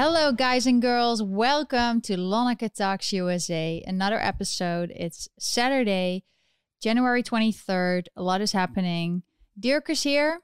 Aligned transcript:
Hello, 0.00 0.30
guys 0.30 0.64
and 0.64 0.80
girls. 0.80 1.24
Welcome 1.24 2.00
to 2.02 2.16
Lonneke 2.16 2.72
Talks 2.72 3.12
USA, 3.12 3.82
another 3.84 4.20
episode. 4.20 4.92
It's 4.94 5.28
Saturday, 5.40 6.22
January 6.80 7.20
23rd. 7.20 8.06
A 8.16 8.22
lot 8.22 8.40
is 8.40 8.52
happening. 8.52 9.24
Dirk 9.58 9.90
is 9.90 10.04
here, 10.04 10.38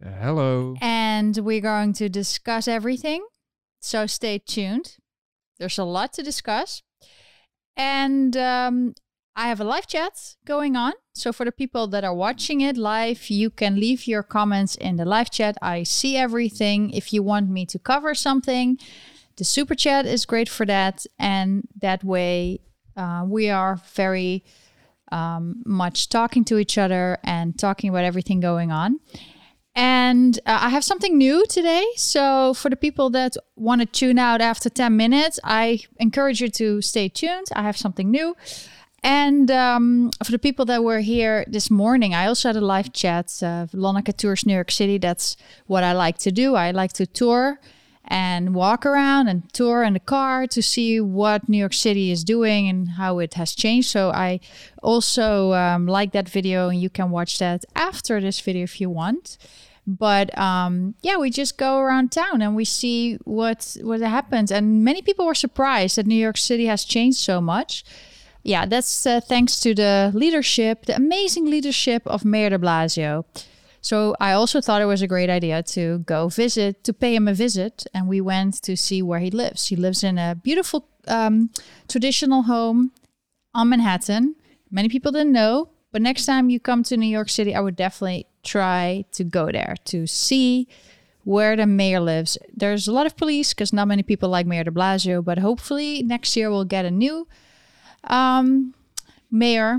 Uh, 0.00 0.10
hello. 0.22 0.76
and 0.80 1.36
we're 1.38 1.60
going 1.60 1.92
to 1.94 2.08
discuss 2.08 2.68
everything. 2.68 3.26
So 3.80 4.06
stay 4.06 4.38
tuned. 4.38 4.98
There's 5.58 5.78
a 5.78 5.82
lot 5.82 6.12
to 6.12 6.22
discuss. 6.22 6.84
And 7.76 8.36
um, 8.36 8.94
I 9.34 9.48
have 9.48 9.60
a 9.60 9.64
live 9.64 9.88
chat 9.88 10.36
going 10.44 10.76
on. 10.76 10.92
So 11.18 11.32
for 11.32 11.44
the 11.44 11.52
people 11.52 11.88
that 11.88 12.04
are 12.04 12.14
watching 12.14 12.60
it 12.60 12.76
live, 12.76 13.28
you 13.28 13.50
can 13.50 13.80
leave 13.80 14.06
your 14.06 14.22
comments 14.22 14.76
in 14.76 14.96
the 14.96 15.04
live 15.04 15.30
chat. 15.30 15.58
I 15.60 15.82
see 15.82 16.16
everything. 16.16 16.90
If 16.90 17.12
you 17.12 17.24
want 17.24 17.50
me 17.50 17.66
to 17.66 17.78
cover 17.78 18.14
something, 18.14 18.78
the 19.36 19.44
super 19.44 19.74
chat 19.74 20.06
is 20.06 20.24
great 20.24 20.48
for 20.48 20.64
that. 20.66 21.06
And 21.18 21.66
that 21.80 22.04
way, 22.04 22.60
uh, 22.96 23.24
we 23.26 23.50
are 23.50 23.80
very 23.94 24.44
um, 25.10 25.62
much 25.66 26.08
talking 26.08 26.44
to 26.44 26.58
each 26.58 26.78
other 26.78 27.18
and 27.24 27.58
talking 27.58 27.90
about 27.90 28.04
everything 28.04 28.38
going 28.38 28.70
on. 28.70 29.00
And 29.74 30.38
uh, 30.46 30.58
I 30.62 30.68
have 30.70 30.84
something 30.84 31.18
new 31.18 31.46
today. 31.46 31.84
So, 31.96 32.54
for 32.54 32.68
the 32.68 32.76
people 32.76 33.10
that 33.10 33.36
want 33.54 33.80
to 33.80 33.86
tune 33.86 34.18
out 34.18 34.40
after 34.40 34.68
10 34.68 34.96
minutes, 34.96 35.38
I 35.44 35.80
encourage 35.98 36.40
you 36.40 36.48
to 36.48 36.82
stay 36.82 37.08
tuned. 37.08 37.46
I 37.54 37.62
have 37.62 37.76
something 37.76 38.10
new. 38.10 38.36
And 39.02 39.50
um, 39.50 40.10
for 40.24 40.32
the 40.32 40.38
people 40.38 40.64
that 40.66 40.82
were 40.82 41.00
here 41.00 41.44
this 41.46 41.70
morning, 41.70 42.14
I 42.14 42.26
also 42.26 42.48
had 42.48 42.56
a 42.56 42.60
live 42.60 42.92
chat. 42.92 43.26
Uh, 43.42 43.66
Lonneke 43.72 44.16
Tours 44.16 44.44
New 44.44 44.54
York 44.54 44.70
City. 44.70 44.98
That's 44.98 45.36
what 45.66 45.84
I 45.84 45.92
like 45.92 46.18
to 46.18 46.32
do. 46.32 46.56
I 46.56 46.72
like 46.72 46.92
to 46.94 47.06
tour 47.06 47.60
and 48.08 48.54
walk 48.54 48.86
around 48.86 49.28
and 49.28 49.52
tour 49.52 49.82
in 49.82 49.92
the 49.92 50.00
car 50.00 50.46
to 50.46 50.62
see 50.62 50.98
what 51.00 51.48
New 51.48 51.58
York 51.58 51.74
City 51.74 52.10
is 52.10 52.24
doing 52.24 52.68
and 52.68 52.90
how 52.90 53.18
it 53.18 53.34
has 53.34 53.54
changed. 53.54 53.90
So 53.90 54.10
I 54.10 54.40
also 54.82 55.52
um, 55.52 55.86
like 55.86 56.12
that 56.12 56.28
video, 56.28 56.68
and 56.70 56.80
you 56.80 56.90
can 56.90 57.10
watch 57.10 57.38
that 57.38 57.64
after 57.76 58.20
this 58.20 58.40
video 58.40 58.64
if 58.64 58.80
you 58.80 58.90
want. 58.90 59.36
But 59.86 60.36
um, 60.36 60.94
yeah, 61.02 61.16
we 61.16 61.30
just 61.30 61.56
go 61.56 61.78
around 61.78 62.12
town 62.12 62.42
and 62.42 62.56
we 62.56 62.64
see 62.64 63.16
what 63.24 63.76
what 63.80 64.00
happens. 64.00 64.50
And 64.50 64.84
many 64.84 65.02
people 65.02 65.24
were 65.24 65.34
surprised 65.34 65.96
that 65.96 66.06
New 66.06 66.14
York 66.14 66.36
City 66.36 66.66
has 66.66 66.84
changed 66.84 67.18
so 67.18 67.40
much. 67.40 67.84
Yeah, 68.48 68.64
that's 68.64 69.04
uh, 69.04 69.20
thanks 69.20 69.60
to 69.60 69.74
the 69.74 70.10
leadership, 70.14 70.86
the 70.86 70.96
amazing 70.96 71.50
leadership 71.50 72.02
of 72.06 72.24
Mayor 72.24 72.48
de 72.48 72.58
Blasio. 72.58 73.26
So 73.82 74.16
I 74.20 74.32
also 74.32 74.62
thought 74.62 74.80
it 74.80 74.86
was 74.86 75.02
a 75.02 75.06
great 75.06 75.28
idea 75.28 75.62
to 75.74 75.98
go 75.98 76.28
visit, 76.28 76.82
to 76.84 76.94
pay 76.94 77.14
him 77.14 77.28
a 77.28 77.34
visit, 77.34 77.84
and 77.92 78.08
we 78.08 78.22
went 78.22 78.62
to 78.62 78.74
see 78.74 79.02
where 79.02 79.18
he 79.18 79.30
lives. 79.30 79.66
He 79.66 79.76
lives 79.76 80.02
in 80.02 80.16
a 80.16 80.34
beautiful 80.34 80.88
um, 81.08 81.50
traditional 81.88 82.44
home 82.44 82.92
on 83.52 83.68
Manhattan. 83.68 84.34
Many 84.70 84.88
people 84.88 85.12
didn't 85.12 85.32
know, 85.32 85.68
but 85.92 86.00
next 86.00 86.24
time 86.24 86.48
you 86.48 86.58
come 86.58 86.82
to 86.84 86.96
New 86.96 87.06
York 87.18 87.28
City, 87.28 87.54
I 87.54 87.60
would 87.60 87.76
definitely 87.76 88.28
try 88.44 89.04
to 89.12 89.24
go 89.24 89.52
there 89.52 89.74
to 89.84 90.06
see 90.06 90.68
where 91.24 91.54
the 91.54 91.66
mayor 91.66 92.00
lives. 92.00 92.38
There's 92.56 92.88
a 92.88 92.92
lot 92.92 93.04
of 93.04 93.14
police 93.14 93.52
because 93.52 93.74
not 93.74 93.88
many 93.88 94.02
people 94.02 94.30
like 94.30 94.46
Mayor 94.46 94.64
de 94.64 94.70
Blasio, 94.70 95.22
but 95.22 95.36
hopefully 95.36 96.02
next 96.02 96.34
year 96.34 96.48
we'll 96.48 96.64
get 96.64 96.86
a 96.86 96.90
new 96.90 97.28
um, 98.08 98.74
mayor, 99.30 99.78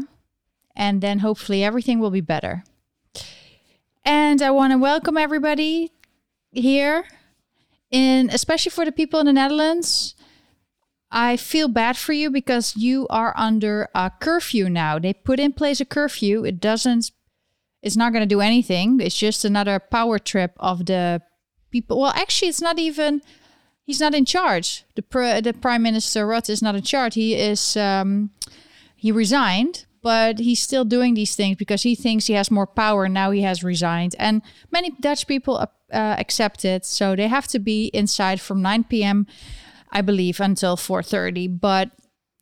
and 0.76 1.02
then 1.02 1.20
hopefully 1.20 1.64
everything 1.64 2.00
will 2.00 2.12
be 2.12 2.22
better. 2.22 2.64
And 4.06 4.42
I 4.42 4.52
want 4.52 4.72
to 4.72 4.78
welcome 4.78 5.18
everybody 5.18 5.92
here, 6.52 7.06
in 7.92 8.30
especially 8.30 8.72
for 8.72 8.86
the 8.86 8.92
people 8.92 9.20
in 9.20 9.26
the 9.26 9.34
Netherlands. 9.34 10.16
I 11.12 11.38
feel 11.38 11.68
bad 11.68 11.98
for 11.98 12.14
you 12.14 12.30
because 12.30 12.76
you 12.78 13.08
are 13.10 13.34
under 13.36 13.90
a 13.96 14.12
curfew 14.20 14.70
now. 14.70 15.00
They 15.00 15.14
put 15.14 15.40
in 15.40 15.54
place 15.54 15.82
a 15.82 15.86
curfew. 15.86 16.46
It 16.46 16.60
doesn't. 16.60 17.12
It's 17.82 17.98
not 17.98 18.14
going 18.14 18.22
to 18.22 18.28
do 18.28 18.42
anything. 18.42 19.00
It's 19.00 19.18
just 19.18 19.44
another 19.44 19.80
power 19.80 20.20
trip 20.20 20.54
of 20.58 20.86
the 20.86 21.22
people. 21.72 22.00
Well, 22.00 22.14
actually, 22.16 22.50
it's 22.50 22.62
not 22.62 22.78
even. 22.78 23.22
He's 23.90 24.00
not 24.00 24.14
in 24.14 24.24
charge. 24.26 24.86
The 24.94 25.02
pr- 25.02 25.42
the 25.42 25.52
prime 25.52 25.82
minister 25.82 26.28
Rutte 26.28 26.52
is 26.52 26.62
not 26.62 26.76
in 26.76 26.84
charge. 26.84 27.16
He 27.16 27.34
is. 27.34 27.76
Um, 27.76 28.30
he 28.96 29.12
resigned, 29.12 29.88
but 30.04 30.38
he's 30.38 30.62
still 30.62 30.86
doing 30.86 31.16
these 31.16 31.36
things 31.36 31.58
because 31.58 31.82
he 31.82 31.96
thinks 31.96 32.28
he 32.28 32.34
has 32.34 32.52
more 32.52 32.68
power 32.68 33.10
now. 33.10 33.32
He 33.32 33.42
has 33.42 33.64
resigned, 33.64 34.16
and 34.20 34.44
many 34.70 34.92
Dutch 34.92 35.26
people 35.26 35.56
uh, 35.58 36.16
accept 36.20 36.66
it. 36.66 36.86
So 36.86 37.16
they 37.16 37.28
have 37.28 37.48
to 37.48 37.58
be 37.58 37.88
inside 37.88 38.40
from 38.40 38.62
9 38.62 38.84
p.m. 38.84 39.26
I 39.92 40.02
believe 40.02 40.40
until 40.40 40.78
4:30. 40.78 41.60
But 41.60 41.90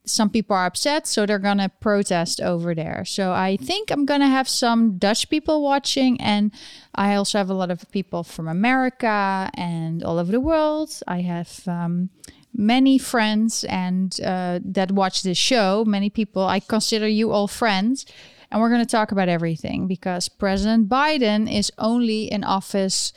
some 0.07 0.29
people 0.29 0.55
are 0.55 0.65
upset, 0.65 1.05
so 1.07 1.25
they're 1.25 1.39
gonna 1.39 1.69
protest 1.69 2.41
over 2.41 2.73
there. 2.73 3.03
So 3.05 3.31
I 3.31 3.57
think 3.57 3.91
I'm 3.91 4.05
gonna 4.05 4.29
have 4.29 4.49
some 4.49 4.97
Dutch 4.97 5.29
people 5.29 5.61
watching, 5.61 6.19
and 6.21 6.51
I 6.95 7.15
also 7.15 7.37
have 7.37 7.49
a 7.49 7.53
lot 7.53 7.71
of 7.71 7.89
people 7.91 8.23
from 8.23 8.47
America 8.47 9.49
and 9.53 10.03
all 10.03 10.17
over 10.17 10.31
the 10.31 10.39
world. 10.39 10.89
I 11.07 11.21
have 11.21 11.67
um, 11.67 12.09
many 12.53 12.97
friends 12.97 13.63
and 13.65 14.19
uh, 14.21 14.59
that 14.63 14.91
watch 14.91 15.23
this 15.23 15.37
show. 15.37 15.85
Many 15.85 16.09
people. 16.09 16.45
I 16.45 16.59
consider 16.59 17.07
you 17.07 17.31
all 17.31 17.47
friends, 17.47 18.05
and 18.49 18.61
we're 18.61 18.69
gonna 18.69 18.85
talk 18.85 19.11
about 19.11 19.29
everything 19.29 19.87
because 19.87 20.29
President 20.29 20.89
Biden 20.89 21.51
is 21.51 21.71
only 21.77 22.31
in 22.31 22.43
office 22.43 23.13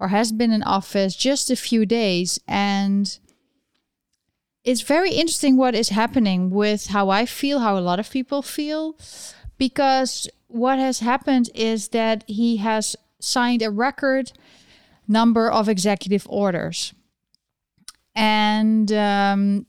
or 0.00 0.08
has 0.08 0.32
been 0.32 0.52
in 0.52 0.62
office 0.62 1.16
just 1.16 1.50
a 1.50 1.56
few 1.56 1.84
days 1.84 2.38
and 2.46 3.18
it's 4.68 4.82
very 4.82 5.12
interesting 5.12 5.56
what 5.56 5.74
is 5.74 5.88
happening 5.88 6.50
with 6.50 6.88
how 6.88 7.08
I 7.08 7.24
feel, 7.24 7.60
how 7.60 7.78
a 7.78 7.80
lot 7.80 7.98
of 7.98 8.10
people 8.10 8.42
feel, 8.42 8.98
because 9.56 10.28
what 10.46 10.78
has 10.78 11.00
happened 11.00 11.48
is 11.54 11.88
that 11.88 12.22
he 12.26 12.58
has 12.58 12.94
signed 13.18 13.62
a 13.62 13.70
record 13.70 14.32
number 15.08 15.50
of 15.50 15.70
executive 15.70 16.26
orders. 16.28 16.92
And 18.14 18.92
um, 18.92 19.64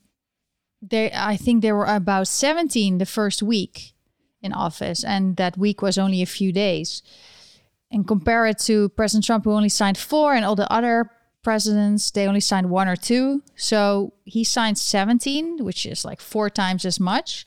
they, 0.82 1.10
I 1.14 1.38
think 1.38 1.62
there 1.62 1.78
were 1.78 1.86
about 1.86 2.28
17 2.28 2.98
the 2.98 3.06
first 3.06 3.42
week 3.42 3.94
in 4.42 4.52
office, 4.52 5.06
and 5.06 5.38
that 5.38 5.58
week 5.58 5.82
was 5.82 5.98
only 5.98 6.22
a 6.22 6.26
few 6.26 6.52
days. 6.52 7.04
And 7.90 8.06
compare 8.06 8.46
it 8.48 8.60
to 8.68 8.90
President 8.90 9.24
Trump, 9.24 9.46
who 9.46 9.54
only 9.54 9.70
signed 9.70 9.98
four, 9.98 10.34
and 10.34 10.44
all 10.44 10.58
the 10.58 10.70
other 10.70 11.10
presidents 11.44 12.12
they 12.12 12.28
only 12.28 12.40
signed 12.40 12.70
one 12.70 12.88
or 12.88 12.96
two 12.96 13.42
so 13.56 14.14
he 14.26 14.44
signed 14.44 14.78
17 14.78 15.64
which 15.64 15.86
is 15.86 16.04
like 16.04 16.20
four 16.20 16.50
times 16.50 16.86
as 16.86 17.00
much 17.00 17.46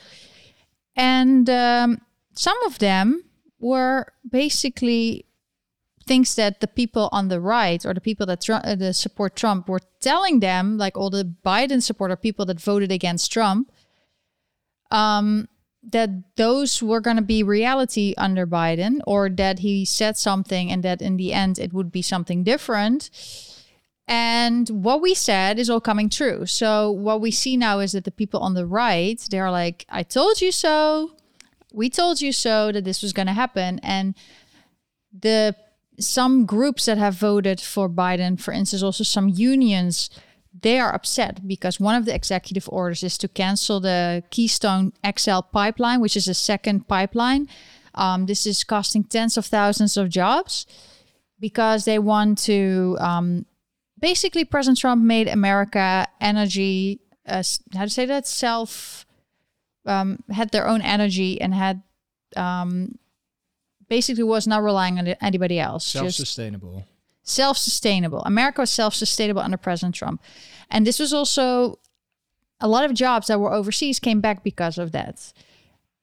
and 0.97 1.49
um, 1.49 2.01
some 2.35 2.61
of 2.65 2.79
them 2.79 3.25
were 3.59 4.13
basically 4.29 5.27
things 6.07 6.35
that 6.35 6.61
the 6.61 6.67
people 6.67 7.09
on 7.13 7.29
the 7.29 7.41
right 7.41 7.85
or 7.87 7.95
the 7.95 8.01
people 8.01 8.27
that 8.27 8.49
uh, 8.51 8.75
the 8.75 8.93
support 8.93 9.37
Trump 9.37 9.69
were 9.69 9.81
telling 10.01 10.41
them, 10.41 10.77
like 10.77 10.97
all 10.97 11.11
the 11.11 11.33
Biden 11.45 11.83
supporter 11.83 12.17
people 12.17 12.45
that 12.47 12.61
voted 12.61 12.91
against 12.91 13.33
Trump, 13.33 13.71
um, 14.91 15.49
that 15.83 16.11
those 16.37 16.83
were 16.83 17.01
going 17.01 17.17
to 17.17 17.23
be 17.23 17.43
reality 17.43 18.15
under 18.19 18.47
Biden, 18.47 19.01
or 19.07 19.29
that 19.29 19.61
he 19.61 19.85
said 19.85 20.17
something 20.17 20.71
and 20.71 20.83
that 20.83 21.01
in 21.01 21.17
the 21.17 21.33
end 21.33 21.59
it 21.59 21.73
would 21.73 21.91
be 21.91 22.03
something 22.03 22.45
different. 22.45 23.11
And 24.09 24.69
what 24.69 25.01
we 25.01 25.15
said 25.15 25.59
is 25.59 25.71
all 25.71 25.81
coming 25.81 26.11
true. 26.11 26.47
So 26.47 26.91
what 26.91 27.21
we 27.21 27.31
see 27.31 27.57
now 27.57 27.79
is 27.79 27.93
that 27.93 28.05
the 28.05 28.11
people 28.11 28.41
on 28.41 28.55
the 28.55 28.67
right, 28.67 29.21
they're 29.31 29.51
like, 29.51 29.87
I 29.89 30.03
told 30.03 30.41
you 30.41 30.53
so. 30.53 31.13
We 31.73 31.89
told 31.89 32.21
you 32.21 32.33
so 32.33 32.73
that 32.73 32.85
this 32.85 33.03
was 33.03 33.13
going 33.13 33.29
to 33.29 33.33
happen. 33.33 33.79
And 33.83 34.15
the 35.19 35.55
some 35.99 36.47
groups 36.47 36.87
that 36.87 36.99
have 36.99 37.15
voted 37.15 37.61
for 37.61 37.89
Biden, 37.89 38.41
for 38.41 38.53
instance, 38.53 38.83
also 38.83 39.05
some 39.05 39.29
unions, 39.29 40.11
they 40.61 40.79
are 40.79 40.95
upset 40.95 41.47
because 41.47 41.81
one 41.81 41.95
of 41.95 42.05
the 42.05 42.15
executive 42.15 42.69
orders 42.69 43.03
is 43.03 43.17
to 43.19 43.29
cancel 43.29 43.81
the 43.81 44.23
Keystone 44.31 44.93
XL 45.17 45.41
pipeline, 45.53 46.01
which 46.01 46.17
is 46.17 46.29
a 46.29 46.35
second 46.35 46.89
pipeline. 46.89 47.49
Um, 47.95 48.27
this 48.27 48.47
is 48.47 48.65
costing 48.65 49.05
tens 49.05 49.37
of 49.37 49.47
thousands 49.47 49.97
of 49.97 50.09
jobs 50.09 50.67
because 51.41 51.85
they 51.85 51.99
want 51.99 52.39
to 52.39 52.97
um, 53.01 53.47
basically 54.03 54.45
President 54.45 54.79
Trump 54.79 55.03
made 55.03 55.29
America 55.29 56.07
energy 56.21 57.01
uh, 57.27 57.43
how 57.75 57.85
to 57.85 57.91
say 57.91 58.05
that 58.05 58.27
self 58.27 59.07
um, 59.87 60.19
had 60.31 60.51
their 60.51 60.67
own 60.67 60.83
energy 60.83 61.41
and 61.41 61.55
had 61.55 61.83
um, 62.37 62.99
basically 63.89 64.25
was 64.25 64.47
not 64.47 64.63
relying 64.63 64.99
on 64.99 65.07
anybody 65.23 65.59
else. 65.59 65.87
Self-sustainable. 65.87 66.85
Self-sustainable. 67.23 68.23
America 68.25 68.61
was 68.61 68.71
self-sustainable 68.71 69.41
under 69.41 69.57
President 69.57 69.95
Trump, 69.95 70.21
and 70.69 70.87
this 70.87 70.99
was 70.99 71.15
also 71.15 71.79
a 72.61 72.69
lot 72.69 72.85
of 72.85 72.93
jobs 72.95 73.29
that 73.29 73.41
were 73.41 73.53
overseas 73.53 73.99
came 74.01 74.21
back 74.21 74.43
because 74.43 74.77
of 74.79 74.93
that. 74.93 75.33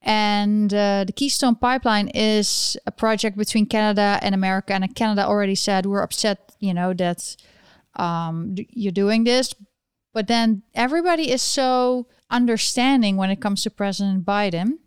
And 0.01 0.73
uh, 0.73 1.03
the 1.05 1.11
Keystone 1.11 1.55
Pipeline 1.55 2.07
is 2.13 2.77
a 2.85 2.91
project 2.91 3.37
between 3.37 3.65
Canada 3.65 4.17
and 4.21 4.33
America, 4.33 4.73
and 4.73 4.95
Canada 4.95 5.27
already 5.27 5.55
said 5.55 5.85
we're 5.85 6.01
upset, 6.01 6.55
you 6.59 6.73
know, 6.73 6.93
that 6.93 7.35
um, 7.99 8.55
you're 8.69 8.91
doing 8.91 9.25
this. 9.25 9.53
But 10.13 10.27
then 10.27 10.63
everybody 10.73 11.31
is 11.31 11.41
so 11.41 12.07
understanding 12.29 13.17
when 13.17 13.29
it 13.29 13.41
comes 13.41 13.63
to 13.63 13.69
President 13.69 14.25
Biden. 14.25 14.79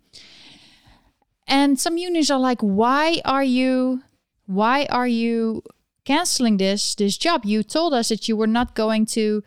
And 1.47 1.79
some 1.79 1.97
unions 1.97 2.31
are 2.31 2.39
like, 2.39 2.61
why 2.61 3.21
are 3.25 3.43
you, 3.43 4.01
why 4.45 4.85
are 4.89 5.07
you 5.07 5.63
canceling 6.05 6.57
this 6.57 6.95
this 6.95 7.17
job? 7.17 7.45
You 7.45 7.63
told 7.63 7.93
us 7.93 8.09
that 8.09 8.27
you 8.27 8.35
were 8.35 8.47
not 8.47 8.75
going 8.75 9.05
to 9.07 9.43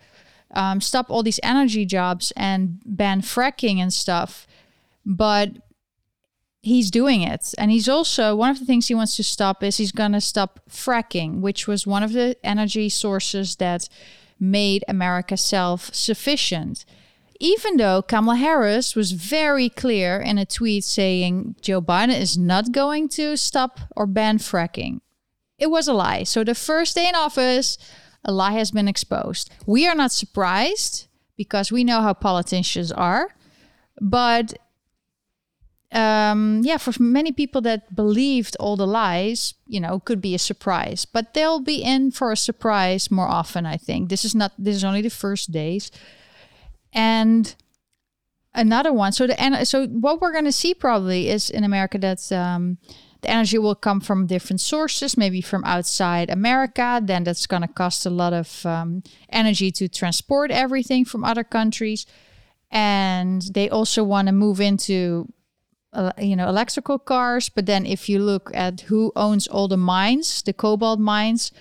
um, 0.51 0.81
stop 0.81 1.09
all 1.09 1.23
these 1.23 1.39
energy 1.43 1.85
jobs 1.85 2.31
and 2.35 2.81
ban 2.85 3.21
fracking 3.21 3.77
and 3.77 3.93
stuff, 3.93 4.47
but 5.05 5.49
he's 6.67 6.91
doing 6.91 7.21
it. 7.21 7.53
And 7.57 7.71
he's 7.71 7.89
also 7.89 8.35
one 8.35 8.49
of 8.49 8.59
the 8.59 8.65
things 8.65 8.87
he 8.87 8.95
wants 8.95 9.15
to 9.15 9.23
stop 9.23 9.63
is 9.63 9.77
he's 9.77 9.91
going 9.91 10.11
to 10.11 10.21
stop 10.21 10.59
fracking, 10.69 11.39
which 11.39 11.67
was 11.67 11.87
one 11.87 12.03
of 12.03 12.13
the 12.13 12.35
energy 12.43 12.89
sources 12.89 13.55
that 13.55 13.89
made 14.39 14.83
America 14.87 15.37
self 15.37 15.93
sufficient. 15.93 16.85
Even 17.39 17.77
though 17.77 18.01
Kamala 18.01 18.35
Harris 18.35 18.95
was 18.95 19.11
very 19.11 19.69
clear 19.69 20.19
in 20.19 20.37
a 20.37 20.45
tweet 20.45 20.83
saying 20.83 21.55
Joe 21.61 21.81
Biden 21.81 22.19
is 22.19 22.37
not 22.37 22.71
going 22.71 23.09
to 23.09 23.37
stop 23.37 23.79
or 23.95 24.07
ban 24.07 24.39
fracking. 24.39 25.01
It 25.59 25.69
was 25.69 25.87
a 25.87 25.93
lie. 25.93 26.23
So 26.23 26.43
the 26.43 26.55
first 26.55 26.95
day 26.95 27.07
in 27.07 27.15
office, 27.15 27.77
a 28.23 28.31
lie 28.31 28.53
has 28.53 28.71
been 28.71 28.87
exposed. 28.87 29.51
We 29.65 29.87
are 29.87 29.95
not 29.95 30.11
surprised 30.11 31.07
because 31.35 31.71
we 31.71 31.83
know 31.83 32.01
how 32.01 32.13
politicians 32.13 32.91
are. 32.91 33.35
But 34.01 34.57
um, 35.91 36.61
yeah, 36.63 36.77
for 36.77 36.91
many 37.01 37.31
people 37.31 37.61
that 37.61 37.95
believed 37.95 38.57
all 38.59 38.75
the 38.75 38.87
lies, 38.87 39.53
you 39.65 39.79
know, 39.79 39.99
could 39.99 40.19
be 40.19 40.35
a 40.35 40.39
surprise. 40.39 41.05
But 41.05 41.33
they'll 41.33 41.61
be 41.61 41.81
in 41.81 42.11
for 42.11 42.31
a 42.31 42.37
surprise 42.37 43.09
more 43.09 43.27
often, 43.27 43.65
I 43.65 43.77
think. 43.77 44.09
This 44.09 44.25
is 44.25 44.35
not, 44.35 44.51
this 44.57 44.75
is 44.75 44.83
only 44.83 45.01
the 45.01 45.09
first 45.09 45.51
days. 45.51 45.91
And 46.91 47.55
another 48.53 48.91
one. 48.91 49.13
So 49.13 49.27
the 49.27 49.39
and 49.39 49.65
so 49.67 49.87
what 49.87 50.19
we're 50.19 50.33
going 50.33 50.45
to 50.45 50.51
see 50.51 50.73
probably 50.73 51.29
is 51.29 51.49
in 51.49 51.63
America 51.63 51.97
that 51.99 52.31
um, 52.31 52.77
the 53.21 53.29
energy 53.29 53.57
will 53.57 53.75
come 53.75 54.01
from 54.01 54.27
different 54.27 54.59
sources, 54.59 55.15
maybe 55.15 55.41
from 55.41 55.63
outside 55.63 56.29
America. 56.29 56.99
Then 57.03 57.23
that's 57.23 57.47
going 57.47 57.61
to 57.61 57.67
cost 57.67 58.05
a 58.05 58.09
lot 58.09 58.33
of 58.33 58.65
um, 58.65 59.03
energy 59.29 59.71
to 59.71 59.87
transport 59.87 60.51
everything 60.51 61.05
from 61.05 61.23
other 61.23 61.43
countries, 61.43 62.05
and 62.71 63.41
they 63.53 63.69
also 63.69 64.03
want 64.03 64.27
to 64.27 64.33
move 64.33 64.59
into 64.59 65.31
you 66.19 66.35
know 66.35 66.47
electrical 66.49 66.99
cars. 66.99 67.49
But 67.49 67.65
then 67.65 67.85
if 67.85 68.09
you 68.09 68.19
look 68.19 68.51
at 68.53 68.81
who 68.81 69.11
owns 69.15 69.47
all 69.47 69.67
the 69.67 69.77
mines, 69.77 70.41
the 70.41 70.53
cobalt 70.53 70.99
mines, 70.99 71.51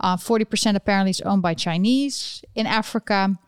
uh, 0.00 0.16
forty 0.16 0.44
uh, 0.44 0.48
percent 0.48 0.76
apparently 0.76 1.10
is 1.10 1.20
owned 1.22 1.42
by 1.42 1.54
Chinese 1.54 2.42
in 2.54 2.66
Africa 2.66 3.38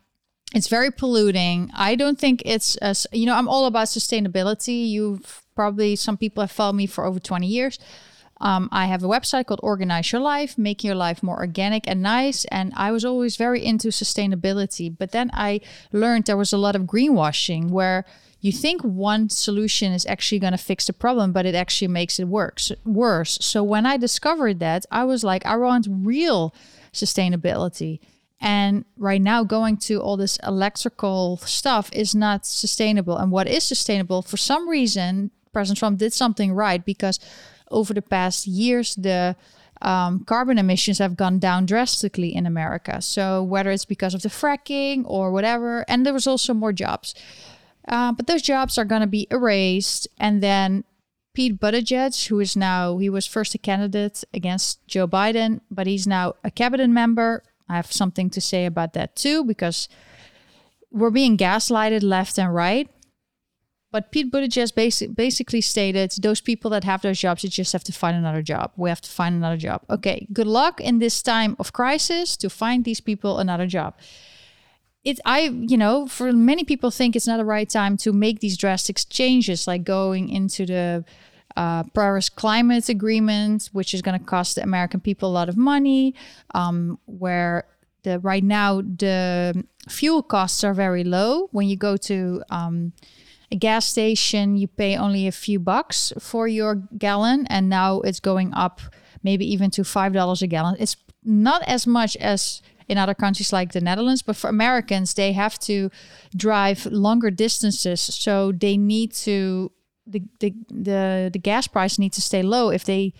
it's 0.55 0.69
very 0.69 0.91
polluting. 0.91 1.71
I 1.75 1.95
don't 1.95 2.19
think 2.19 2.43
it's 2.45 2.77
as 2.77 3.07
you 3.13 3.27
know. 3.27 3.35
I'm 3.35 3.49
all 3.49 3.67
about 3.67 3.87
sustainability. 3.87 4.89
You've 4.89 5.43
probably 5.55 5.97
some 5.97 6.17
people 6.17 6.43
have 6.43 6.51
followed 6.51 6.75
me 6.75 6.87
for 6.87 7.05
over 7.05 7.21
20 7.21 7.47
years. 7.47 7.79
Um, 8.41 8.71
I 8.73 8.87
have 8.87 9.05
a 9.05 9.07
website 9.07 9.47
called 9.47 9.61
Organize 9.63 10.11
Your 10.11 10.23
Life, 10.23 10.57
making 10.57 10.89
your 10.89 10.97
life 10.97 11.23
more 11.23 11.39
organic 11.39 11.87
and 11.87 12.03
nice. 12.03 12.47
And 12.47 12.73
I 12.75 12.91
was 12.91 13.05
always 13.05 13.37
very 13.37 13.63
into 13.63 13.89
sustainability. 13.89 14.93
But 14.97 15.13
then 15.13 15.31
I 15.35 15.61
learned 15.93 16.25
there 16.25 16.39
was 16.39 16.53
a 16.53 16.59
lot 16.59 16.75
of 16.75 16.83
greenwashing 16.83 17.69
where 17.69 18.07
you 18.41 18.53
think 18.53 18.83
one 18.83 19.29
solution 19.29 19.93
is 19.93 20.07
actually 20.07 20.39
going 20.39 20.53
to 20.53 20.59
fix 20.59 20.87
the 20.87 20.93
problem, 20.93 21.33
but 21.33 21.47
it 21.47 21.55
actually 21.55 21.89
makes 21.89 22.19
it 22.19 22.29
works 22.29 22.73
worse. 22.85 23.39
So 23.41 23.63
when 23.63 23.85
I 23.87 23.97
discovered 23.97 24.61
that, 24.61 24.87
I 24.91 25.05
was 25.05 25.23
like, 25.23 25.45
I 25.45 25.57
want 25.57 25.87
real 25.91 26.55
sustainability. 26.93 28.01
And 28.41 28.87
right 28.97 29.21
now, 29.21 29.45
going 29.45 29.77
to 29.79 30.01
all 30.01 30.17
this 30.17 30.39
electrical 30.47 31.37
stuff 31.39 31.91
is 31.93 32.15
not 32.15 32.47
sustainable. 32.47 33.19
And 33.19 33.31
what 33.31 33.47
is 33.47 33.65
sustainable, 33.65 34.23
for 34.23 34.39
some 34.39 34.67
reason, 34.69 35.31
President 35.53 35.79
Trump 35.79 35.99
did 35.99 36.15
something 36.15 36.53
right 36.53 36.83
because 36.83 37.21
over 37.71 37.93
the 37.93 38.01
past 38.03 38.47
years, 38.47 38.95
the 38.95 39.37
um, 39.83 40.25
carbon 40.25 40.59
emissions 40.59 40.99
have 40.99 41.17
gone 41.17 41.39
down 41.39 41.67
drastically 41.67 42.35
in 42.35 42.47
America. 42.47 43.01
So 43.01 43.43
whether 43.43 43.71
it's 43.71 43.85
because 43.85 44.15
of 44.15 44.23
the 44.23 44.29
fracking 44.29 45.03
or 45.07 45.33
whatever, 45.33 45.85
and 45.89 46.05
there 46.05 46.13
was 46.13 46.27
also 46.27 46.55
more 46.55 46.73
jobs. 46.73 47.15
Uh, 47.91 48.13
but 48.13 48.27
those 48.27 48.41
jobs 48.41 48.79
are 48.79 48.87
going 48.87 49.03
to 49.03 49.07
be 49.07 49.27
erased. 49.31 50.09
And 50.19 50.43
then 50.43 50.85
Pete 51.35 51.61
Buttigieg, 51.61 52.29
who 52.29 52.41
is 52.41 52.57
now, 52.57 52.97
he 52.97 53.11
was 53.11 53.27
first 53.27 53.55
a 53.55 53.59
candidate 53.59 54.25
against 54.33 54.87
Joe 54.87 55.07
Biden, 55.07 55.61
but 55.71 55.87
he's 55.87 56.07
now 56.07 56.35
a 56.43 56.51
cabinet 56.51 56.89
member 56.89 57.43
I 57.71 57.77
have 57.77 57.93
something 57.93 58.31
to 58.31 58.41
say 58.41 58.67
about 58.67 58.95
that 58.95 59.15
too, 59.15 59.45
because 59.45 59.89
we're 60.91 61.11
being 61.11 61.37
gaslighted 61.37 62.03
left 62.03 62.37
and 62.37 62.53
right. 62.53 62.91
But 63.93 64.11
Pete 64.13 64.33
Buttigieg 64.33 64.75
basic, 64.75 65.15
basically 65.15 65.61
stated 65.61 66.13
those 66.21 66.41
people 66.41 66.71
that 66.73 66.85
have 66.85 67.03
those 67.03 67.19
jobs, 67.19 67.45
you 67.45 67.51
just 67.51 67.73
have 67.73 67.85
to 67.85 67.93
find 67.93 68.17
another 68.17 68.43
job. 68.43 68.73
We 68.77 68.89
have 68.89 69.01
to 69.01 69.11
find 69.11 69.35
another 69.37 69.57
job. 69.57 69.83
Okay, 69.89 70.27
good 70.33 70.47
luck 70.47 70.81
in 70.81 70.99
this 70.99 71.23
time 71.23 71.57
of 71.59 71.73
crisis 71.73 72.37
to 72.39 72.51
find 72.51 72.85
these 72.85 73.01
people 73.01 73.39
another 73.39 73.67
job. 73.67 73.95
It, 75.03 75.19
I, 75.25 75.41
you 75.41 75.79
know, 75.79 76.07
for 76.07 76.33
many 76.33 76.65
people 76.65 76.91
think 76.91 77.17
it's 77.17 77.27
not 77.27 77.39
the 77.39 77.45
right 77.45 77.69
time 77.69 77.97
to 77.99 78.13
make 78.13 78.41
these 78.41 78.59
drastic 78.59 78.99
changes, 79.09 79.67
like 79.67 79.83
going 79.83 80.29
into 80.29 80.67
the 80.67 81.05
uh, 81.57 81.85
Paris 81.95 82.29
Climate 82.29 82.89
Agreement, 82.89 83.71
which 83.73 83.95
is 83.95 84.03
going 84.03 84.19
to 84.19 84.25
cost 84.25 84.57
the 84.57 84.63
American 84.63 85.01
people 85.01 85.31
a 85.31 85.33
lot 85.33 85.49
of 85.49 85.57
money, 85.57 86.15
um, 86.55 86.99
where 87.07 87.65
the 88.03 88.19
right 88.19 88.45
now 88.45 88.81
the 88.81 89.65
fuel 89.89 90.23
costs 90.23 90.65
are 90.65 90.75
very 90.75 91.05
low. 91.05 91.49
When 91.51 91.67
you 91.67 91.77
go 91.77 91.97
to 91.97 92.43
um, 92.51 92.93
a 93.51 93.57
gas 93.57 93.87
station, 93.87 94.57
you 94.57 94.69
pay 94.69 94.97
only 94.97 95.27
a 95.27 95.33
few 95.33 95.59
bucks 95.59 96.13
for 96.19 96.47
your 96.47 96.75
gallon, 96.99 97.47
and 97.49 97.69
now 97.69 98.01
it's 98.01 98.21
going 98.21 98.53
up 98.55 98.81
maybe 99.23 99.51
even 99.51 99.71
to 99.73 99.85
five 99.85 100.13
dollars 100.13 100.43
a 100.43 100.47
gallon. 100.47 100.77
It's 100.79 100.97
not 101.25 101.63
as 101.63 101.87
much 101.87 102.17
as 102.17 102.63
in 102.91 102.99
other 102.99 103.15
countries 103.15 103.53
like 103.53 103.73
the 103.73 103.81
Netherlands, 103.81 104.21
but 104.21 104.35
for 104.35 104.51
Americans, 104.51 105.15
they 105.15 105.33
have 105.33 105.59
to 105.61 105.91
drive 106.35 106.87
longer 106.87 107.31
distances, 107.31 108.01
so 108.01 108.51
they 108.51 108.77
need 108.77 109.13
to 109.13 109.71
the, 110.07 110.23
the 110.41 110.55
the 110.69 111.31
the 111.33 111.39
gas 111.39 111.69
price 111.69 111.99
needs 111.99 112.17
to 112.17 112.21
stay 112.21 112.43
low 112.43 112.71
if 112.71 112.85
they 112.85 113.15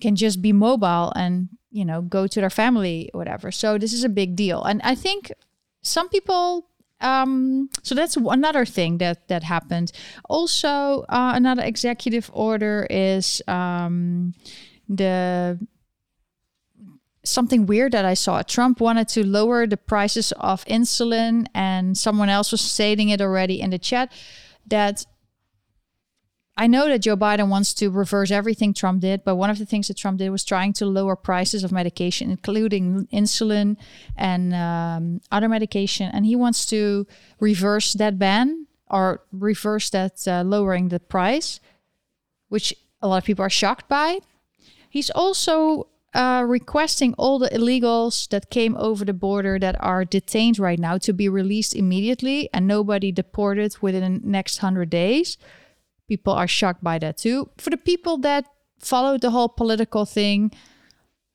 can 0.00 0.14
just 0.14 0.42
be 0.42 0.52
mobile 0.52 1.10
and 1.16 1.48
you 1.70 1.84
know 1.84 2.02
go 2.02 2.26
to 2.26 2.40
their 2.40 2.50
family 2.50 3.10
or 3.14 3.18
whatever. 3.18 3.50
So 3.50 3.78
this 3.78 3.94
is 3.94 4.04
a 4.04 4.08
big 4.08 4.36
deal. 4.36 4.62
And 4.62 4.80
i 4.84 4.94
think 4.94 5.32
some 5.82 6.08
people 6.08 6.68
um, 7.00 7.70
so 7.82 7.94
that's 7.94 8.16
another 8.16 8.64
thing 8.66 8.98
that 8.98 9.28
that 9.28 9.44
happened. 9.44 9.92
Also 10.28 11.04
uh, 11.08 11.32
another 11.34 11.62
executive 11.62 12.28
order 12.34 12.86
is 12.90 13.40
um, 13.46 14.34
the 14.88 15.58
something 17.28 17.66
weird 17.66 17.92
that 17.92 18.04
I 18.04 18.14
saw. 18.14 18.42
Trump 18.42 18.80
wanted 18.80 19.08
to 19.08 19.26
lower 19.26 19.66
the 19.66 19.76
prices 19.76 20.32
of 20.32 20.64
insulin, 20.64 21.46
and 21.54 21.96
someone 21.96 22.28
else 22.28 22.52
was 22.52 22.60
stating 22.60 23.08
it 23.08 23.20
already 23.20 23.60
in 23.60 23.70
the 23.70 23.78
chat 23.78 24.12
that 24.66 25.04
I 26.60 26.66
know 26.66 26.88
that 26.88 27.02
Joe 27.02 27.16
Biden 27.16 27.48
wants 27.48 27.72
to 27.74 27.88
reverse 27.88 28.32
everything 28.32 28.74
Trump 28.74 29.00
did, 29.00 29.22
but 29.22 29.36
one 29.36 29.48
of 29.48 29.60
the 29.60 29.64
things 29.64 29.86
that 29.86 29.96
Trump 29.96 30.18
did 30.18 30.30
was 30.30 30.44
trying 30.44 30.72
to 30.74 30.86
lower 30.86 31.14
prices 31.14 31.62
of 31.62 31.70
medication, 31.70 32.32
including 32.32 33.06
insulin 33.12 33.76
and 34.16 34.52
um, 34.52 35.20
other 35.30 35.48
medication. 35.48 36.10
And 36.12 36.26
he 36.26 36.34
wants 36.34 36.66
to 36.66 37.06
reverse 37.38 37.92
that 37.92 38.18
ban 38.18 38.66
or 38.90 39.22
reverse 39.30 39.88
that 39.90 40.26
uh, 40.26 40.42
lowering 40.42 40.88
the 40.88 40.98
price, 40.98 41.60
which 42.48 42.74
a 43.00 43.06
lot 43.06 43.18
of 43.18 43.24
people 43.24 43.44
are 43.44 43.50
shocked 43.50 43.88
by. 43.88 44.18
He's 44.90 45.10
also 45.10 45.86
uh, 46.18 46.44
requesting 46.46 47.14
all 47.16 47.38
the 47.38 47.48
illegals 47.50 48.28
that 48.28 48.50
came 48.50 48.76
over 48.76 49.04
the 49.04 49.14
border 49.14 49.58
that 49.58 49.76
are 49.78 50.04
detained 50.04 50.58
right 50.58 50.78
now 50.78 50.98
to 50.98 51.12
be 51.12 51.28
released 51.28 51.74
immediately 51.74 52.50
and 52.52 52.66
nobody 52.66 53.10
deported 53.10 53.76
within 53.80 54.02
the 54.02 54.28
next 54.28 54.60
100 54.60 54.90
days 54.90 55.38
people 56.08 56.32
are 56.32 56.48
shocked 56.48 56.82
by 56.82 56.98
that 56.98 57.18
too. 57.18 57.50
For 57.58 57.70
the 57.70 57.76
people 57.76 58.18
that 58.18 58.46
followed 58.80 59.20
the 59.20 59.30
whole 59.30 59.48
political 59.48 60.04
thing, 60.04 60.50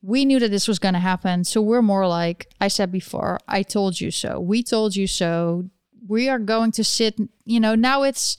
we 0.02 0.26
knew 0.26 0.40
that 0.40 0.52
this 0.52 0.68
was 0.68 0.80
going 0.80 0.96
to 0.96 1.00
happen. 1.00 1.44
So 1.46 1.62
we're 1.62 1.82
more 1.82 2.08
like 2.08 2.50
I 2.60 2.68
said 2.68 2.92
before, 2.92 3.40
I 3.48 3.64
told 3.64 4.02
you 4.02 4.12
so. 4.12 4.40
We 4.40 4.64
told 4.64 4.96
you 4.96 5.08
so. 5.08 5.70
We 6.06 6.28
are 6.28 6.40
going 6.40 6.72
to 6.74 6.84
sit, 6.84 7.18
you 7.46 7.62
know, 7.62 7.76
now 7.76 8.04
it's 8.04 8.38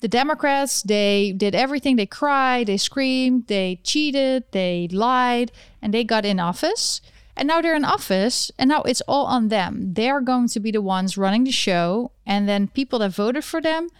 the 0.00 0.08
Democrats, 0.08 0.82
they 0.82 1.32
did 1.36 1.54
everything. 1.54 1.96
They 1.96 2.06
cried, 2.06 2.66
they 2.66 2.76
screamed, 2.76 3.48
they 3.48 3.80
cheated, 3.82 4.44
they 4.52 4.88
lied, 4.92 5.50
and 5.82 5.92
they 5.92 6.04
got 6.04 6.24
in 6.24 6.38
office. 6.38 7.00
And 7.36 7.48
now 7.48 7.60
they're 7.60 7.76
in 7.76 7.84
office, 7.84 8.50
and 8.58 8.68
now 8.68 8.82
it's 8.82 9.00
all 9.02 9.26
on 9.26 9.48
them. 9.48 9.94
They're 9.94 10.20
going 10.20 10.48
to 10.48 10.60
be 10.60 10.72
the 10.72 10.82
ones 10.82 11.16
running 11.16 11.44
the 11.44 11.52
show. 11.52 12.10
And 12.26 12.48
then 12.48 12.68
people 12.68 12.98
that 12.98 13.10
voted 13.10 13.44
for 13.44 13.60
them, 13.60 13.90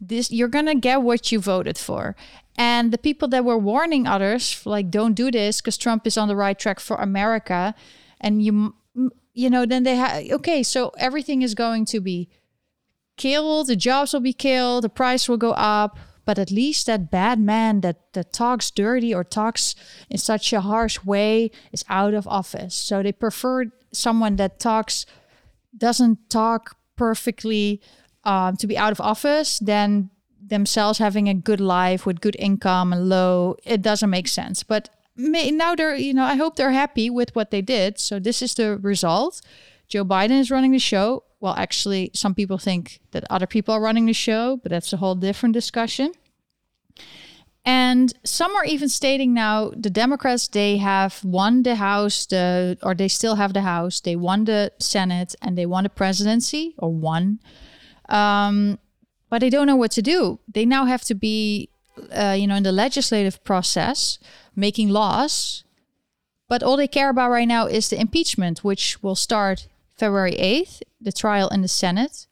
this 0.00 0.30
you're 0.30 0.48
gonna 0.48 0.74
get 0.74 1.02
what 1.02 1.32
you 1.32 1.38
voted 1.38 1.78
for 1.78 2.16
and 2.56 2.92
the 2.92 2.98
people 2.98 3.28
that 3.28 3.44
were 3.44 3.58
warning 3.58 4.06
others 4.06 4.64
like 4.64 4.90
don't 4.90 5.14
do 5.14 5.30
this 5.30 5.60
because 5.60 5.76
trump 5.76 6.06
is 6.06 6.16
on 6.16 6.28
the 6.28 6.36
right 6.36 6.58
track 6.58 6.80
for 6.80 6.96
america 6.96 7.74
and 8.20 8.42
you 8.42 8.74
you 9.32 9.50
know 9.50 9.66
then 9.66 9.82
they 9.82 9.96
have 9.96 10.24
okay 10.30 10.62
so 10.62 10.92
everything 10.98 11.42
is 11.42 11.54
going 11.54 11.84
to 11.84 12.00
be 12.00 12.28
killed 13.16 13.66
the 13.66 13.76
jobs 13.76 14.12
will 14.12 14.20
be 14.20 14.32
killed 14.32 14.84
the 14.84 14.88
price 14.88 15.28
will 15.28 15.36
go 15.36 15.52
up 15.52 15.98
but 16.24 16.38
at 16.38 16.50
least 16.50 16.86
that 16.86 17.10
bad 17.10 17.38
man 17.38 17.80
that 17.82 18.12
that 18.14 18.32
talks 18.32 18.70
dirty 18.70 19.14
or 19.14 19.24
talks 19.24 19.74
in 20.08 20.18
such 20.18 20.52
a 20.52 20.60
harsh 20.60 21.02
way 21.04 21.50
is 21.72 21.84
out 21.88 22.14
of 22.14 22.26
office. 22.26 22.74
So 22.74 23.02
they 23.02 23.12
prefer 23.12 23.66
someone 23.92 24.36
that 24.36 24.58
talks 24.58 25.06
doesn't 25.76 26.30
talk 26.30 26.76
perfectly 26.96 27.80
um, 28.24 28.56
to 28.56 28.66
be 28.66 28.78
out 28.78 28.92
of 28.92 29.00
office 29.00 29.58
than 29.58 30.10
themselves 30.40 30.98
having 30.98 31.28
a 31.28 31.34
good 31.34 31.60
life 31.60 32.06
with 32.06 32.20
good 32.20 32.36
income 32.38 32.92
and 32.92 33.08
low 33.08 33.56
it 33.64 33.82
doesn't 33.82 34.10
make 34.10 34.28
sense. 34.28 34.62
But 34.62 34.88
may, 35.16 35.50
now 35.50 35.74
they're 35.74 35.94
you 35.94 36.14
know 36.14 36.24
i 36.24 36.36
hope 36.36 36.56
they're 36.56 36.72
happy 36.72 37.10
with 37.10 37.34
what 37.36 37.50
they 37.50 37.62
did. 37.62 37.98
So 37.98 38.18
this 38.18 38.40
is 38.40 38.54
the 38.54 38.78
result. 38.78 39.42
Joe 39.88 40.04
biden 40.04 40.40
is 40.40 40.50
running 40.50 40.72
the 40.72 40.78
show 40.78 41.24
well 41.44 41.54
actually 41.58 42.10
some 42.14 42.34
people 42.34 42.56
think 42.56 43.00
that 43.10 43.22
other 43.28 43.46
people 43.46 43.74
are 43.74 43.80
running 43.88 44.06
the 44.06 44.14
show 44.14 44.56
but 44.62 44.70
that's 44.70 44.94
a 44.94 44.96
whole 44.96 45.14
different 45.14 45.52
discussion. 45.52 46.10
And 47.66 48.12
some 48.24 48.54
are 48.56 48.64
even 48.64 48.88
stating 48.88 49.34
now 49.34 49.70
the 49.76 49.90
democrats 49.90 50.48
they 50.48 50.78
have 50.78 51.22
won 51.22 51.62
the 51.62 51.76
house 51.76 52.24
the 52.26 52.78
or 52.82 52.94
they 52.94 53.08
still 53.08 53.36
have 53.36 53.52
the 53.52 53.60
house. 53.74 54.00
They 54.00 54.16
won 54.16 54.44
the 54.46 54.72
senate 54.78 55.34
and 55.42 55.56
they 55.58 55.66
won 55.66 55.84
the 55.84 55.90
presidency 55.90 56.74
or 56.78 56.90
won. 57.08 57.40
Um, 58.08 58.78
but 59.28 59.40
they 59.40 59.50
don't 59.50 59.66
know 59.66 59.76
what 59.76 59.92
to 59.92 60.02
do. 60.02 60.40
They 60.56 60.64
now 60.64 60.86
have 60.86 61.04
to 61.10 61.14
be 61.14 61.68
uh, 62.22 62.36
you 62.40 62.46
know 62.46 62.56
in 62.56 62.62
the 62.62 62.72
legislative 62.84 63.36
process 63.44 64.18
making 64.56 64.88
laws. 64.88 65.64
But 66.48 66.62
all 66.62 66.76
they 66.76 66.88
care 66.88 67.10
about 67.10 67.30
right 67.30 67.48
now 67.48 67.66
is 67.66 67.88
the 67.88 68.00
impeachment, 68.00 68.64
which 68.64 69.02
will 69.02 69.16
start 69.16 69.68
February 69.96 70.36
8th, 70.38 70.82
the 71.00 71.12
trial 71.12 71.48
in 71.48 71.62
the 71.62 71.68
Senate. 71.68 72.26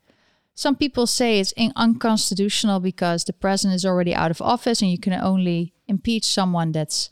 Some 0.54 0.76
people 0.76 1.06
say 1.06 1.40
it's 1.40 1.54
unconstitutional 1.76 2.80
because 2.80 3.24
the 3.24 3.32
president 3.32 3.76
is 3.76 3.86
already 3.86 4.14
out 4.14 4.30
of 4.30 4.42
office 4.42 4.82
and 4.82 4.90
you 4.90 4.98
can 4.98 5.14
only 5.14 5.72
impeach 5.88 6.24
someone 6.24 6.72
that's 6.72 7.08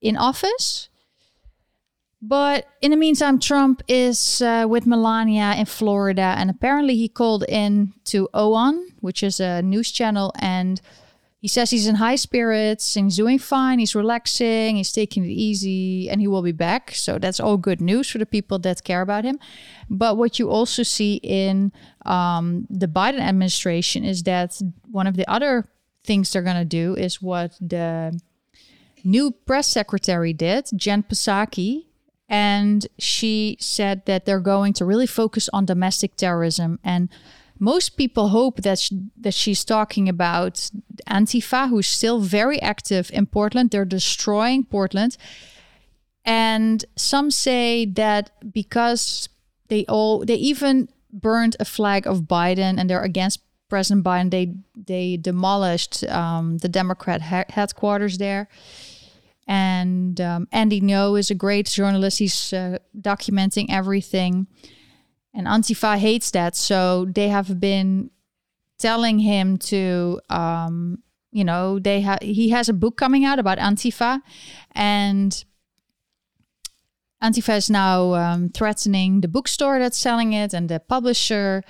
in 0.00 0.16
office. 0.16 0.88
But 2.22 2.66
in 2.82 2.90
the 2.90 2.96
meantime, 2.96 3.38
Trump 3.38 3.82
is 3.88 4.42
uh, 4.42 4.66
with 4.68 4.86
Melania 4.86 5.54
in 5.56 5.64
Florida, 5.64 6.34
and 6.36 6.50
apparently 6.50 6.94
he 6.96 7.08
called 7.08 7.44
in 7.48 7.94
to 8.04 8.28
OAN, 8.34 8.88
which 9.00 9.22
is 9.22 9.40
a 9.40 9.62
news 9.62 9.90
channel, 9.90 10.32
and 10.38 10.82
he 11.40 11.48
says 11.48 11.70
he's 11.70 11.86
in 11.86 11.94
high 11.94 12.16
spirits 12.16 12.96
and 12.96 13.06
he's 13.06 13.16
doing 13.16 13.38
fine. 13.38 13.78
He's 13.78 13.94
relaxing, 13.94 14.76
he's 14.76 14.92
taking 14.92 15.24
it 15.24 15.30
easy, 15.30 16.10
and 16.10 16.20
he 16.20 16.28
will 16.28 16.42
be 16.42 16.52
back. 16.52 16.92
So 16.94 17.18
that's 17.18 17.40
all 17.40 17.56
good 17.56 17.80
news 17.80 18.10
for 18.10 18.18
the 18.18 18.26
people 18.26 18.58
that 18.58 18.84
care 18.84 19.00
about 19.00 19.24
him. 19.24 19.38
But 19.88 20.18
what 20.18 20.38
you 20.38 20.50
also 20.50 20.82
see 20.82 21.14
in 21.22 21.72
um, 22.04 22.66
the 22.68 22.86
Biden 22.86 23.20
administration 23.20 24.04
is 24.04 24.22
that 24.24 24.60
one 24.90 25.06
of 25.06 25.16
the 25.16 25.28
other 25.30 25.66
things 26.04 26.30
they're 26.30 26.42
going 26.42 26.56
to 26.56 26.64
do 26.66 26.94
is 26.94 27.22
what 27.22 27.56
the 27.58 28.20
new 29.02 29.30
press 29.30 29.66
secretary 29.66 30.34
did, 30.34 30.68
Jen 30.76 31.02
Psaki. 31.04 31.86
And 32.28 32.86
she 32.98 33.56
said 33.60 34.04
that 34.04 34.26
they're 34.26 34.40
going 34.40 34.74
to 34.74 34.84
really 34.84 35.06
focus 35.06 35.48
on 35.54 35.64
domestic 35.64 36.16
terrorism 36.16 36.78
and 36.84 37.08
most 37.60 37.96
people 37.96 38.28
hope 38.28 38.62
that 38.62 38.90
that 39.20 39.34
she's 39.34 39.64
talking 39.64 40.08
about 40.08 40.70
Antifa, 41.08 41.68
who's 41.68 41.86
still 41.86 42.20
very 42.20 42.60
active 42.60 43.10
in 43.12 43.26
Portland. 43.26 43.70
They're 43.70 43.84
destroying 43.84 44.64
Portland, 44.64 45.16
and 46.24 46.84
some 46.96 47.30
say 47.30 47.84
that 47.84 48.30
because 48.52 49.28
they 49.68 49.84
all 49.86 50.24
they 50.24 50.34
even 50.36 50.88
burned 51.12 51.56
a 51.60 51.64
flag 51.64 52.06
of 52.06 52.22
Biden 52.22 52.78
and 52.78 52.88
they're 52.88 53.02
against 53.02 53.40
President 53.68 54.04
Biden. 54.04 54.30
They 54.30 54.54
they 54.74 55.16
demolished 55.16 56.04
um, 56.04 56.58
the 56.58 56.68
Democrat 56.68 57.22
he- 57.22 57.52
headquarters 57.54 58.18
there. 58.18 58.48
And 59.46 60.20
um, 60.20 60.46
Andy 60.52 60.80
Ngo 60.80 61.18
is 61.18 61.30
a 61.30 61.34
great 61.34 61.66
journalist. 61.66 62.20
He's 62.20 62.52
uh, 62.52 62.78
documenting 62.96 63.66
everything. 63.68 64.46
And 65.32 65.46
Antifa 65.46 65.96
hates 65.96 66.30
that. 66.32 66.56
So 66.56 67.06
they 67.06 67.28
have 67.28 67.60
been 67.60 68.10
telling 68.78 69.18
him 69.18 69.58
to, 69.58 70.20
um, 70.28 71.02
you 71.30 71.44
know, 71.44 71.78
they 71.78 72.02
ha- 72.02 72.18
he 72.20 72.48
has 72.50 72.68
a 72.68 72.72
book 72.72 72.96
coming 72.96 73.24
out 73.24 73.38
about 73.38 73.58
Antifa. 73.58 74.20
And 74.72 75.44
Antifa 77.22 77.56
is 77.56 77.70
now 77.70 78.14
um, 78.14 78.48
threatening 78.48 79.20
the 79.20 79.28
bookstore 79.28 79.78
that's 79.78 79.98
selling 79.98 80.32
it 80.32 80.52
and 80.52 80.68
the 80.68 80.80
publisher. 80.80 81.62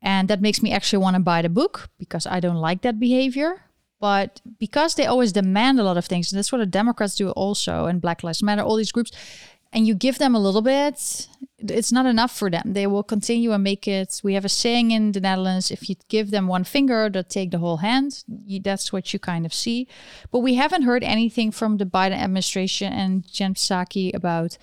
And 0.00 0.28
that 0.28 0.42
makes 0.42 0.62
me 0.62 0.70
actually 0.70 1.02
want 1.02 1.16
to 1.16 1.22
buy 1.22 1.42
the 1.42 1.48
book 1.48 1.88
because 1.98 2.26
I 2.26 2.38
don't 2.40 2.56
like 2.56 2.82
that 2.82 3.00
behavior. 3.00 3.62
But 4.00 4.42
because 4.58 4.96
they 4.96 5.06
always 5.06 5.32
demand 5.32 5.80
a 5.80 5.82
lot 5.82 5.96
of 5.96 6.04
things, 6.04 6.30
and 6.30 6.36
that's 6.36 6.52
what 6.52 6.58
the 6.58 6.66
Democrats 6.66 7.14
do 7.14 7.30
also, 7.30 7.86
and 7.86 8.02
Black 8.02 8.22
Lives 8.22 8.42
Matter, 8.42 8.60
all 8.60 8.76
these 8.76 8.92
groups, 8.92 9.12
and 9.74 9.86
you 9.86 9.94
give 9.94 10.18
them 10.18 10.34
a 10.34 10.38
little 10.38 10.62
bit, 10.62 11.28
it's 11.58 11.92
not 11.92 12.06
enough 12.06 12.34
for 12.36 12.48
them. 12.48 12.72
They 12.74 12.86
will 12.86 13.02
continue 13.02 13.52
and 13.52 13.64
make 13.64 13.88
it. 13.88 14.20
We 14.22 14.34
have 14.34 14.44
a 14.44 14.48
saying 14.48 14.92
in 14.92 15.12
the 15.12 15.20
Netherlands: 15.20 15.70
if 15.70 15.88
you 15.88 15.96
give 16.08 16.30
them 16.30 16.46
one 16.46 16.64
finger, 16.64 17.10
they'll 17.10 17.24
take 17.24 17.50
the 17.50 17.58
whole 17.58 17.78
hand. 17.78 18.22
You, 18.46 18.60
that's 18.60 18.92
what 18.92 19.12
you 19.12 19.18
kind 19.18 19.44
of 19.44 19.52
see. 19.52 19.88
But 20.30 20.38
we 20.38 20.54
haven't 20.54 20.82
heard 20.82 21.02
anything 21.02 21.50
from 21.50 21.78
the 21.78 21.86
Biden 21.86 22.16
administration 22.16 22.92
and 22.92 23.26
Jen 23.30 23.54
Psaki 23.54 24.14
about 24.14 24.56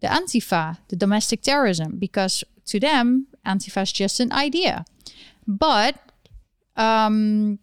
the 0.00 0.08
Antifa, 0.08 0.78
the 0.88 0.96
domestic 0.96 1.42
terrorism, 1.42 1.98
because 1.98 2.42
to 2.66 2.80
them, 2.80 3.26
Antifa 3.46 3.82
is 3.82 3.92
just 3.92 4.18
an 4.18 4.32
idea. 4.32 4.84
But 5.46 5.96
um, 6.76 7.58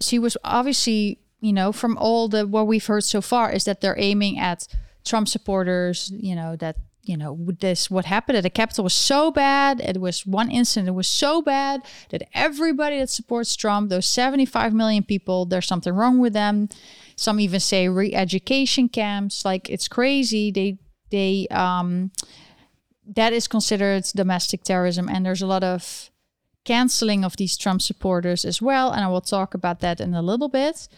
she 0.00 0.18
was 0.18 0.36
obviously, 0.44 1.18
you 1.40 1.52
know, 1.52 1.72
from 1.72 1.96
all 1.96 2.28
the 2.28 2.46
what 2.46 2.66
we've 2.66 2.86
heard 2.86 3.04
so 3.04 3.20
far, 3.20 3.50
is 3.50 3.64
that 3.64 3.80
they're 3.80 3.98
aiming 3.98 4.38
at 4.38 4.68
Trump 5.08 5.28
supporters, 5.28 6.12
you 6.14 6.36
know, 6.36 6.56
that, 6.56 6.76
you 7.02 7.16
know, 7.16 7.48
this, 7.60 7.90
what 7.90 8.04
happened 8.04 8.36
at 8.36 8.42
the 8.42 8.50
Capitol 8.50 8.84
was 8.84 8.94
so 8.94 9.30
bad. 9.30 9.80
It 9.80 10.00
was 10.00 10.26
one 10.26 10.50
incident, 10.50 10.88
it 10.88 10.92
was 10.92 11.06
so 11.06 11.42
bad 11.42 11.82
that 12.10 12.28
everybody 12.34 12.98
that 12.98 13.10
supports 13.10 13.56
Trump, 13.56 13.88
those 13.88 14.06
75 14.06 14.74
million 14.74 15.02
people, 15.02 15.46
there's 15.46 15.66
something 15.66 15.94
wrong 15.94 16.18
with 16.18 16.34
them. 16.34 16.68
Some 17.16 17.40
even 17.40 17.60
say 17.60 17.88
re 17.88 18.14
education 18.14 18.88
camps. 18.88 19.44
Like 19.44 19.68
it's 19.70 19.88
crazy. 19.88 20.50
They, 20.50 20.78
they, 21.10 21.48
um, 21.50 22.12
that 23.06 23.32
is 23.32 23.48
considered 23.48 24.04
domestic 24.14 24.62
terrorism. 24.62 25.08
And 25.08 25.24
there's 25.24 25.42
a 25.42 25.46
lot 25.46 25.64
of 25.64 26.10
canceling 26.64 27.24
of 27.24 27.36
these 27.38 27.56
Trump 27.56 27.80
supporters 27.80 28.44
as 28.44 28.60
well. 28.60 28.92
And 28.92 29.02
I 29.02 29.08
will 29.08 29.22
talk 29.22 29.54
about 29.54 29.80
that 29.80 30.00
in 30.00 30.14
a 30.14 30.20
little 30.20 30.50
bit. 30.50 30.88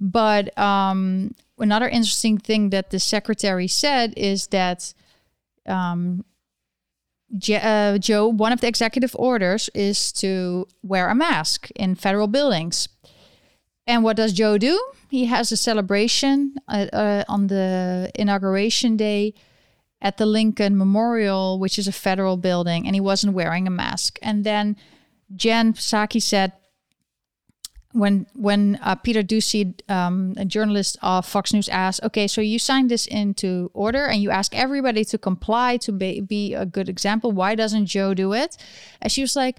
But 0.00 0.56
um, 0.58 1.34
another 1.58 1.88
interesting 1.88 2.38
thing 2.38 2.70
that 2.70 2.90
the 2.90 2.98
secretary 2.98 3.68
said 3.68 4.14
is 4.16 4.48
that 4.48 4.94
um, 5.66 6.24
uh, 7.52 7.98
Joe, 7.98 8.28
one 8.28 8.52
of 8.52 8.60
the 8.60 8.68
executive 8.68 9.14
orders 9.18 9.68
is 9.74 10.12
to 10.12 10.66
wear 10.82 11.08
a 11.08 11.14
mask 11.14 11.68
in 11.76 11.94
federal 11.94 12.26
buildings. 12.26 12.88
And 13.86 14.04
what 14.04 14.16
does 14.16 14.32
Joe 14.32 14.58
do? 14.58 14.82
He 15.10 15.26
has 15.26 15.50
a 15.50 15.56
celebration 15.56 16.54
uh, 16.68 16.86
uh, 16.92 17.24
on 17.28 17.46
the 17.46 18.10
inauguration 18.14 18.96
day 18.96 19.34
at 20.00 20.16
the 20.16 20.26
Lincoln 20.26 20.76
Memorial, 20.76 21.58
which 21.58 21.78
is 21.78 21.88
a 21.88 21.92
federal 21.92 22.36
building, 22.36 22.86
and 22.86 22.94
he 22.94 23.00
wasn't 23.00 23.34
wearing 23.34 23.66
a 23.66 23.70
mask. 23.70 24.18
And 24.22 24.44
then 24.44 24.76
Jen 25.34 25.72
Psaki 25.72 26.22
said, 26.22 26.52
when 27.92 28.26
when 28.34 28.78
uh, 28.82 28.94
Peter 28.96 29.22
Doocy, 29.22 29.80
um, 29.90 30.34
a 30.36 30.44
journalist 30.44 30.98
of 31.02 31.24
Fox 31.24 31.52
News, 31.52 31.68
asked, 31.68 32.02
"Okay, 32.02 32.26
so 32.26 32.40
you 32.40 32.58
signed 32.58 32.90
this 32.90 33.06
into 33.06 33.70
order 33.72 34.04
and 34.04 34.22
you 34.22 34.30
ask 34.30 34.54
everybody 34.54 35.04
to 35.06 35.18
comply 35.18 35.78
to 35.78 35.92
be, 35.92 36.20
be 36.20 36.54
a 36.54 36.66
good 36.66 36.88
example. 36.88 37.32
Why 37.32 37.54
doesn't 37.54 37.86
Joe 37.86 38.12
do 38.14 38.34
it?" 38.34 38.56
And 39.00 39.10
she 39.10 39.22
was 39.22 39.34
like, 39.34 39.58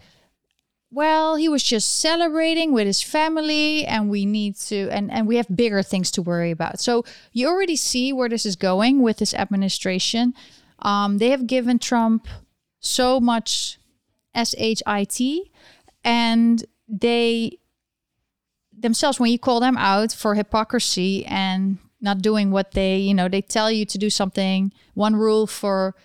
"Well, 0.91 1.37
he 1.37 1.49
was 1.49 1.63
just 1.63 1.97
celebrating 1.97 2.71
with 2.71 2.85
his 2.85 3.01
family, 3.01 3.85
and 3.85 4.09
we 4.09 4.25
need 4.25 4.57
to, 4.67 4.89
and 4.91 5.11
and 5.11 5.27
we 5.27 5.37
have 5.37 5.47
bigger 5.55 5.81
things 5.81 6.11
to 6.11 6.21
worry 6.21 6.51
about." 6.51 6.79
So 6.79 7.03
you 7.33 7.47
already 7.47 7.75
see 7.75 8.13
where 8.13 8.29
this 8.29 8.45
is 8.45 8.55
going 8.55 9.01
with 9.01 9.17
this 9.17 9.33
administration. 9.33 10.35
Um, 10.79 11.17
they 11.17 11.31
have 11.31 11.47
given 11.47 11.79
Trump 11.79 12.27
so 12.79 13.19
much 13.19 13.79
shit, 14.35 14.81
and 16.03 16.65
they 16.87 17.58
themselves 18.81 19.19
when 19.19 19.31
you 19.31 19.39
call 19.39 19.59
them 19.59 19.77
out 19.77 20.11
for 20.11 20.35
hypocrisy 20.35 21.25
and 21.25 21.77
not 22.01 22.21
doing 22.21 22.49
what 22.51 22.71
they 22.71 22.97
you 22.97 23.13
know 23.13 23.27
they 23.27 23.41
tell 23.41 23.71
you 23.71 23.85
to 23.85 23.97
do 23.97 24.09
something 24.09 24.71
one 24.93 25.15
rule 25.15 25.45
for 25.45 25.95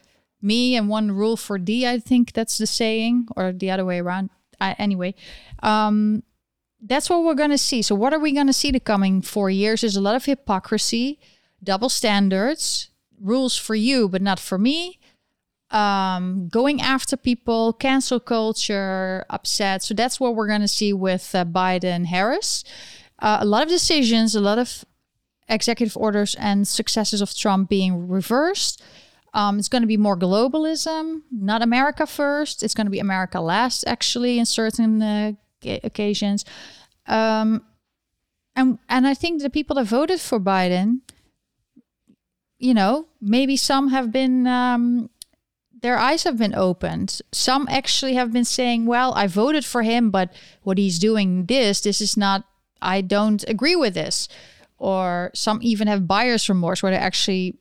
me 0.42 0.76
and 0.76 0.88
one 0.88 1.12
rule 1.12 1.36
for 1.36 1.56
d 1.56 1.86
i 1.86 1.98
think 1.98 2.32
that's 2.32 2.58
the 2.58 2.66
saying 2.66 3.26
or 3.36 3.52
the 3.52 3.70
other 3.70 3.84
way 3.84 4.00
around. 4.00 4.30
Anyway 4.60 5.14
um 5.62 6.22
that's 6.86 7.08
what 7.08 7.24
we're 7.24 7.34
going 7.34 7.50
to 7.50 7.58
see. 7.58 7.80
So 7.82 7.94
what 7.94 8.12
are 8.12 8.18
we 8.18 8.32
going 8.32 8.46
to 8.46 8.52
see 8.52 8.70
the 8.70 8.80
coming 8.80 9.22
four 9.22 9.48
years? 9.48 9.82
Is 9.82 9.96
a 9.96 10.00
lot 10.00 10.16
of 10.16 10.24
hypocrisy 10.26 11.18
double 11.62 11.88
standards 11.88 12.90
rules 13.20 13.56
for 13.56 13.74
you, 13.74 14.08
but 14.08 14.20
not 14.20 14.38
for 14.38 14.58
me. 14.58 14.98
Um, 15.70 16.48
going 16.48 16.80
after 16.80 17.16
people, 17.16 17.72
cancel 17.72 18.20
culture, 18.20 19.24
upset. 19.28 19.82
So 19.82 19.94
that's 19.94 20.20
what 20.20 20.36
we're 20.36 20.46
going 20.46 20.60
to 20.60 20.68
see 20.68 20.92
with 20.92 21.34
uh, 21.34 21.44
Biden 21.44 22.06
Harris. 22.06 22.64
Uh, 23.18 23.38
a 23.40 23.44
lot 23.44 23.62
of 23.62 23.68
decisions, 23.68 24.34
a 24.34 24.40
lot 24.40 24.58
of 24.58 24.84
executive 25.48 25.96
orders 25.96 26.34
and 26.36 26.66
successes 26.66 27.20
of 27.20 27.34
Trump 27.34 27.68
being 27.68 28.08
reversed. 28.08 28.82
Um, 29.32 29.58
it's 29.58 29.68
going 29.68 29.82
to 29.82 29.88
be 29.88 29.96
more 29.96 30.16
globalism, 30.16 31.22
not 31.32 31.60
America 31.60 32.06
first. 32.06 32.62
It's 32.62 32.74
going 32.74 32.86
to 32.86 32.90
be 32.90 33.00
America 33.00 33.40
last, 33.40 33.84
actually, 33.86 34.38
in 34.38 34.46
certain 34.46 35.02
uh, 35.02 35.32
occasions. 35.82 36.44
Um, 37.06 37.64
and 38.54 38.78
and 38.88 39.06
I 39.06 39.14
think 39.14 39.42
the 39.42 39.50
people 39.50 39.76
that 39.76 39.86
voted 39.86 40.20
for 40.20 40.38
Biden, 40.38 41.00
you 42.58 42.74
know, 42.74 43.08
maybe 43.20 43.56
some 43.56 43.88
have 43.88 44.12
been 44.12 44.46
um, 44.46 45.10
their 45.84 45.98
eyes 45.98 46.24
have 46.24 46.38
been 46.38 46.54
opened. 46.54 47.20
Some 47.30 47.68
actually 47.68 48.14
have 48.14 48.32
been 48.32 48.46
saying, 48.46 48.86
"Well, 48.86 49.12
I 49.12 49.26
voted 49.26 49.66
for 49.66 49.82
him, 49.82 50.10
but 50.10 50.32
what 50.62 50.78
he's 50.78 50.98
doing 50.98 51.44
this, 51.44 51.82
this 51.82 52.00
is 52.00 52.16
not. 52.16 52.44
I 52.80 53.02
don't 53.02 53.44
agree 53.46 53.76
with 53.76 53.92
this." 53.92 54.26
Or 54.78 55.30
some 55.34 55.58
even 55.62 55.86
have 55.86 56.08
buyer's 56.08 56.48
remorse, 56.48 56.82
where 56.82 56.92
they 56.92 56.98
actually 57.10 57.58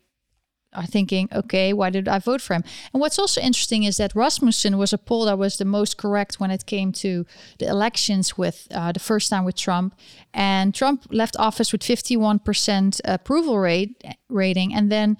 are 0.73 0.85
thinking, 0.85 1.29
okay, 1.31 1.73
why 1.73 1.89
did 1.89 2.07
I 2.07 2.19
vote 2.19 2.41
for 2.41 2.53
him? 2.55 2.63
And 2.93 3.01
what's 3.01 3.19
also 3.19 3.41
interesting 3.41 3.83
is 3.83 3.97
that 3.97 4.15
Rasmussen 4.15 4.77
was 4.77 4.93
a 4.93 4.97
poll 4.97 5.25
that 5.25 5.37
was 5.37 5.57
the 5.57 5.65
most 5.65 5.97
correct 5.97 6.39
when 6.39 6.51
it 6.51 6.65
came 6.65 6.91
to 6.93 7.25
the 7.59 7.67
elections 7.67 8.37
with 8.37 8.67
uh, 8.71 8.91
the 8.91 8.99
first 8.99 9.29
time 9.29 9.45
with 9.45 9.55
Trump. 9.55 9.95
And 10.33 10.73
Trump 10.73 11.07
left 11.11 11.35
office 11.37 11.71
with 11.71 11.81
51% 11.81 13.01
approval 13.05 13.59
rate 13.59 14.03
rating. 14.29 14.73
And 14.73 14.91
then 14.91 15.17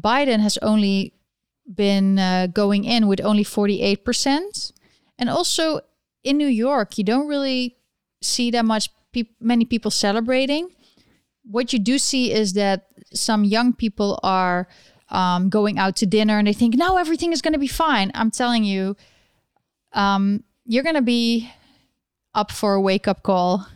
Biden 0.00 0.40
has 0.40 0.58
only 0.62 1.12
been 1.72 2.18
uh, 2.18 2.48
going 2.48 2.84
in 2.84 3.06
with 3.06 3.20
only 3.20 3.44
48%. 3.44 4.72
And 5.18 5.30
also 5.30 5.80
in 6.22 6.36
New 6.36 6.48
York, 6.48 6.98
you 6.98 7.04
don't 7.04 7.28
really 7.28 7.76
see 8.22 8.50
that 8.50 8.64
much 8.64 8.90
many 9.40 9.64
people 9.64 9.90
celebrating. 9.90 10.70
What 11.44 11.72
you 11.72 11.78
do 11.78 11.98
see 11.98 12.32
is 12.32 12.54
that 12.54 12.86
some 13.12 13.44
young 13.44 13.72
people 13.72 14.18
are 14.22 14.66
um, 15.10 15.48
going 15.48 15.78
out 15.78 15.96
to 15.96 16.06
dinner 16.06 16.38
and 16.38 16.46
they 16.46 16.52
think, 16.52 16.74
now 16.76 16.96
everything 16.96 17.32
is 17.32 17.42
going 17.42 17.52
to 17.52 17.58
be 17.58 17.68
fine. 17.68 18.10
I'm 18.14 18.30
telling 18.30 18.64
you, 18.64 18.96
um, 19.92 20.42
you're 20.64 20.82
going 20.82 20.96
to 20.96 21.02
be 21.02 21.50
up 22.34 22.50
for 22.50 22.74
a 22.74 22.80
wake 22.80 23.06
up 23.06 23.22
call. 23.22 23.66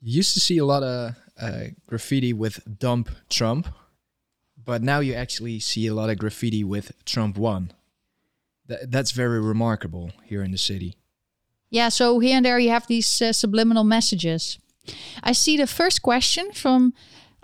You 0.00 0.18
used 0.18 0.34
to 0.34 0.40
see 0.40 0.58
a 0.58 0.64
lot 0.64 0.82
of 0.82 1.16
uh, 1.40 1.60
graffiti 1.86 2.32
with 2.32 2.60
dump 2.78 3.10
Trump, 3.28 3.68
but 4.64 4.82
now 4.82 5.00
you 5.00 5.14
actually 5.14 5.60
see 5.60 5.86
a 5.86 5.94
lot 5.94 6.10
of 6.10 6.18
graffiti 6.18 6.64
with 6.64 6.92
Trump 7.04 7.36
won. 7.36 7.72
Th- 8.68 8.80
that's 8.88 9.10
very 9.10 9.40
remarkable 9.40 10.10
here 10.24 10.42
in 10.42 10.50
the 10.50 10.58
city. 10.58 10.96
Yeah, 11.70 11.88
so 11.88 12.18
here 12.20 12.36
and 12.36 12.46
there 12.46 12.58
you 12.58 12.70
have 12.70 12.86
these 12.86 13.20
uh, 13.20 13.32
subliminal 13.32 13.84
messages. 13.84 14.58
I 15.22 15.32
see 15.32 15.56
the 15.56 15.66
first 15.66 16.02
question 16.02 16.52
from 16.52 16.94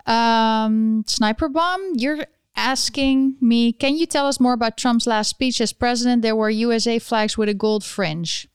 um, 0.05 1.03
Sniper 1.07 1.49
Bomb. 1.49 1.93
You're 1.95 2.25
asking 2.55 3.37
me, 3.41 3.73
can 3.73 3.95
you 3.97 4.05
tell 4.05 4.27
us 4.27 4.39
more 4.39 4.53
about 4.53 4.77
Trump's 4.77 5.07
last 5.07 5.29
speech 5.29 5.59
as 5.61 5.73
president? 5.73 6.21
There 6.21 6.35
were 6.35 6.49
USA 6.49 6.99
flags 6.99 7.37
with 7.37 7.49
a 7.49 7.53
gold 7.53 7.83
fringe. 7.83 8.47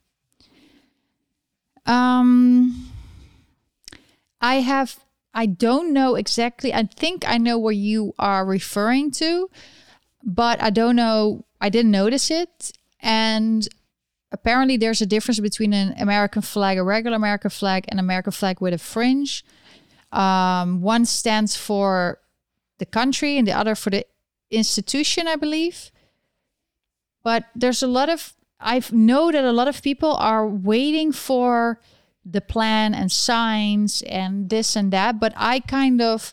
Um, 1.85 2.91
I 4.41 4.57
have, 4.57 4.99
I 5.37 5.45
don't 5.45 5.93
know 5.93 6.15
exactly. 6.15 6.73
I 6.73 6.85
think 6.85 7.29
I 7.29 7.37
know 7.37 7.59
what 7.59 7.77
you 7.77 8.15
are 8.19 8.43
referring 8.43 9.11
to, 9.23 9.51
but 10.25 10.63
I 10.63 10.71
don't 10.71 10.97
know. 10.97 11.45
I 11.61 11.69
didn't 11.69 11.91
notice 11.91 12.31
it. 12.31 12.73
And 13.01 13.69
apparently, 14.33 14.79
there's 14.79 15.03
a 15.03 15.07
difference 15.07 15.39
between 15.39 15.75
an 15.75 15.95
American 15.99 16.41
flag, 16.41 16.79
a 16.79 16.83
regular 16.83 17.17
American 17.19 17.51
flag, 17.51 17.85
and 17.89 18.01
American 18.01 18.33
flag 18.33 18.63
with 18.63 18.73
a 18.73 18.79
fringe. 18.79 19.45
Um, 20.11 20.81
one 20.81 21.05
stands 21.05 21.55
for 21.55 22.19
the 22.79 22.87
country 22.87 23.37
and 23.37 23.47
the 23.47 23.53
other 23.53 23.75
for 23.75 23.91
the 23.91 24.07
institution, 24.51 25.29
I 25.29 25.37
believe. 25.37 25.91
But 27.23 27.45
there's 27.55 27.83
a 27.83 27.87
lot 27.87 28.09
of 28.09 28.33
I 28.59 28.81
know 28.91 29.31
that 29.31 29.45
a 29.45 29.53
lot 29.53 29.69
of 29.69 29.83
people 29.83 30.15
are 30.17 30.49
waiting 30.49 31.13
for 31.13 31.79
the 32.29 32.41
plan 32.41 32.95
and 32.95 33.11
signs 33.11 34.03
and 34.03 34.51
this 34.51 34.77
and 34.77 34.93
that, 34.93 35.21
but 35.21 35.33
I 35.37 35.61
kind 35.61 36.03
of 36.03 36.33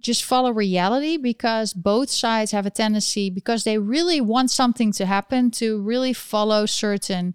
just 0.00 0.24
follow 0.24 0.50
reality 0.50 1.16
because 1.16 1.72
both 1.72 2.10
sides 2.10 2.52
have 2.52 2.66
a 2.66 2.70
tendency 2.70 3.30
because 3.30 3.64
they 3.64 3.78
really 3.78 4.20
want 4.20 4.50
something 4.50 4.92
to 4.92 5.06
happen 5.06 5.50
to 5.52 5.80
really 5.82 6.12
follow 6.12 6.66
certain 6.66 7.34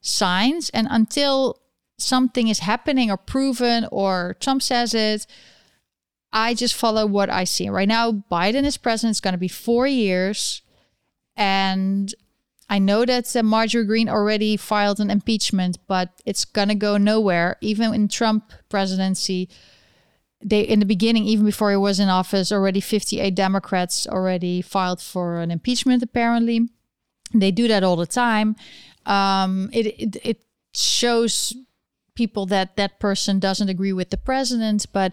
signs 0.00 0.70
and 0.70 0.86
until 0.90 1.60
something 1.98 2.48
is 2.48 2.60
happening 2.60 3.10
or 3.10 3.16
proven 3.16 3.86
or 3.90 4.36
Trump 4.40 4.62
says 4.62 4.94
it 4.94 5.26
I 6.34 6.54
just 6.54 6.74
follow 6.74 7.06
what 7.06 7.30
I 7.30 7.44
see. 7.44 7.68
Right 7.68 7.86
now, 7.86 8.10
Biden 8.10 8.64
is 8.64 8.76
president. 8.76 9.12
It's 9.12 9.20
going 9.20 9.32
to 9.34 9.38
be 9.38 9.46
four 9.46 9.86
years. 9.86 10.62
And 11.36 12.12
I 12.68 12.78
know 12.78 13.04
that 13.04 13.34
uh, 13.36 13.42
Marjorie 13.42 13.84
Greene 13.84 14.08
already 14.08 14.56
filed 14.56 15.00
an 15.00 15.10
impeachment, 15.10 15.78
but 15.86 16.10
it's 16.24 16.44
going 16.44 16.68
to 16.68 16.74
go 16.74 16.96
nowhere. 16.96 17.56
Even 17.60 17.92
in 17.94 18.08
Trump 18.08 18.52
presidency, 18.68 19.48
they 20.42 20.60
in 20.60 20.80
the 20.80 20.86
beginning, 20.86 21.24
even 21.24 21.44
before 21.44 21.70
he 21.70 21.76
was 21.76 22.00
in 22.00 22.08
office, 22.08 22.52
already 22.52 22.80
58 22.80 23.34
Democrats 23.34 24.06
already 24.06 24.62
filed 24.62 25.00
for 25.00 25.40
an 25.40 25.50
impeachment, 25.50 26.02
apparently. 26.02 26.68
They 27.32 27.50
do 27.50 27.68
that 27.68 27.82
all 27.82 27.96
the 27.96 28.06
time. 28.06 28.56
Um, 29.06 29.70
it, 29.72 29.86
it, 29.86 30.16
it 30.22 30.44
shows 30.74 31.54
people 32.14 32.46
that 32.46 32.76
that 32.76 33.00
person 33.00 33.38
doesn't 33.38 33.68
agree 33.68 33.92
with 33.92 34.10
the 34.10 34.16
president, 34.16 34.86
but 34.92 35.12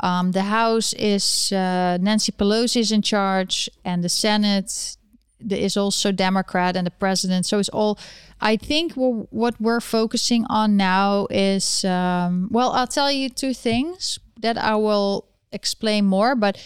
um, 0.00 0.32
the 0.32 0.44
House 0.44 0.92
is 0.94 1.52
uh, 1.52 1.98
Nancy 2.00 2.32
Pelosi 2.32 2.80
is 2.80 2.92
in 2.92 3.02
charge, 3.02 3.68
and 3.84 4.04
the 4.04 4.08
Senate 4.08 4.96
is 5.40 5.76
also 5.76 6.12
Democrat, 6.12 6.76
and 6.76 6.86
the 6.86 6.90
president. 6.90 7.46
So 7.46 7.58
it's 7.58 7.68
all. 7.68 7.98
I 8.40 8.56
think 8.56 8.92
what 8.94 9.60
we're 9.60 9.80
focusing 9.80 10.44
on 10.48 10.76
now 10.76 11.26
is 11.30 11.84
um, 11.84 12.48
well, 12.50 12.72
I'll 12.72 12.86
tell 12.86 13.10
you 13.10 13.28
two 13.28 13.54
things 13.54 14.18
that 14.40 14.58
I 14.58 14.76
will 14.76 15.26
explain 15.52 16.04
more, 16.04 16.34
but 16.34 16.58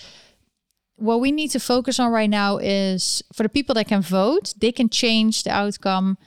what 0.97 1.21
we 1.21 1.33
need 1.33 1.49
to 1.49 1.61
focus 1.61 1.99
on 1.99 2.13
right 2.13 2.29
now 2.29 2.59
is 2.59 3.23
for 3.33 3.43
the 3.43 3.49
people 3.49 3.75
that 3.75 3.89
can 3.89 4.03
vote, 4.03 4.53
they 4.59 4.71
can 4.71 4.89
change 4.89 5.45
the 5.45 5.51
outcome 5.51 6.19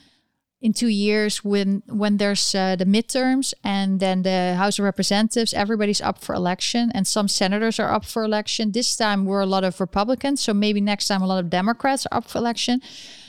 in 0.64 0.72
two 0.72 0.88
years 0.88 1.44
when 1.44 1.84
when 1.88 2.16
there's 2.18 2.56
uh, 2.56 2.78
the 2.78 2.86
midterms 2.86 3.54
and 3.66 4.00
then 4.00 4.24
the 4.24 4.56
House 4.58 4.80
of 4.80 4.86
Representatives, 4.86 5.54
everybody's 5.54 6.00
up 6.00 6.24
for 6.24 6.34
election, 6.34 6.90
and 6.96 7.06
some 7.06 7.28
senators 7.28 7.80
are 7.80 7.94
up 7.94 8.06
for 8.06 8.24
election. 8.24 8.72
This 8.72 8.96
time 8.96 9.26
we're 9.26 9.42
a 9.42 9.46
lot 9.46 9.66
of 9.66 9.82
Republicans, 9.82 10.42
so 10.42 10.54
maybe 10.54 10.80
next 10.80 11.10
time 11.10 11.22
a 11.22 11.28
lot 11.28 11.44
of 11.44 11.50
Democrats 11.50 12.08
are 12.08 12.18
up 12.18 12.30
for 12.30 12.38
election. 12.38 12.82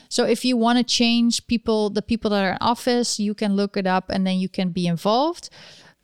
So 0.09 0.25
if 0.25 0.45
you 0.45 0.57
want 0.57 0.79
to 0.79 0.85
change 0.85 1.45
people, 1.49 1.91
the 1.91 2.03
people 2.03 2.31
that 2.31 2.45
are 2.45 2.53
in 2.53 2.59
office, 2.61 3.19
you 3.19 3.35
can 3.35 3.57
look 3.57 3.77
it 3.77 3.87
up 3.87 4.11
and 4.11 4.25
then 4.25 4.39
you 4.39 4.49
can 4.49 4.71
be 4.71 4.87
involved. 4.87 5.51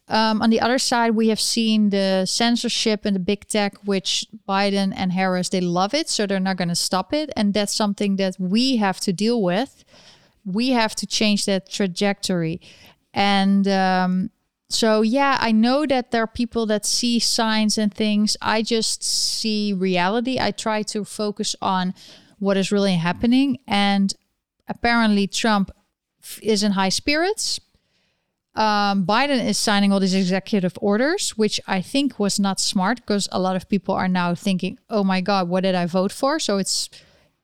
Um, 0.08 0.42
on 0.42 0.50
the 0.50 0.60
other 0.60 0.80
side, 0.80 1.12
we 1.12 1.28
have 1.28 1.38
seen 1.38 1.90
the 1.90 2.26
censorship 2.26 3.04
and 3.04 3.14
the 3.14 3.20
big 3.20 3.46
tech, 3.46 3.76
which 3.84 4.26
Biden 4.48 4.92
and 4.96 5.12
Harris 5.12 5.48
they 5.50 5.60
love 5.60 5.94
it, 5.94 6.08
so 6.08 6.26
they're 6.26 6.40
not 6.40 6.56
going 6.56 6.70
to 6.70 6.74
stop 6.74 7.12
it, 7.12 7.30
and 7.36 7.54
that's 7.54 7.72
something 7.72 8.16
that 8.16 8.34
we 8.40 8.78
have 8.78 8.98
to 9.00 9.12
deal 9.12 9.40
with 9.40 9.84
we 10.44 10.70
have 10.70 10.94
to 10.96 11.06
change 11.06 11.46
that 11.46 11.70
trajectory. 11.70 12.60
And 13.12 13.66
um, 13.68 14.30
so, 14.68 15.02
yeah, 15.02 15.36
I 15.40 15.52
know 15.52 15.84
that 15.86 16.10
there 16.10 16.22
are 16.22 16.28
people 16.28 16.66
that 16.66 16.86
see 16.86 17.18
signs 17.18 17.76
and 17.76 17.92
things. 17.92 18.36
I 18.40 18.62
just 18.62 19.02
see 19.02 19.72
reality. 19.72 20.38
I 20.40 20.52
try 20.52 20.82
to 20.84 21.04
focus 21.04 21.56
on 21.60 21.92
what 22.38 22.56
is 22.56 22.70
really 22.70 22.94
happening. 22.94 23.58
And 23.66 24.14
apparently, 24.68 25.26
Trump 25.26 25.70
is 26.40 26.62
in 26.62 26.72
high 26.72 26.88
spirits. 26.88 27.60
Um, 28.54 29.06
Biden 29.06 29.44
is 29.44 29.58
signing 29.58 29.92
all 29.92 30.00
these 30.00 30.14
executive 30.14 30.76
orders, 30.80 31.30
which 31.30 31.60
I 31.66 31.80
think 31.80 32.18
was 32.18 32.38
not 32.38 32.60
smart 32.60 33.00
because 33.00 33.28
a 33.30 33.40
lot 33.40 33.56
of 33.56 33.68
people 33.68 33.94
are 33.94 34.08
now 34.08 34.34
thinking, 34.34 34.78
oh 34.88 35.04
my 35.04 35.20
God, 35.20 35.48
what 35.48 35.62
did 35.62 35.74
I 35.74 35.86
vote 35.86 36.12
for? 36.12 36.38
So 36.38 36.58
it's, 36.58 36.90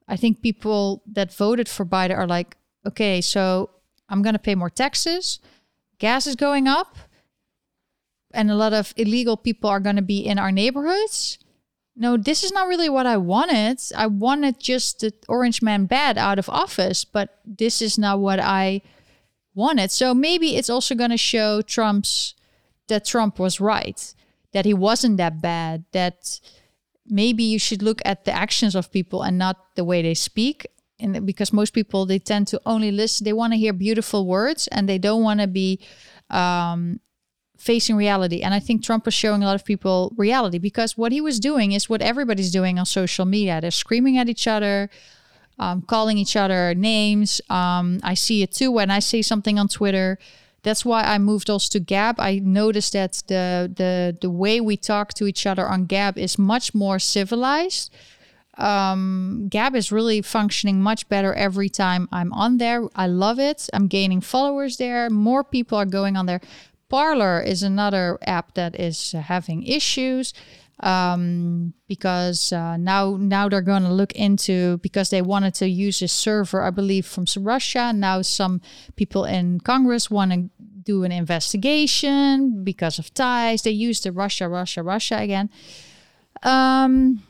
I 0.09 0.17
think 0.17 0.43
people 0.43 1.03
that 1.07 1.33
voted 1.33 1.69
for 1.69 1.85
Biden 1.85 2.17
are 2.17 2.27
like, 2.27 2.57
okay, 2.87 3.21
so 3.21 3.71
I'm 4.09 4.23
going 4.23 4.35
to 4.35 4.39
pay 4.39 4.55
more 4.55 4.71
taxes, 4.71 5.41
gas 5.99 6.27
is 6.27 6.37
going 6.37 6.69
up, 6.69 6.97
and 8.33 8.51
a 8.51 8.55
lot 8.55 8.73
of 8.73 8.95
illegal 8.97 9.37
people 9.37 9.71
are 9.71 9.81
going 9.81 9.97
to 9.97 10.03
be 10.03 10.21
in 10.21 10.39
our 10.39 10.53
neighborhoods. 10.53 11.39
No, 11.97 12.17
this 12.17 12.45
is 12.45 12.53
not 12.53 12.69
really 12.69 12.91
what 12.91 13.07
I 13.07 13.17
wanted. 13.17 13.81
I 13.97 14.07
wanted 14.07 14.61
just 14.61 15.01
the 15.01 15.13
orange 15.29 15.63
man 15.63 15.87
bad 15.87 16.19
out 16.19 16.39
of 16.39 16.49
office, 16.49 17.05
but 17.05 17.39
this 17.45 17.81
is 17.81 17.97
not 17.97 18.21
what 18.21 18.39
I 18.39 18.83
wanted. 19.55 19.91
So 19.91 20.13
maybe 20.15 20.57
it's 20.57 20.69
also 20.69 20.95
going 20.95 21.11
to 21.11 21.17
show 21.17 21.63
Trump's 21.63 22.35
that 22.89 23.07
Trump 23.07 23.39
was 23.39 23.61
right, 23.61 24.15
that 24.53 24.67
he 24.67 24.75
wasn't 24.75 25.17
that 25.17 25.41
bad, 25.41 25.85
that 25.93 26.39
maybe 27.07 27.43
you 27.43 27.59
should 27.59 27.83
look 27.83 28.03
at 28.05 28.25
the 28.25 28.33
actions 28.33 28.75
of 28.75 28.93
people 28.93 29.23
and 29.23 29.39
not 29.39 29.75
the 29.75 29.85
way 29.85 30.03
they 30.03 30.15
speak 30.15 30.67
because 31.25 31.53
most 31.53 31.73
people 31.73 32.07
they 32.07 32.19
tend 32.19 32.49
to 32.49 32.61
only 32.65 32.91
listen 32.91 33.25
they 33.25 33.33
want 33.33 33.53
to 33.53 33.59
hear 33.59 33.73
beautiful 33.73 34.27
words 34.27 34.67
and 34.69 34.89
they 34.89 34.99
don't 34.99 35.23
want 35.23 35.41
to 35.41 35.47
be 35.47 35.79
um, 36.31 37.01
facing 37.59 37.97
reality. 37.97 38.41
And 38.41 38.55
i 38.55 38.61
think 38.61 38.83
trump 38.83 39.05
was 39.05 39.15
showing 39.15 39.43
a 39.43 39.47
lot 39.47 39.55
of 39.55 39.65
people 39.65 40.13
reality 40.17 40.59
because 40.59 40.97
what 40.97 41.13
he 41.13 41.21
was 41.21 41.39
doing 41.39 41.73
is 41.73 41.89
what 41.89 42.03
everybody's 42.03 42.51
doing 42.51 42.79
on 42.79 42.87
social 42.87 43.25
media. 43.25 43.61
They're 43.61 43.71
screaming 43.71 44.19
at 44.19 44.29
each 44.29 44.47
other 44.47 44.91
um, 45.59 45.83
calling 45.83 46.19
each 46.19 46.37
other 46.37 46.75
names. 46.75 47.41
Um, 47.51 48.01
i 48.03 48.15
see 48.15 48.43
it 48.43 48.53
too 48.53 48.71
when 48.71 48.91
i 48.91 48.99
say 48.99 49.23
something 49.23 49.59
on 49.59 49.69
twitter. 49.69 50.19
That's 50.63 50.85
why 50.85 51.05
I 51.05 51.19
moved 51.19 51.49
also 51.49 51.79
to 51.79 51.81
Gab. 51.81 52.19
I 52.19 52.41
noticed 52.41 52.95
that 52.95 53.23
the 53.29 53.73
the 53.73 54.19
the 54.21 54.31
way 54.31 54.61
we 54.61 54.77
talk 54.77 55.15
to 55.15 55.27
each 55.27 55.47
other 55.47 55.69
on 55.69 55.87
Gab 55.87 56.19
is 56.19 56.39
much 56.39 56.75
more 56.75 56.99
civilized 56.99 57.93
um, 58.57 59.49
Gab 59.49 59.75
is 59.75 59.93
really 59.93 60.23
functioning 60.23 60.81
much 60.81 61.09
better 61.09 61.35
every 61.35 61.69
time 61.69 62.09
I'm 62.11 62.33
on 62.33 62.59
there. 62.59 62.89
I 62.95 63.07
love 63.07 63.39
it. 63.39 63.69
I'm 63.73 63.87
gaining 63.87 64.21
followers 64.21 64.77
there. 64.79 65.11
More 65.11 65.45
people 65.45 65.79
are 65.79 65.87
going 65.87 66.17
on 66.17 66.27
there. 66.27 66.41
Parler 66.89 67.41
is 67.41 67.63
another 67.63 68.19
app 68.23 68.55
that 68.55 68.79
is 68.79 69.13
having 69.13 69.65
issues 69.65 70.33
um, 70.81 71.73
because 71.89 72.53
uh, 72.53 72.77
now 72.77 73.17
now 73.19 73.49
they're 73.49 73.63
going 73.63 73.83
to 73.83 73.93
look 73.93 74.13
into 74.13 74.79
because 74.79 75.11
they 75.11 75.23
wanted 75.23 75.55
to 75.55 75.69
use 75.69 76.03
a 76.03 76.09
server, 76.09 76.63
I 76.63 76.71
believe, 76.71 77.07
from 77.07 77.25
Russia. 77.39 77.93
Now 77.95 78.23
some 78.23 78.61
people 78.95 79.25
in 79.25 79.61
Congress 79.61 80.11
want 80.11 80.33
to 80.33 80.51
do 80.83 81.03
an 81.03 81.13
investigation 81.13 82.63
because 82.63 82.99
of 82.99 83.13
ties. 83.15 83.63
They 83.63 83.71
use 83.71 84.01
the 84.01 84.13
Russia, 84.13 84.49
Russia, 84.49 84.83
Russia 84.83 85.19
again. 85.19 85.51
Um, 86.43 87.23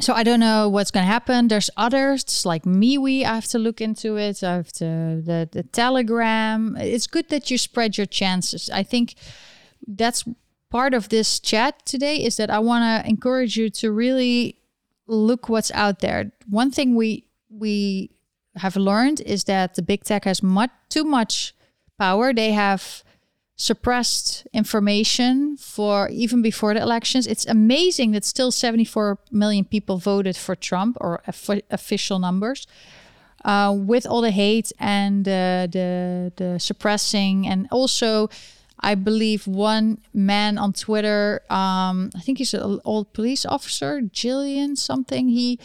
so 0.00 0.12
I 0.12 0.24
don't 0.24 0.40
know 0.40 0.68
what's 0.68 0.90
going 0.90 1.04
to 1.04 1.12
happen. 1.12 1.48
There's 1.48 1.70
others 1.76 2.44
like 2.44 2.64
MeWe. 2.64 3.24
I 3.24 3.34
have 3.34 3.46
to 3.46 3.58
look 3.58 3.80
into 3.80 4.16
it. 4.16 4.42
I 4.42 4.54
have 4.54 4.72
to 4.72 5.22
the 5.24 5.48
the 5.50 5.62
Telegram. 5.62 6.76
It's 6.76 7.06
good 7.06 7.28
that 7.28 7.50
you 7.50 7.58
spread 7.58 7.96
your 7.96 8.06
chances. 8.06 8.68
I 8.70 8.82
think 8.82 9.14
that's 9.86 10.24
part 10.70 10.94
of 10.94 11.10
this 11.10 11.38
chat 11.38 11.86
today. 11.86 12.16
Is 12.16 12.36
that 12.38 12.50
I 12.50 12.58
want 12.58 12.82
to 12.82 13.08
encourage 13.08 13.56
you 13.56 13.70
to 13.70 13.92
really 13.92 14.58
look 15.06 15.48
what's 15.48 15.70
out 15.72 16.00
there. 16.00 16.32
One 16.48 16.72
thing 16.72 16.96
we 16.96 17.26
we 17.48 18.10
have 18.56 18.76
learned 18.76 19.20
is 19.20 19.44
that 19.44 19.74
the 19.74 19.82
big 19.82 20.02
tech 20.02 20.24
has 20.24 20.42
much 20.42 20.70
too 20.88 21.04
much 21.04 21.54
power. 21.98 22.32
They 22.32 22.50
have 22.50 23.03
suppressed 23.56 24.46
information 24.52 25.56
for 25.56 26.08
even 26.08 26.42
before 26.42 26.74
the 26.74 26.80
elections. 26.80 27.26
It's 27.26 27.46
amazing 27.46 28.12
that 28.12 28.24
still 28.24 28.50
74 28.50 29.18
million 29.30 29.64
people 29.64 29.98
voted 29.98 30.36
for 30.36 30.56
Trump 30.56 30.96
or 31.00 31.22
official 31.70 32.18
numbers. 32.18 32.66
Uh, 33.44 33.70
with 33.76 34.06
all 34.06 34.22
the 34.22 34.30
hate 34.30 34.72
and 34.78 35.28
uh, 35.28 35.68
the 35.70 36.32
the 36.36 36.58
suppressing, 36.58 37.46
and 37.46 37.68
also, 37.70 38.30
I 38.80 38.94
believe 38.94 39.46
one 39.46 39.98
man 40.14 40.56
on 40.56 40.72
Twitter, 40.72 41.42
um, 41.50 42.08
I 42.16 42.20
think 42.20 42.38
he's 42.38 42.54
an 42.54 42.80
old 42.86 43.12
police 43.12 43.44
officer, 43.44 44.00
Jillian 44.00 44.78
something. 44.78 45.28
He 45.28 45.60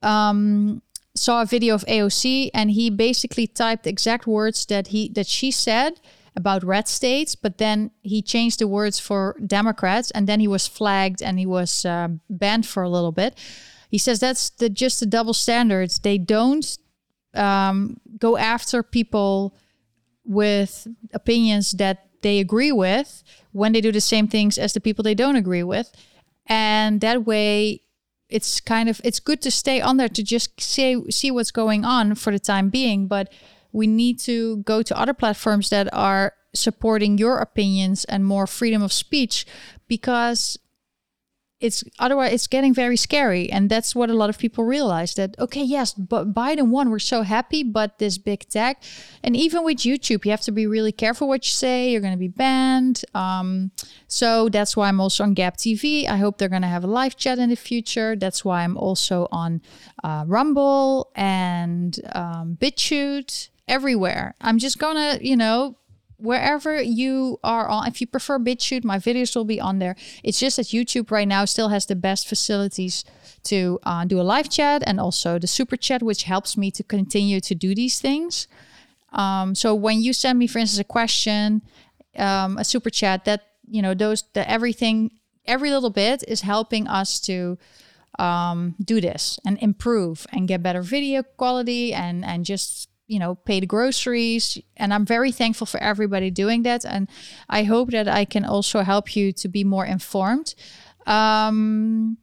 um, 0.00 0.80
saw 1.16 1.42
a 1.42 1.44
video 1.44 1.74
of 1.74 1.84
AOC, 1.86 2.50
and 2.54 2.70
he 2.70 2.88
basically 2.88 3.48
typed 3.48 3.88
exact 3.88 4.28
words 4.28 4.64
that 4.66 4.88
he 4.88 5.08
that 5.08 5.26
she 5.26 5.50
said 5.50 5.98
about 6.36 6.64
red 6.64 6.88
states, 6.88 7.34
but 7.34 7.58
then 7.58 7.90
he 8.02 8.22
changed 8.22 8.58
the 8.58 8.68
words 8.68 8.98
for 8.98 9.36
Democrats, 9.44 10.10
and 10.12 10.26
then 10.26 10.40
he 10.40 10.48
was 10.48 10.66
flagged 10.66 11.22
and 11.22 11.38
he 11.38 11.46
was 11.46 11.84
uh, 11.84 12.08
banned 12.30 12.66
for 12.66 12.82
a 12.82 12.88
little 12.88 13.12
bit. 13.12 13.36
He 13.90 13.98
says 13.98 14.20
that's 14.20 14.50
the, 14.50 14.68
just 14.68 15.00
the 15.00 15.06
double 15.06 15.34
standards. 15.34 15.98
They 15.98 16.18
don't 16.18 16.78
um, 17.34 17.98
go 18.18 18.36
after 18.36 18.82
people 18.82 19.54
with 20.24 20.86
opinions 21.14 21.72
that 21.72 22.06
they 22.22 22.38
agree 22.38 22.72
with 22.72 23.22
when 23.52 23.72
they 23.72 23.80
do 23.80 23.92
the 23.92 24.00
same 24.00 24.28
things 24.28 24.58
as 24.58 24.72
the 24.72 24.80
people 24.80 25.02
they 25.02 25.14
don't 25.14 25.36
agree 25.36 25.62
with, 25.62 25.92
and 26.46 27.00
that 27.00 27.24
way 27.24 27.82
it's 28.28 28.60
kind 28.60 28.88
of 28.88 29.00
it's 29.04 29.20
good 29.20 29.40
to 29.40 29.50
stay 29.50 29.80
on 29.80 29.96
there 29.96 30.08
to 30.08 30.22
just 30.22 30.60
see 30.60 31.10
see 31.10 31.30
what's 31.30 31.50
going 31.50 31.84
on 31.84 32.14
for 32.14 32.30
the 32.30 32.38
time 32.38 32.68
being, 32.68 33.06
but 33.06 33.32
we 33.72 33.86
need 33.86 34.18
to 34.20 34.58
go 34.58 34.82
to 34.82 34.98
other 34.98 35.14
platforms 35.14 35.70
that 35.70 35.88
are 35.92 36.34
supporting 36.54 37.18
your 37.18 37.38
opinions 37.38 38.04
and 38.04 38.24
more 38.24 38.46
freedom 38.46 38.82
of 38.82 38.92
speech 38.92 39.46
because 39.86 40.58
it's 41.60 41.82
otherwise 41.98 42.32
it's 42.32 42.46
getting 42.46 42.72
very 42.72 42.96
scary. 42.96 43.50
And 43.50 43.68
that's 43.68 43.94
what 43.94 44.10
a 44.10 44.14
lot 44.14 44.30
of 44.30 44.38
people 44.38 44.64
realize 44.64 45.14
that 45.14 45.34
okay 45.38 45.62
yes 45.62 45.92
but 45.92 46.32
biden 46.32 46.68
won. 46.68 46.90
We're 46.90 47.00
so 47.00 47.22
happy 47.22 47.64
but 47.64 47.98
this 47.98 48.16
big 48.16 48.48
tech 48.48 48.82
and 49.24 49.36
even 49.36 49.64
with 49.64 49.78
youtube 49.78 50.24
you 50.24 50.30
have 50.30 50.42
to 50.42 50.52
be 50.52 50.66
really 50.66 50.92
careful 50.92 51.26
what 51.28 51.44
you 51.44 51.52
say. 51.52 51.90
You're 51.90 52.00
going 52.00 52.12
to 52.12 52.18
be 52.18 52.28
banned. 52.28 53.04
Um, 53.14 53.72
so 54.06 54.48
that's 54.48 54.76
why 54.76 54.88
i'm 54.88 55.00
also 55.00 55.24
on 55.24 55.34
Gab 55.34 55.56
TV 55.56 56.08
i 56.08 56.16
hope 56.16 56.38
they're 56.38 56.48
going 56.48 56.62
to 56.62 56.68
have 56.68 56.84
a 56.84 56.88
live 56.88 57.16
chat 57.16 57.38
in 57.38 57.50
the 57.50 57.56
future. 57.56 58.14
That's 58.14 58.44
why 58.44 58.62
i'm 58.62 58.76
also 58.76 59.26
on 59.32 59.60
uh, 60.04 60.24
rumble 60.26 61.10
and 61.16 61.98
um, 62.12 62.56
bitchute 62.60 63.48
everywhere. 63.68 64.34
I'm 64.40 64.58
just 64.58 64.78
gonna, 64.78 65.18
you 65.20 65.36
know, 65.36 65.76
wherever 66.18 66.82
you 66.82 67.38
are 67.44 67.68
on, 67.68 67.86
if 67.86 68.00
you 68.00 68.06
prefer 68.06 68.38
BitChute, 68.38 68.84
my 68.84 68.98
videos 68.98 69.34
will 69.36 69.44
be 69.44 69.60
on 69.60 69.78
there. 69.78 69.96
It's 70.24 70.40
just 70.40 70.56
that 70.56 70.66
YouTube 70.66 71.10
right 71.10 71.28
now 71.28 71.44
still 71.44 71.68
has 71.68 71.86
the 71.86 71.96
best 71.96 72.28
facilities 72.28 73.04
to 73.44 73.78
uh, 73.84 74.04
do 74.04 74.20
a 74.20 74.22
live 74.22 74.50
chat 74.50 74.82
and 74.84 74.98
also 74.98 75.38
the 75.38 75.46
super 75.46 75.76
chat, 75.76 76.02
which 76.02 76.24
helps 76.24 76.56
me 76.56 76.70
to 76.72 76.82
continue 76.82 77.40
to 77.40 77.54
do 77.54 77.74
these 77.74 78.00
things. 78.00 78.48
Um, 79.12 79.54
so 79.54 79.74
when 79.74 80.02
you 80.02 80.12
send 80.12 80.38
me, 80.38 80.46
for 80.46 80.58
instance, 80.58 80.80
a 80.80 80.84
question, 80.84 81.62
um, 82.16 82.58
a 82.58 82.64
super 82.64 82.90
chat, 82.90 83.24
that 83.24 83.44
you 83.70 83.80
know, 83.80 83.94
those 83.94 84.24
the 84.32 84.48
everything, 84.50 85.12
every 85.46 85.70
little 85.70 85.90
bit 85.90 86.24
is 86.26 86.40
helping 86.40 86.88
us 86.88 87.20
to 87.20 87.58
um, 88.18 88.74
do 88.82 89.00
this 89.00 89.38
and 89.46 89.58
improve 89.62 90.26
and 90.32 90.48
get 90.48 90.62
better 90.62 90.82
video 90.82 91.22
quality 91.22 91.94
and 91.94 92.24
and 92.24 92.44
just 92.44 92.88
you 93.08 93.18
know 93.18 93.34
pay 93.34 93.58
the 93.58 93.66
groceries 93.66 94.58
and 94.76 94.94
i'm 94.94 95.04
very 95.04 95.32
thankful 95.32 95.66
for 95.66 95.80
everybody 95.82 96.30
doing 96.30 96.62
that 96.62 96.84
and 96.84 97.08
i 97.48 97.64
hope 97.64 97.90
that 97.90 98.06
i 98.06 98.24
can 98.24 98.44
also 98.44 98.82
help 98.82 99.16
you 99.16 99.32
to 99.32 99.48
be 99.48 99.64
more 99.64 99.86
informed. 99.86 100.54
Um 101.06 102.18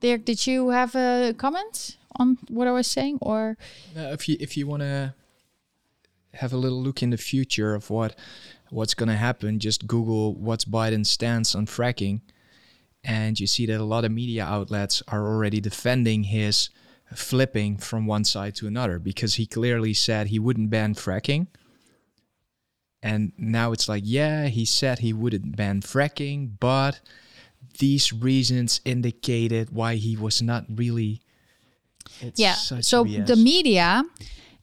Dirk, 0.00 0.24
did 0.24 0.46
you 0.46 0.70
have 0.70 0.94
a 0.94 1.34
comment 1.36 1.98
on 2.16 2.38
what 2.48 2.66
I 2.66 2.72
was 2.72 2.86
saying, 2.86 3.18
or? 3.20 3.56
Uh, 3.96 4.12
if 4.12 4.28
you 4.28 4.36
if 4.40 4.56
you 4.56 4.66
want 4.66 4.80
to 4.80 5.14
have 6.34 6.52
a 6.52 6.56
little 6.56 6.82
look 6.82 7.02
in 7.02 7.10
the 7.10 7.18
future 7.18 7.74
of 7.74 7.90
what 7.90 8.16
what's 8.70 8.94
going 8.94 9.08
to 9.08 9.16
happen, 9.16 9.58
just 9.58 9.86
Google 9.86 10.34
what's 10.34 10.64
Biden's 10.64 11.10
stance 11.10 11.54
on 11.54 11.66
fracking, 11.66 12.22
and 13.04 13.38
you 13.38 13.46
see 13.46 13.66
that 13.66 13.80
a 13.80 13.84
lot 13.84 14.04
of 14.04 14.12
media 14.12 14.44
outlets 14.44 15.02
are 15.08 15.26
already 15.26 15.60
defending 15.60 16.24
his 16.24 16.70
flipping 17.14 17.76
from 17.76 18.06
one 18.06 18.24
side 18.24 18.54
to 18.56 18.66
another 18.66 18.98
because 18.98 19.34
he 19.34 19.46
clearly 19.46 19.94
said 19.94 20.28
he 20.28 20.38
wouldn't 20.38 20.70
ban 20.70 20.94
fracking. 20.94 21.48
And 23.02 23.32
now 23.38 23.72
it's 23.72 23.88
like, 23.88 24.02
yeah, 24.06 24.46
he 24.46 24.64
said 24.64 24.98
he 24.98 25.12
wouldn't 25.12 25.56
ban 25.56 25.80
fracking, 25.80 26.50
but 26.60 27.00
these 27.78 28.12
reasons 28.12 28.80
indicated 28.84 29.70
why 29.70 29.94
he 29.96 30.16
was 30.16 30.42
not 30.42 30.64
really. 30.68 31.22
yeah. 32.34 32.54
So 32.54 33.04
BS. 33.04 33.26
the 33.26 33.36
media 33.36 34.02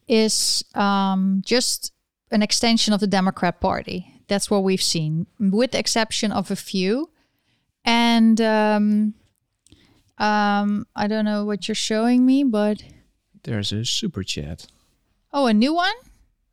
is 0.07 0.63
um, 0.75 1.41
just 1.45 1.91
an 2.31 2.41
extension 2.41 2.93
of 2.93 2.99
the 2.99 3.07
Democrat 3.07 3.59
Party. 3.59 4.13
That's 4.27 4.51
what 4.51 4.63
we've 4.63 4.81
seen, 4.81 5.25
with 5.39 5.71
the 5.71 5.79
exception 5.79 6.31
of 6.31 6.51
a 6.51 6.55
few. 6.55 7.09
And 7.85 8.39
um, 8.41 9.13
um, 10.17 10.87
I 10.95 11.07
don't 11.07 11.25
know 11.25 11.45
what 11.45 11.67
you're 11.67 11.75
showing 11.75 12.25
me, 12.25 12.43
but 12.43 12.83
there's 13.43 13.71
a 13.71 13.85
super 13.85 14.23
chat. 14.23 14.67
Oh, 15.31 15.45
a 15.45 15.53
new 15.53 15.73
one? 15.73 15.93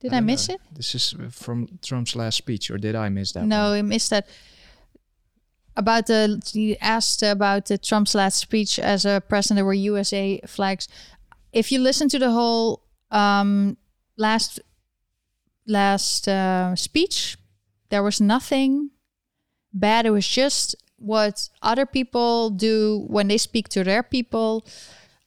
Did 0.00 0.12
I, 0.12 0.18
I 0.18 0.20
miss 0.20 0.48
know. 0.48 0.56
it? 0.56 0.60
This 0.74 0.94
is 0.94 1.14
from 1.30 1.78
Trump's 1.82 2.14
last 2.14 2.36
speech, 2.36 2.70
or 2.70 2.76
did 2.76 2.94
I 2.94 3.08
miss 3.08 3.32
that? 3.32 3.44
No, 3.44 3.70
one? 3.70 3.78
I 3.78 3.82
missed 3.82 4.10
that. 4.10 4.28
About 5.76 6.06
the 6.06 6.40
you 6.52 6.76
asked 6.80 7.22
about 7.24 7.66
the 7.66 7.78
Trump's 7.78 8.14
last 8.14 8.38
speech 8.38 8.78
as 8.78 9.04
a 9.04 9.20
president. 9.28 9.56
There 9.56 9.64
were 9.64 9.74
USA 9.74 10.40
flags. 10.46 10.86
If 11.52 11.72
you 11.72 11.80
listen 11.80 12.08
to 12.10 12.18
the 12.18 12.30
whole 12.30 12.84
um, 13.10 13.76
last 14.16 14.60
last 15.66 16.28
uh, 16.28 16.76
speech, 16.76 17.38
there 17.88 18.02
was 18.02 18.20
nothing 18.20 18.90
bad. 19.72 20.06
It 20.06 20.10
was 20.10 20.28
just 20.28 20.76
what 21.04 21.48
other 21.62 21.86
people 21.86 22.50
do 22.50 23.04
when 23.08 23.28
they 23.28 23.38
speak 23.38 23.68
to 23.70 23.84
their 23.84 24.02
people. 24.02 24.66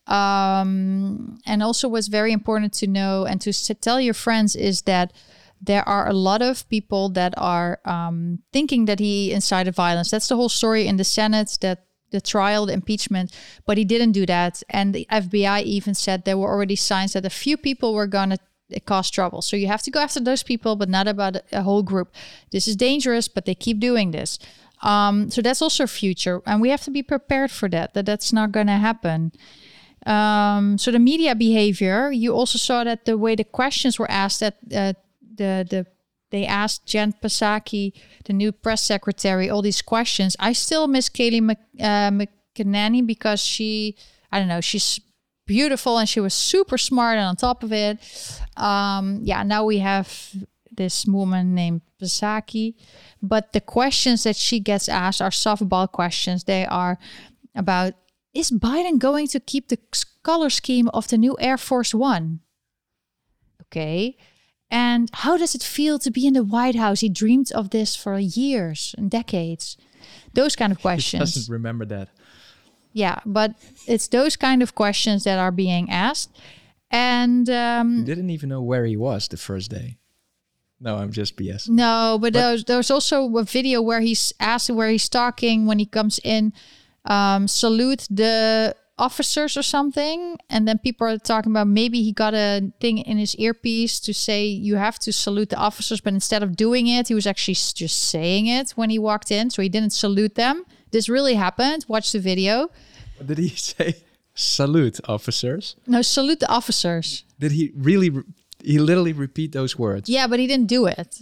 Um, 0.08 1.40
and 1.46 1.62
also, 1.62 1.88
what's 1.88 2.08
very 2.08 2.32
important 2.32 2.74
to 2.76 2.88
know 2.88 3.26
and 3.26 3.42
to 3.42 3.52
tell 3.76 4.00
your 4.00 4.14
friends 4.14 4.56
is 4.56 4.84
that 4.84 5.14
there 5.62 5.88
are 5.88 6.08
a 6.08 6.14
lot 6.14 6.42
of 6.42 6.68
people 6.70 7.10
that 7.10 7.34
are 7.38 7.80
um, 7.86 8.40
thinking 8.54 8.86
that 8.86 9.00
he 9.00 9.34
incited 9.34 9.74
violence. 9.76 10.12
That's 10.12 10.28
the 10.28 10.36
whole 10.36 10.50
story 10.50 10.88
in 10.88 10.98
the 10.98 11.04
Senate 11.04 11.58
that 11.62 11.86
the 12.12 12.22
trial, 12.22 12.66
the 12.66 12.74
impeachment, 12.74 13.36
but 13.66 13.78
he 13.78 13.84
didn't 13.84 14.14
do 14.14 14.26
that. 14.26 14.64
And 14.70 14.94
the 14.94 15.08
FBI 15.12 15.64
even 15.64 15.94
said 15.94 16.24
there 16.24 16.38
were 16.38 16.50
already 16.50 16.76
signs 16.76 17.14
that 17.14 17.26
a 17.26 17.30
few 17.30 17.58
people 17.58 17.94
were 17.94 18.08
going 18.08 18.30
to 18.30 18.40
cause 18.86 19.10
trouble. 19.10 19.42
So 19.42 19.56
you 19.56 19.68
have 19.68 19.82
to 19.84 19.92
go 19.92 20.00
after 20.00 20.20
those 20.20 20.44
people, 20.44 20.76
but 20.76 20.90
not 20.90 21.08
about 21.08 21.38
a 21.52 21.64
whole 21.64 21.84
group. 21.84 22.14
This 22.52 22.68
is 22.68 22.76
dangerous, 22.76 23.28
but 23.28 23.46
they 23.46 23.56
keep 23.56 23.80
doing 23.80 24.12
this. 24.12 24.40
Um, 24.82 25.30
so 25.32 25.42
that's 25.42 25.62
also 25.62 25.88
future, 25.88 26.42
and 26.46 26.62
we 26.62 26.70
have 26.70 26.84
to 26.84 26.92
be 26.92 27.04
prepared 27.04 27.52
for 27.52 27.68
that. 27.70 27.94
That 27.94 28.06
that's 28.06 28.32
not 28.32 28.52
going 28.52 28.68
to 28.68 28.74
happen. 28.74 29.32
Um, 30.06 30.78
so 30.78 30.92
the 30.92 31.00
media 31.00 31.36
behavior, 31.36 32.12
you 32.12 32.34
also 32.34 32.58
saw 32.58 32.84
that 32.84 33.06
the 33.06 33.18
way 33.18 33.36
the 33.36 33.44
questions 33.44 33.98
were 34.00 34.10
asked 34.10 34.40
that 34.40 34.58
uh, 34.74 34.94
the 35.22 35.66
the 35.70 35.88
they 36.30 36.46
asked 36.46 36.86
Jen 36.86 37.14
Psaki, 37.14 37.94
the 38.26 38.34
new 38.34 38.52
press 38.52 38.84
secretary, 38.84 39.50
all 39.50 39.62
these 39.62 39.82
questions. 39.82 40.36
I 40.40 40.54
still 40.54 40.88
miss 40.88 41.10
Kayleigh 41.10 41.42
Mc, 41.42 41.58
uh, 41.80 42.12
McEnany 42.12 43.06
because 43.06 43.42
she, 43.42 43.96
I 44.32 44.40
don't 44.40 44.50
know, 44.50 44.62
she's 44.62 45.00
beautiful 45.46 45.98
and 45.98 46.10
she 46.10 46.20
was 46.20 46.34
super 46.34 46.78
smart 46.78 47.18
and 47.18 47.26
on 47.26 47.36
top 47.38 47.64
of 47.64 47.72
it. 47.72 48.00
Um, 48.58 49.22
yeah, 49.24 49.44
now 49.44 49.64
we 49.64 49.80
have 49.80 50.34
this 50.78 51.06
woman 51.06 51.54
named 51.54 51.82
Psaki, 52.02 52.76
but 53.22 53.54
the 53.54 53.62
questions 53.62 54.24
that 54.24 54.36
she 54.36 54.60
gets 54.60 54.88
asked 54.88 55.22
are 55.22 55.30
softball 55.30 55.92
questions. 55.92 56.46
They 56.46 56.66
are 56.66 56.98
about 57.56 57.94
is 58.34 58.52
Biden 58.52 59.00
going 59.00 59.28
to 59.30 59.40
keep 59.40 59.68
the 59.68 59.80
color 60.24 60.50
scheme 60.50 60.90
of 60.90 61.08
the 61.08 61.18
new 61.18 61.36
Air 61.40 61.58
Force 61.58 61.94
One? 61.94 62.42
Okay. 63.64 64.16
And 64.70 65.10
how 65.14 65.38
does 65.38 65.56
it 65.56 65.64
feel 65.64 65.98
to 66.00 66.12
be 66.12 66.28
in 66.28 66.34
the 66.34 66.44
White 66.44 66.76
House? 66.76 67.00
He 67.00 67.10
dreamed 67.10 67.52
of 67.54 67.70
this 67.70 67.96
for 67.96 68.20
years 68.20 68.94
and 68.98 69.10
decades. 69.10 69.78
Those 70.34 70.56
kind 70.56 70.72
of 70.72 70.82
questions. 70.82 71.34
He 71.34 71.40
doesn't 71.40 71.52
remember 71.52 71.86
that. 71.86 72.10
Yeah, 72.94 73.20
but 73.26 73.56
it's 73.88 74.08
those 74.08 74.36
kind 74.36 74.62
of 74.62 74.76
questions 74.76 75.24
that 75.24 75.40
are 75.40 75.52
being 75.52 75.90
asked. 75.90 76.36
And 76.90 77.50
um, 77.50 77.98
he 77.98 78.04
didn't 78.04 78.30
even 78.30 78.50
know 78.50 78.62
where 78.62 78.86
he 78.86 78.98
was 78.98 79.28
the 79.28 79.38
first 79.38 79.72
day. 79.72 79.97
No, 80.80 80.96
I'm 80.98 81.12
just 81.12 81.36
BS. 81.38 81.70
No, 81.70 82.18
but, 82.22 82.34
but 82.34 82.40
there's 82.40 82.64
there's 82.66 82.92
also 82.92 83.36
a 83.38 83.44
video 83.44 83.82
where 83.82 84.02
he's 84.02 84.34
asked 84.40 84.70
where 84.70 84.90
he's 84.90 85.10
talking 85.10 85.66
when 85.66 85.80
he 85.80 85.86
comes 85.86 86.20
in. 86.24 86.54
Um, 87.06 87.48
salute 87.48 88.06
the 88.10 88.76
officers 88.98 89.56
or 89.56 89.64
something. 89.64 90.38
And 90.50 90.68
then 90.68 90.78
people 90.80 91.08
are 91.08 91.18
talking 91.18 91.52
about 91.52 91.68
maybe 91.68 92.02
he 92.02 92.12
got 92.12 92.34
a 92.34 92.72
thing 92.80 92.98
in 92.98 93.18
his 93.18 93.36
earpiece 93.36 94.00
to 94.02 94.14
say 94.14 94.46
you 94.46 94.76
have 94.76 95.00
to 95.00 95.14
salute 95.14 95.50
the 95.50 95.58
officers 95.58 96.02
but 96.02 96.14
instead 96.14 96.42
of 96.44 96.56
doing 96.56 96.88
it 96.88 97.08
he 97.08 97.14
was 97.14 97.28
actually 97.28 97.54
just 97.54 98.10
saying 98.10 98.48
it 98.48 98.72
when 98.72 98.90
he 98.90 99.00
walked 99.00 99.32
in. 99.32 99.50
So 99.50 99.62
he 99.62 99.70
didn't 99.70 99.92
salute 99.92 100.36
them. 100.36 100.66
This 100.92 101.10
really 101.10 101.36
happened. 101.36 101.86
Watch 101.88 102.12
the 102.12 102.20
video. 102.20 102.70
What 103.18 103.28
did 103.28 103.38
he 103.38 103.50
say? 103.56 103.96
Salute 104.34 105.00
officers? 105.08 105.76
No 105.88 106.02
salute 106.02 106.40
the 106.40 106.50
officers. 106.50 107.24
Did 107.40 107.54
he 107.54 107.72
really 107.76 108.12
re- 108.12 108.24
he 108.68 108.80
literally 108.80 109.14
repeat 109.14 109.52
those 109.52 109.78
words 109.78 110.10
yeah 110.10 110.28
but 110.28 110.40
he 110.40 110.48
didn't 110.48 110.68
do 110.68 110.86
it 110.86 111.20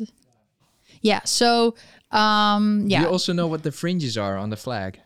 yeah 1.01 1.21
so 1.23 1.75
um 2.11 2.85
yeah 2.87 3.01
you 3.01 3.07
also 3.07 3.33
know 3.33 3.47
what 3.47 3.63
the 3.63 3.71
fringes 3.71 4.17
are 4.17 4.37
on 4.37 4.49
the 4.49 4.57
flag 4.57 4.99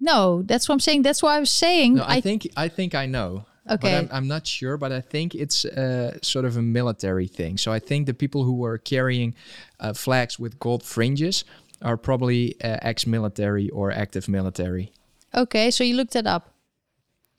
no, 0.00 0.42
that's 0.42 0.68
what 0.68 0.74
I'm 0.74 0.80
saying. 0.80 1.02
That's 1.02 1.22
why 1.22 1.36
I 1.36 1.40
was 1.40 1.50
saying. 1.50 1.94
No, 1.94 2.02
I, 2.02 2.16
I 2.16 2.20
think 2.20 2.48
I 2.56 2.68
think 2.68 2.94
I 2.94 3.06
know. 3.06 3.44
Okay. 3.68 3.76
But 3.80 3.94
I'm, 3.94 4.08
I'm 4.10 4.28
not 4.28 4.46
sure, 4.46 4.76
but 4.76 4.92
I 4.92 5.00
think 5.00 5.34
it's 5.34 5.64
uh, 5.64 6.18
sort 6.22 6.44
of 6.44 6.56
a 6.56 6.62
military 6.62 7.26
thing. 7.26 7.58
So 7.58 7.70
I 7.70 7.78
think 7.78 8.06
the 8.06 8.14
people 8.14 8.44
who 8.44 8.54
were 8.54 8.78
carrying 8.78 9.34
uh, 9.78 9.92
flags 9.92 10.38
with 10.38 10.58
gold 10.58 10.82
fringes 10.82 11.44
are 11.82 11.98
probably 11.98 12.54
uh, 12.62 12.78
ex-military 12.80 13.68
or 13.70 13.90
active 13.92 14.26
military. 14.26 14.92
Okay, 15.34 15.70
so 15.70 15.84
you 15.84 15.96
looked 15.96 16.16
it 16.16 16.26
up. 16.26 16.54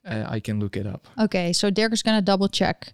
Uh, 0.05 0.25
I 0.27 0.39
can 0.39 0.59
look 0.59 0.77
it 0.77 0.85
up. 0.85 1.07
Okay, 1.17 1.51
so 1.51 1.71
Dirk 1.71 1.93
is 1.93 2.03
gonna 2.03 2.21
double 2.21 2.47
check. 2.47 2.93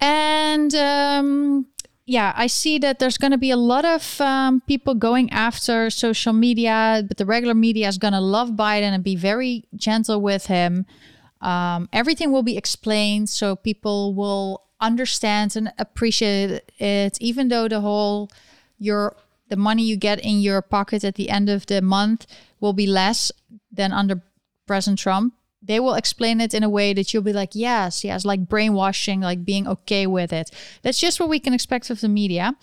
And 0.00 0.74
um, 0.74 1.66
yeah, 2.06 2.32
I 2.36 2.46
see 2.46 2.78
that 2.78 2.98
there's 2.98 3.18
going 3.18 3.32
to 3.32 3.38
be 3.38 3.50
a 3.50 3.56
lot 3.56 3.84
of 3.84 4.20
um, 4.20 4.62
people 4.66 4.94
going 4.94 5.30
after 5.30 5.90
social 5.90 6.32
media, 6.32 7.04
but 7.06 7.16
the 7.16 7.26
regular 7.26 7.54
media 7.54 7.88
is 7.88 7.98
going 7.98 8.14
to 8.14 8.20
love 8.20 8.50
Biden 8.50 8.94
and 8.94 9.04
be 9.04 9.16
very 9.16 9.64
gentle 9.76 10.20
with 10.20 10.46
him. 10.46 10.86
Um, 11.40 11.88
everything 11.92 12.32
will 12.32 12.42
be 12.42 12.56
explained 12.56 13.28
so 13.28 13.56
people 13.56 14.14
will 14.14 14.62
understand 14.80 15.56
and 15.56 15.72
appreciate 15.78 16.62
it, 16.78 17.18
even 17.20 17.48
though 17.48 17.68
the 17.68 17.80
whole 17.80 18.30
your 18.78 19.16
the 19.48 19.56
money 19.56 19.82
you 19.82 19.96
get 19.96 20.20
in 20.20 20.40
your 20.40 20.60
pocket 20.62 21.04
at 21.04 21.14
the 21.14 21.30
end 21.30 21.48
of 21.48 21.66
the 21.66 21.80
month 21.80 22.26
will 22.60 22.74
be 22.74 22.86
less 22.86 23.32
than 23.72 23.92
under 23.92 24.22
President 24.66 24.98
Trump 24.98 25.34
they 25.60 25.80
will 25.80 25.94
explain 25.94 26.40
it 26.40 26.54
in 26.54 26.62
a 26.62 26.68
way 26.68 26.94
that 26.94 27.12
you'll 27.12 27.22
be 27.22 27.32
like, 27.32 27.50
yes, 27.52 28.04
yes, 28.04 28.24
like 28.24 28.48
brainwashing, 28.48 29.20
like 29.20 29.44
being 29.44 29.66
okay 29.66 30.06
with 30.06 30.32
it. 30.32 30.50
That's 30.82 31.00
just 31.00 31.18
what 31.18 31.28
we 31.28 31.40
can 31.40 31.52
expect 31.52 31.90
of 31.90 32.00
the 32.00 32.08
media. 32.08 32.54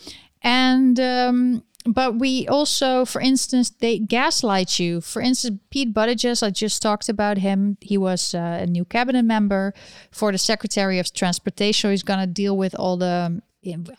And, 0.42 1.00
um, 1.00 1.64
but 1.86 2.16
we 2.16 2.48
also, 2.48 3.06
for 3.06 3.22
instance, 3.22 3.70
they 3.70 4.00
gaslight 4.00 4.80
you. 4.80 5.02
For 5.02 5.22
instance, 5.22 5.60
Pete 5.70 5.94
Buttigieg, 5.94 6.42
I 6.42 6.50
just 6.50 6.82
talked 6.82 7.10
about 7.10 7.38
him. 7.38 7.78
He 7.82 7.98
was 7.98 8.34
uh, 8.34 8.60
a 8.62 8.66
new 8.66 8.86
cabinet 8.86 9.24
member 9.24 9.74
for 10.10 10.32
the 10.32 10.38
Secretary 10.38 10.98
of 10.98 11.14
Transportation. 11.14 11.92
He's 11.92 12.02
going 12.02 12.22
to 12.22 12.28
deal 12.28 12.58
with 12.58 12.76
all 12.76 12.98
the, 12.98 13.42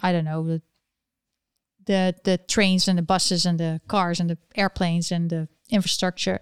I 0.03 0.13
don't 0.13 0.25
know, 0.25 0.43
the, 0.43 0.63
the 1.87 2.15
the 2.25 2.39
trains 2.39 2.89
and 2.89 2.99
the 2.99 3.03
buses 3.03 3.47
and 3.47 3.61
the 3.61 3.81
cars 3.87 4.19
and 4.19 4.29
the 4.29 4.39
airplanes 4.57 5.13
and 5.13 5.31
the 5.31 5.49
infrastructure. 5.71 6.41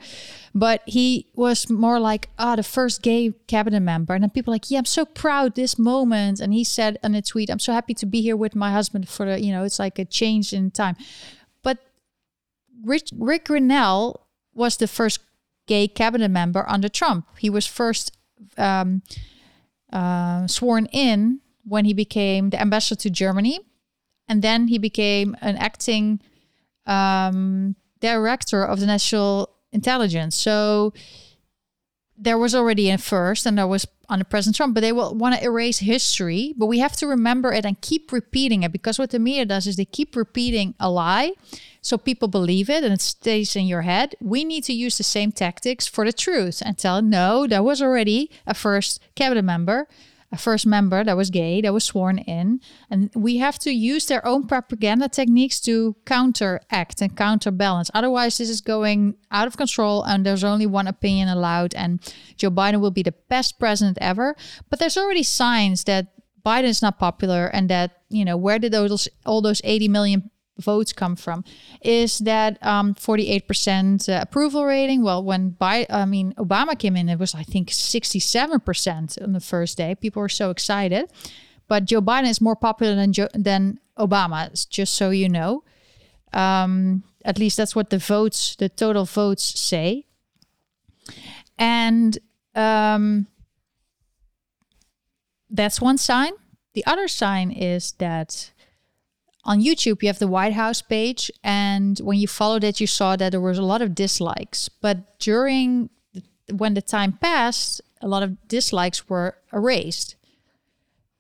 But 0.54 0.82
he 0.86 1.26
was 1.34 1.70
more 1.70 1.98
like, 1.98 2.28
ah, 2.38 2.52
oh, 2.52 2.56
the 2.56 2.62
first 2.62 3.02
gay 3.02 3.32
cabinet 3.46 3.80
member. 3.80 4.14
And 4.14 4.22
then 4.22 4.30
people 4.30 4.52
like, 4.52 4.70
yeah, 4.70 4.78
I'm 4.78 4.84
so 4.84 5.04
proud 5.04 5.54
this 5.54 5.78
moment. 5.78 6.40
And 6.40 6.52
he 6.52 6.64
said 6.64 6.98
in 7.02 7.14
a 7.14 7.22
tweet, 7.22 7.50
I'm 7.50 7.58
so 7.58 7.72
happy 7.72 7.94
to 7.94 8.06
be 8.06 8.20
here 8.20 8.36
with 8.36 8.54
my 8.54 8.70
husband 8.70 9.08
for 9.08 9.26
the, 9.26 9.40
you 9.40 9.52
know, 9.52 9.64
it's 9.64 9.78
like 9.78 9.98
a 9.98 10.04
change 10.04 10.52
in 10.52 10.70
time. 10.70 10.96
But 11.62 11.78
Rick, 12.82 13.04
Rick 13.16 13.46
Grenell 13.46 14.20
was 14.52 14.76
the 14.76 14.86
first 14.86 15.20
gay 15.66 15.88
cabinet 15.88 16.30
member 16.30 16.64
under 16.68 16.88
Trump. 16.88 17.26
He 17.38 17.50
was 17.50 17.66
first 17.66 18.16
um, 18.58 19.02
uh, 19.92 20.46
sworn 20.46 20.86
in 20.86 21.40
when 21.64 21.84
he 21.86 21.94
became 21.94 22.50
the 22.50 22.60
ambassador 22.60 23.00
to 23.00 23.10
Germany. 23.10 23.60
And 24.28 24.42
then 24.42 24.68
he 24.68 24.78
became 24.78 25.36
an 25.40 25.56
acting 25.56 26.20
um, 26.86 27.76
director 28.04 28.64
of 28.64 28.80
the 28.80 28.86
national 28.86 29.50
intelligence. 29.72 30.36
So 30.36 30.92
there 32.16 32.38
was 32.38 32.54
already 32.54 32.90
a 32.90 32.98
first 32.98 33.46
and 33.46 33.58
there 33.58 33.66
was 33.66 33.86
under 34.08 34.24
President 34.24 34.56
Trump, 34.56 34.74
but 34.74 34.82
they 34.82 34.92
will 34.92 35.14
want 35.14 35.34
to 35.34 35.42
erase 35.42 35.78
history. 35.78 36.54
But 36.56 36.66
we 36.66 36.78
have 36.78 36.92
to 36.96 37.06
remember 37.06 37.52
it 37.52 37.64
and 37.64 37.80
keep 37.80 38.12
repeating 38.12 38.62
it 38.62 38.72
because 38.72 38.98
what 38.98 39.10
the 39.10 39.18
media 39.18 39.46
does 39.46 39.66
is 39.66 39.76
they 39.76 39.86
keep 39.86 40.14
repeating 40.14 40.74
a 40.78 40.90
lie. 40.90 41.32
So 41.80 41.98
people 41.98 42.28
believe 42.28 42.70
it 42.70 42.84
and 42.84 42.92
it 42.92 43.00
stays 43.00 43.56
in 43.56 43.66
your 43.66 43.82
head. 43.82 44.14
We 44.20 44.44
need 44.44 44.64
to 44.64 44.72
use 44.72 44.96
the 44.96 45.04
same 45.04 45.32
tactics 45.32 45.86
for 45.86 46.04
the 46.04 46.12
truth 46.12 46.62
and 46.64 46.78
tell, 46.78 47.02
no, 47.02 47.46
there 47.46 47.62
was 47.62 47.82
already 47.82 48.30
a 48.46 48.54
first 48.54 49.00
cabinet 49.14 49.42
member 49.44 49.88
a 50.34 50.36
first 50.36 50.66
member 50.66 51.04
that 51.04 51.16
was 51.16 51.30
gay 51.30 51.60
that 51.60 51.72
was 51.72 51.84
sworn 51.84 52.18
in. 52.18 52.60
And 52.90 53.10
we 53.14 53.38
have 53.38 53.58
to 53.60 53.70
use 53.70 54.06
their 54.06 54.24
own 54.26 54.46
propaganda 54.46 55.08
techniques 55.08 55.60
to 55.60 55.96
counteract 56.04 57.00
and 57.00 57.16
counterbalance. 57.16 57.90
Otherwise 57.94 58.38
this 58.38 58.50
is 58.50 58.60
going 58.60 59.14
out 59.30 59.46
of 59.46 59.56
control 59.56 60.02
and 60.02 60.26
there's 60.26 60.44
only 60.44 60.66
one 60.66 60.88
opinion 60.88 61.28
allowed 61.28 61.74
and 61.74 62.00
joe 62.36 62.50
biden 62.50 62.80
will 62.80 62.90
be 62.90 63.02
the 63.02 63.14
best 63.28 63.58
president 63.58 63.96
ever. 64.00 64.34
But 64.68 64.78
there's 64.80 64.98
already 64.98 65.22
signs 65.22 65.84
that 65.84 66.08
biden 66.44 66.64
is 66.64 66.82
not 66.82 66.98
popular 66.98 67.46
and 67.46 67.70
that 67.70 68.02
you 68.10 68.24
know 68.24 68.36
where 68.36 68.58
did 68.58 68.72
those 68.72 69.08
all 69.24 69.40
those 69.40 69.62
80 69.64 69.88
million 69.88 70.30
votes 70.58 70.92
come 70.92 71.16
from 71.16 71.44
is 71.82 72.18
that 72.20 72.64
um, 72.64 72.94
48% 72.94 74.08
uh, 74.08 74.20
approval 74.22 74.64
rating. 74.64 75.02
Well 75.02 75.22
when 75.22 75.50
by 75.50 75.86
i 75.90 76.04
mean 76.04 76.32
obama 76.34 76.78
came 76.78 76.96
in 76.96 77.08
it 77.08 77.18
was 77.18 77.34
i 77.34 77.42
think 77.42 77.70
67% 77.70 79.22
on 79.22 79.32
the 79.32 79.40
first 79.40 79.76
day. 79.76 79.94
People 79.94 80.20
were 80.22 80.28
so 80.28 80.50
excited. 80.50 81.10
But 81.66 81.86
joe 81.86 82.00
biden 82.00 82.28
is 82.28 82.40
more 82.40 82.56
popular 82.56 82.94
than 82.94 83.12
joe 83.12 83.28
than 83.34 83.80
obama 83.98 84.68
just 84.68 84.94
so 84.94 85.10
you 85.10 85.28
know. 85.28 85.64
Um, 86.32 87.04
at 87.24 87.38
least 87.38 87.56
that's 87.56 87.76
what 87.76 87.90
the 87.90 87.98
votes 87.98 88.56
the 88.56 88.68
total 88.68 89.04
votes 89.04 89.42
say. 89.42 90.06
And 91.58 92.18
um, 92.54 93.26
that's 95.50 95.80
one 95.80 95.98
sign. 95.98 96.32
The 96.74 96.84
other 96.86 97.06
sign 97.06 97.50
is 97.52 97.92
that 97.92 98.52
on 99.44 99.60
YouTube, 99.60 100.02
you 100.02 100.08
have 100.08 100.18
the 100.18 100.28
White 100.28 100.54
House 100.54 100.80
page, 100.80 101.30
and 101.42 101.98
when 101.98 102.18
you 102.18 102.26
followed 102.26 102.64
it, 102.64 102.80
you 102.80 102.86
saw 102.86 103.14
that 103.16 103.30
there 103.30 103.40
was 103.40 103.58
a 103.58 103.62
lot 103.62 103.82
of 103.82 103.94
dislikes. 103.94 104.68
But 104.68 105.18
during 105.18 105.90
when 106.50 106.74
the 106.74 106.82
time 106.82 107.12
passed, 107.12 107.80
a 108.00 108.08
lot 108.08 108.22
of 108.22 108.48
dislikes 108.48 109.08
were 109.08 109.36
erased. 109.52 110.16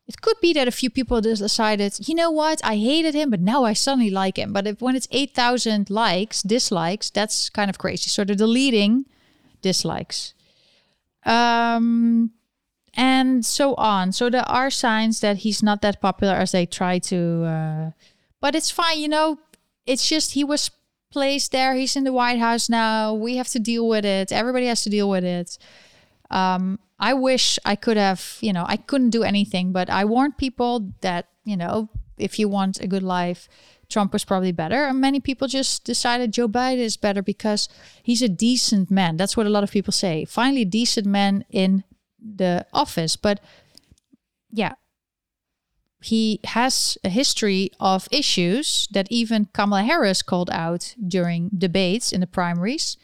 It 0.06 0.20
could 0.20 0.36
be 0.40 0.52
that 0.52 0.68
a 0.68 0.72
few 0.72 0.90
people 0.90 1.20
decided, 1.22 2.08
you 2.08 2.14
know 2.14 2.30
what, 2.30 2.60
I 2.62 2.76
hated 2.76 3.14
him, 3.14 3.30
but 3.30 3.40
now 3.40 3.64
I 3.64 3.72
suddenly 3.72 4.10
like 4.10 4.38
him. 4.38 4.52
But 4.52 4.66
if 4.66 4.82
when 4.82 4.96
it's 4.96 5.08
8,000 5.10 5.88
likes, 5.88 6.42
dislikes, 6.42 7.08
that's 7.08 7.48
kind 7.48 7.70
of 7.70 7.78
crazy. 7.78 8.10
So 8.10 8.22
they're 8.22 8.36
deleting 8.36 9.06
dislikes. 9.62 10.34
Um, 11.24 12.32
and 12.92 13.46
so 13.46 13.74
on. 13.76 14.12
So 14.12 14.28
there 14.28 14.48
are 14.48 14.70
signs 14.70 15.20
that 15.20 15.38
he's 15.38 15.62
not 15.62 15.80
that 15.80 16.02
popular 16.02 16.34
as 16.34 16.52
they 16.52 16.66
try 16.66 16.98
to. 16.98 17.44
Uh, 17.44 17.90
but 18.44 18.54
it's 18.54 18.70
fine, 18.70 18.98
you 18.98 19.08
know. 19.08 19.38
It's 19.86 20.06
just 20.06 20.32
he 20.32 20.44
was 20.44 20.70
placed 21.10 21.50
there. 21.50 21.72
He's 21.76 21.96
in 21.96 22.04
the 22.04 22.12
White 22.12 22.38
House 22.38 22.68
now. 22.68 23.14
We 23.14 23.36
have 23.36 23.48
to 23.48 23.58
deal 23.58 23.88
with 23.88 24.04
it. 24.04 24.30
Everybody 24.30 24.66
has 24.66 24.82
to 24.82 24.90
deal 24.90 25.08
with 25.08 25.24
it. 25.24 25.56
Um, 26.30 26.78
I 26.98 27.14
wish 27.14 27.58
I 27.64 27.74
could 27.74 27.96
have, 27.96 28.36
you 28.42 28.52
know, 28.52 28.66
I 28.68 28.76
couldn't 28.76 29.16
do 29.16 29.22
anything, 29.22 29.72
but 29.72 29.88
I 29.88 30.04
warned 30.04 30.36
people 30.36 30.92
that, 31.00 31.28
you 31.46 31.56
know, 31.56 31.88
if 32.18 32.38
you 32.38 32.46
want 32.46 32.80
a 32.80 32.86
good 32.86 33.02
life, 33.02 33.48
Trump 33.88 34.12
was 34.12 34.26
probably 34.26 34.52
better. 34.52 34.84
And 34.88 35.00
many 35.00 35.20
people 35.20 35.48
just 35.48 35.84
decided 35.84 36.30
Joe 36.30 36.46
Biden 36.46 36.80
is 36.80 36.98
better 36.98 37.22
because 37.22 37.70
he's 38.02 38.20
a 38.20 38.28
decent 38.28 38.90
man. 38.90 39.16
That's 39.16 39.38
what 39.38 39.46
a 39.46 39.54
lot 39.56 39.64
of 39.64 39.70
people 39.70 39.92
say. 39.92 40.26
Finally, 40.26 40.66
decent 40.66 41.06
man 41.06 41.46
in 41.48 41.82
the 42.20 42.66
office. 42.74 43.16
But 43.16 43.40
yeah, 44.52 44.74
he 46.04 46.40
has 46.44 46.98
a 47.02 47.08
history 47.08 47.70
of 47.80 48.08
issues 48.10 48.86
that 48.92 49.06
even 49.10 49.46
Kamala 49.46 49.84
Harris 49.84 50.22
called 50.22 50.50
out 50.50 50.94
during 51.06 51.50
debates 51.56 52.12
in 52.12 52.20
the 52.20 52.26
primaries. 52.26 52.96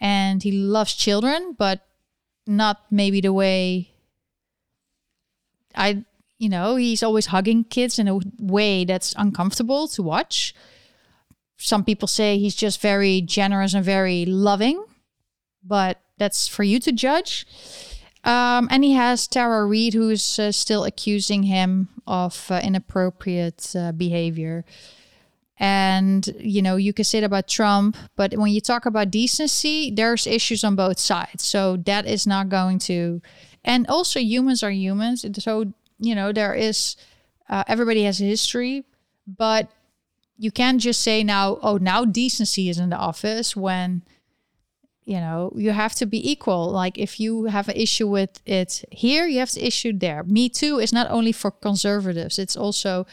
And 0.00 0.42
he 0.42 0.52
loves 0.52 0.94
children, 0.94 1.54
but 1.58 1.86
not 2.46 2.80
maybe 2.90 3.20
the 3.20 3.32
way 3.32 3.90
I, 5.74 6.04
you 6.38 6.48
know, 6.48 6.76
he's 6.76 7.02
always 7.02 7.26
hugging 7.26 7.64
kids 7.64 7.98
in 7.98 8.08
a 8.08 8.18
way 8.38 8.84
that's 8.84 9.14
uncomfortable 9.18 9.88
to 9.88 10.02
watch. 10.02 10.54
Some 11.58 11.84
people 11.84 12.08
say 12.08 12.38
he's 12.38 12.54
just 12.54 12.80
very 12.80 13.20
generous 13.20 13.74
and 13.74 13.84
very 13.84 14.24
loving, 14.24 14.82
but 15.62 16.00
that's 16.18 16.48
for 16.48 16.62
you 16.62 16.80
to 16.80 16.92
judge. 16.92 17.46
Um, 18.26 18.66
and 18.72 18.82
he 18.82 18.92
has 18.94 19.28
Tara 19.28 19.64
Reade, 19.64 19.94
who's 19.94 20.38
uh, 20.38 20.50
still 20.50 20.84
accusing 20.84 21.44
him 21.44 21.88
of 22.08 22.50
uh, 22.50 22.60
inappropriate 22.62 23.72
uh, 23.76 23.92
behavior. 23.92 24.64
And, 25.58 26.26
you 26.40 26.60
know, 26.60 26.74
you 26.74 26.92
can 26.92 27.04
say 27.04 27.20
that 27.20 27.26
about 27.26 27.46
Trump, 27.48 27.96
but 28.16 28.36
when 28.36 28.50
you 28.50 28.60
talk 28.60 28.84
about 28.84 29.12
decency, 29.12 29.92
there's 29.92 30.26
issues 30.26 30.64
on 30.64 30.74
both 30.74 30.98
sides. 30.98 31.44
So 31.44 31.76
that 31.78 32.04
is 32.04 32.26
not 32.26 32.48
going 32.48 32.80
to. 32.80 33.22
And 33.64 33.86
also, 33.86 34.18
humans 34.18 34.62
are 34.62 34.72
humans. 34.72 35.24
So, 35.38 35.72
you 36.00 36.14
know, 36.14 36.32
there 36.32 36.52
is, 36.52 36.96
uh, 37.48 37.62
everybody 37.68 38.02
has 38.02 38.20
a 38.20 38.24
history, 38.24 38.84
but 39.26 39.70
you 40.36 40.50
can't 40.50 40.80
just 40.80 41.00
say 41.00 41.22
now, 41.22 41.58
oh, 41.62 41.78
now 41.78 42.04
decency 42.04 42.68
is 42.68 42.78
in 42.78 42.90
the 42.90 42.96
office 42.96 43.56
when 43.56 44.02
you 45.06 45.20
know 45.20 45.52
you 45.56 45.70
have 45.70 45.94
to 45.94 46.04
be 46.04 46.30
equal. 46.30 46.70
Like 46.70 46.98
if 46.98 47.18
you 47.18 47.44
have 47.44 47.68
an 47.68 47.76
issue 47.76 48.08
with 48.08 48.42
it 48.44 48.84
here 48.90 49.26
you 49.26 49.38
have 49.38 49.50
to 49.50 49.64
issue 49.64 49.92
there. 49.96 50.22
Me 50.24 50.48
too 50.48 50.78
is 50.78 50.92
not 50.92 51.10
only 51.10 51.32
for 51.32 51.50
conservatives 51.50 52.38
it's 52.38 52.56
also 52.56 53.06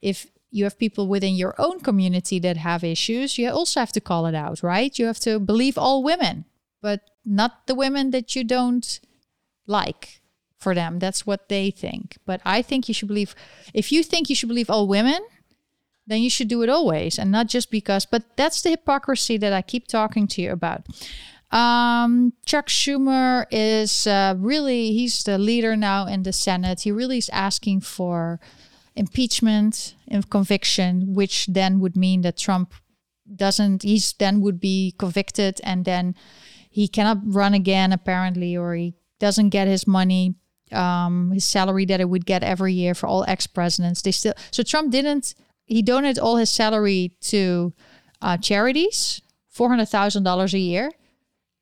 if 0.00 0.26
you 0.50 0.64
have 0.64 0.78
people 0.78 1.08
within 1.08 1.34
your 1.34 1.54
own 1.58 1.80
community 1.80 2.38
that 2.38 2.56
have 2.58 2.84
issues 2.84 3.38
you 3.38 3.50
also 3.50 3.80
have 3.80 3.92
to 3.92 4.00
call 4.00 4.26
it 4.26 4.34
out 4.34 4.62
right? 4.62 4.98
You 4.98 5.06
have 5.06 5.20
to 5.20 5.38
believe 5.40 5.76
all 5.76 6.02
women 6.02 6.44
but 6.80 7.00
not 7.24 7.66
the 7.66 7.74
women 7.74 8.12
that 8.12 8.34
you 8.34 8.44
don't 8.44 9.00
like 9.66 10.20
for 10.58 10.74
them. 10.74 10.98
That's 11.00 11.26
what 11.26 11.48
they 11.48 11.72
think. 11.72 12.18
But 12.24 12.40
i 12.44 12.62
think 12.62 12.86
you 12.86 12.94
should 12.94 13.08
believe 13.08 13.34
if 13.74 13.90
you 13.90 14.04
think 14.04 14.30
you 14.30 14.36
should 14.36 14.48
believe 14.48 14.70
all 14.70 14.86
women 14.86 15.20
then 16.06 16.20
you 16.20 16.30
should 16.30 16.48
do 16.48 16.62
it 16.62 16.68
always 16.68 17.18
and 17.18 17.30
not 17.30 17.46
just 17.46 17.70
because 17.70 18.06
but 18.06 18.36
that's 18.36 18.60
the 18.62 18.70
hypocrisy 18.70 19.36
that 19.36 19.52
i 19.52 19.62
keep 19.62 19.86
talking 19.86 20.26
to 20.26 20.42
you 20.42 20.50
about 20.50 20.84
um, 21.52 22.32
Chuck 22.46 22.68
Schumer 22.68 23.44
is 23.50 24.06
uh, 24.06 24.34
really, 24.38 24.92
he's 24.92 25.22
the 25.22 25.36
leader 25.36 25.76
now 25.76 26.06
in 26.06 26.22
the 26.22 26.32
Senate. 26.32 26.80
He 26.80 26.90
really 26.90 27.18
is 27.18 27.28
asking 27.30 27.82
for 27.82 28.40
impeachment 28.96 29.94
and 30.08 30.28
conviction, 30.30 31.12
which 31.12 31.46
then 31.46 31.78
would 31.80 31.94
mean 31.94 32.22
that 32.22 32.38
Trump 32.38 32.72
doesn't, 33.36 33.82
he's 33.82 34.14
then 34.14 34.40
would 34.40 34.60
be 34.60 34.94
convicted 34.98 35.60
and 35.62 35.84
then 35.84 36.14
he 36.70 36.88
cannot 36.88 37.18
run 37.22 37.52
again, 37.52 37.92
apparently, 37.92 38.56
or 38.56 38.74
he 38.74 38.94
doesn't 39.20 39.50
get 39.50 39.68
his 39.68 39.86
money, 39.86 40.34
um, 40.72 41.32
his 41.32 41.44
salary 41.44 41.84
that 41.84 42.00
he 42.00 42.04
would 42.06 42.24
get 42.24 42.42
every 42.42 42.72
year 42.72 42.94
for 42.94 43.06
all 43.06 43.26
ex 43.28 43.46
presidents. 43.46 44.00
They 44.00 44.12
still, 44.12 44.32
so 44.50 44.62
Trump 44.62 44.90
didn't, 44.90 45.34
he 45.66 45.82
donated 45.82 46.18
all 46.18 46.36
his 46.36 46.48
salary 46.48 47.12
to 47.22 47.74
uh, 48.22 48.38
charities, 48.38 49.20
$400,000 49.54 50.54
a 50.54 50.58
year 50.58 50.90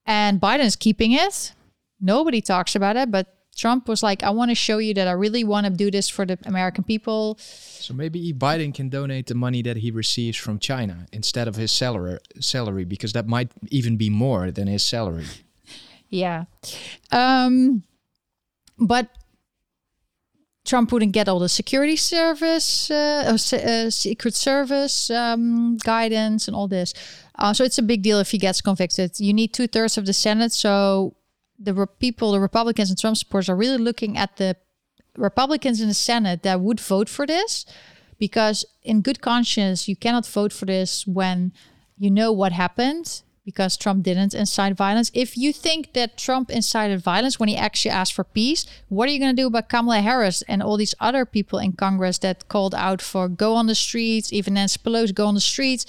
and 0.07 0.41
Biden's 0.41 0.77
keeping 0.77 1.13
it. 1.13 1.53
Nobody 2.01 2.41
talks 2.41 2.75
about 2.75 2.97
it, 2.97 3.11
but 3.11 3.35
Trump 3.57 3.89
was 3.89 4.03
like, 4.03 4.23
I 4.23 4.31
want 4.31 4.51
to 4.51 4.55
show 4.55 4.79
you 4.79 4.95
that 4.95 5.07
I 5.07 5.13
really 5.13 5.45
want 5.45 5.67
to 5.67 5.71
do 5.71 5.91
this 5.91 6.09
for 6.09 6.25
the 6.25 6.39
American 6.47 6.83
people. 6.85 7.37
So 7.39 7.93
maybe 7.93 8.33
Biden 8.33 8.75
can 8.75 8.89
donate 8.89 9.27
the 9.27 9.35
money 9.35 9.61
that 9.63 9.79
he 9.79 9.91
receives 9.91 10.39
from 10.39 10.59
China 10.59 11.07
instead 11.13 11.47
of 11.47 11.57
his 11.57 11.71
salary, 11.71 12.19
salary 12.41 12.85
because 12.85 13.13
that 13.13 13.27
might 13.27 13.51
even 13.71 13.97
be 13.97 14.09
more 14.09 14.51
than 14.51 14.67
his 14.67 14.83
salary. 14.83 15.27
Yeah. 16.13 16.47
Um, 17.13 17.85
but 18.77 19.09
Trump 20.65 20.93
wouldn't 20.93 21.13
get 21.13 21.29
all 21.29 21.39
the 21.39 21.49
security 21.49 21.97
service, 21.97 22.91
uh, 22.91 23.37
uh, 23.53 23.91
secret 23.91 24.35
service 24.35 25.11
um, 25.11 25.79
guidance, 25.79 26.47
and 26.47 26.55
all 26.55 26.69
this. 26.69 26.93
Uh, 27.39 27.53
so 27.55 27.65
it's 27.65 27.79
a 27.79 27.83
big 27.83 28.03
deal 28.03 28.19
if 28.21 28.31
he 28.31 28.39
gets 28.39 28.61
convicted. 28.61 29.19
You 29.19 29.33
need 29.33 29.55
two 29.55 29.67
thirds 29.67 29.97
of 29.97 30.07
the 30.07 30.13
Senate. 30.13 30.53
So 30.53 31.17
the 31.59 31.87
people, 31.99 32.33
the 32.33 32.41
Republicans 32.41 32.91
and 32.91 32.99
Trump 32.99 33.17
supporters, 33.17 33.49
are 33.49 33.57
really 33.57 33.79
looking 33.79 34.19
at 34.19 34.37
the 34.37 34.57
Republicans 35.17 35.81
in 35.81 35.89
the 35.89 35.95
Senate 35.95 36.43
that 36.43 36.61
would 36.61 36.79
vote 36.79 37.09
for 37.09 37.27
this, 37.27 37.65
because 38.19 38.65
in 38.83 39.01
good 39.01 39.21
conscience, 39.21 39.89
you 39.89 39.97
cannot 39.97 40.27
vote 40.27 40.53
for 40.53 40.67
this 40.67 41.07
when 41.07 41.53
you 41.97 42.11
know 42.11 42.33
what 42.33 42.53
happened 42.53 43.23
because 43.51 43.77
Trump 43.77 44.05
didn't 44.05 44.33
incite 44.33 44.77
violence. 44.77 45.11
If 45.13 45.37
you 45.37 45.53
think 45.53 45.93
that 45.95 46.17
Trump 46.17 46.51
incited 46.51 47.01
violence 47.01 47.41
when 47.41 47.49
he 47.49 47.57
actually 47.57 47.91
asked 47.91 48.15
for 48.15 48.23
peace, 48.23 48.65
what 48.89 49.09
are 49.09 49.13
you 49.13 49.19
going 49.19 49.35
to 49.35 49.43
do 49.43 49.49
about 49.49 49.69
Kamala 49.69 50.01
Harris 50.01 50.43
and 50.43 50.63
all 50.63 50.77
these 50.77 50.95
other 51.01 51.25
people 51.25 51.59
in 51.59 51.73
Congress 51.73 52.19
that 52.19 52.47
called 52.49 52.75
out 52.75 53.03
for 53.03 53.29
go 53.29 53.57
on 53.57 53.67
the 53.67 53.75
streets, 53.75 54.33
even 54.33 54.55
Nancy 54.55 54.79
Pelosi 54.79 55.15
go 55.15 55.27
on 55.27 55.35
the 55.35 55.49
streets? 55.55 55.85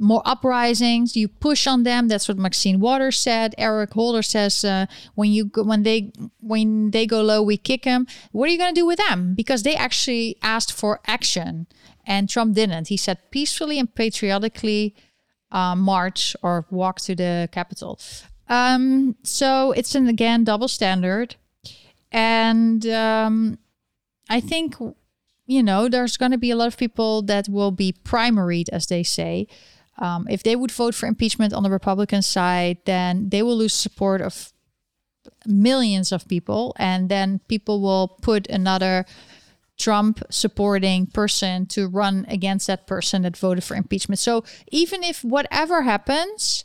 more 0.00 0.22
uprisings. 0.24 1.16
You 1.16 1.26
push 1.26 1.66
on 1.66 1.82
them. 1.82 2.06
That's 2.06 2.28
what 2.28 2.38
Maxine 2.38 2.78
Waters 2.78 3.18
said. 3.18 3.52
Eric 3.58 3.92
Holder 3.94 4.22
says 4.22 4.64
uh, 4.64 4.86
when 5.16 5.32
you 5.32 5.46
go, 5.46 5.64
when 5.64 5.82
they 5.82 6.12
when 6.40 6.92
they 6.92 7.04
go 7.04 7.20
low, 7.20 7.42
we 7.42 7.56
kick 7.56 7.82
them. 7.82 8.06
What 8.30 8.48
are 8.48 8.52
you 8.52 8.58
going 8.58 8.72
to 8.72 8.80
do 8.80 8.86
with 8.86 9.00
them? 9.00 9.34
Because 9.34 9.64
they 9.64 9.74
actually 9.74 10.36
asked 10.40 10.72
for 10.72 11.00
action, 11.08 11.66
and 12.06 12.28
Trump 12.28 12.54
didn't. 12.54 12.88
He 12.94 12.96
said 12.96 13.18
peacefully 13.32 13.76
and 13.80 13.92
patriotically 13.92 14.94
uh, 15.50 15.74
march 15.74 16.36
or 16.42 16.66
walk 16.70 17.00
to 17.02 17.14
the 17.14 17.48
capital. 17.52 17.98
Um, 18.48 19.16
so 19.22 19.72
it's 19.72 19.94
an 19.94 20.08
again 20.08 20.44
double 20.44 20.68
standard, 20.68 21.36
and 22.10 22.86
um, 22.86 23.58
I 24.28 24.40
think 24.40 24.76
you 25.46 25.62
know 25.62 25.88
there's 25.88 26.16
going 26.16 26.32
to 26.32 26.38
be 26.38 26.50
a 26.50 26.56
lot 26.56 26.68
of 26.68 26.76
people 26.76 27.22
that 27.22 27.48
will 27.48 27.70
be 27.70 27.92
primaried, 27.92 28.68
as 28.72 28.86
they 28.86 29.02
say. 29.02 29.46
Um, 29.98 30.28
if 30.30 30.42
they 30.42 30.54
would 30.54 30.70
vote 30.70 30.94
for 30.94 31.06
impeachment 31.06 31.52
on 31.52 31.64
the 31.64 31.70
Republican 31.70 32.22
side, 32.22 32.78
then 32.84 33.30
they 33.30 33.42
will 33.42 33.56
lose 33.56 33.74
support 33.74 34.20
of 34.20 34.52
millions 35.46 36.12
of 36.12 36.28
people, 36.28 36.74
and 36.78 37.08
then 37.08 37.40
people 37.48 37.80
will 37.80 38.08
put 38.08 38.46
another 38.48 39.04
Trump 39.78 40.22
supporting 40.28 41.06
person 41.06 41.66
to 41.66 41.86
run 41.86 42.26
against 42.28 42.66
that 42.66 42.86
person 42.86 43.22
that 43.22 43.36
voted 43.36 43.62
for 43.62 43.76
impeachment. 43.76 44.18
So 44.18 44.44
even 44.70 45.04
if 45.04 45.22
whatever 45.22 45.82
happens, 45.82 46.64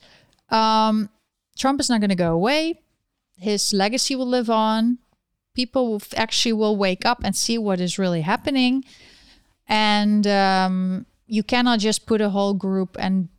um, 0.49 1.09
Trump 1.57 1.79
is 1.79 1.89
not 1.89 2.01
going 2.01 2.09
to 2.09 2.15
go 2.15 2.33
away. 2.33 2.81
His 3.37 3.73
legacy 3.73 4.15
will 4.15 4.27
live 4.27 4.49
on. 4.49 4.97
People 5.53 5.91
will 5.91 6.01
actually 6.17 6.53
will 6.53 6.75
wake 6.75 7.05
up 7.05 7.21
and 7.23 7.35
see 7.35 7.57
what 7.59 7.79
is 7.79 7.99
really 7.99 8.21
happening, 8.21 8.83
and 9.67 10.25
um, 10.25 11.05
you 11.27 11.43
cannot 11.43 11.77
just 11.77 12.07
put 12.07 12.21
a 12.21 12.31
whole 12.31 12.55
group 12.55 12.97
and 12.99 13.29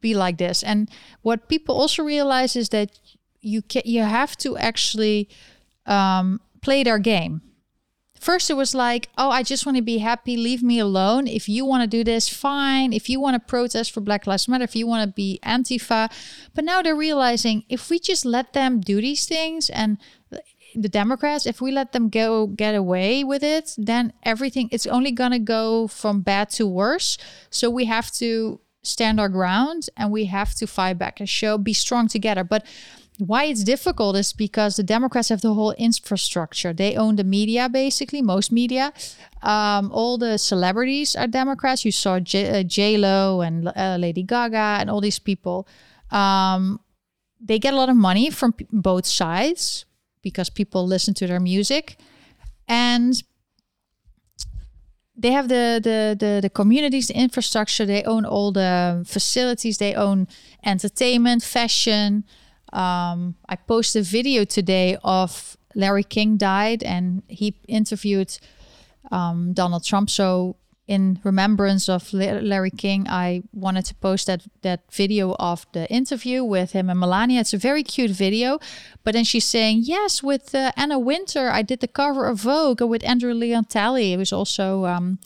be 0.00 0.14
like 0.14 0.38
this. 0.38 0.62
And 0.62 0.88
what 1.22 1.48
people 1.48 1.74
also 1.74 2.04
realize 2.04 2.54
is 2.54 2.68
that 2.68 2.96
you 3.40 3.62
can 3.62 3.82
you 3.84 4.02
have 4.02 4.36
to 4.38 4.56
actually 4.56 5.28
um, 5.86 6.40
play 6.62 6.84
their 6.84 7.00
game. 7.00 7.42
First, 8.20 8.50
it 8.50 8.54
was 8.54 8.74
like, 8.74 9.08
oh, 9.16 9.30
I 9.30 9.42
just 9.42 9.64
want 9.64 9.76
to 9.76 9.82
be 9.82 9.98
happy. 9.98 10.36
Leave 10.36 10.62
me 10.62 10.78
alone. 10.78 11.26
If 11.26 11.48
you 11.48 11.64
want 11.64 11.82
to 11.82 11.86
do 11.86 12.04
this, 12.04 12.28
fine. 12.28 12.92
If 12.92 13.08
you 13.08 13.20
want 13.20 13.34
to 13.34 13.40
protest 13.40 13.92
for 13.92 14.00
Black 14.00 14.26
Lives 14.26 14.48
Matter, 14.48 14.64
if 14.64 14.76
you 14.76 14.86
want 14.86 15.08
to 15.08 15.12
be 15.12 15.38
Antifa. 15.42 16.10
But 16.54 16.64
now 16.64 16.82
they're 16.82 16.96
realizing 16.96 17.64
if 17.68 17.90
we 17.90 17.98
just 17.98 18.24
let 18.24 18.52
them 18.52 18.80
do 18.80 19.00
these 19.00 19.26
things 19.26 19.70
and 19.70 19.98
the 20.74 20.88
Democrats, 20.88 21.46
if 21.46 21.60
we 21.60 21.70
let 21.70 21.92
them 21.92 22.08
go 22.08 22.46
get 22.46 22.74
away 22.74 23.24
with 23.24 23.42
it, 23.42 23.74
then 23.78 24.12
everything 24.22 24.68
it's 24.70 24.86
only 24.86 25.10
gonna 25.10 25.38
go 25.38 25.88
from 25.88 26.20
bad 26.20 26.50
to 26.50 26.66
worse. 26.66 27.18
So 27.50 27.70
we 27.70 27.86
have 27.86 28.10
to 28.12 28.60
stand 28.82 29.20
our 29.20 29.28
ground 29.28 29.88
and 29.96 30.10
we 30.10 30.26
have 30.26 30.54
to 30.54 30.66
fight 30.66 30.98
back 30.98 31.20
and 31.20 31.28
show 31.28 31.58
be 31.58 31.72
strong 31.72 32.08
together. 32.08 32.44
But 32.44 32.66
why 33.18 33.44
it's 33.44 33.64
difficult 33.64 34.16
is 34.16 34.32
because 34.32 34.76
the 34.76 34.82
Democrats 34.82 35.28
have 35.28 35.40
the 35.40 35.54
whole 35.54 35.72
infrastructure. 35.72 36.72
They 36.72 36.94
own 36.96 37.16
the 37.16 37.24
media, 37.24 37.68
basically, 37.68 38.22
most 38.22 38.52
media. 38.52 38.92
Um, 39.42 39.90
all 39.92 40.18
the 40.18 40.38
celebrities 40.38 41.16
are 41.16 41.26
Democrats. 41.26 41.84
You 41.84 41.92
saw 41.92 42.20
J, 42.20 42.60
uh, 42.60 42.62
J 42.62 42.96
Lo 42.96 43.40
and 43.40 43.68
uh, 43.76 43.96
Lady 43.98 44.22
Gaga 44.22 44.78
and 44.80 44.88
all 44.88 45.00
these 45.00 45.18
people. 45.18 45.66
Um, 46.10 46.80
they 47.40 47.58
get 47.58 47.74
a 47.74 47.76
lot 47.76 47.88
of 47.88 47.96
money 47.96 48.30
from 48.30 48.52
p- 48.52 48.66
both 48.72 49.06
sides 49.06 49.84
because 50.22 50.48
people 50.48 50.86
listen 50.86 51.14
to 51.14 51.26
their 51.26 51.40
music, 51.40 51.98
and 52.68 53.22
they 55.16 55.32
have 55.32 55.48
the, 55.48 55.80
the 55.82 56.16
the 56.18 56.40
the 56.40 56.50
communities, 56.50 57.08
the 57.08 57.18
infrastructure. 57.18 57.84
They 57.84 58.04
own 58.04 58.24
all 58.24 58.52
the 58.52 59.04
facilities. 59.06 59.78
They 59.78 59.94
own 59.94 60.28
entertainment, 60.64 61.42
fashion. 61.42 62.24
Um, 62.72 63.36
I 63.48 63.56
posted 63.56 64.02
a 64.02 64.04
video 64.04 64.44
today 64.44 64.96
of 65.02 65.56
Larry 65.74 66.04
King 66.04 66.36
died, 66.36 66.82
and 66.82 67.22
he 67.28 67.54
interviewed 67.68 68.38
um, 69.10 69.52
Donald 69.52 69.84
Trump. 69.84 70.10
So 70.10 70.56
in 70.86 71.20
remembrance 71.22 71.88
of 71.88 72.12
Larry 72.12 72.70
King, 72.70 73.06
I 73.08 73.42
wanted 73.52 73.84
to 73.86 73.94
post 73.94 74.26
that 74.26 74.42
that 74.62 74.80
video 74.90 75.34
of 75.38 75.66
the 75.72 75.86
interview 75.90 76.42
with 76.42 76.72
him 76.72 76.88
and 76.88 76.98
Melania. 76.98 77.40
It's 77.40 77.52
a 77.52 77.58
very 77.58 77.82
cute 77.82 78.10
video, 78.10 78.58
but 79.04 79.12
then 79.12 79.24
she's 79.24 79.44
saying, 79.44 79.82
"Yes, 79.84 80.22
with 80.22 80.54
uh, 80.54 80.72
Anna 80.76 80.98
Wintour, 80.98 81.50
I 81.50 81.62
did 81.62 81.80
the 81.80 81.88
cover 81.88 82.26
of 82.26 82.40
Vogue 82.40 82.80
with 82.80 83.02
André 83.02 83.38
Leon 83.38 83.66
Talley. 83.66 84.14
It 84.14 84.16
was 84.16 84.32
also, 84.32 84.86
um, 84.86 85.18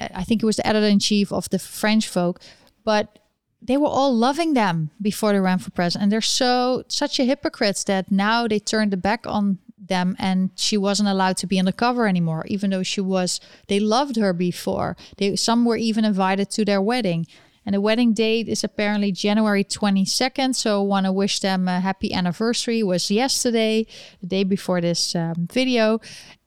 I 0.00 0.24
think, 0.24 0.42
it 0.42 0.46
was 0.46 0.56
the 0.56 0.66
editor 0.66 0.86
in 0.86 0.98
chief 0.98 1.30
of 1.32 1.48
the 1.50 1.58
French 1.58 2.08
Vogue, 2.08 2.38
but." 2.84 3.18
They 3.60 3.76
were 3.76 3.88
all 3.88 4.14
loving 4.14 4.54
them 4.54 4.90
before 5.00 5.32
they 5.32 5.40
ran 5.40 5.58
for 5.58 5.70
president, 5.70 6.04
and 6.04 6.12
they're 6.12 6.20
so 6.20 6.84
such 6.88 7.18
a 7.18 7.24
hypocrites 7.24 7.84
that 7.84 8.10
now 8.10 8.46
they 8.46 8.58
turned 8.58 8.92
the 8.92 8.96
back 8.96 9.26
on 9.26 9.58
them 9.88 10.16
and 10.18 10.50
she 10.56 10.76
wasn't 10.76 11.08
allowed 11.08 11.36
to 11.36 11.46
be 11.46 11.58
on 11.58 11.64
the 11.64 11.72
cover 11.72 12.08
anymore 12.08 12.44
even 12.48 12.70
though 12.70 12.82
she 12.82 13.00
was 13.00 13.40
they 13.68 13.80
loved 13.80 14.16
her 14.16 14.32
before. 14.32 14.96
They 15.18 15.36
some 15.36 15.64
were 15.64 15.76
even 15.76 16.04
invited 16.04 16.50
to 16.50 16.64
their 16.64 16.82
wedding. 16.82 17.26
And 17.64 17.74
the 17.74 17.80
wedding 17.80 18.12
date 18.14 18.48
is 18.48 18.62
apparently 18.62 19.10
January 19.10 19.64
22nd 19.64 20.54
so 20.54 20.82
want 20.82 21.06
to 21.06 21.12
wish 21.12 21.40
them 21.40 21.66
a 21.66 21.80
happy 21.80 22.14
anniversary. 22.14 22.80
It 22.80 22.86
was 22.86 23.10
yesterday 23.10 23.86
the 24.20 24.26
day 24.26 24.44
before 24.44 24.80
this 24.80 25.16
um, 25.16 25.48
video. 25.52 26.00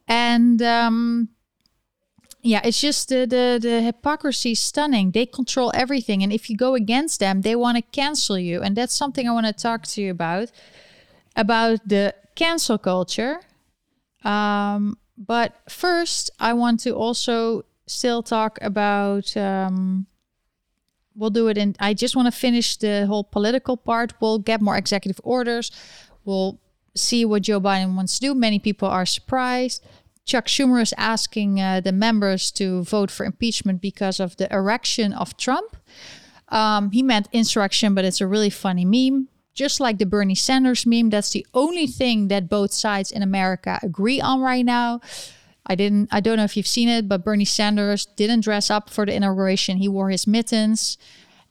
And 0.08 0.62
um, 0.62 1.30
yeah, 2.42 2.62
it's 2.64 2.80
just 2.80 3.10
the, 3.10 3.26
the 3.26 3.60
the 3.62 3.82
hypocrisy 3.82 4.52
is 4.52 4.60
stunning. 4.60 5.12
They 5.12 5.26
control 5.26 5.72
everything, 5.74 6.24
and 6.24 6.32
if 6.32 6.50
you 6.50 6.56
go 6.56 6.76
against 6.76 7.20
them, 7.20 7.42
they 7.42 7.56
want 7.56 7.76
to 7.78 7.82
cancel 7.82 8.38
you, 8.40 8.62
and 8.62 8.76
that's 8.76 8.94
something 8.94 9.28
I 9.28 9.32
want 9.32 9.48
to 9.48 9.54
talk 9.54 9.84
to 9.88 10.02
you 10.02 10.12
about 10.12 10.52
about 11.36 11.88
the 11.88 12.16
cancel 12.36 12.78
culture. 12.78 13.42
Um, 14.24 14.98
but 15.18 15.56
first, 15.70 16.32
I 16.40 16.54
want 16.54 16.80
to 16.82 16.92
also 16.92 17.66
still 17.88 18.24
talk 18.24 18.58
about. 18.62 19.36
Um, 19.36 20.08
we'll 21.16 21.30
do 21.30 21.50
it 21.50 21.58
in. 21.58 21.76
I 21.80 21.94
just 21.94 22.16
want 22.16 22.28
to 22.28 22.40
finish 22.40 22.78
the 22.78 23.06
whole 23.06 23.26
political 23.26 23.76
part. 23.76 24.14
We'll 24.22 24.40
get 24.40 24.62
more 24.62 24.78
executive 24.78 25.20
orders. 25.24 25.72
We'll 26.24 26.58
see 26.96 27.26
what 27.26 27.44
Joe 27.44 27.60
Biden 27.60 27.96
wants 27.96 28.16
to 28.16 28.22
do. 28.22 28.34
Many 28.34 28.60
people 28.60 28.88
are 28.88 29.06
surprised. 29.06 29.86
Chuck 30.30 30.46
Schumer 30.46 30.82
is 30.82 30.94
asking 30.98 31.60
uh, 31.60 31.82
the 31.82 31.92
members 31.92 32.52
to 32.52 32.84
vote 32.84 33.10
for 33.10 33.26
impeachment 33.26 33.82
because 33.82 34.20
of 34.20 34.38
the 34.38 34.52
erection 34.54 35.12
of 35.12 35.36
Trump. 35.38 35.76
Um, 36.50 36.92
he 36.92 37.02
meant 37.02 37.28
insurrection, 37.32 37.96
but 37.96 38.06
it's 38.06 38.22
a 38.22 38.28
really 38.28 38.50
funny 38.50 38.86
meme 38.86 39.28
just 39.60 39.82
like 39.82 39.98
the 39.98 40.06
Bernie 40.06 40.36
Sanders 40.36 40.86
meme. 40.86 41.10
That's 41.10 41.32
the 41.32 41.46
only 41.54 41.86
thing 41.86 42.30
that 42.30 42.48
both 42.48 42.72
sides 42.72 43.12
in 43.12 43.22
America 43.22 43.78
agree 43.84 44.22
on 44.22 44.40
right 44.40 44.64
now. 44.64 45.02
I 45.66 45.76
didn't 45.76 46.08
I 46.14 46.22
don't 46.22 46.38
know 46.38 46.46
if 46.46 46.56
you've 46.56 46.66
seen 46.66 46.88
it, 46.88 47.10
but 47.10 47.26
Bernie 47.26 47.44
Sanders 47.44 48.06
didn't 48.06 48.42
dress 48.42 48.72
up 48.72 48.90
for 48.90 49.06
the 49.06 49.14
inauguration. 49.14 49.78
He 49.78 49.90
wore 49.90 50.12
his 50.12 50.26
mittens 50.26 50.98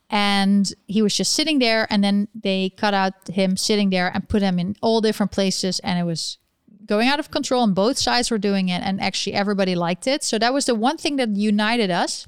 and 0.09 0.73
he 0.87 1.03
was 1.03 1.15
just 1.15 1.35
sitting 1.35 1.59
there 1.59 1.87
and 1.91 2.03
then 2.03 2.29
they 2.35 2.71
cut 2.71 2.95
out 2.95 3.13
him 3.29 3.59
sitting 3.59 3.91
there 3.91 4.11
and 4.15 4.27
put 4.27 4.41
him 4.41 4.59
in 4.59 4.75
all 4.81 5.03
different 5.03 5.31
places 5.31 5.79
and 5.81 5.99
it 5.99 6.05
was 6.05 6.39
going 6.87 7.09
out 7.09 7.21
of 7.21 7.31
control 7.31 7.65
and 7.65 7.75
both 7.75 7.99
sides 7.99 8.31
were 8.31 8.39
doing 8.39 8.69
it 8.69 8.83
and 8.83 9.01
actually 9.01 9.35
everybody 9.35 9.75
liked 9.75 10.07
it. 10.07 10.23
So 10.23 10.39
that 10.39 10.53
was 10.53 10.67
the 10.67 10.75
one 10.75 10.97
thing 10.97 11.17
that 11.17 11.31
united 11.37 11.91
us. 11.91 12.27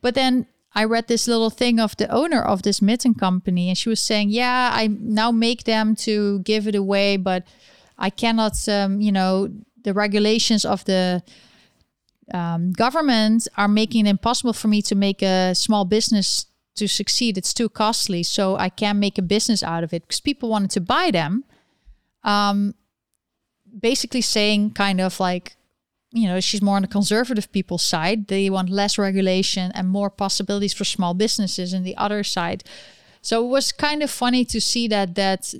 But 0.00 0.14
then 0.14 0.46
I 0.72 0.84
read 0.84 1.08
this 1.08 1.26
little 1.26 1.50
thing 1.50 1.80
of 1.80 1.96
the 1.96 2.08
owner 2.10 2.42
of 2.42 2.62
this 2.62 2.80
mitten 2.80 3.14
company, 3.14 3.68
and 3.68 3.76
she 3.76 3.88
was 3.88 4.00
saying, 4.00 4.30
"Yeah, 4.30 4.70
I 4.72 4.86
now 4.86 5.32
make 5.32 5.64
them 5.64 5.96
to 5.96 6.40
give 6.40 6.68
it 6.68 6.74
away, 6.74 7.16
but 7.16 7.44
I 7.98 8.10
cannot. 8.10 8.68
Um, 8.68 9.00
you 9.00 9.12
know, 9.12 9.48
the 9.82 9.92
regulations 9.92 10.64
of 10.64 10.84
the 10.84 11.22
um, 12.32 12.72
government 12.72 13.48
are 13.56 13.68
making 13.68 14.06
it 14.06 14.10
impossible 14.10 14.52
for 14.52 14.68
me 14.68 14.80
to 14.82 14.94
make 14.94 15.22
a 15.22 15.54
small 15.54 15.84
business 15.84 16.46
to 16.76 16.86
succeed. 16.86 17.36
It's 17.36 17.52
too 17.52 17.68
costly, 17.68 18.22
so 18.22 18.56
I 18.56 18.68
can't 18.68 18.98
make 18.98 19.18
a 19.18 19.22
business 19.22 19.62
out 19.64 19.82
of 19.82 19.92
it 19.92 20.02
because 20.02 20.20
people 20.20 20.48
wanted 20.48 20.70
to 20.70 20.80
buy 20.80 21.10
them." 21.10 21.44
Um, 22.22 22.74
basically 23.78 24.20
saying, 24.20 24.72
kind 24.72 25.00
of 25.00 25.20
like, 25.20 25.56
you 26.12 26.26
know, 26.26 26.40
she's 26.40 26.62
more 26.62 26.76
on 26.76 26.82
the 26.82 26.88
conservative 26.88 27.52
people's 27.52 27.82
side. 27.82 28.28
They 28.28 28.50
want 28.50 28.68
less 28.68 28.98
regulation 28.98 29.70
and 29.74 29.88
more 29.88 30.10
possibilities 30.10 30.72
for 30.72 30.84
small 30.84 31.14
businesses 31.14 31.72
in 31.72 31.84
the 31.84 31.96
other 31.96 32.24
side. 32.24 32.64
So 33.22 33.44
it 33.44 33.48
was 33.48 33.72
kind 33.72 34.02
of 34.02 34.10
funny 34.10 34.44
to 34.46 34.60
see 34.60 34.88
that 34.88 35.14
that 35.14 35.54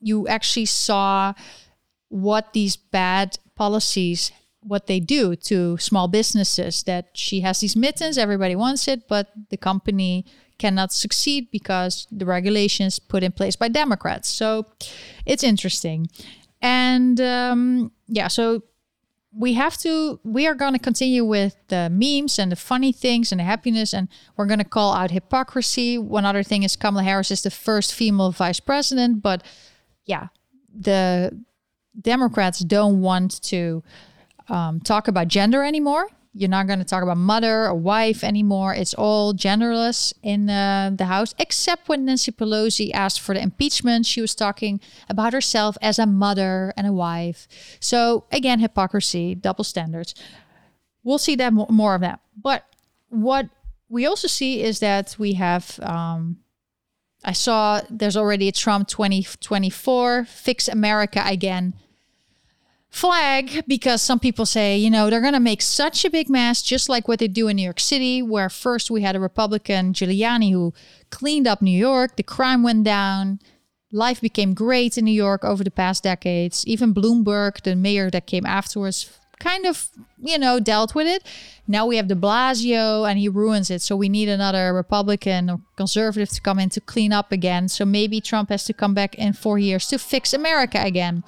you 0.00 0.28
actually 0.28 0.66
saw 0.66 1.32
what 2.08 2.52
these 2.52 2.76
bad 2.76 3.38
policies 3.54 4.32
what 4.60 4.86
they 4.88 4.98
do 4.98 5.36
to 5.36 5.78
small 5.78 6.08
businesses 6.08 6.82
that 6.84 7.10
she 7.14 7.40
has 7.40 7.60
these 7.60 7.76
mittens 7.76 8.18
everybody 8.18 8.56
wants 8.56 8.88
it 8.88 9.06
but 9.08 9.28
the 9.50 9.56
company 9.56 10.24
cannot 10.58 10.92
succeed 10.92 11.48
because 11.50 12.06
the 12.10 12.26
regulations 12.26 12.98
put 12.98 13.22
in 13.22 13.32
place 13.32 13.56
by 13.56 13.68
democrats 13.68 14.28
so 14.28 14.66
it's 15.24 15.44
interesting 15.44 16.08
and 16.62 17.20
um, 17.20 17.92
yeah 18.06 18.28
so 18.28 18.62
we 19.38 19.52
have 19.52 19.76
to 19.76 20.18
we 20.24 20.46
are 20.46 20.54
going 20.54 20.72
to 20.72 20.78
continue 20.78 21.24
with 21.24 21.56
the 21.68 21.90
memes 21.90 22.38
and 22.38 22.50
the 22.50 22.56
funny 22.56 22.90
things 22.90 23.30
and 23.30 23.38
the 23.38 23.44
happiness 23.44 23.92
and 23.92 24.08
we're 24.36 24.46
going 24.46 24.58
to 24.58 24.64
call 24.64 24.94
out 24.94 25.10
hypocrisy. 25.10 25.98
One 25.98 26.24
other 26.24 26.42
thing 26.42 26.62
is 26.62 26.76
kamala 26.76 27.04
harris 27.04 27.30
is 27.30 27.42
the 27.42 27.50
first 27.50 27.94
female 27.94 28.30
vice 28.30 28.60
president 28.60 29.22
but 29.22 29.42
yeah 30.06 30.28
the 30.78 31.38
democrats 32.00 32.60
don't 32.60 33.00
want 33.00 33.42
to 33.42 33.82
um, 34.48 34.80
talk 34.80 35.08
about 35.08 35.28
gender 35.28 35.62
anymore 35.64 36.08
you're 36.36 36.50
not 36.50 36.66
going 36.66 36.78
to 36.78 36.84
talk 36.84 37.02
about 37.02 37.16
mother 37.16 37.64
or 37.64 37.74
wife 37.74 38.22
anymore. 38.22 38.74
It's 38.74 38.92
all 38.92 39.32
genderless 39.32 40.12
in 40.22 40.50
uh, 40.50 40.90
the 40.94 41.06
House, 41.06 41.34
except 41.38 41.88
when 41.88 42.04
Nancy 42.04 42.30
Pelosi 42.30 42.90
asked 42.92 43.22
for 43.22 43.34
the 43.34 43.40
impeachment. 43.40 44.04
She 44.04 44.20
was 44.20 44.34
talking 44.34 44.78
about 45.08 45.32
herself 45.32 45.78
as 45.80 45.98
a 45.98 46.04
mother 46.04 46.74
and 46.76 46.86
a 46.86 46.92
wife. 46.92 47.48
So, 47.80 48.24
again, 48.30 48.60
hypocrisy, 48.60 49.34
double 49.34 49.64
standards. 49.64 50.14
We'll 51.02 51.18
see 51.18 51.36
that 51.36 51.52
more 51.52 51.94
of 51.94 52.02
that. 52.02 52.20
But 52.36 52.64
what 53.08 53.48
we 53.88 54.04
also 54.04 54.28
see 54.28 54.62
is 54.62 54.80
that 54.80 55.16
we 55.18 55.34
have. 55.34 55.80
Um, 55.82 56.38
I 57.24 57.32
saw 57.32 57.80
there's 57.90 58.16
already 58.16 58.46
a 58.48 58.52
Trump 58.52 58.88
2024 58.88 60.26
fix 60.26 60.68
America 60.68 61.22
again 61.24 61.74
flag 62.96 63.62
because 63.66 64.00
some 64.00 64.18
people 64.18 64.46
say, 64.46 64.76
you 64.76 64.88
know, 64.88 65.10
they're 65.10 65.20
going 65.20 65.34
to 65.34 65.40
make 65.40 65.60
such 65.60 66.04
a 66.04 66.10
big 66.10 66.30
mess, 66.30 66.62
just 66.62 66.88
like 66.88 67.06
what 67.06 67.18
they 67.18 67.28
do 67.28 67.46
in 67.46 67.56
New 67.56 67.62
York 67.62 67.78
City, 67.78 68.22
where 68.22 68.48
first 68.48 68.90
we 68.90 69.02
had 69.02 69.14
a 69.14 69.20
Republican, 69.20 69.92
Giuliani, 69.92 70.50
who 70.50 70.72
cleaned 71.10 71.46
up 71.46 71.60
New 71.60 71.78
York, 71.78 72.16
the 72.16 72.22
crime 72.22 72.62
went 72.62 72.84
down. 72.84 73.38
Life 73.92 74.20
became 74.20 74.54
great 74.54 74.96
in 74.96 75.04
New 75.04 75.12
York 75.12 75.44
over 75.44 75.62
the 75.62 75.70
past 75.70 76.02
decades. 76.04 76.66
Even 76.66 76.94
Bloomberg, 76.94 77.62
the 77.62 77.76
mayor 77.76 78.10
that 78.10 78.26
came 78.26 78.46
afterwards, 78.46 79.10
kind 79.38 79.66
of, 79.66 79.88
you 80.18 80.38
know, 80.38 80.58
dealt 80.58 80.94
with 80.94 81.06
it. 81.06 81.22
Now 81.68 81.86
we 81.86 81.96
have 81.96 82.08
de 82.08 82.14
Blasio 82.14 83.08
and 83.08 83.18
he 83.18 83.28
ruins 83.28 83.70
it. 83.70 83.82
So 83.82 83.94
we 83.94 84.08
need 84.08 84.28
another 84.28 84.72
Republican 84.72 85.50
or 85.50 85.60
conservative 85.76 86.30
to 86.30 86.40
come 86.40 86.58
in 86.58 86.70
to 86.70 86.80
clean 86.80 87.12
up 87.12 87.30
again. 87.30 87.68
So 87.68 87.84
maybe 87.84 88.20
Trump 88.20 88.48
has 88.48 88.64
to 88.64 88.72
come 88.72 88.94
back 88.94 89.14
in 89.16 89.34
four 89.34 89.58
years 89.58 89.86
to 89.88 89.98
fix 89.98 90.32
America 90.32 90.80
again. 90.82 91.22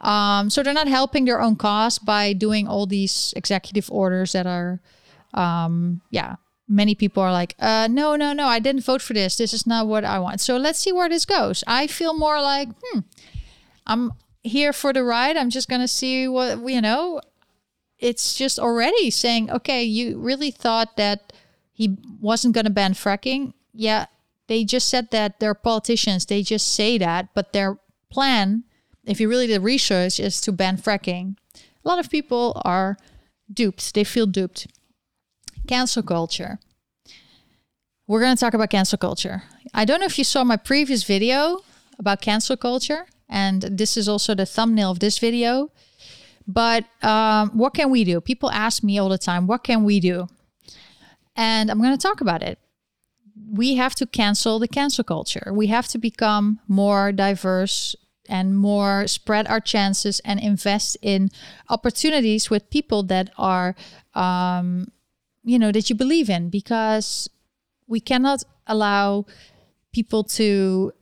Um, 0.00 0.50
so 0.50 0.62
they're 0.62 0.72
not 0.72 0.88
helping 0.88 1.24
their 1.24 1.40
own 1.40 1.56
cause 1.56 1.98
by 1.98 2.32
doing 2.32 2.68
all 2.68 2.86
these 2.86 3.34
executive 3.36 3.90
orders 3.90 4.32
that 4.32 4.46
are, 4.46 4.80
um, 5.34 6.00
yeah, 6.10 6.36
many 6.68 6.94
people 6.94 7.22
are 7.22 7.32
like, 7.32 7.54
uh, 7.58 7.88
no, 7.90 8.14
no, 8.14 8.32
no, 8.32 8.46
I 8.46 8.58
didn't 8.58 8.84
vote 8.84 9.02
for 9.02 9.14
this. 9.14 9.36
This 9.36 9.52
is 9.52 9.66
not 9.66 9.86
what 9.86 10.04
I 10.04 10.18
want. 10.18 10.40
So 10.40 10.56
let's 10.56 10.78
see 10.78 10.92
where 10.92 11.08
this 11.08 11.24
goes. 11.24 11.64
I 11.66 11.86
feel 11.86 12.14
more 12.14 12.40
like, 12.40 12.68
hmm, 12.82 13.00
I'm 13.86 14.12
here 14.42 14.72
for 14.72 14.92
the 14.92 15.02
ride. 15.02 15.36
I'm 15.36 15.50
just 15.50 15.68
going 15.68 15.80
to 15.80 15.88
see 15.88 16.28
what, 16.28 16.58
you 16.68 16.80
know, 16.80 17.20
it's 17.98 18.34
just 18.34 18.58
already 18.58 19.10
saying, 19.10 19.50
okay, 19.50 19.82
you 19.82 20.18
really 20.18 20.50
thought 20.50 20.96
that 20.96 21.32
he 21.72 21.96
wasn't 22.20 22.54
going 22.54 22.66
to 22.66 22.70
ban 22.70 22.92
fracking. 22.92 23.54
Yeah, 23.72 24.06
they 24.46 24.64
just 24.64 24.88
said 24.88 25.10
that 25.10 25.40
they're 25.40 25.54
politicians. 25.54 26.26
They 26.26 26.42
just 26.42 26.74
say 26.74 26.98
that, 26.98 27.30
but 27.34 27.52
they're 27.52 27.78
plan, 28.10 28.64
if 29.08 29.20
you 29.20 29.28
really 29.28 29.46
did 29.46 29.62
research, 29.62 30.20
is 30.20 30.40
to 30.42 30.52
ban 30.52 30.76
fracking. 30.76 31.36
A 31.84 31.88
lot 31.88 31.98
of 31.98 32.10
people 32.10 32.60
are 32.64 32.98
duped. 33.52 33.94
They 33.94 34.04
feel 34.04 34.26
duped. 34.26 34.66
Cancel 35.66 36.02
culture. 36.02 36.58
We're 38.06 38.20
going 38.20 38.36
to 38.36 38.40
talk 38.40 38.54
about 38.54 38.70
cancel 38.70 38.98
culture. 38.98 39.42
I 39.74 39.84
don't 39.84 40.00
know 40.00 40.06
if 40.06 40.18
you 40.18 40.24
saw 40.24 40.44
my 40.44 40.56
previous 40.56 41.04
video 41.04 41.60
about 41.98 42.20
cancel 42.20 42.56
culture, 42.56 43.06
and 43.28 43.62
this 43.62 43.96
is 43.96 44.08
also 44.08 44.34
the 44.34 44.46
thumbnail 44.46 44.90
of 44.90 45.00
this 45.00 45.18
video. 45.18 45.70
But 46.46 46.84
um, 47.02 47.50
what 47.50 47.74
can 47.74 47.90
we 47.90 48.04
do? 48.04 48.20
People 48.20 48.50
ask 48.50 48.82
me 48.82 48.98
all 48.98 49.08
the 49.08 49.18
time, 49.18 49.46
what 49.46 49.64
can 49.64 49.84
we 49.84 50.00
do? 50.00 50.28
And 51.36 51.70
I'm 51.70 51.80
going 51.80 51.96
to 51.96 52.02
talk 52.02 52.20
about 52.20 52.42
it. 52.42 52.58
We 53.50 53.76
have 53.76 53.94
to 53.96 54.06
cancel 54.06 54.58
the 54.58 54.68
cancel 54.68 55.04
culture. 55.04 55.50
We 55.52 55.68
have 55.68 55.88
to 55.88 55.98
become 55.98 56.60
more 56.66 57.12
diverse 57.12 57.94
and 58.28 58.56
more 58.56 59.06
spread 59.06 59.46
our 59.48 59.60
chances 59.60 60.20
and 60.20 60.40
invest 60.40 60.96
in 61.02 61.30
opportunities 61.68 62.50
with 62.50 62.70
people 62.70 63.02
that 63.04 63.30
are, 63.38 63.74
um, 64.14 64.90
you 65.44 65.58
know, 65.58 65.72
that 65.72 65.88
you 65.88 65.96
believe 65.96 66.28
in 66.28 66.50
because 66.50 67.28
we 67.86 68.00
cannot 68.00 68.42
allow 68.66 69.24
people 69.92 70.22
to 70.22 70.92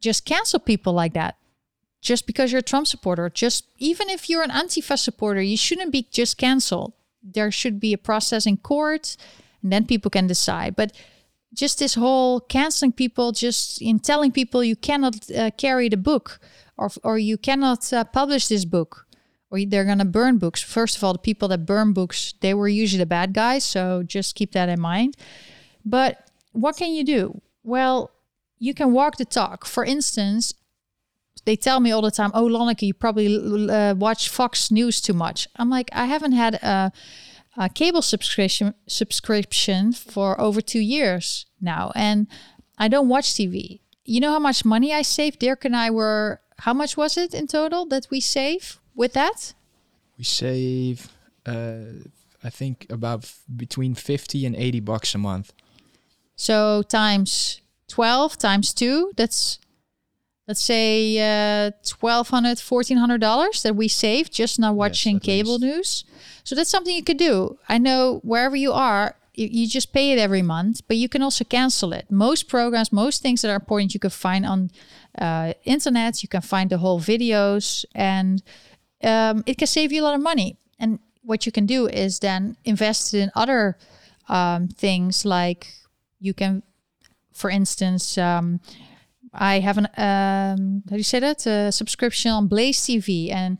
just 0.00 0.24
cancel 0.24 0.58
people 0.58 0.92
like 0.92 1.12
that 1.14 1.36
just 2.02 2.26
because 2.26 2.50
you're 2.50 2.58
a 2.58 2.62
Trump 2.62 2.86
supporter. 2.86 3.30
Just 3.30 3.66
even 3.78 4.10
if 4.10 4.28
you're 4.28 4.42
an 4.42 4.50
Antifa 4.50 4.98
supporter, 4.98 5.40
you 5.40 5.56
shouldn't 5.56 5.92
be 5.92 6.08
just 6.10 6.36
canceled. 6.36 6.92
There 7.22 7.50
should 7.52 7.78
be 7.78 7.92
a 7.92 7.98
process 7.98 8.46
in 8.46 8.56
court, 8.56 9.16
and 9.62 9.72
then 9.72 9.86
people 9.86 10.10
can 10.10 10.26
decide. 10.26 10.74
But 10.74 10.92
just 11.54 11.78
this 11.78 11.94
whole 11.94 12.40
canceling 12.40 12.92
people, 12.92 13.30
just 13.30 13.80
in 13.80 14.00
telling 14.00 14.32
people 14.32 14.64
you 14.64 14.74
cannot 14.74 15.30
uh, 15.30 15.52
carry 15.56 15.88
the 15.88 15.96
book, 15.96 16.40
or 16.76 16.90
or 17.02 17.18
you 17.18 17.36
cannot 17.36 17.92
uh, 17.92 18.04
publish 18.04 18.48
this 18.48 18.64
book, 18.64 19.06
or 19.50 19.60
they're 19.66 19.84
gonna 19.84 20.04
burn 20.04 20.38
books. 20.38 20.62
First 20.62 20.96
of 20.96 21.04
all, 21.04 21.12
the 21.12 21.18
people 21.18 21.48
that 21.48 21.66
burn 21.66 21.92
books, 21.92 22.34
they 22.40 22.54
were 22.54 22.68
usually 22.68 22.98
the 22.98 23.06
bad 23.06 23.32
guys. 23.32 23.64
So 23.64 24.02
just 24.02 24.34
keep 24.34 24.52
that 24.52 24.68
in 24.68 24.80
mind. 24.80 25.16
But 25.84 26.28
what 26.52 26.76
can 26.76 26.92
you 26.92 27.04
do? 27.04 27.40
Well, 27.62 28.10
you 28.58 28.74
can 28.74 28.92
walk 28.92 29.16
the 29.16 29.24
talk. 29.24 29.66
For 29.66 29.84
instance, 29.84 30.54
they 31.44 31.56
tell 31.56 31.80
me 31.80 31.90
all 31.90 32.02
the 32.02 32.10
time, 32.10 32.30
"Oh, 32.34 32.46
Lonneke, 32.46 32.82
you 32.82 32.94
probably 32.94 33.36
uh, 33.68 33.94
watch 33.94 34.28
Fox 34.28 34.70
News 34.70 35.00
too 35.00 35.12
much." 35.12 35.48
I'm 35.56 35.70
like, 35.70 35.90
I 35.92 36.06
haven't 36.06 36.32
had 36.32 36.54
a, 36.54 36.92
a, 37.56 37.68
cable 37.68 38.02
subscription 38.02 38.74
subscription 38.86 39.92
for 39.92 40.40
over 40.40 40.60
two 40.60 40.80
years 40.80 41.46
now, 41.60 41.90
and 41.94 42.26
I 42.78 42.88
don't 42.88 43.08
watch 43.08 43.34
TV. 43.34 43.80
You 44.04 44.20
know 44.20 44.32
how 44.32 44.38
much 44.38 44.64
money 44.64 44.92
I 44.92 45.02
saved? 45.02 45.40
Dirk 45.40 45.64
and 45.64 45.76
I 45.76 45.90
were. 45.90 46.40
How 46.62 46.74
much 46.74 46.96
was 46.96 47.16
it 47.16 47.34
in 47.34 47.46
total 47.46 47.86
that 47.86 48.06
we 48.10 48.20
save 48.20 48.78
with 48.94 49.12
that? 49.14 49.54
We 50.16 50.24
save, 50.24 51.08
uh, 51.44 52.06
I 52.44 52.50
think, 52.50 52.86
about 52.88 53.32
between 53.56 53.94
fifty 53.94 54.46
and 54.46 54.54
eighty 54.56 54.80
bucks 54.80 55.14
a 55.14 55.18
month. 55.18 55.52
So 56.36 56.82
times 56.82 57.62
12 57.92 58.38
times 58.38 58.72
2, 58.72 59.12
that's 59.16 59.58
let's 60.48 60.62
say 60.62 61.18
uh, 61.18 61.72
$1200 61.84 62.56
$1400 62.58 63.62
that 63.62 63.76
we 63.76 63.86
save 63.86 64.30
just 64.30 64.58
not 64.58 64.74
watching 64.74 65.16
yes, 65.16 65.24
cable 65.24 65.58
least. 65.58 65.62
news. 65.62 66.04
So 66.42 66.54
that's 66.54 66.70
something 66.70 66.96
you 66.96 67.04
could 67.04 67.18
do. 67.18 67.58
I 67.68 67.78
know 67.78 68.20
wherever 68.24 68.56
you 68.56 68.72
are, 68.72 69.14
you, 69.34 69.66
just 69.66 69.92
pay 69.92 70.12
it 70.12 70.18
every 70.18 70.42
month, 70.42 70.82
but 70.86 70.96
you 70.96 71.08
can 71.08 71.22
also 71.22 71.44
cancel 71.44 71.92
it. 71.92 72.10
Most 72.10 72.48
programs, 72.48 72.92
most 72.92 73.22
things 73.22 73.42
that 73.42 73.50
are 73.50 73.56
important, 73.56 73.94
you 73.94 74.00
can 74.00 74.10
find 74.10 74.44
on 74.44 74.70
uh, 75.18 75.54
internet. 75.64 76.22
You 76.22 76.28
can 76.28 76.42
find 76.42 76.70
the 76.70 76.78
whole 76.78 77.00
videos, 77.00 77.84
and 77.94 78.42
um, 79.02 79.42
it 79.46 79.58
can 79.58 79.66
save 79.66 79.92
you 79.92 80.02
a 80.02 80.04
lot 80.04 80.14
of 80.14 80.20
money. 80.20 80.58
And 80.78 80.98
what 81.22 81.46
you 81.46 81.52
can 81.52 81.66
do 81.66 81.86
is 81.86 82.18
then 82.18 82.56
invest 82.64 83.14
in 83.14 83.30
other 83.34 83.78
um, 84.28 84.68
things 84.68 85.24
like 85.24 85.68
you 86.20 86.34
can, 86.34 86.62
for 87.32 87.48
instance, 87.48 88.18
um, 88.18 88.60
I 89.32 89.60
have 89.60 89.78
an 89.78 89.86
um, 89.96 90.82
how 90.86 90.90
do 90.90 90.96
you 90.98 91.02
say 91.02 91.20
that? 91.20 91.46
A 91.46 91.72
subscription 91.72 92.30
on 92.32 92.48
Blaze 92.48 92.80
TV, 92.80 93.32
and 93.32 93.56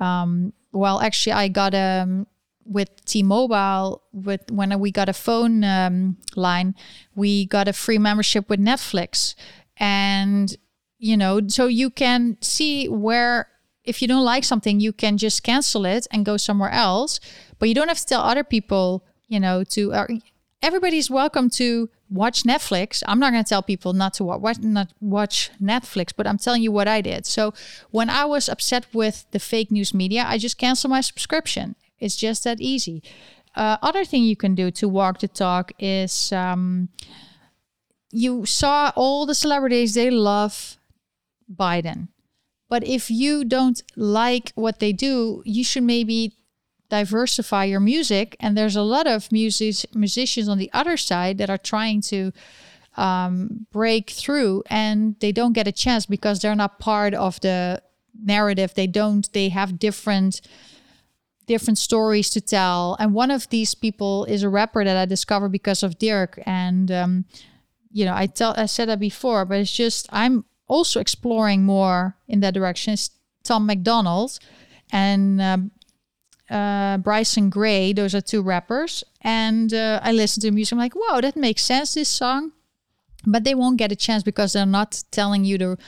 um, 0.00 0.52
well, 0.72 1.00
actually, 1.00 1.34
I 1.34 1.46
got 1.46 1.74
um 1.74 2.26
with 2.64 3.04
T-Mobile 3.04 4.02
with 4.12 4.50
when 4.50 4.78
we 4.78 4.90
got 4.90 5.08
a 5.08 5.12
phone 5.12 5.64
um, 5.64 6.16
line, 6.36 6.74
we 7.14 7.46
got 7.46 7.68
a 7.68 7.72
free 7.72 7.98
membership 7.98 8.48
with 8.48 8.60
Netflix, 8.60 9.34
and 9.76 10.56
you 10.98 11.16
know, 11.16 11.40
so 11.48 11.66
you 11.66 11.90
can 11.90 12.36
see 12.40 12.88
where 12.88 13.48
if 13.84 14.00
you 14.00 14.08
don't 14.08 14.24
like 14.24 14.44
something, 14.44 14.80
you 14.80 14.92
can 14.92 15.18
just 15.18 15.42
cancel 15.42 15.84
it 15.84 16.06
and 16.12 16.24
go 16.24 16.36
somewhere 16.36 16.70
else, 16.70 17.18
but 17.58 17.68
you 17.68 17.74
don't 17.74 17.88
have 17.88 17.98
to 17.98 18.06
tell 18.06 18.22
other 18.22 18.44
people, 18.44 19.04
you 19.28 19.40
know, 19.40 19.64
to. 19.64 19.92
Uh, 19.92 20.06
everybody's 20.62 21.10
welcome 21.10 21.50
to 21.50 21.90
watch 22.08 22.44
Netflix. 22.44 23.02
I'm 23.06 23.18
not 23.18 23.32
going 23.32 23.42
to 23.42 23.48
tell 23.48 23.62
people 23.62 23.92
not 23.92 24.14
to 24.14 24.24
watch 24.24 24.58
not 24.60 24.92
watch 25.00 25.50
Netflix, 25.60 26.12
but 26.16 26.26
I'm 26.26 26.38
telling 26.38 26.62
you 26.62 26.70
what 26.70 26.86
I 26.86 27.00
did. 27.00 27.26
So 27.26 27.52
when 27.90 28.08
I 28.08 28.24
was 28.24 28.48
upset 28.48 28.86
with 28.92 29.26
the 29.32 29.40
fake 29.40 29.70
news 29.70 29.92
media, 29.92 30.24
I 30.26 30.38
just 30.38 30.58
canceled 30.58 30.90
my 30.90 31.00
subscription. 31.00 31.74
It's 32.02 32.16
just 32.16 32.44
that 32.44 32.60
easy. 32.60 33.02
Uh, 33.54 33.76
other 33.82 34.04
thing 34.04 34.24
you 34.24 34.36
can 34.36 34.54
do 34.54 34.70
to 34.70 34.88
walk 34.88 35.20
the 35.20 35.28
talk 35.28 35.72
is 35.78 36.32
um, 36.32 36.88
you 38.10 38.46
saw 38.46 38.92
all 38.96 39.26
the 39.26 39.34
celebrities 39.34 39.94
they 39.94 40.10
love 40.10 40.78
Biden, 41.54 42.08
but 42.68 42.86
if 42.86 43.10
you 43.10 43.44
don't 43.44 43.82
like 43.96 44.52
what 44.54 44.80
they 44.80 44.92
do, 44.92 45.42
you 45.44 45.62
should 45.62 45.82
maybe 45.82 46.34
diversify 46.88 47.64
your 47.64 47.80
music. 47.80 48.36
And 48.40 48.56
there's 48.56 48.76
a 48.76 48.82
lot 48.82 49.06
of 49.06 49.30
music 49.32 49.94
musicians 49.94 50.48
on 50.48 50.58
the 50.58 50.70
other 50.72 50.96
side 50.96 51.38
that 51.38 51.50
are 51.50 51.58
trying 51.58 52.00
to 52.12 52.32
um, 52.96 53.66
break 53.72 54.10
through, 54.10 54.62
and 54.66 55.16
they 55.20 55.32
don't 55.32 55.54
get 55.54 55.66
a 55.66 55.72
chance 55.72 56.04
because 56.06 56.40
they're 56.40 56.54
not 56.64 56.78
part 56.78 57.14
of 57.14 57.40
the 57.40 57.82
narrative. 58.22 58.74
They 58.74 58.86
don't. 58.86 59.30
They 59.32 59.48
have 59.48 59.78
different 59.78 60.40
different 61.46 61.78
stories 61.78 62.30
to 62.30 62.40
tell. 62.40 62.96
And 62.98 63.14
one 63.14 63.30
of 63.30 63.48
these 63.50 63.74
people 63.74 64.24
is 64.24 64.42
a 64.42 64.48
rapper 64.48 64.84
that 64.84 64.96
I 64.96 65.06
discovered 65.06 65.50
because 65.50 65.82
of 65.82 65.98
Dirk. 65.98 66.40
And 66.46 66.90
um, 66.90 67.24
you 67.90 68.04
know, 68.04 68.14
I 68.14 68.26
tell 68.26 68.54
I 68.56 68.66
said 68.66 68.88
that 68.88 69.00
before, 69.00 69.44
but 69.44 69.58
it's 69.58 69.72
just 69.72 70.06
I'm 70.10 70.44
also 70.68 71.00
exploring 71.00 71.64
more 71.64 72.16
in 72.28 72.40
that 72.40 72.54
direction. 72.54 72.94
It's 72.94 73.10
Tom 73.42 73.66
McDonald 73.66 74.38
and 74.90 75.40
um, 75.40 75.70
uh, 76.50 76.98
Bryson 76.98 77.50
Gray. 77.50 77.92
Those 77.92 78.14
are 78.14 78.20
two 78.20 78.42
rappers. 78.42 79.04
And 79.22 79.72
uh, 79.72 80.00
I 80.02 80.12
listen 80.12 80.40
to 80.42 80.50
music. 80.50 80.72
I'm 80.72 80.78
like, 80.78 80.94
whoa, 80.94 81.20
that 81.20 81.36
makes 81.36 81.62
sense, 81.62 81.94
this 81.94 82.08
song. 82.08 82.52
But 83.24 83.44
they 83.44 83.54
won't 83.54 83.78
get 83.78 83.92
a 83.92 83.96
chance 83.96 84.22
because 84.22 84.52
they're 84.52 84.66
not 84.66 85.02
telling 85.10 85.44
you 85.44 85.58
the 85.58 85.78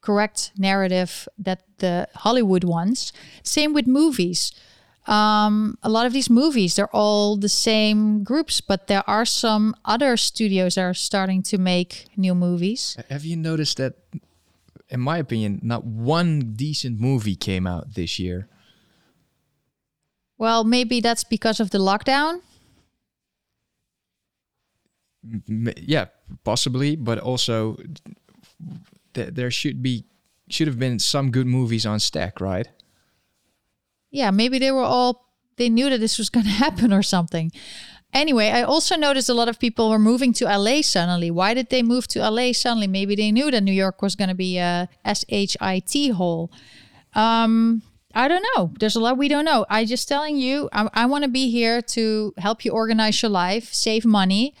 correct 0.00 0.52
narrative 0.56 1.26
that 1.38 1.62
the 1.78 2.08
Hollywood 2.14 2.62
wants. 2.62 3.12
Same 3.42 3.72
with 3.72 3.86
movies. 3.86 4.52
Um, 5.06 5.76
a 5.82 5.90
lot 5.90 6.06
of 6.06 6.12
these 6.12 6.30
movies, 6.30 6.76
they're 6.76 6.94
all 6.94 7.36
the 7.36 7.48
same 7.48 8.24
groups, 8.24 8.60
but 8.60 8.86
there 8.86 9.02
are 9.06 9.26
some 9.26 9.74
other 9.84 10.16
studios 10.16 10.76
that 10.76 10.82
are 10.82 10.94
starting 10.94 11.42
to 11.42 11.58
make 11.58 12.06
new 12.16 12.34
movies. 12.34 12.96
Have 13.10 13.24
you 13.24 13.36
noticed 13.36 13.76
that, 13.76 13.94
in 14.88 15.00
my 15.00 15.18
opinion, 15.18 15.60
not 15.62 15.84
one 15.84 16.54
decent 16.56 17.00
movie 17.00 17.36
came 17.36 17.66
out 17.66 17.94
this 17.94 18.18
year? 18.18 18.48
Well, 20.38 20.64
maybe 20.64 21.00
that's 21.00 21.24
because 21.24 21.60
of 21.60 21.70
the 21.70 21.78
lockdown. 21.78 22.40
Yeah, 25.76 26.06
possibly, 26.44 26.96
but 26.96 27.18
also 27.18 27.76
th- 29.14 29.34
there 29.34 29.50
should 29.50 29.82
be 29.82 30.04
should 30.48 30.66
have 30.66 30.78
been 30.78 30.98
some 30.98 31.30
good 31.30 31.46
movies 31.46 31.86
on 31.86 31.98
stack, 32.00 32.40
right? 32.40 32.68
Yeah, 34.14 34.30
maybe 34.30 34.60
they 34.60 34.70
were 34.70 34.84
all 34.84 35.26
they 35.56 35.68
knew 35.68 35.90
that 35.90 35.98
this 35.98 36.18
was 36.18 36.30
going 36.30 36.46
to 36.52 36.52
happen 36.52 36.92
or 36.92 37.02
something. 37.02 37.50
Anyway, 38.12 38.48
I 38.48 38.62
also 38.62 38.96
noticed 38.96 39.28
a 39.28 39.34
lot 39.34 39.48
of 39.48 39.58
people 39.58 39.90
were 39.90 39.98
moving 39.98 40.32
to 40.34 40.44
LA 40.44 40.82
suddenly. 40.82 41.32
Why 41.32 41.52
did 41.52 41.68
they 41.70 41.82
move 41.82 42.06
to 42.08 42.20
LA 42.20 42.52
suddenly? 42.52 42.86
Maybe 42.86 43.16
they 43.16 43.32
knew 43.32 43.50
that 43.50 43.62
New 43.62 43.72
York 43.72 44.02
was 44.02 44.14
going 44.14 44.28
to 44.28 44.34
be 44.36 44.56
a 44.56 44.88
SHIT 45.04 46.12
hole. 46.12 46.52
Um, 47.14 47.82
I 48.14 48.28
don't 48.28 48.46
know. 48.54 48.72
There's 48.78 48.94
a 48.94 49.00
lot 49.00 49.18
we 49.18 49.26
don't 49.26 49.44
know. 49.44 49.66
I 49.68 49.84
just 49.84 50.06
telling 50.06 50.36
you, 50.36 50.68
I, 50.72 50.88
I 50.94 51.06
want 51.06 51.24
to 51.24 51.30
be 51.30 51.50
here 51.50 51.82
to 51.82 52.32
help 52.38 52.64
you 52.64 52.70
organize 52.70 53.20
your 53.20 53.30
life, 53.30 53.74
save 53.74 54.04
money, 54.04 54.54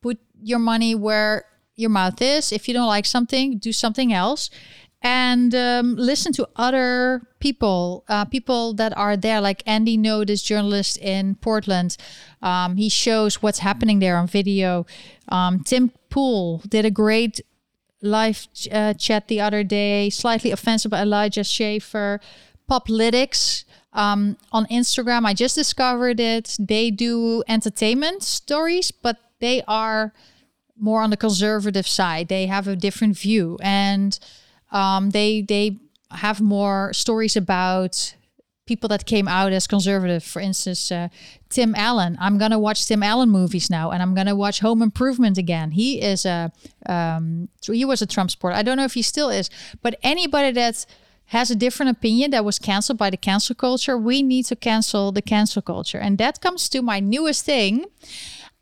put 0.00 0.18
your 0.40 0.60
money 0.60 0.94
where 0.94 1.46
your 1.74 1.90
mouth 1.90 2.22
is. 2.22 2.52
If 2.52 2.68
you 2.68 2.74
don't 2.74 2.86
like 2.86 3.06
something, 3.06 3.58
do 3.58 3.72
something 3.72 4.12
else, 4.12 4.50
and 5.02 5.54
um, 5.54 5.96
listen 5.96 6.32
to 6.34 6.48
other 6.56 7.22
people, 7.40 8.04
uh, 8.08 8.24
people 8.26 8.74
that 8.74 8.96
are 8.96 9.16
there. 9.16 9.40
Like 9.40 9.62
Andy 9.66 9.96
Ngo, 9.96 10.26
this 10.26 10.42
journalist 10.42 10.98
in 10.98 11.36
Portland, 11.36 11.96
um, 12.42 12.76
he 12.76 12.88
shows 12.88 13.42
what's 13.42 13.60
happening 13.60 13.98
there 13.98 14.16
on 14.16 14.26
video. 14.26 14.86
Um, 15.28 15.60
Tim 15.60 15.92
Pool 16.10 16.62
did 16.68 16.84
a 16.84 16.90
great 16.90 17.40
live 18.02 18.46
uh, 18.70 18.94
chat 18.94 19.28
the 19.28 19.40
other 19.40 19.64
day, 19.64 20.10
slightly 20.10 20.50
offensive 20.50 20.90
by 20.90 21.02
Elijah 21.02 21.44
Schaffer, 21.44 22.20
Poplytics 22.68 23.64
um, 23.92 24.36
on 24.52 24.66
Instagram. 24.66 25.24
I 25.24 25.34
just 25.34 25.54
discovered 25.54 26.20
it. 26.20 26.56
They 26.58 26.90
do 26.90 27.42
entertainment 27.48 28.22
stories, 28.22 28.90
but 28.90 29.16
they 29.40 29.62
are 29.66 30.12
more 30.78 31.02
on 31.02 31.10
the 31.10 31.16
conservative 31.16 31.86
side. 31.86 32.28
They 32.28 32.46
have 32.46 32.68
a 32.68 32.76
different 32.76 33.18
view, 33.18 33.58
and 33.62 34.18
um, 34.72 35.10
they 35.10 35.42
they 35.42 35.78
have 36.10 36.40
more 36.40 36.92
stories 36.92 37.36
about 37.36 38.14
people 38.70 38.88
that 38.88 39.04
came 39.04 39.26
out 39.26 39.52
as 39.52 39.66
conservative. 39.66 40.22
For 40.22 40.40
instance, 40.40 40.92
uh, 40.92 41.08
Tim 41.48 41.74
Allen. 41.74 42.16
I'm 42.20 42.38
gonna 42.38 42.58
watch 42.58 42.86
Tim 42.86 43.02
Allen 43.02 43.28
movies 43.28 43.68
now, 43.68 43.90
and 43.90 44.00
I'm 44.00 44.14
gonna 44.14 44.36
watch 44.36 44.60
Home 44.60 44.80
Improvement 44.80 45.36
again. 45.38 45.72
He 45.72 46.00
is 46.00 46.24
a 46.24 46.52
um, 46.86 47.48
he 47.66 47.84
was 47.84 48.00
a 48.00 48.06
Trump 48.06 48.30
supporter. 48.30 48.56
I 48.56 48.62
don't 48.62 48.76
know 48.76 48.84
if 48.84 48.94
he 48.94 49.02
still 49.02 49.30
is, 49.30 49.50
but 49.82 49.98
anybody 50.02 50.52
that 50.52 50.86
has 51.26 51.50
a 51.50 51.56
different 51.56 51.90
opinion 51.90 52.30
that 52.30 52.44
was 52.44 52.58
canceled 52.58 52.98
by 52.98 53.10
the 53.10 53.16
cancel 53.16 53.54
culture, 53.54 53.96
we 53.96 54.22
need 54.22 54.44
to 54.46 54.56
cancel 54.56 55.12
the 55.12 55.22
cancel 55.22 55.62
culture, 55.62 55.98
and 55.98 56.16
that 56.18 56.40
comes 56.40 56.68
to 56.68 56.80
my 56.80 57.00
newest 57.00 57.44
thing. 57.44 57.86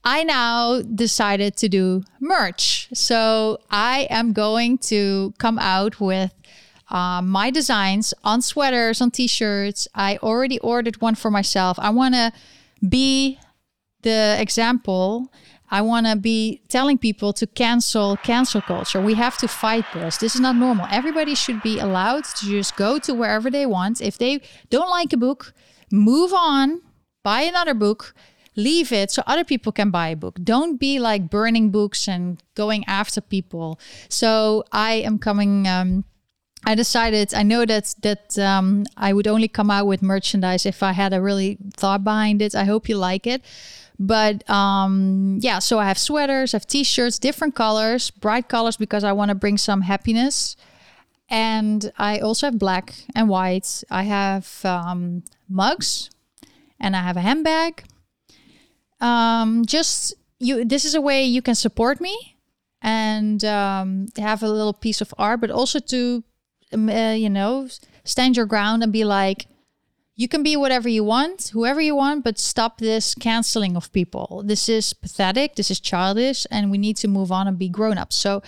I 0.04 0.24
now 0.24 0.80
decided 0.82 1.56
to 1.58 1.68
do 1.68 2.04
merch. 2.20 2.88
So 2.94 3.58
I 3.70 4.06
am 4.10 4.32
going 4.32 4.78
to 4.78 5.34
come 5.38 5.58
out 5.58 6.00
with 6.00 6.32
uh, 6.90 7.20
my 7.22 7.50
designs 7.50 8.14
on 8.24 8.40
sweaters, 8.40 9.00
on 9.00 9.10
t 9.10 9.26
shirts. 9.26 9.86
I 9.94 10.18
already 10.22 10.58
ordered 10.60 11.00
one 11.00 11.14
for 11.14 11.30
myself. 11.30 11.78
I 11.78 11.90
want 11.90 12.14
to 12.14 12.32
be 12.88 13.38
the 14.02 14.36
example. 14.38 15.30
I 15.70 15.82
want 15.82 16.06
to 16.06 16.16
be 16.16 16.62
telling 16.68 16.96
people 16.96 17.34
to 17.34 17.46
cancel 17.46 18.16
cancel 18.16 18.62
culture. 18.62 19.02
We 19.02 19.14
have 19.14 19.36
to 19.38 19.48
fight 19.48 19.84
this. 19.92 20.16
This 20.16 20.34
is 20.34 20.40
not 20.40 20.56
normal. 20.56 20.86
Everybody 20.90 21.34
should 21.34 21.62
be 21.62 21.78
allowed 21.78 22.24
to 22.24 22.46
just 22.46 22.76
go 22.76 22.98
to 23.00 23.12
wherever 23.12 23.50
they 23.50 23.66
want. 23.66 24.00
If 24.00 24.16
they 24.16 24.40
don't 24.70 24.88
like 24.88 25.12
a 25.12 25.18
book, 25.18 25.52
move 25.90 26.32
on, 26.32 26.80
buy 27.22 27.42
another 27.42 27.74
book, 27.74 28.14
leave 28.58 28.92
it 28.92 29.10
so 29.10 29.22
other 29.26 29.44
people 29.44 29.72
can 29.72 29.90
buy 29.90 30.08
a 30.08 30.16
book. 30.16 30.38
Don't 30.42 30.78
be 30.78 30.98
like 30.98 31.30
burning 31.30 31.70
books 31.70 32.08
and 32.08 32.42
going 32.54 32.84
after 32.86 33.20
people. 33.20 33.78
So 34.08 34.64
I 34.72 34.94
am 34.94 35.18
coming. 35.18 35.66
Um, 35.66 36.04
I 36.64 36.74
decided 36.74 37.32
I 37.32 37.44
know 37.44 37.64
that 37.64 37.94
that 38.02 38.36
um, 38.38 38.84
I 38.96 39.12
would 39.12 39.28
only 39.28 39.48
come 39.48 39.70
out 39.70 39.86
with 39.86 40.02
merchandise 40.02 40.66
if 40.66 40.82
I 40.82 40.92
had 40.92 41.14
a 41.14 41.22
really 41.22 41.56
thought 41.74 42.02
behind 42.04 42.42
it. 42.42 42.54
I 42.54 42.64
hope 42.64 42.88
you 42.88 42.98
like 42.98 43.26
it. 43.26 43.42
But 44.00 44.48
um, 44.50 45.38
yeah, 45.40 45.58
so 45.58 45.78
I 45.78 45.86
have 45.86 45.98
sweaters, 45.98 46.54
I 46.54 46.58
have 46.58 46.66
t-shirts, 46.66 47.18
different 47.18 47.54
colors, 47.54 48.10
bright 48.10 48.48
colors 48.48 48.76
because 48.76 49.02
I 49.02 49.12
want 49.12 49.30
to 49.30 49.34
bring 49.34 49.58
some 49.58 49.82
happiness. 49.82 50.56
And 51.28 51.92
I 51.98 52.20
also 52.20 52.46
have 52.46 52.58
black 52.58 52.94
and 53.14 53.28
white. 53.28 53.84
I 53.90 54.04
have 54.04 54.64
um, 54.64 55.24
mugs, 55.48 56.10
and 56.80 56.96
I 56.96 57.02
have 57.02 57.16
a 57.16 57.20
handbag. 57.20 57.84
Um, 59.00 59.64
just 59.64 60.14
you. 60.38 60.64
This 60.64 60.84
is 60.84 60.94
a 60.94 61.00
way 61.00 61.24
you 61.24 61.42
can 61.42 61.54
support 61.54 62.00
me 62.00 62.36
and 62.82 63.44
um, 63.44 64.06
have 64.16 64.42
a 64.42 64.48
little 64.48 64.72
piece 64.72 65.00
of 65.00 65.14
art, 65.18 65.40
but 65.40 65.50
also 65.50 65.78
to 65.78 66.24
um, 66.72 66.88
uh, 66.88 67.12
you 67.12 67.30
know, 67.30 67.68
stand 68.04 68.36
your 68.36 68.46
ground 68.46 68.82
and 68.82 68.92
be 68.92 69.04
like, 69.04 69.46
you 70.16 70.26
can 70.26 70.42
be 70.42 70.56
whatever 70.56 70.88
you 70.88 71.04
want, 71.04 71.50
whoever 71.52 71.80
you 71.80 71.94
want, 71.94 72.24
but 72.24 72.38
stop 72.38 72.78
this 72.78 73.14
canceling 73.14 73.76
of 73.76 73.92
people. 73.92 74.42
This 74.44 74.68
is 74.68 74.92
pathetic. 74.92 75.54
This 75.54 75.70
is 75.70 75.78
childish, 75.78 76.44
and 76.50 76.72
we 76.72 76.78
need 76.78 76.96
to 76.96 77.08
move 77.08 77.30
on 77.30 77.46
and 77.46 77.56
be 77.56 77.68
grown 77.68 77.98
up. 77.98 78.12
So, 78.12 78.42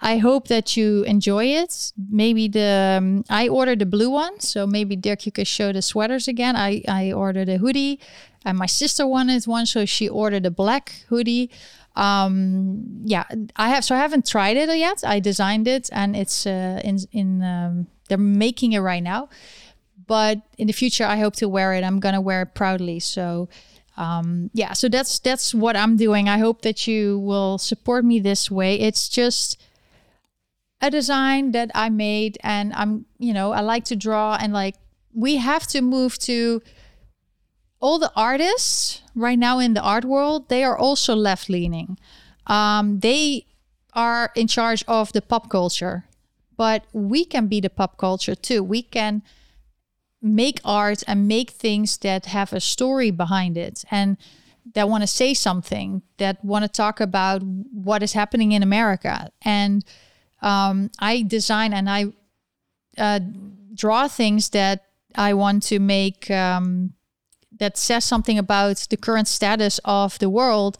I 0.00 0.18
hope 0.18 0.48
that 0.48 0.76
you 0.76 1.02
enjoy 1.04 1.46
it. 1.46 1.92
Maybe 2.10 2.48
the 2.48 2.98
um, 2.98 3.24
I 3.28 3.48
ordered 3.48 3.80
the 3.80 3.86
blue 3.86 4.10
one, 4.10 4.40
so 4.40 4.66
maybe 4.66 4.96
Dirk, 4.96 5.26
you 5.26 5.32
could 5.32 5.48
show 5.48 5.72
the 5.72 5.82
sweaters 5.82 6.28
again. 6.28 6.56
I 6.56 6.82
I 6.88 7.12
ordered 7.12 7.48
a 7.48 7.58
hoodie, 7.58 8.00
and 8.44 8.56
my 8.56 8.66
sister 8.66 9.06
wanted 9.06 9.44
one, 9.46 9.66
so 9.66 9.84
she 9.84 10.08
ordered 10.08 10.46
a 10.46 10.50
black 10.50 11.04
hoodie 11.08 11.50
um, 11.98 13.02
yeah, 13.04 13.24
I 13.56 13.68
have. 13.70 13.84
So 13.84 13.94
I 13.94 13.98
haven't 13.98 14.26
tried 14.26 14.56
it 14.56 14.74
yet. 14.78 15.02
I 15.04 15.18
designed 15.18 15.66
it, 15.66 15.90
and 15.92 16.14
it's 16.14 16.46
uh, 16.46 16.80
in 16.84 16.98
in 17.12 17.42
um, 17.42 17.88
they're 18.08 18.16
making 18.16 18.72
it 18.72 18.78
right 18.78 19.02
now. 19.02 19.28
But 20.06 20.40
in 20.56 20.68
the 20.68 20.72
future, 20.72 21.04
I 21.04 21.16
hope 21.16 21.34
to 21.36 21.48
wear 21.48 21.74
it. 21.74 21.82
I'm 21.82 21.98
gonna 21.98 22.20
wear 22.20 22.42
it 22.42 22.54
proudly. 22.54 23.00
So. 23.00 23.48
Um, 23.96 24.50
yeah, 24.54 24.74
so 24.74 24.88
that's 24.88 25.18
that's 25.18 25.52
what 25.52 25.74
I'm 25.74 25.96
doing. 25.96 26.28
I 26.28 26.38
hope 26.38 26.62
that 26.62 26.86
you 26.86 27.18
will 27.18 27.58
support 27.58 28.04
me 28.04 28.20
this 28.20 28.48
way. 28.48 28.78
It's 28.78 29.08
just 29.08 29.60
a 30.80 30.90
design 30.90 31.52
that 31.52 31.70
I 31.74 31.88
made, 31.88 32.38
and 32.42 32.72
I'm 32.74 33.06
you 33.18 33.32
know 33.32 33.52
I 33.52 33.60
like 33.60 33.84
to 33.86 33.96
draw, 33.96 34.36
and 34.40 34.52
like 34.52 34.76
we 35.12 35.36
have 35.36 35.66
to 35.68 35.82
move 35.82 36.18
to 36.20 36.62
all 37.80 37.98
the 37.98 38.12
artists 38.16 39.02
right 39.14 39.38
now 39.38 39.58
in 39.58 39.74
the 39.74 39.82
art 39.82 40.04
world, 40.04 40.48
they 40.48 40.64
are 40.64 40.76
also 40.76 41.14
left 41.14 41.48
leaning. 41.48 41.98
Um, 42.46 43.00
they 43.00 43.46
are 43.92 44.32
in 44.34 44.46
charge 44.48 44.84
of 44.88 45.12
the 45.12 45.22
pop 45.22 45.48
culture, 45.48 46.04
but 46.56 46.84
we 46.92 47.24
can 47.24 47.46
be 47.46 47.60
the 47.60 47.70
pop 47.70 47.98
culture 47.98 48.34
too. 48.34 48.62
We 48.62 48.82
can 48.82 49.22
make 50.20 50.60
art 50.64 51.04
and 51.06 51.28
make 51.28 51.50
things 51.50 51.98
that 51.98 52.26
have 52.26 52.52
a 52.52 52.60
story 52.60 53.10
behind 53.10 53.56
it 53.56 53.84
and 53.90 54.16
that 54.74 54.88
want 54.88 55.02
to 55.02 55.06
say 55.06 55.32
something, 55.32 56.02
that 56.18 56.44
want 56.44 56.64
to 56.64 56.68
talk 56.68 57.00
about 57.00 57.42
what 57.42 58.02
is 58.02 58.12
happening 58.12 58.52
in 58.52 58.62
America. 58.62 59.30
And 59.42 59.84
um, 60.40 60.90
I 60.98 61.22
design 61.22 61.72
and 61.72 61.88
I 61.88 62.06
uh, 62.96 63.20
draw 63.74 64.08
things 64.08 64.50
that 64.50 64.84
I 65.14 65.34
want 65.34 65.62
to 65.64 65.78
make. 65.78 66.30
Um, 66.30 66.94
that 67.58 67.76
says 67.76 68.04
something 68.04 68.38
about 68.38 68.86
the 68.90 68.96
current 68.96 69.28
status 69.28 69.80
of 69.84 70.18
the 70.18 70.30
world. 70.30 70.78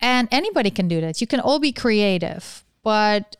And 0.00 0.28
anybody 0.30 0.70
can 0.70 0.88
do 0.88 1.00
that. 1.00 1.20
You 1.20 1.26
can 1.26 1.40
all 1.40 1.58
be 1.58 1.72
creative, 1.72 2.64
but 2.82 3.36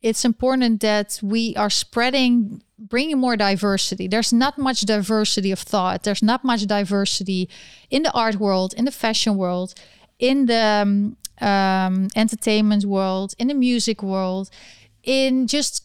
it's 0.00 0.24
important 0.24 0.80
that 0.80 1.18
we 1.22 1.54
are 1.56 1.70
spreading, 1.70 2.62
bringing 2.78 3.18
more 3.18 3.36
diversity. 3.36 4.06
There's 4.06 4.32
not 4.32 4.56
much 4.56 4.82
diversity 4.82 5.50
of 5.50 5.58
thought. 5.58 6.04
There's 6.04 6.22
not 6.22 6.44
much 6.44 6.66
diversity 6.66 7.48
in 7.90 8.04
the 8.04 8.12
art 8.12 8.36
world, 8.36 8.72
in 8.74 8.84
the 8.84 8.92
fashion 8.92 9.36
world, 9.36 9.74
in 10.18 10.46
the 10.46 10.82
um, 10.86 11.16
um, 11.40 12.08
entertainment 12.16 12.84
world, 12.84 13.34
in 13.38 13.48
the 13.48 13.54
music 13.54 14.02
world, 14.02 14.50
in 15.02 15.46
just 15.46 15.84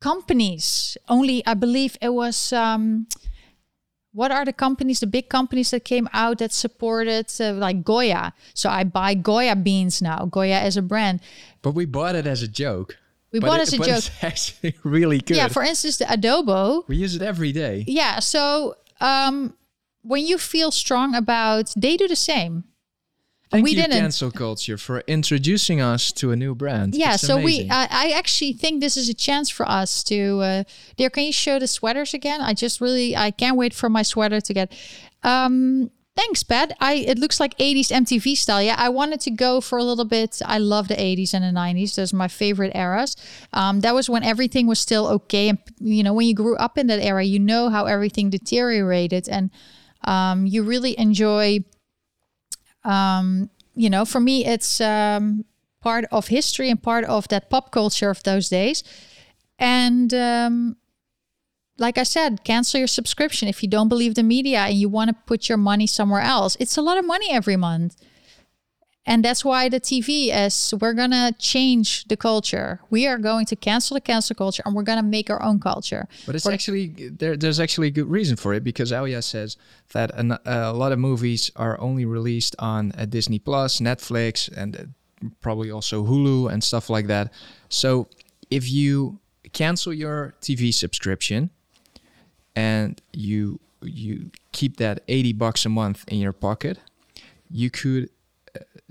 companies. 0.00 0.96
Only, 1.08 1.44
I 1.46 1.54
believe 1.54 1.96
it 2.00 2.10
was. 2.10 2.52
Um, 2.52 3.06
what 4.14 4.30
are 4.30 4.44
the 4.44 4.52
companies, 4.52 5.00
the 5.00 5.06
big 5.06 5.30
companies 5.30 5.70
that 5.70 5.84
came 5.84 6.06
out 6.12 6.38
that 6.38 6.52
supported 6.52 7.32
uh, 7.40 7.54
like 7.54 7.82
Goya? 7.82 8.34
So 8.52 8.68
I 8.68 8.84
buy 8.84 9.14
Goya 9.14 9.56
beans 9.56 10.02
now. 10.02 10.26
Goya 10.26 10.60
as 10.60 10.76
a 10.76 10.82
brand. 10.82 11.20
But 11.62 11.72
we 11.72 11.86
bought 11.86 12.14
it 12.14 12.26
as 12.26 12.42
a 12.42 12.48
joke. 12.48 12.98
We 13.32 13.40
bought 13.40 13.60
it 13.60 13.62
as 13.62 13.72
a 13.72 13.78
but 13.78 13.86
joke. 13.86 13.96
It's 13.98 14.10
actually 14.22 14.74
really 14.84 15.20
good. 15.20 15.38
Yeah, 15.38 15.48
for 15.48 15.62
instance, 15.62 15.96
the 15.96 16.04
adobo. 16.04 16.86
we 16.86 16.96
use 16.96 17.16
it 17.16 17.22
every 17.22 17.52
day. 17.52 17.84
Yeah, 17.86 18.20
so 18.20 18.76
um, 19.00 19.54
when 20.02 20.26
you 20.26 20.36
feel 20.36 20.70
strong 20.70 21.14
about, 21.14 21.72
they 21.74 21.96
do 21.96 22.06
the 22.06 22.16
same. 22.16 22.64
Thank 23.52 23.64
we 23.64 23.72
you, 23.72 23.82
didn't. 23.82 23.98
cancel 23.98 24.30
culture, 24.30 24.78
for 24.78 25.00
introducing 25.00 25.82
us 25.82 26.10
to 26.12 26.30
a 26.30 26.36
new 26.36 26.54
brand. 26.54 26.94
Yeah, 26.94 27.14
It's 27.14 27.26
so 27.26 27.36
we, 27.36 27.42
amazing. 27.42 27.70
I, 27.70 27.88
I 27.90 28.10
actually 28.12 28.54
think 28.54 28.80
this 28.80 28.96
is 28.96 29.10
a 29.10 29.14
chance 29.14 29.50
for 29.50 29.68
us 29.68 30.02
to. 30.04 30.40
Uh, 30.40 30.64
dear, 30.96 31.10
can 31.10 31.24
you 31.24 31.32
show 31.32 31.58
the 31.58 31.66
sweaters 31.66 32.14
again? 32.14 32.40
I 32.40 32.54
just 32.54 32.80
really, 32.80 33.14
I 33.14 33.30
can't 33.30 33.58
wait 33.58 33.74
for 33.74 33.90
my 33.90 34.00
sweater 34.02 34.40
to 34.40 34.54
get. 34.54 34.72
Um, 35.22 35.90
thanks, 36.16 36.42
Pat. 36.42 36.74
I 36.80 36.94
it 36.94 37.18
looks 37.18 37.40
like 37.40 37.54
80s 37.58 37.88
MTV 37.88 38.36
style. 38.38 38.62
Yeah, 38.62 38.76
I 38.78 38.88
wanted 38.88 39.20
to 39.20 39.30
go 39.30 39.60
for 39.60 39.76
a 39.76 39.84
little 39.84 40.06
bit. 40.06 40.40
I 40.46 40.56
love 40.56 40.88
the 40.88 40.94
80s 40.94 41.34
and 41.34 41.44
the 41.44 41.60
90s. 41.60 41.94
Those 41.96 42.14
are 42.14 42.16
my 42.16 42.28
favorite 42.28 42.74
eras. 42.74 43.16
Um, 43.52 43.80
that 43.80 43.94
was 43.94 44.08
when 44.08 44.22
everything 44.22 44.66
was 44.66 44.78
still 44.78 45.06
okay, 45.08 45.50
and 45.50 45.58
you 45.78 46.02
know, 46.02 46.14
when 46.14 46.26
you 46.26 46.34
grew 46.34 46.56
up 46.56 46.78
in 46.78 46.86
that 46.86 47.00
era, 47.00 47.22
you 47.22 47.38
know 47.38 47.68
how 47.68 47.84
everything 47.84 48.30
deteriorated, 48.30 49.28
and 49.28 49.50
um, 50.04 50.46
you 50.46 50.62
really 50.62 50.98
enjoy 50.98 51.60
um, 52.84 53.50
you 53.74 53.88
know, 53.88 54.04
for 54.04 54.20
me, 54.20 54.44
it's 54.44 54.80
um, 54.80 55.44
part 55.80 56.04
of 56.12 56.28
history 56.28 56.70
and 56.70 56.82
part 56.82 57.04
of 57.04 57.28
that 57.28 57.50
pop 57.50 57.70
culture 57.70 58.10
of 58.10 58.22
those 58.22 58.48
days. 58.48 58.82
And 59.58 60.12
um, 60.12 60.76
like 61.78 61.98
I 61.98 62.02
said, 62.02 62.44
cancel 62.44 62.78
your 62.78 62.86
subscription 62.86 63.48
if 63.48 63.62
you 63.62 63.68
don't 63.68 63.88
believe 63.88 64.14
the 64.14 64.22
media 64.22 64.60
and 64.60 64.74
you 64.74 64.88
want 64.88 65.08
to 65.08 65.16
put 65.26 65.48
your 65.48 65.58
money 65.58 65.86
somewhere 65.86 66.20
else. 66.20 66.56
It's 66.60 66.76
a 66.76 66.82
lot 66.82 66.98
of 66.98 67.04
money 67.04 67.30
every 67.30 67.56
month. 67.56 67.96
And 69.04 69.24
that's 69.24 69.44
why 69.44 69.68
the 69.68 69.80
TV 69.80 70.32
is 70.32 70.72
we're 70.80 70.92
going 70.92 71.10
to 71.10 71.34
change 71.38 72.04
the 72.04 72.16
culture. 72.16 72.80
We 72.88 73.06
are 73.08 73.18
going 73.18 73.46
to 73.46 73.56
cancel 73.56 73.94
the 73.94 74.00
cancel 74.00 74.36
culture 74.36 74.62
and 74.64 74.76
we're 74.76 74.84
going 74.84 74.98
to 74.98 75.02
make 75.04 75.28
our 75.28 75.42
own 75.42 75.58
culture. 75.58 76.06
But 76.24 76.36
it's 76.36 76.44
For- 76.44 76.52
actually 76.52 76.88
there. 76.88 77.36
There's 77.36 77.58
actually 77.58 77.88
a 77.88 77.90
good 77.90 78.08
reason 78.08 78.36
for 78.36 78.54
it 78.54 78.62
because 78.62 78.92
Alia 78.92 79.20
says 79.20 79.56
that 79.92 80.14
an, 80.14 80.38
a 80.44 80.72
lot 80.72 80.92
of 80.92 81.00
movies 81.00 81.50
are 81.56 81.80
only 81.80 82.04
released 82.04 82.54
on 82.60 82.92
uh, 82.96 83.06
Disney 83.06 83.40
Plus, 83.40 83.80
Netflix, 83.80 84.48
and 84.56 84.76
uh, 84.76 85.26
probably 85.40 85.70
also 85.72 86.04
Hulu 86.04 86.52
and 86.52 86.62
stuff 86.62 86.88
like 86.88 87.08
that. 87.08 87.32
So 87.68 88.06
if 88.50 88.70
you 88.70 89.18
cancel 89.52 89.92
your 89.92 90.34
TV 90.40 90.72
subscription 90.72 91.50
and 92.54 93.00
you 93.12 93.58
you 93.82 94.30
keep 94.52 94.76
that 94.76 95.02
80 95.08 95.32
bucks 95.32 95.66
a 95.66 95.68
month 95.68 96.04
in 96.06 96.20
your 96.20 96.32
pocket, 96.32 96.78
you 97.50 97.68
could 97.68 98.10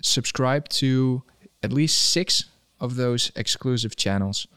subscribe 0.01 0.69
to 0.69 1.23
at 1.63 1.71
least 1.73 2.11
6 2.11 2.45
of 2.79 2.95
those 2.95 3.31
exclusive 3.35 3.95
channels. 3.95 4.47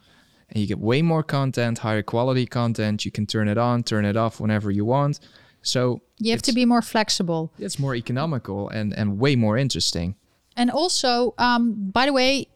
And 0.49 0.59
you 0.61 0.67
get 0.67 0.79
way 0.79 1.03
more 1.03 1.23
content, 1.23 1.79
higher 1.79 2.03
quality 2.03 2.47
content. 2.47 3.05
You 3.05 3.11
can 3.11 3.27
turn 3.27 3.49
it 3.49 3.59
on, 3.59 3.83
turn 3.83 4.05
it 4.05 4.17
off 4.17 4.41
whenever 4.41 4.71
you 4.71 4.85
want. 4.85 5.21
So 5.63 6.03
You 6.19 6.31
have 6.33 6.43
to 6.43 6.53
be 6.53 6.65
more 6.65 6.83
flexible. 6.83 7.53
it's 7.59 7.79
more 7.79 7.95
economical 7.95 8.69
and, 8.69 8.93
and 8.93 9.19
way 9.19 9.37
more 9.37 9.57
interesting. 9.57 10.17
And 10.57 10.71
also, 10.71 11.35
um, 11.39 11.91
by 11.91 12.07
the 12.07 12.13
way, 12.13 12.49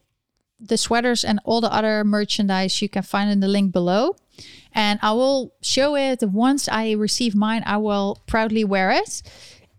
the 0.61 0.77
sweaters 0.77 1.25
and 1.25 1.41
all 1.45 1.61
the 1.61 1.73
other 1.73 2.05
merchandise 2.05 2.83
you 2.83 2.89
can 2.89 3.03
find 3.03 3.31
in 3.31 3.41
the 3.41 3.49
link 3.49 3.73
below. 3.73 4.17
And 4.73 4.99
I 5.03 5.13
will 5.13 5.55
show 5.63 5.97
it 5.97 6.23
once 6.23 6.69
I 6.69 6.93
receive 6.93 7.35
mine. 7.35 7.63
I 7.67 7.79
will 7.79 8.23
proudly 8.27 8.65
wear 8.65 8.91
it. 8.91 9.23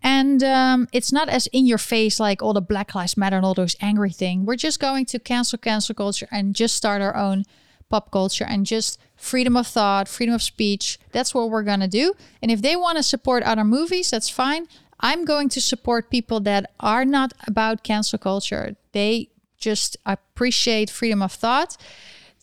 And 0.02 0.42
um, 0.42 0.88
it's 0.92 1.12
not 1.12 1.28
as 1.28 1.46
in 1.48 1.66
your 1.66 1.78
face 1.78 2.18
like 2.18 2.42
all 2.42 2.54
the 2.54 2.62
Black 2.62 2.94
Lives 2.94 3.16
Matter 3.16 3.36
and 3.36 3.44
all 3.44 3.54
those 3.54 3.76
angry 3.80 4.10
thing. 4.10 4.46
We're 4.46 4.56
just 4.56 4.80
going 4.80 5.04
to 5.06 5.18
cancel 5.18 5.58
cancel 5.58 5.94
culture 5.94 6.28
and 6.30 6.54
just 6.54 6.74
start 6.74 7.02
our 7.02 7.16
own 7.16 7.44
pop 7.90 8.10
culture 8.10 8.46
and 8.48 8.64
just 8.64 8.98
freedom 9.16 9.56
of 9.56 9.66
thought, 9.66 10.08
freedom 10.08 10.34
of 10.34 10.42
speech. 10.42 10.98
That's 11.12 11.34
what 11.34 11.50
we're 11.50 11.64
going 11.64 11.80
to 11.80 11.88
do. 11.88 12.14
And 12.40 12.50
if 12.50 12.62
they 12.62 12.76
want 12.76 12.96
to 12.96 13.02
support 13.02 13.42
other 13.42 13.64
movies, 13.64 14.10
that's 14.10 14.30
fine. 14.30 14.66
I'm 15.00 15.24
going 15.24 15.48
to 15.50 15.60
support 15.60 16.10
people 16.10 16.40
that 16.40 16.70
are 16.80 17.04
not 17.04 17.32
about 17.46 17.82
cancel 17.82 18.18
culture. 18.18 18.76
They 18.92 19.28
just 19.58 19.96
appreciate 20.06 20.88
freedom 20.88 21.20
of 21.20 21.32
thought. 21.32 21.76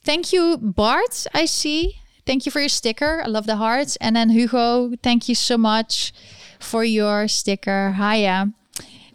Thank 0.02 0.32
you, 0.32 0.58
Bart. 0.58 1.26
I 1.34 1.46
see. 1.46 2.02
Thank 2.26 2.46
you 2.46 2.52
for 2.52 2.60
your 2.60 2.70
sticker. 2.70 3.22
I 3.24 3.28
love 3.28 3.46
the 3.46 3.56
hearts. 3.56 3.96
And 3.98 4.16
then 4.16 4.30
Hugo, 4.30 4.94
thank 5.02 5.30
you 5.30 5.36
so 5.36 5.58
much 5.58 6.14
for 6.60 6.84
your 6.84 7.28
sticker. 7.28 7.94
Hiya. 7.98 8.52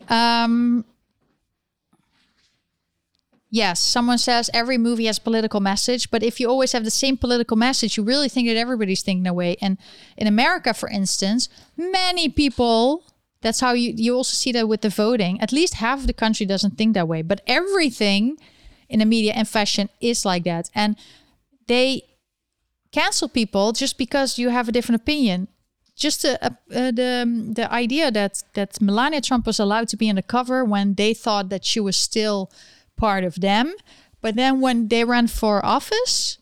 Um, 0.08 0.84
yes, 3.50 3.80
someone 3.80 4.18
says 4.18 4.50
every 4.52 4.78
movie 4.78 5.06
has 5.06 5.18
political 5.18 5.60
message, 5.60 6.10
but 6.10 6.22
if 6.22 6.40
you 6.40 6.48
always 6.48 6.72
have 6.72 6.84
the 6.84 6.90
same 6.90 7.16
political 7.16 7.56
message, 7.56 7.96
you 7.96 8.02
really 8.02 8.28
think 8.28 8.48
that 8.48 8.56
everybody's 8.56 9.02
thinking 9.02 9.24
that 9.24 9.34
way. 9.34 9.56
And 9.60 9.78
in 10.16 10.26
America, 10.26 10.74
for 10.74 10.88
instance, 10.88 11.48
many 11.76 12.28
people. 12.28 13.04
That's 13.42 13.58
how 13.58 13.72
you 13.72 13.92
you 13.96 14.14
also 14.14 14.34
see 14.34 14.52
that 14.52 14.68
with 14.68 14.82
the 14.82 14.88
voting. 14.88 15.40
At 15.40 15.50
least 15.50 15.74
half 15.74 15.98
of 15.98 16.06
the 16.06 16.12
country 16.12 16.46
doesn't 16.46 16.78
think 16.78 16.94
that 16.94 17.08
way, 17.08 17.22
but 17.22 17.40
everything 17.48 18.38
in 18.88 19.00
the 19.00 19.04
media 19.04 19.32
and 19.32 19.48
fashion 19.48 19.88
is 20.00 20.24
like 20.24 20.44
that, 20.44 20.70
and 20.76 20.96
they 21.66 22.04
cancel 22.92 23.28
people 23.28 23.72
just 23.72 23.98
because 23.98 24.38
you 24.38 24.50
have 24.50 24.68
a 24.68 24.72
different 24.72 25.02
opinion. 25.02 25.48
Just 25.94 26.24
uh, 26.24 26.38
uh, 26.42 26.50
the 26.70 27.52
the 27.54 27.72
idea 27.72 28.10
that 28.10 28.42
that 28.54 28.80
Melania 28.80 29.20
Trump 29.20 29.46
was 29.46 29.60
allowed 29.60 29.88
to 29.88 29.96
be 29.96 30.08
on 30.08 30.16
the 30.16 30.22
cover 30.22 30.64
when 30.64 30.94
they 30.94 31.14
thought 31.14 31.48
that 31.50 31.64
she 31.64 31.80
was 31.80 31.96
still 31.96 32.50
part 32.96 33.24
of 33.24 33.40
them, 33.40 33.74
but 34.20 34.34
then 34.36 34.60
when 34.60 34.88
they 34.88 35.04
ran 35.04 35.26
for 35.26 35.64
office, 35.64 36.38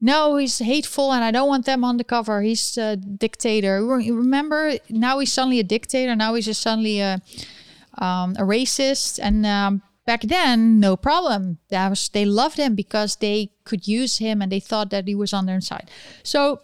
no, 0.00 0.36
he's 0.36 0.58
hateful, 0.58 1.12
and 1.12 1.24
I 1.24 1.30
don't 1.30 1.48
want 1.48 1.64
them 1.64 1.82
on 1.82 1.96
the 1.96 2.04
cover. 2.04 2.42
He's 2.42 2.76
a 2.76 2.96
dictator. 2.96 3.84
Remember, 3.84 4.74
now 4.90 5.18
he's 5.18 5.32
suddenly 5.32 5.58
a 5.58 5.64
dictator. 5.64 6.14
Now 6.14 6.34
he's 6.34 6.46
just 6.46 6.62
suddenly 6.62 7.00
a 7.00 7.20
um, 7.98 8.36
a 8.38 8.42
racist, 8.42 9.18
and 9.22 9.46
um, 9.46 9.82
back 10.04 10.20
then, 10.22 10.78
no 10.80 10.96
problem. 10.96 11.58
Was 11.70 12.10
they 12.10 12.26
loved 12.26 12.58
him 12.58 12.74
because 12.74 13.16
they 13.16 13.52
could 13.64 13.88
use 13.88 14.18
him, 14.18 14.42
and 14.42 14.52
they 14.52 14.60
thought 14.60 14.90
that 14.90 15.08
he 15.08 15.14
was 15.14 15.32
on 15.32 15.46
their 15.46 15.62
side. 15.62 15.90
So, 16.22 16.60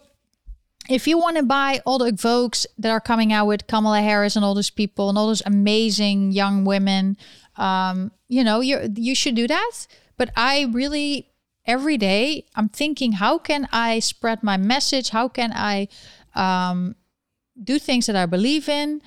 if 0.89 1.07
you 1.07 1.17
want 1.17 1.37
to 1.37 1.43
buy 1.43 1.81
all 1.85 1.97
the 1.97 2.11
Vogues 2.11 2.65
that 2.77 2.91
are 2.91 2.99
coming 2.99 3.31
out 3.31 3.47
with 3.47 3.67
Kamala 3.67 4.01
Harris 4.01 4.35
and 4.35 4.43
all 4.43 4.53
those 4.53 4.69
people 4.69 5.09
and 5.09 5.17
all 5.17 5.27
those 5.27 5.43
amazing 5.45 6.31
young 6.31 6.65
women, 6.65 7.17
um, 7.55 8.11
you 8.27 8.43
know, 8.43 8.59
you 8.59 8.91
you 8.95 9.15
should 9.15 9.35
do 9.35 9.47
that. 9.47 9.87
But 10.17 10.31
I 10.35 10.69
really 10.71 11.29
every 11.65 11.97
day 11.97 12.45
I'm 12.55 12.69
thinking, 12.69 13.13
how 13.13 13.37
can 13.37 13.67
I 13.71 13.99
spread 13.99 14.43
my 14.43 14.57
message? 14.57 15.09
How 15.09 15.27
can 15.27 15.53
I 15.53 15.87
um, 16.35 16.95
do 17.61 17.79
things 17.79 18.05
that 18.07 18.15
I 18.15 18.25
believe 18.25 18.67
in? 18.67 19.01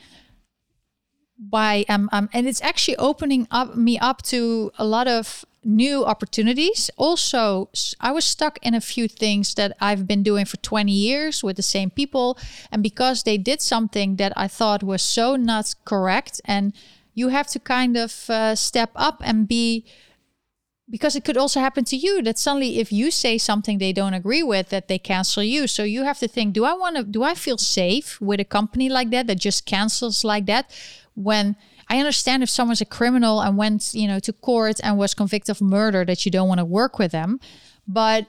by 1.38 1.84
um, 1.90 2.08
um 2.12 2.28
and 2.32 2.48
it's 2.48 2.62
actually 2.62 2.96
opening 2.96 3.46
up 3.50 3.76
me 3.76 3.98
up 3.98 4.22
to 4.22 4.72
a 4.78 4.84
lot 4.84 5.06
of 5.06 5.44
new 5.66 6.04
opportunities. 6.04 6.90
Also 6.96 7.68
I 8.00 8.12
was 8.12 8.24
stuck 8.24 8.58
in 8.62 8.74
a 8.74 8.80
few 8.80 9.08
things 9.08 9.54
that 9.54 9.76
i've 9.80 10.06
been 10.06 10.22
doing 10.22 10.44
for 10.44 10.56
20 10.58 10.92
years 10.92 11.42
with 11.42 11.56
the 11.56 11.62
same 11.62 11.90
people. 11.90 12.38
And 12.70 12.82
because 12.82 13.24
they 13.24 13.36
did 13.36 13.60
something 13.60 14.16
that 14.16 14.32
i 14.36 14.48
thought 14.48 14.82
was 14.82 15.02
so 15.02 15.36
not 15.36 15.74
correct 15.84 16.40
and 16.44 16.72
you 17.14 17.28
have 17.28 17.48
to 17.48 17.58
kind 17.58 17.96
of 17.96 18.30
uh, 18.30 18.54
step 18.54 18.90
up 18.94 19.20
and 19.24 19.48
be 19.48 19.84
because 20.88 21.16
it 21.16 21.24
could 21.24 21.36
also 21.36 21.58
happen 21.58 21.84
to 21.84 21.96
you 21.96 22.22
that 22.22 22.38
suddenly 22.38 22.78
if 22.78 22.92
you 22.92 23.10
say 23.10 23.38
something 23.38 23.78
they 23.78 23.92
don't 23.92 24.14
agree 24.14 24.42
with 24.42 24.68
that 24.68 24.86
they 24.86 24.98
cancel 24.98 25.42
you. 25.42 25.66
So 25.66 25.82
you 25.82 26.04
have 26.04 26.20
to 26.20 26.28
think 26.28 26.54
do 26.54 26.64
i 26.64 26.72
want 26.72 26.96
to 26.96 27.02
do 27.02 27.24
i 27.24 27.34
feel 27.34 27.58
safe 27.58 28.20
with 28.20 28.38
a 28.38 28.44
company 28.44 28.88
like 28.88 29.10
that 29.10 29.26
that 29.26 29.40
just 29.40 29.66
cancels 29.66 30.24
like 30.24 30.46
that 30.46 30.70
when 31.14 31.56
i 31.88 31.98
understand 31.98 32.42
if 32.42 32.50
someone's 32.50 32.80
a 32.80 32.84
criminal 32.84 33.40
and 33.40 33.56
went 33.56 33.94
you 33.94 34.06
know 34.06 34.18
to 34.18 34.32
court 34.32 34.80
and 34.82 34.98
was 34.98 35.14
convicted 35.14 35.50
of 35.50 35.60
murder 35.60 36.04
that 36.04 36.24
you 36.24 36.30
don't 36.30 36.48
want 36.48 36.58
to 36.58 36.64
work 36.64 36.98
with 36.98 37.12
them 37.12 37.38
but 37.86 38.26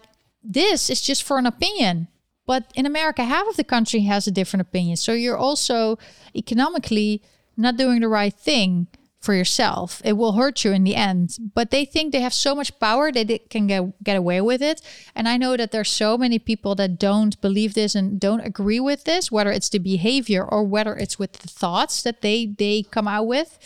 this 0.47 0.89
is 0.89 1.01
just 1.01 1.23
for 1.23 1.37
an 1.37 1.45
opinion. 1.45 2.07
But 2.45 2.71
in 2.75 2.85
america 2.85 3.25
half 3.25 3.47
of 3.47 3.57
the 3.57 3.63
country 3.63 4.01
has 4.01 4.27
a 4.27 4.31
different 4.31 4.61
opinion. 4.61 4.95
So 4.95 5.11
you're 5.11 5.37
also 5.37 5.99
economically 6.35 7.21
not 7.57 7.75
doing 7.75 7.99
the 7.99 8.07
right 8.07 8.33
thing 8.33 8.87
for 9.19 9.33
yourself. 9.33 10.01
It 10.05 10.13
will 10.13 10.33
hurt 10.33 10.63
you 10.63 10.71
in 10.71 10.83
the 10.83 10.95
end. 10.95 11.37
But 11.53 11.71
they 11.71 11.85
think 11.85 12.11
they 12.11 12.21
have 12.21 12.33
so 12.33 12.55
much 12.55 12.79
power 12.79 13.11
that 13.11 13.27
they 13.27 13.39
can 13.39 13.67
get, 13.67 14.03
get 14.03 14.15
away 14.15 14.41
with 14.41 14.61
it. 14.61 14.81
And 15.15 15.27
I 15.27 15.37
know 15.37 15.57
that 15.57 15.71
there's 15.71 15.89
so 15.89 16.17
many 16.17 16.39
people 16.39 16.75
that 16.75 16.99
don't 16.99 17.39
believe 17.41 17.73
this 17.73 17.95
and 17.95 18.19
don't 18.19 18.41
agree 18.41 18.79
with 18.79 19.05
this, 19.05 19.31
whether 19.31 19.51
it's 19.51 19.69
the 19.69 19.79
behavior 19.79 20.43
or 20.43 20.63
whether 20.63 20.95
it's 20.95 21.17
with 21.17 21.33
the 21.33 21.47
thoughts 21.47 22.03
that 22.03 22.21
they 22.21 22.45
they 22.57 22.83
come 22.83 23.07
out 23.07 23.27
with. 23.27 23.57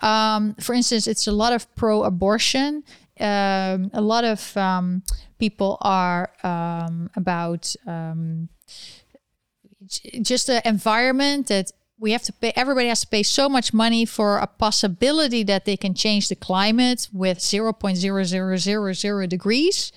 Um, 0.00 0.54
for 0.60 0.74
instance, 0.74 1.06
it's 1.06 1.26
a 1.26 1.32
lot 1.32 1.52
of 1.52 1.72
pro-abortion. 1.74 2.84
Um, 3.18 3.90
a 3.92 4.00
lot 4.00 4.24
of 4.24 4.56
um, 4.56 5.02
people 5.38 5.78
are 5.80 6.30
um, 6.44 7.10
about 7.16 7.74
um, 7.86 8.48
just 10.22 10.46
the 10.46 10.66
environment 10.68 11.48
that 11.48 11.72
we 11.98 12.12
have 12.12 12.22
to 12.22 12.32
pay 12.32 12.52
everybody 12.54 12.88
has 12.88 13.00
to 13.00 13.06
pay 13.06 13.22
so 13.22 13.48
much 13.48 13.74
money 13.74 14.04
for 14.04 14.38
a 14.38 14.46
possibility 14.46 15.42
that 15.42 15.64
they 15.64 15.76
can 15.76 15.94
change 15.94 16.28
the 16.28 16.36
climate 16.36 17.08
with 17.12 17.38
0.0000 17.38 19.28
degrees 19.28 19.92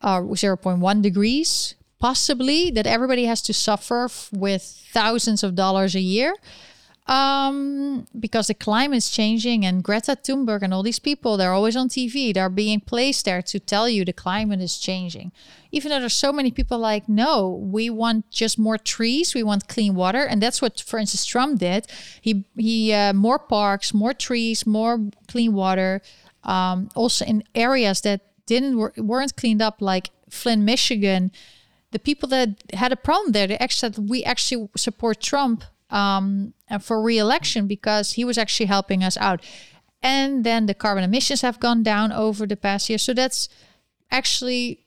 uh, 0.00 0.20
0.1 0.20 1.02
degrees 1.02 1.74
possibly 1.98 2.70
that 2.70 2.86
everybody 2.86 3.26
has 3.26 3.42
to 3.42 3.52
suffer 3.52 4.04
f- 4.04 4.28
with 4.32 4.62
thousands 4.92 5.42
of 5.42 5.54
dollars 5.54 5.94
a 5.94 6.00
year 6.00 6.34
um, 7.06 8.06
because 8.18 8.46
the 8.46 8.54
climate 8.54 8.98
is 8.98 9.10
changing 9.10 9.66
and 9.66 9.82
Greta 9.82 10.16
Thunberg 10.16 10.62
and 10.62 10.72
all 10.72 10.84
these 10.84 11.00
people, 11.00 11.36
they're 11.36 11.52
always 11.52 11.76
on 11.76 11.88
TV. 11.88 12.32
They're 12.32 12.48
being 12.48 12.80
placed 12.80 13.24
there 13.24 13.42
to 13.42 13.58
tell 13.58 13.88
you 13.88 14.04
the 14.04 14.12
climate 14.12 14.60
is 14.60 14.78
changing. 14.78 15.32
Even 15.72 15.90
though 15.90 15.98
there's 15.98 16.14
so 16.14 16.32
many 16.32 16.52
people 16.52 16.78
like, 16.78 17.08
no, 17.08 17.48
we 17.48 17.90
want 17.90 18.30
just 18.30 18.56
more 18.58 18.78
trees, 18.78 19.34
we 19.34 19.42
want 19.42 19.66
clean 19.66 19.94
water, 19.94 20.24
and 20.24 20.40
that's 20.40 20.62
what, 20.62 20.80
for 20.80 20.98
instance, 20.98 21.24
Trump 21.24 21.58
did. 21.58 21.86
He 22.20 22.44
he 22.56 22.92
uh, 22.92 23.12
more 23.12 23.38
parks, 23.38 23.92
more 23.92 24.14
trees, 24.14 24.64
more 24.66 25.00
clean 25.26 25.54
water. 25.54 26.02
Um, 26.44 26.88
also 26.94 27.24
in 27.24 27.44
areas 27.54 28.00
that 28.02 28.20
didn't 28.46 28.78
weren't 28.96 29.36
cleaned 29.36 29.62
up, 29.62 29.80
like 29.80 30.10
Flint, 30.30 30.62
Michigan. 30.62 31.32
The 31.90 31.98
people 31.98 32.28
that 32.30 32.62
had 32.72 32.92
a 32.92 32.96
problem 32.96 33.32
there, 33.32 33.46
they 33.46 33.58
actually 33.58 33.92
said, 33.92 34.08
we 34.08 34.24
actually 34.24 34.68
support 34.76 35.20
Trump 35.20 35.64
um, 35.92 36.54
for 36.80 37.00
re-election 37.00 37.68
because 37.68 38.12
he 38.12 38.24
was 38.24 38.38
actually 38.38 38.66
helping 38.66 39.04
us 39.04 39.16
out. 39.18 39.44
And 40.02 40.42
then 40.42 40.66
the 40.66 40.74
carbon 40.74 41.04
emissions 41.04 41.42
have 41.42 41.60
gone 41.60 41.84
down 41.84 42.10
over 42.10 42.46
the 42.46 42.56
past 42.56 42.88
year. 42.88 42.98
So 42.98 43.14
that's 43.14 43.48
actually 44.10 44.86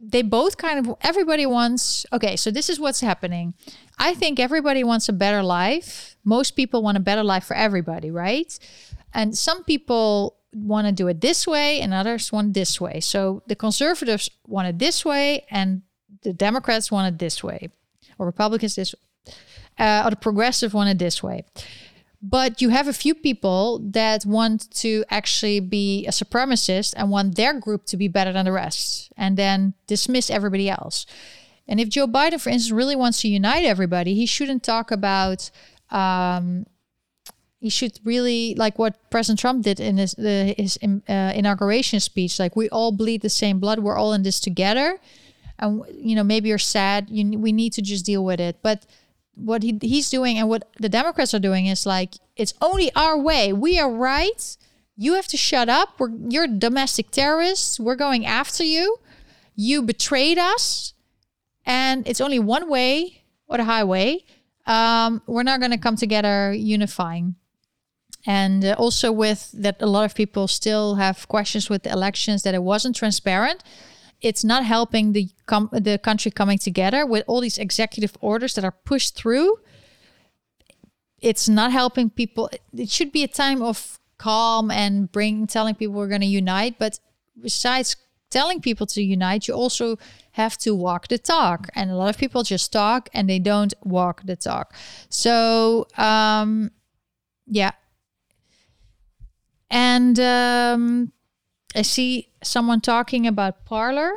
they 0.00 0.22
both 0.22 0.56
kind 0.56 0.78
of 0.78 0.94
everybody 1.00 1.44
wants 1.44 2.06
okay 2.12 2.36
so 2.36 2.52
this 2.52 2.70
is 2.70 2.78
what's 2.78 3.00
happening 3.00 3.52
i 3.98 4.14
think 4.14 4.38
everybody 4.38 4.84
wants 4.84 5.08
a 5.08 5.12
better 5.12 5.42
life 5.42 6.16
most 6.24 6.52
people 6.52 6.84
want 6.84 6.96
a 6.96 7.00
better 7.00 7.24
life 7.24 7.44
for 7.44 7.56
everybody 7.56 8.08
right 8.08 8.60
and 9.12 9.36
some 9.36 9.64
people 9.64 10.36
want 10.54 10.86
to 10.86 10.92
do 10.92 11.08
it 11.08 11.20
this 11.20 11.48
way 11.48 11.80
and 11.80 11.92
others 11.92 12.30
want 12.32 12.54
this 12.54 12.80
way 12.80 13.00
so 13.00 13.42
the 13.48 13.56
conservatives 13.56 14.30
want 14.46 14.68
it 14.68 14.78
this 14.78 15.04
way 15.04 15.44
and 15.50 15.82
the 16.22 16.32
democrats 16.32 16.92
want 16.92 17.12
it 17.12 17.18
this 17.18 17.42
way 17.42 17.68
or 18.18 18.26
republicans 18.26 18.76
this 18.76 18.94
uh, 19.78 20.02
or 20.04 20.10
the 20.10 20.16
progressive 20.16 20.74
want 20.74 20.90
it 20.90 20.98
this 20.98 21.22
way 21.22 21.44
But 22.20 22.60
you 22.60 22.70
have 22.70 22.88
a 22.88 22.92
few 22.92 23.14
people 23.14 23.80
that 23.92 24.26
want 24.26 24.70
to 24.82 25.04
actually 25.08 25.60
be 25.60 26.06
a 26.06 26.10
supremacist 26.10 26.94
and 26.96 27.10
want 27.10 27.36
their 27.36 27.54
group 27.58 27.84
to 27.86 27.96
be 27.96 28.08
better 28.08 28.32
than 28.32 28.44
the 28.44 28.52
rest 28.52 29.12
and 29.16 29.36
then 29.36 29.74
dismiss 29.86 30.30
everybody 30.30 30.68
else. 30.68 31.06
And 31.68 31.78
if 31.78 31.88
Joe 31.88 32.06
Biden, 32.06 32.40
for 32.40 32.48
instance, 32.50 32.72
really 32.72 32.96
wants 32.96 33.20
to 33.20 33.28
unite 33.28 33.64
everybody, 33.64 34.14
he 34.14 34.26
shouldn't 34.26 34.62
talk 34.62 34.90
about. 34.90 35.50
Um, 35.90 36.66
he 37.60 37.70
should 37.70 37.98
really 38.04 38.54
like 38.54 38.78
what 38.78 39.10
President 39.10 39.40
Trump 39.40 39.64
did 39.64 39.80
in 39.80 39.98
his 39.98 40.14
the, 40.14 40.54
his 40.56 40.78
uh, 40.82 41.32
inauguration 41.34 42.00
speech. 42.00 42.38
Like 42.38 42.56
we 42.56 42.68
all 42.70 42.92
bleed 42.92 43.20
the 43.20 43.28
same 43.28 43.58
blood. 43.58 43.80
We're 43.80 43.96
all 43.96 44.12
in 44.12 44.22
this 44.22 44.40
together, 44.40 44.98
and 45.58 45.82
you 45.92 46.14
know 46.14 46.24
maybe 46.24 46.48
you're 46.48 46.58
sad. 46.58 47.10
You 47.10 47.38
we 47.38 47.52
need 47.52 47.72
to 47.74 47.82
just 47.82 48.06
deal 48.06 48.24
with 48.24 48.40
it. 48.40 48.56
But 48.62 48.86
what 49.38 49.62
he, 49.62 49.78
he's 49.80 50.10
doing 50.10 50.38
and 50.38 50.48
what 50.48 50.68
the 50.78 50.88
Democrats 50.88 51.32
are 51.34 51.38
doing 51.38 51.66
is 51.66 51.86
like 51.86 52.14
it's 52.36 52.54
only 52.60 52.92
our 52.94 53.18
way. 53.18 53.52
We 53.52 53.78
are 53.78 53.90
right. 53.90 54.56
You 54.96 55.14
have 55.14 55.28
to 55.28 55.36
shut 55.36 55.68
up. 55.68 55.98
We're 55.98 56.10
you're 56.28 56.46
domestic 56.46 57.10
terrorists. 57.10 57.78
We're 57.78 57.96
going 57.96 58.26
after 58.26 58.64
you. 58.64 58.96
You 59.54 59.82
betrayed 59.82 60.38
us 60.38 60.94
and 61.64 62.06
it's 62.08 62.20
only 62.20 62.38
one 62.38 62.68
way 62.68 63.24
or 63.46 63.58
the 63.58 63.64
highway. 63.64 64.24
Um, 64.66 65.22
we're 65.26 65.42
not 65.42 65.60
going 65.60 65.72
to 65.72 65.78
come 65.78 65.96
together 65.96 66.52
unifying. 66.52 67.36
And 68.26 68.64
uh, 68.64 68.74
also 68.78 69.12
with 69.12 69.50
that, 69.52 69.80
a 69.80 69.86
lot 69.86 70.04
of 70.04 70.14
people 70.14 70.48
still 70.48 70.96
have 70.96 71.28
questions 71.28 71.70
with 71.70 71.84
the 71.84 71.90
elections 71.90 72.42
that 72.42 72.54
it 72.54 72.62
wasn't 72.62 72.96
transparent. 72.96 73.62
It's 74.20 74.44
not 74.44 74.64
helping 74.64 75.12
the 75.12 75.28
com- 75.46 75.70
the 75.72 75.98
country 75.98 76.30
coming 76.30 76.58
together 76.58 77.06
with 77.06 77.24
all 77.26 77.40
these 77.40 77.58
executive 77.58 78.16
orders 78.20 78.54
that 78.54 78.64
are 78.64 78.76
pushed 78.84 79.14
through. 79.14 79.58
It's 81.20 81.48
not 81.48 81.72
helping 81.72 82.10
people. 82.10 82.50
It 82.76 82.90
should 82.90 83.12
be 83.12 83.24
a 83.24 83.28
time 83.28 83.62
of 83.62 83.98
calm 84.18 84.70
and 84.70 85.10
bring 85.10 85.46
telling 85.46 85.74
people 85.74 85.94
we're 85.94 86.08
going 86.08 86.20
to 86.20 86.26
unite. 86.26 86.78
But 86.78 86.98
besides 87.40 87.96
telling 88.30 88.60
people 88.60 88.86
to 88.86 89.02
unite, 89.02 89.48
you 89.48 89.54
also 89.54 89.98
have 90.32 90.58
to 90.58 90.74
walk 90.74 91.08
the 91.08 91.18
talk. 91.18 91.68
And 91.74 91.90
a 91.90 91.96
lot 91.96 92.10
of 92.10 92.18
people 92.18 92.42
just 92.42 92.72
talk 92.72 93.08
and 93.12 93.28
they 93.28 93.38
don't 93.38 93.72
walk 93.82 94.22
the 94.24 94.36
talk. 94.36 94.74
So, 95.08 95.86
um, 95.96 96.70
yeah. 97.46 97.72
And 99.70 100.18
um, 100.18 101.12
I 101.78 101.82
see 101.82 102.28
someone 102.42 102.80
talking 102.80 103.24
about 103.24 103.64
Parler 103.64 104.14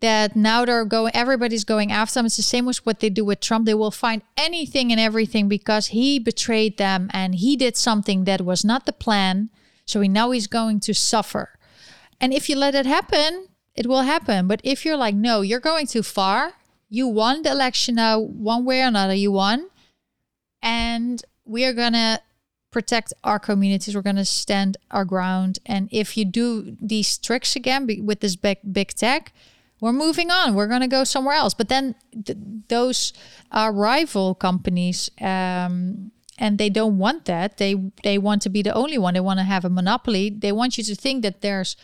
That 0.00 0.36
now 0.36 0.64
they're 0.64 0.84
going, 0.84 1.12
everybody's 1.14 1.64
going 1.64 1.90
after 1.90 2.14
them. 2.14 2.26
It's 2.26 2.36
the 2.36 2.42
same 2.42 2.68
as 2.68 2.86
what 2.86 3.00
they 3.00 3.10
do 3.10 3.24
with 3.24 3.40
Trump. 3.40 3.66
They 3.66 3.74
will 3.74 3.90
find 3.90 4.22
anything 4.36 4.92
and 4.92 5.00
everything 5.00 5.48
because 5.48 5.88
he 5.88 6.20
betrayed 6.20 6.78
them 6.78 7.10
and 7.12 7.34
he 7.34 7.56
did 7.56 7.76
something 7.76 8.24
that 8.24 8.40
was 8.40 8.64
not 8.64 8.86
the 8.86 8.92
plan. 8.92 9.50
So 9.84 10.00
he 10.00 10.08
now 10.08 10.30
he's 10.30 10.46
going 10.46 10.78
to 10.80 10.94
suffer. 10.94 11.58
And 12.20 12.32
if 12.32 12.48
you 12.48 12.56
let 12.56 12.74
it 12.76 12.86
happen, 12.86 13.48
it 13.74 13.86
will 13.86 14.02
happen. 14.02 14.46
But 14.46 14.60
if 14.62 14.84
you're 14.84 14.96
like, 14.96 15.16
no, 15.16 15.40
you're 15.40 15.60
going 15.60 15.86
too 15.86 16.04
far, 16.04 16.52
you 16.88 17.08
won 17.08 17.42
the 17.42 17.50
election 17.50 17.96
now, 17.96 18.20
one 18.20 18.64
way 18.64 18.82
or 18.82 18.86
another, 18.86 19.14
you 19.14 19.32
won. 19.32 19.68
And 20.62 21.22
we 21.44 21.64
are 21.64 21.72
going 21.72 21.94
to 21.94 22.20
protect 22.72 23.12
our 23.22 23.38
communities. 23.38 23.94
We're 23.94 24.02
going 24.02 24.16
to 24.16 24.24
stand 24.24 24.76
our 24.90 25.04
ground. 25.04 25.60
And 25.64 25.88
if 25.92 26.16
you 26.16 26.24
do 26.24 26.76
these 26.80 27.18
tricks 27.18 27.54
again 27.54 27.86
with 28.04 28.20
this 28.20 28.34
big, 28.34 28.58
big 28.72 28.88
tech, 28.88 29.32
we're 29.80 29.92
moving 29.92 30.30
on. 30.30 30.54
We're 30.54 30.68
going 30.68 30.80
to 30.80 30.88
go 30.88 31.04
somewhere 31.04 31.34
else. 31.34 31.54
But 31.54 31.68
then 31.68 31.94
th- 32.24 32.38
those 32.68 33.12
are 33.50 33.72
rival 33.72 34.34
companies. 34.34 35.10
Um, 35.20 36.12
and 36.38 36.58
they 36.58 36.70
don't 36.70 36.98
want 36.98 37.26
that. 37.26 37.58
They 37.58 37.74
they 38.02 38.18
want 38.18 38.42
to 38.42 38.48
be 38.48 38.62
the 38.62 38.72
only 38.72 38.98
one. 38.98 39.14
They 39.14 39.20
want 39.20 39.38
to 39.38 39.44
have 39.44 39.64
a 39.64 39.70
monopoly. 39.70 40.30
They 40.30 40.50
want 40.50 40.78
you 40.78 40.84
to 40.84 40.94
think 40.94 41.22
that 41.22 41.40
there's 41.40 41.76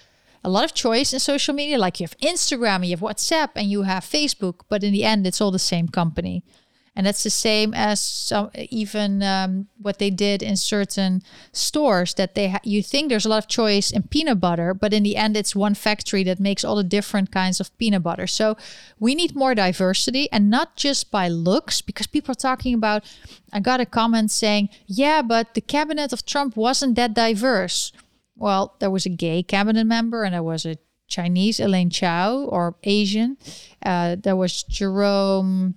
a 0.43 0.49
lot 0.49 0.64
of 0.64 0.74
choice 0.74 1.12
in 1.12 1.20
social 1.20 1.55
media. 1.55 1.78
Like 1.78 2.01
you 2.01 2.05
have 2.05 2.16
Instagram, 2.18 2.84
you 2.84 2.97
have 2.97 3.01
WhatsApp, 3.01 3.51
and 3.55 3.70
you 3.70 3.82
have 3.82 4.05
Facebook, 4.05 4.61
but 4.68 4.82
in 4.82 4.93
the 4.93 5.05
end, 5.05 5.26
it's 5.26 5.41
all 5.41 5.51
the 5.51 5.59
same 5.59 5.89
company. 5.89 6.43
And 6.99 7.07
that's 7.07 7.22
the 7.22 7.30
same 7.30 7.74
as 7.74 8.01
some, 8.01 8.51
even 8.57 9.22
um, 9.22 9.68
what 9.80 10.01
they 10.01 10.11
did 10.11 10.42
in 10.42 10.57
certain 10.57 11.22
stores 11.53 12.14
that 12.14 12.34
they 12.34 12.49
ha- 12.49 12.61
you 12.64 12.82
think 12.82 13.09
there's 13.09 13.24
a 13.24 13.28
lot 13.28 13.44
of 13.44 13.49
choice 13.49 13.92
in 13.92 14.03
peanut 14.03 14.40
butter, 14.40 14.74
but 14.74 14.92
in 14.92 15.05
the 15.05 15.16
end, 15.16 15.36
it's 15.36 15.55
one 15.55 15.76
factory 15.76 16.24
that 16.24 16.40
makes 16.40 16.64
all 16.64 16.74
the 16.74 16.82
different 16.82 17.30
kinds 17.30 17.61
of 17.61 17.70
peanut 17.78 18.03
butter. 18.03 18.26
So 18.26 18.57
we 18.99 19.14
need 19.14 19.36
more 19.36 19.55
diversity 19.55 20.28
and 20.32 20.51
not 20.51 20.74
just 20.74 21.12
by 21.12 21.28
looks, 21.28 21.80
because 21.80 22.09
people 22.09 22.32
are 22.32 22.34
talking 22.34 22.74
about. 22.74 23.05
I 23.53 23.61
got 23.61 23.80
a 23.80 23.86
comment 23.86 24.32
saying, 24.32 24.68
"Yeah, 24.86 25.22
but 25.22 25.55
the 25.55 25.61
cabinet 25.61 26.12
of 26.12 26.26
Trump 26.26 26.57
wasn't 26.57 26.96
that 26.96 27.14
diverse." 27.14 27.92
well, 28.38 28.76
there 28.78 28.90
was 28.90 29.05
a 29.05 29.11
gay 29.11 29.42
cabinet 29.42 29.84
member 29.84 30.22
and 30.22 30.32
there 30.32 30.42
was 30.42 30.64
a 30.64 30.78
Chinese, 31.09 31.59
Elaine 31.59 31.90
Chao, 31.90 32.44
or 32.44 32.76
Asian. 32.84 33.36
Uh, 33.84 34.16
there 34.18 34.36
was 34.36 34.62
Jerome 34.62 35.74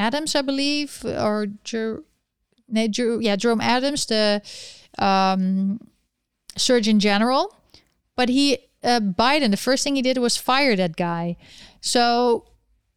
Adams, 0.00 0.34
I 0.34 0.42
believe, 0.42 1.04
or 1.04 1.46
Jer- 1.62 2.02
nee, 2.68 2.88
Jer- 2.88 3.20
yeah, 3.20 3.36
Jerome 3.36 3.60
Adams, 3.60 4.06
the 4.06 4.42
um, 4.98 5.78
Surgeon 6.56 6.98
General. 6.98 7.54
But 8.16 8.28
he, 8.30 8.58
uh, 8.82 9.00
Biden, 9.00 9.50
the 9.50 9.56
first 9.56 9.84
thing 9.84 9.96
he 9.96 10.02
did 10.02 10.18
was 10.18 10.36
fire 10.36 10.74
that 10.74 10.96
guy. 10.96 11.36
So, 11.80 12.44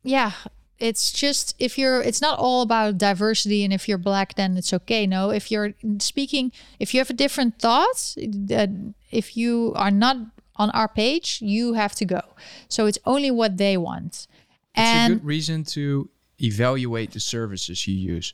yeah, 0.03 0.31
it's 0.79 1.11
just 1.11 1.55
if 1.59 1.77
you're 1.77 2.01
it's 2.01 2.21
not 2.21 2.37
all 2.39 2.61
about 2.61 2.97
diversity 2.97 3.63
and 3.63 3.71
if 3.73 3.87
you're 3.87 3.97
black 3.97 4.35
then 4.35 4.57
it's 4.57 4.73
okay 4.73 5.07
no 5.07 5.29
if 5.29 5.49
you're 5.49 5.73
speaking 5.99 6.51
if 6.77 6.93
you 6.93 6.99
have 6.99 7.09
a 7.09 7.13
different 7.13 7.57
thought 7.57 8.15
that 8.17 8.69
if 9.09 9.37
you 9.37 9.71
are 9.75 9.91
not 9.91 10.17
on 10.57 10.69
our 10.71 10.89
page 10.89 11.39
you 11.41 11.73
have 11.73 11.95
to 11.95 12.05
go 12.05 12.21
so 12.67 12.85
it's 12.85 12.99
only 13.05 13.31
what 13.31 13.57
they 13.57 13.77
want 13.77 14.27
and 14.75 15.13
it's 15.13 15.13
a 15.13 15.19
good 15.19 15.25
reason 15.25 15.63
to 15.63 16.09
evaluate 16.43 17.11
the 17.11 17.19
services 17.19 17.87
you 17.87 17.95
use 17.95 18.33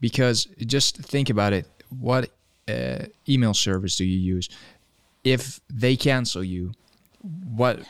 because 0.00 0.46
just 0.66 0.98
think 0.98 1.30
about 1.30 1.52
it 1.52 1.66
what 2.00 2.30
uh, 2.68 3.04
email 3.28 3.54
service 3.54 3.96
do 3.96 4.04
you 4.04 4.18
use 4.18 4.48
if 5.22 5.60
they 5.68 5.96
cancel 5.96 6.42
you 6.42 6.72
what 7.54 7.80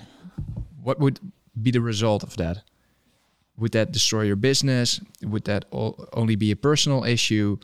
what 0.83 0.99
would 0.99 1.19
be 1.63 1.71
the 1.71 1.81
result 1.81 2.23
of 2.23 2.37
that 2.37 2.63
would 3.57 3.73
that 3.73 3.93
destroy 3.93 4.23
your 4.23 4.37
business? 4.37 5.01
Would 5.23 5.45
that 5.45 5.65
only 5.73 6.37
be 6.37 6.51
a 6.51 6.57
personal 6.57 7.05
issue? 7.05 7.59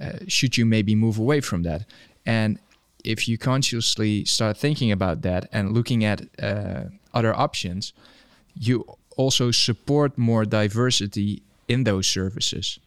Uh, 0.00 0.18
should 0.26 0.56
you 0.56 0.64
maybe 0.64 0.94
move 0.94 1.18
away 1.18 1.40
from 1.40 1.62
that? 1.64 1.84
And 2.24 2.58
if 3.04 3.28
you 3.28 3.36
consciously 3.36 4.24
start 4.24 4.56
thinking 4.56 4.90
about 4.90 5.22
that 5.22 5.48
and 5.52 5.72
looking 5.72 6.04
at 6.04 6.22
uh, 6.42 6.84
other 7.12 7.34
options, 7.34 7.92
you 8.54 8.86
also 9.16 9.50
support 9.50 10.16
more 10.18 10.44
diversity 10.44 11.42
in 11.68 11.84
those 11.84 12.06
services. 12.06 12.78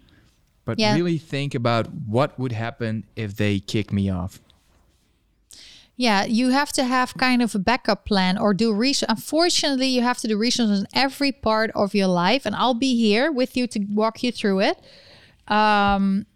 But 0.66 0.80
yeah. 0.80 0.96
really 0.96 1.18
think 1.18 1.56
about 1.56 1.88
what 2.08 2.38
would 2.38 2.52
happen 2.52 3.06
if 3.16 3.38
they 3.38 3.60
kick 3.60 3.94
me 3.94 4.10
off. 4.10 4.40
Yeah, 6.00 6.26
you 6.26 6.50
have 6.50 6.72
to 6.74 6.84
have 6.84 7.16
kind 7.16 7.42
of 7.42 7.56
a 7.56 7.60
backup 7.60 8.06
plan 8.06 8.38
or 8.38 8.54
do 8.54 8.72
research. 8.72 9.10
Unfortunately, 9.10 9.88
you 9.88 10.04
have 10.04 10.20
to 10.20 10.28
do 10.28 10.38
research 10.38 10.70
on 10.70 10.86
every 10.94 11.32
part 11.32 11.72
of 11.74 11.96
your 11.96 12.08
life, 12.08 12.46
and 12.46 12.56
I'll 12.56 12.76
be 12.76 12.96
here 12.96 13.32
with 13.32 13.58
you 13.58 13.66
to 13.68 13.80
walk 13.90 14.22
you 14.22 14.32
through 14.32 14.60
it. 14.60 14.78
Um, 15.48 16.28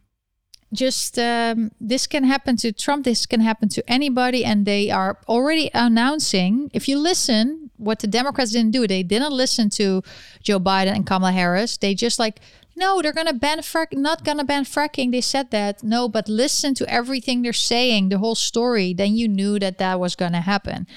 just 0.74 1.20
um, 1.20 1.72
this 1.80 2.08
can 2.08 2.24
happen 2.24 2.56
to 2.58 2.72
Trump, 2.72 3.06
this 3.06 3.28
can 3.28 3.42
happen 3.42 3.70
to 3.70 3.84
anybody, 3.88 4.44
and 4.44 4.66
they 4.66 4.90
are 4.90 5.20
already 5.28 5.70
announcing. 5.76 6.72
If 6.74 6.88
you 6.88 6.98
listen, 6.98 7.61
what 7.82 8.00
the 8.00 8.08
Democrats 8.08 8.52
didn't 8.52 8.72
do, 8.72 8.88
they 8.88 9.04
didn't 9.04 9.34
listen 9.34 9.70
to 9.72 10.04
Joe 10.42 10.60
Biden 10.60 10.96
and 10.96 11.06
Kamala 11.06 11.32
Harris. 11.32 11.78
They 11.78 11.96
just 11.96 12.20
like 12.20 12.40
no, 12.76 13.02
they're 13.02 13.14
gonna 13.14 13.34
ban 13.34 13.60
frack, 13.60 13.94
not 13.94 14.24
gonna 14.24 14.44
ban 14.44 14.64
fracking. 14.64 15.12
They 15.12 15.22
said 15.22 15.52
that. 15.52 15.84
No, 15.84 16.08
but 16.08 16.30
listen 16.30 16.74
to 16.76 16.90
everything 16.90 17.42
they're 17.42 17.54
saying, 17.54 18.10
the 18.10 18.18
whole 18.18 18.36
story. 18.36 18.94
Then 18.94 19.16
you 19.16 19.28
knew 19.28 19.60
that 19.60 19.78
that 19.78 20.00
was 20.00 20.16
gonna 20.16 20.42
happen. 20.42 20.88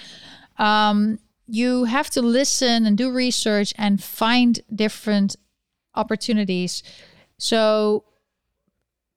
Um, 0.57 1.19
you 1.47 1.85
have 1.85 2.11
to 2.11 2.23
listen 2.23 2.87
and 2.87 2.97
do 2.97 3.11
research 3.11 3.75
and 3.77 4.03
find 4.03 4.61
different 4.75 5.37
opportunities. 5.95 6.83
So, 7.39 8.05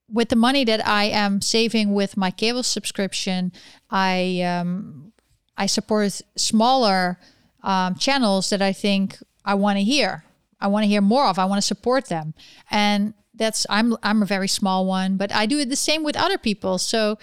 with 0.09 0.29
the 0.29 0.35
money 0.35 0.63
that 0.65 0.85
I 0.85 1.05
am 1.05 1.41
saving 1.41 1.93
with 1.93 2.17
my 2.17 2.31
cable 2.31 2.63
subscription, 2.63 3.51
I 3.89 4.41
um, 4.41 5.13
I 5.57 5.67
support 5.67 6.21
smaller 6.35 7.19
um, 7.67 7.95
channels 7.95 8.49
that 8.49 8.61
I 8.61 8.71
think 8.71 9.17
I 9.43 9.53
want 9.53 9.77
to 9.77 9.83
hear. 9.83 10.23
I 10.59 10.67
want 10.67 10.83
to 10.83 10.87
hear 10.87 11.01
more 11.01 11.25
of. 11.27 11.37
I 11.37 11.45
want 11.45 11.59
to 11.59 11.67
support 11.67 12.05
them. 12.05 12.33
And 12.71 13.13
that's 13.35 13.67
I'm 13.69 13.95
I'm 14.01 14.23
a 14.23 14.25
very 14.25 14.47
small 14.47 14.85
one, 14.85 15.17
but 15.17 15.31
I 15.31 15.45
do 15.45 15.59
it 15.59 15.69
the 15.69 15.75
same 15.75 16.03
with 16.03 16.15
other 16.15 16.37
people. 16.37 16.77
So, 16.79 17.19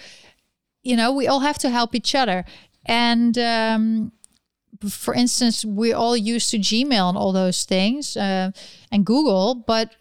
you 0.83 0.95
know, 0.95 1.11
we 1.11 1.27
all 1.27 1.41
have 1.41 1.57
to 1.57 1.69
help 1.69 1.95
each 1.95 2.13
other. 2.13 2.45
And 2.85 3.37
um, 3.39 4.11
for 4.87 5.15
instance, 5.15 5.65
we're 5.65 5.95
all 5.95 6.15
used 6.15 6.51
to 6.51 6.59
Gmail 6.59 7.09
and 7.09 7.17
all 7.17 7.33
those 7.33 7.63
things 7.63 8.15
uh, 8.15 8.51
and 8.91 9.03
Google, 9.03 9.55
but 9.55 9.95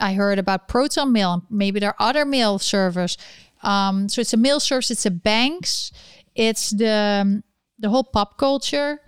I 0.00 0.14
heard 0.14 0.38
about 0.38 0.68
Proton 0.68 1.12
Mail. 1.12 1.44
Maybe 1.50 1.80
there 1.80 1.90
are 1.90 2.08
other 2.08 2.24
mail 2.24 2.58
servers. 2.58 3.18
Um, 3.62 4.08
so 4.08 4.20
it's 4.22 4.32
a 4.32 4.38
mail 4.38 4.58
service. 4.58 4.90
It's 4.90 5.06
a 5.06 5.10
banks. 5.10 5.92
It's 6.34 6.70
the 6.70 7.42
the 7.78 7.90
whole 7.90 8.04
pop 8.04 8.38
culture, 8.38 9.00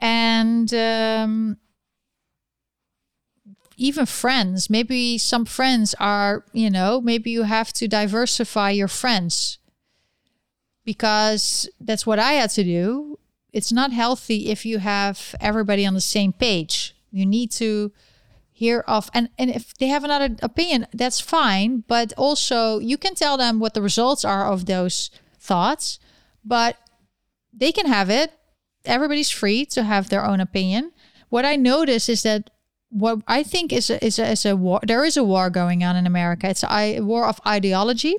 and 0.00 0.72
um, 0.74 1.58
even 3.76 4.06
friends. 4.06 4.70
Maybe 4.70 5.18
some 5.18 5.44
friends 5.44 5.94
are. 6.00 6.44
You 6.52 6.70
know, 6.70 7.00
maybe 7.00 7.30
you 7.30 7.42
have 7.42 7.72
to 7.74 7.88
diversify 7.88 8.70
your 8.70 8.88
friends 8.88 9.58
because 10.84 11.68
that's 11.80 12.06
what 12.06 12.18
I 12.18 12.32
had 12.32 12.50
to 12.50 12.64
do. 12.64 13.18
It's 13.52 13.72
not 13.72 13.92
healthy 13.92 14.50
if 14.50 14.66
you 14.66 14.78
have 14.78 15.34
everybody 15.40 15.86
on 15.86 15.94
the 15.94 16.00
same 16.00 16.32
page. 16.32 16.94
You 17.10 17.24
need 17.24 17.52
to 17.52 17.92
hear 18.52 18.80
of 18.86 19.10
and 19.12 19.28
and 19.38 19.50
if 19.50 19.74
they 19.74 19.88
have 19.88 20.04
another 20.04 20.36
opinion, 20.42 20.86
that's 20.92 21.20
fine. 21.20 21.84
But 21.86 22.12
also 22.16 22.78
you 22.78 22.96
can 22.96 23.14
tell 23.14 23.36
them 23.36 23.58
what 23.58 23.74
the 23.74 23.82
results 23.82 24.24
are 24.24 24.50
of 24.50 24.66
those 24.66 25.10
thoughts, 25.38 25.98
but 26.44 26.76
they 27.52 27.72
can 27.72 27.86
have 27.86 28.10
it. 28.10 28.32
Everybody's 28.84 29.30
free 29.30 29.64
to 29.66 29.82
have 29.82 30.08
their 30.08 30.24
own 30.24 30.40
opinion. 30.40 30.92
What 31.28 31.44
I 31.44 31.56
notice 31.56 32.08
is 32.08 32.22
that 32.22 32.50
what 32.90 33.22
I 33.26 33.42
think 33.42 33.72
is 33.72 33.90
a, 33.90 34.04
is 34.04 34.18
a, 34.18 34.30
is 34.30 34.46
a 34.46 34.54
war. 34.54 34.80
There 34.86 35.04
is 35.04 35.16
a 35.16 35.24
war 35.24 35.50
going 35.50 35.82
on 35.82 35.96
in 35.96 36.06
America. 36.06 36.48
It's 36.48 36.62
a 36.64 37.00
war 37.00 37.26
of 37.26 37.40
ideology. 37.46 38.16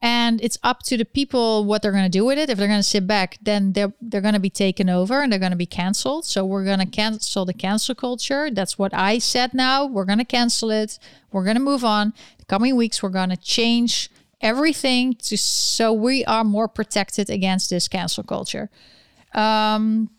And 0.00 0.40
it's 0.44 0.58
up 0.62 0.82
to 0.84 0.98
the 0.98 1.06
people 1.06 1.64
what 1.64 1.80
they're 1.80 1.90
going 1.90 2.04
to 2.04 2.10
do 2.10 2.26
with 2.26 2.38
it. 2.38 2.50
If 2.50 2.58
they're 2.58 2.68
going 2.68 2.78
to 2.78 2.82
sit 2.82 3.06
back 3.06 3.38
then 3.40 3.72
they're, 3.72 3.92
they're 4.00 4.20
going 4.20 4.34
to 4.34 4.40
be 4.40 4.50
taken 4.50 4.90
over 4.90 5.22
and 5.22 5.32
they're 5.32 5.40
going 5.40 5.50
to 5.50 5.56
be 5.56 5.66
canceled. 5.66 6.26
So 6.26 6.44
we're 6.44 6.64
going 6.64 6.78
to 6.78 6.86
cancel 6.86 7.44
the 7.44 7.54
cancel 7.54 7.94
culture. 7.94 8.50
That's 8.50 8.78
what 8.78 8.92
i 8.92 9.18
said 9.18 9.54
now. 9.54 9.86
We're 9.86 10.04
going 10.04 10.18
to 10.18 10.24
cancel 10.24 10.70
it. 10.70 10.98
We're 11.32 11.44
going 11.44 11.56
to 11.56 11.62
move 11.62 11.84
on. 11.84 12.12
The 12.38 12.44
coming 12.44 12.76
weeks 12.76 13.02
we're 13.02 13.08
going 13.08 13.30
to 13.30 13.36
change 13.36 14.10
everything 14.40 15.14
to 15.14 15.38
so 15.38 15.92
we 15.92 16.24
are 16.26 16.44
more 16.44 16.68
protected 16.68 17.30
against 17.30 17.70
this 17.70 17.88
cancel 17.88 18.22
culture 18.22 18.68
um, 19.34 20.10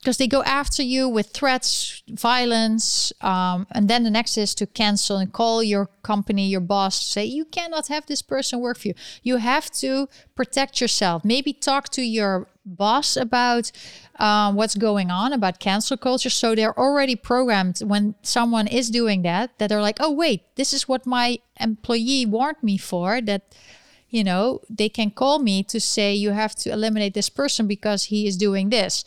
because 0.00 0.16
they 0.16 0.26
go 0.26 0.42
after 0.44 0.82
you 0.82 1.08
with 1.08 1.30
threats, 1.30 2.02
violence, 2.08 3.12
um, 3.20 3.66
and 3.72 3.86
then 3.86 4.02
the 4.02 4.10
next 4.10 4.38
is 4.38 4.54
to 4.54 4.66
cancel 4.66 5.18
and 5.18 5.30
call 5.30 5.62
your 5.62 5.90
company, 6.02 6.48
your 6.48 6.62
boss, 6.62 7.04
say 7.04 7.26
you 7.26 7.44
cannot 7.44 7.88
have 7.88 8.06
this 8.06 8.22
person 8.22 8.60
work 8.60 8.78
for 8.78 8.88
you. 8.88 8.94
You 9.22 9.36
have 9.36 9.70
to 9.72 10.08
protect 10.34 10.80
yourself. 10.80 11.22
Maybe 11.22 11.52
talk 11.52 11.90
to 11.90 12.02
your 12.02 12.48
boss 12.64 13.14
about 13.14 13.72
um, 14.18 14.54
what's 14.54 14.74
going 14.74 15.10
on 15.10 15.34
about 15.34 15.58
cancel 15.58 15.98
culture. 15.98 16.30
So 16.30 16.54
they're 16.54 16.78
already 16.78 17.14
programmed 17.14 17.80
when 17.80 18.14
someone 18.22 18.68
is 18.68 18.88
doing 18.88 19.20
that, 19.22 19.58
that 19.58 19.68
they're 19.68 19.82
like, 19.82 19.98
oh 20.00 20.12
wait, 20.12 20.42
this 20.56 20.72
is 20.72 20.88
what 20.88 21.04
my 21.04 21.40
employee 21.58 22.24
warned 22.24 22.62
me 22.62 22.78
for. 22.78 23.20
That 23.20 23.54
you 24.10 24.24
know 24.24 24.60
they 24.68 24.88
can 24.88 25.10
call 25.10 25.38
me 25.38 25.62
to 25.62 25.80
say 25.80 26.14
you 26.14 26.30
have 26.30 26.54
to 26.54 26.70
eliminate 26.70 27.14
this 27.14 27.28
person 27.28 27.66
because 27.66 28.04
he 28.04 28.26
is 28.26 28.36
doing 28.36 28.70
this 28.70 29.04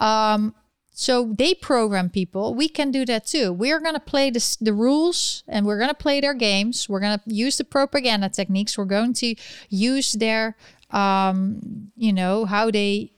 um, 0.00 0.54
so 0.96 1.34
they 1.36 1.54
program 1.54 2.08
people. 2.08 2.54
We 2.54 2.68
can 2.68 2.92
do 2.92 3.04
that 3.06 3.26
too. 3.26 3.52
We're 3.52 3.80
going 3.80 3.94
to 3.94 4.00
play 4.00 4.30
this, 4.30 4.54
the 4.54 4.72
rules 4.72 5.42
and 5.48 5.66
we're 5.66 5.78
going 5.78 5.90
to 5.90 5.94
play 5.94 6.20
their 6.20 6.34
games. 6.34 6.88
We're 6.88 7.00
going 7.00 7.18
to 7.18 7.34
use 7.34 7.58
the 7.58 7.64
propaganda 7.64 8.28
techniques. 8.28 8.78
We're 8.78 8.84
going 8.84 9.12
to 9.14 9.34
use 9.68 10.12
their, 10.12 10.56
um, 10.90 11.90
you 11.96 12.12
know, 12.12 12.44
how 12.44 12.70
they. 12.70 13.10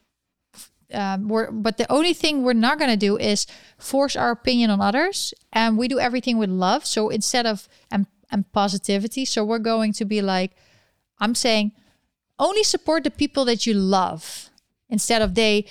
Um, 0.91 1.27
we're, 1.27 1.51
but 1.51 1.77
the 1.77 1.91
only 1.91 2.13
thing 2.13 2.43
we're 2.43 2.53
not 2.53 2.79
going 2.79 2.89
to 2.89 2.97
do 2.97 3.17
is 3.17 3.45
force 3.77 4.15
our 4.15 4.31
opinion 4.31 4.69
on 4.69 4.79
others, 4.79 5.33
and 5.51 5.77
we 5.77 5.89
do 5.89 5.99
everything 5.99 6.37
with 6.37 6.49
love. 6.49 6.85
So 6.85 7.09
instead 7.09 7.45
of 7.45 7.67
and, 7.91 8.07
and 8.31 8.49
positivity, 8.53 9.25
so 9.25 9.43
we're 9.43 9.59
going 9.59 9.91
to 9.93 10.05
be 10.05 10.21
like, 10.21 10.55
I'm 11.19 11.35
saying, 11.35 11.71
only 12.39 12.63
support 12.63 13.03
the 13.03 13.11
people 13.11 13.45
that 13.45 13.65
you 13.65 13.73
love 13.73 14.49
instead 14.89 15.21
of 15.21 15.35
they 15.35 15.65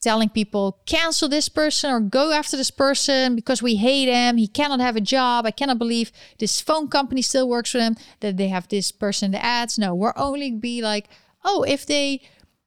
telling 0.00 0.28
people 0.28 0.80
cancel 0.86 1.28
this 1.28 1.48
person 1.48 1.90
or 1.90 2.00
go 2.00 2.32
after 2.32 2.56
this 2.56 2.70
person 2.70 3.34
because 3.34 3.62
we 3.62 3.76
hate 3.76 4.08
him. 4.08 4.36
He 4.36 4.48
cannot 4.48 4.80
have 4.80 4.96
a 4.96 5.00
job. 5.00 5.46
I 5.46 5.50
cannot 5.50 5.78
believe 5.78 6.12
this 6.38 6.60
phone 6.60 6.88
company 6.88 7.22
still 7.22 7.48
works 7.48 7.70
for 7.70 7.78
them 7.78 7.96
that 8.20 8.36
they 8.36 8.48
have 8.48 8.68
this 8.68 8.92
person 8.92 9.26
in 9.26 9.32
the 9.32 9.44
ads. 9.44 9.78
No 9.78 9.94
we're 9.94 10.12
only 10.16 10.50
be 10.50 10.82
like 10.82 11.08
oh 11.44 11.62
if 11.62 11.86
they 11.86 12.20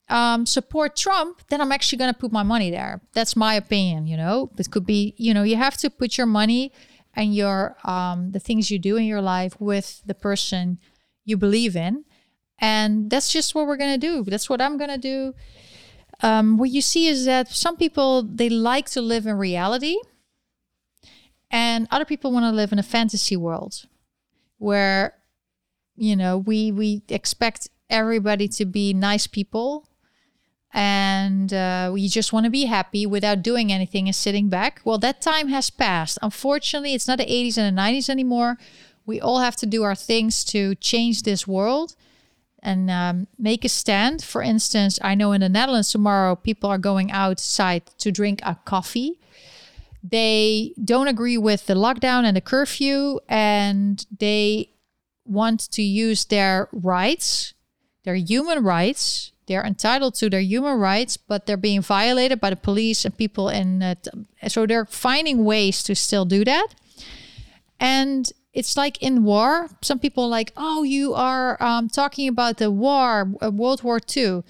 um, 0.10 0.46
support 0.46 0.98
trump 0.98 1.42
then 1.48 1.62
i'm 1.62 1.72
actually 1.72 1.98
going 1.98 2.14
to 2.14 2.20
put 2.20 2.32
my 2.32 2.44
money 2.44 2.72
there. 2.72 3.02
That's 3.14 3.36
my 3.36 3.54
opinion 3.56 4.08
you 4.08 4.18
know? 4.18 4.52
It 4.58 4.72
could 4.72 4.86
be 4.86 5.14
you 5.18 5.34
know 5.34 5.44
you 5.44 5.58
have 5.58 5.78
to 5.78 5.90
put 5.90 6.18
your 6.18 6.28
money 6.28 6.72
and 7.14 7.36
your 7.36 7.76
um, 7.84 8.32
the 8.32 8.40
things 8.40 8.72
you 8.72 8.80
do 8.80 8.96
in 8.96 9.04
your 9.04 9.22
life 9.22 9.60
with 9.60 10.02
the 10.06 10.16
person 10.16 10.80
you 11.32 11.38
believe 11.38 11.76
in 11.76 12.06
and 12.62 13.10
that's 13.10 13.32
just 13.32 13.56
what 13.56 13.66
we're 13.66 13.76
going 13.76 14.00
to 14.00 14.08
do. 14.08 14.24
That's 14.24 14.48
what 14.48 14.62
I'm 14.62 14.78
going 14.78 14.92
to 14.92 14.98
do. 15.00 15.34
Um, 16.22 16.58
what 16.58 16.70
you 16.70 16.82
see 16.82 17.08
is 17.08 17.26
that 17.26 17.48
some 17.48 17.76
people, 17.76 18.22
they 18.22 18.50
like 18.50 18.88
to 18.92 19.02
live 19.02 19.26
in 19.26 19.36
reality. 19.38 19.98
And 21.50 21.88
other 21.90 22.06
people 22.06 22.32
want 22.32 22.44
to 22.44 22.52
live 22.52 22.72
in 22.72 22.78
a 22.78 22.84
fantasy 22.84 23.36
world 23.36 23.88
where, 24.60 25.16
you 25.96 26.16
know, 26.16 26.38
we, 26.38 26.72
we 26.72 27.02
expect 27.10 27.68
everybody 27.90 28.48
to 28.48 28.66
be 28.66 28.94
nice 28.94 29.26
people 29.26 29.88
and 30.74 31.54
uh, 31.54 31.94
you 31.98 32.08
just 32.08 32.32
want 32.32 32.46
to 32.46 32.50
be 32.50 32.66
happy 32.66 33.06
without 33.06 33.42
doing 33.42 33.74
anything 33.74 34.08
and 34.08 34.16
sitting 34.16 34.48
back. 34.48 34.80
Well, 34.86 34.98
that 35.00 35.20
time 35.20 35.50
has 35.50 35.70
passed. 35.70 36.18
Unfortunately, 36.22 36.94
it's 36.94 37.08
not 37.08 37.18
the 37.18 37.26
80s 37.26 37.58
and 37.58 37.78
the 37.78 37.82
90s 37.82 38.10
anymore. 38.10 38.58
We 39.06 39.20
all 39.20 39.40
have 39.40 39.56
to 39.58 39.66
do 39.66 39.84
our 39.84 39.96
things 39.96 40.44
to 40.46 40.76
change 40.76 41.24
this 41.24 41.48
world 41.48 41.96
and 42.64 42.90
um, 42.92 43.28
make 43.38 43.66
a 43.66 43.70
stand. 43.70 44.24
For 44.24 44.42
instance, 44.42 45.00
I 45.02 45.16
know 45.16 45.32
in 45.32 45.42
the 45.42 45.50
Netherlands 45.50 45.92
tomorrow 45.92 46.36
people 46.36 46.70
are 46.70 46.78
going 46.78 47.12
outside 47.12 47.86
to 47.98 48.12
drink 48.12 48.42
a 48.44 48.56
coffee. 48.66 49.20
They 50.04 50.74
don't 50.84 51.08
agree 51.08 51.38
with 51.38 51.66
the 51.66 51.76
lockdown 51.76 52.24
and 52.24 52.36
the 52.36 52.42
curfew, 52.42 53.20
and 53.28 54.06
they 54.20 54.70
want 55.26 55.72
to 55.72 55.82
use 55.82 56.26
their 56.26 56.70
rights, 56.72 57.54
their 58.04 58.16
human 58.16 58.64
rights. 58.64 59.32
They're 59.48 59.66
entitled 59.66 60.16
to 60.16 60.30
their 60.30 60.42
human 60.42 60.78
rights, 60.80 61.18
but 61.18 61.46
they're 61.46 61.58
being 61.58 61.82
violated 61.82 62.40
by 62.40 62.52
the 62.52 62.56
police 62.56 63.06
and 63.06 63.16
people 63.16 63.50
And 63.50 63.84
Uh, 63.84 63.96
so 64.48 64.66
they're 64.66 64.86
finding 64.86 65.44
ways 65.44 65.84
to 65.84 65.96
still 65.96 66.26
do 66.26 66.46
that. 66.46 66.68
And 67.80 68.32
it's 68.54 68.76
like 68.76 69.02
in 69.02 69.24
war. 69.24 69.70
Some 69.82 70.00
people 70.00 70.28
like, 70.28 70.52
oh, 70.58 70.84
you 70.84 71.14
are 71.14 71.62
um, 71.64 71.90
talking 71.90 72.28
about 72.28 72.58
the 72.58 72.72
war, 72.72 73.32
uh, 73.42 73.50
World 73.50 73.84
War 73.84 74.00
II, 74.16 74.44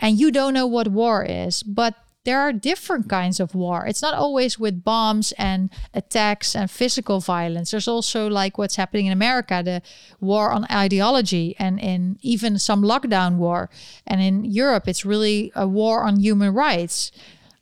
and 0.00 0.18
you 0.18 0.30
don't 0.30 0.54
know 0.54 0.66
what 0.66 0.88
war 0.88 1.24
is. 1.24 1.62
But 1.62 1.94
there 2.24 2.40
are 2.40 2.52
different 2.52 3.08
kinds 3.08 3.40
of 3.40 3.54
war. 3.54 3.86
It's 3.86 4.02
not 4.02 4.12
always 4.12 4.58
with 4.58 4.84
bombs 4.84 5.32
and 5.38 5.70
attacks 5.94 6.54
and 6.54 6.70
physical 6.70 7.20
violence. 7.20 7.70
There's 7.70 7.88
also 7.88 8.28
like 8.28 8.58
what's 8.58 8.76
happening 8.76 9.06
in 9.06 9.12
America, 9.12 9.62
the 9.64 9.82
war 10.20 10.50
on 10.50 10.66
ideology, 10.70 11.56
and 11.58 11.80
in 11.80 12.18
even 12.20 12.58
some 12.58 12.82
lockdown 12.82 13.36
war. 13.36 13.70
And 14.06 14.20
in 14.20 14.44
Europe, 14.44 14.88
it's 14.88 15.06
really 15.06 15.52
a 15.54 15.66
war 15.66 16.02
on 16.02 16.20
human 16.20 16.52
rights. 16.52 17.12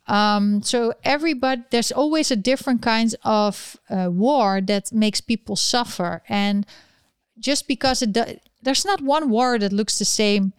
Um, 0.07 0.61
so 0.63 0.93
everybody, 1.03 1.63
there's 1.69 1.91
always 1.91 2.31
a 2.31 2.37
different 2.37 2.81
kinds 2.81 3.13
of 3.23 3.77
uh, 3.89 4.09
war 4.09 4.61
that 4.61 4.93
makes 4.93 5.19
people 5.19 5.55
suffer, 5.55 6.23
and 6.29 6.65
just 7.39 7.67
because 7.67 8.01
it 8.01 8.13
do, 8.13 8.23
there's 8.61 8.85
not 8.85 9.01
one 9.01 9.29
war 9.29 9.59
that 9.59 9.73
looks 9.73 9.99
the 9.99 10.05
same. 10.05 10.53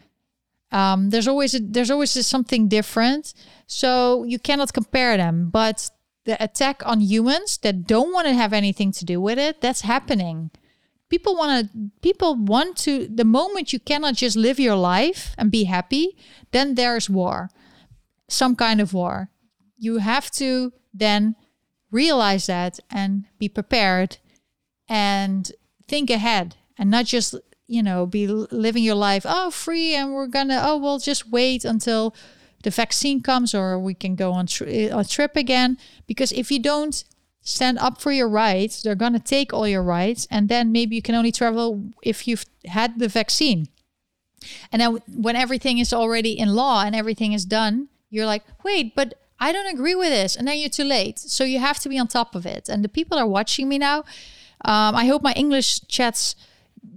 Um, 0.70 1.09
there's 1.09 1.26
always 1.26 1.55
a, 1.55 1.61
there's 1.61 1.90
always 1.90 2.26
something 2.26 2.68
different, 2.68 3.32
so 3.66 4.24
you 4.24 4.38
cannot 4.38 4.74
compare 4.74 5.16
them. 5.16 5.49
But 5.49 5.90
the 6.26 6.42
attack 6.44 6.82
on 6.84 7.01
humans 7.01 7.57
that 7.59 7.86
don't 7.86 8.12
want 8.12 8.26
to 8.26 8.34
have 8.34 8.53
anything 8.53 8.92
to 8.92 9.05
do 9.07 9.18
with 9.18 9.38
it, 9.38 9.62
that's 9.62 9.80
happening. 9.80 10.51
People 11.09 11.34
want 11.36 11.72
to 11.72 11.90
people 12.03 12.34
want 12.34 12.76
to 12.84 13.09
the 13.09 13.24
moment 13.24 13.72
you 13.72 13.80
cannot 13.80 14.16
just 14.16 14.36
live 14.36 14.61
your 14.61 14.76
life 14.76 15.34
and 15.38 15.51
be 15.51 15.64
happy, 15.64 16.18
then 16.51 16.74
there's 16.74 17.09
war. 17.09 17.49
Some 18.28 18.55
kind 18.55 18.78
of 18.78 18.92
war 18.92 19.30
you 19.78 19.98
have 19.98 20.30
to 20.32 20.72
then 20.92 21.36
realize 21.90 22.46
that 22.46 22.78
and 22.90 23.24
be 23.38 23.48
prepared 23.48 24.18
and 24.88 25.52
think 25.86 26.10
ahead 26.10 26.56
and 26.76 26.90
not 26.90 27.06
just 27.06 27.34
you 27.66 27.82
know 27.82 28.06
be 28.06 28.26
living 28.26 28.82
your 28.82 28.94
life 28.94 29.24
oh 29.28 29.50
free 29.50 29.94
and 29.94 30.12
we're 30.12 30.26
gonna 30.26 30.60
oh 30.62 30.76
we'll 30.76 30.98
just 30.98 31.28
wait 31.30 31.64
until 31.64 32.14
the 32.62 32.70
vaccine 32.70 33.22
comes 33.22 33.54
or 33.54 33.78
we 33.78 33.94
can 33.94 34.14
go 34.14 34.32
on 34.32 34.46
tri- 34.46 34.66
eh, 34.66 34.90
a 34.92 35.04
trip 35.04 35.36
again. 35.36 35.78
Because 36.06 36.32
if 36.32 36.50
you 36.50 36.58
don't 36.58 37.04
stand 37.40 37.78
up 37.78 38.00
for 38.00 38.12
your 38.12 38.28
rights 38.28 38.82
they're 38.82 38.94
gonna 38.94 39.18
take 39.18 39.52
all 39.52 39.66
your 39.66 39.82
rights 39.82 40.26
and 40.30 40.48
then 40.48 40.72
maybe 40.72 40.96
you 40.96 41.02
can 41.02 41.14
only 41.14 41.32
travel 41.32 41.84
if 42.02 42.26
you've 42.26 42.44
had 42.66 42.98
the 42.98 43.08
vaccine. 43.08 43.68
And 44.70 44.80
then 44.80 44.98
when 45.08 45.36
everything 45.36 45.78
is 45.78 45.92
already 45.92 46.38
in 46.38 46.54
law 46.54 46.82
and 46.84 46.94
everything 46.94 47.32
is 47.32 47.44
done 47.44 47.88
you're 48.10 48.26
like 48.26 48.44
wait 48.64 48.94
but 48.94 49.14
I 49.41 49.53
don't 49.53 49.72
agree 49.72 49.95
with 49.95 50.09
this. 50.09 50.36
And 50.36 50.47
then 50.49 50.59
you're 50.59 50.68
too 50.68 50.84
late. 50.84 51.18
So 51.18 51.45
you 51.45 51.59
have 51.59 51.78
to 51.80 51.89
be 51.89 51.99
on 51.99 52.09
top 52.09 52.34
of 52.34 52.47
it. 52.47 52.68
And 52.68 52.84
the 52.84 52.89
people 52.89 53.18
are 53.18 53.26
watching 53.26 53.68
me 53.68 53.78
now. 53.78 54.05
Um, 54.64 54.97
I 54.97 55.07
hope 55.07 55.22
my 55.22 55.32
English 55.34 55.80
chats, 55.86 56.34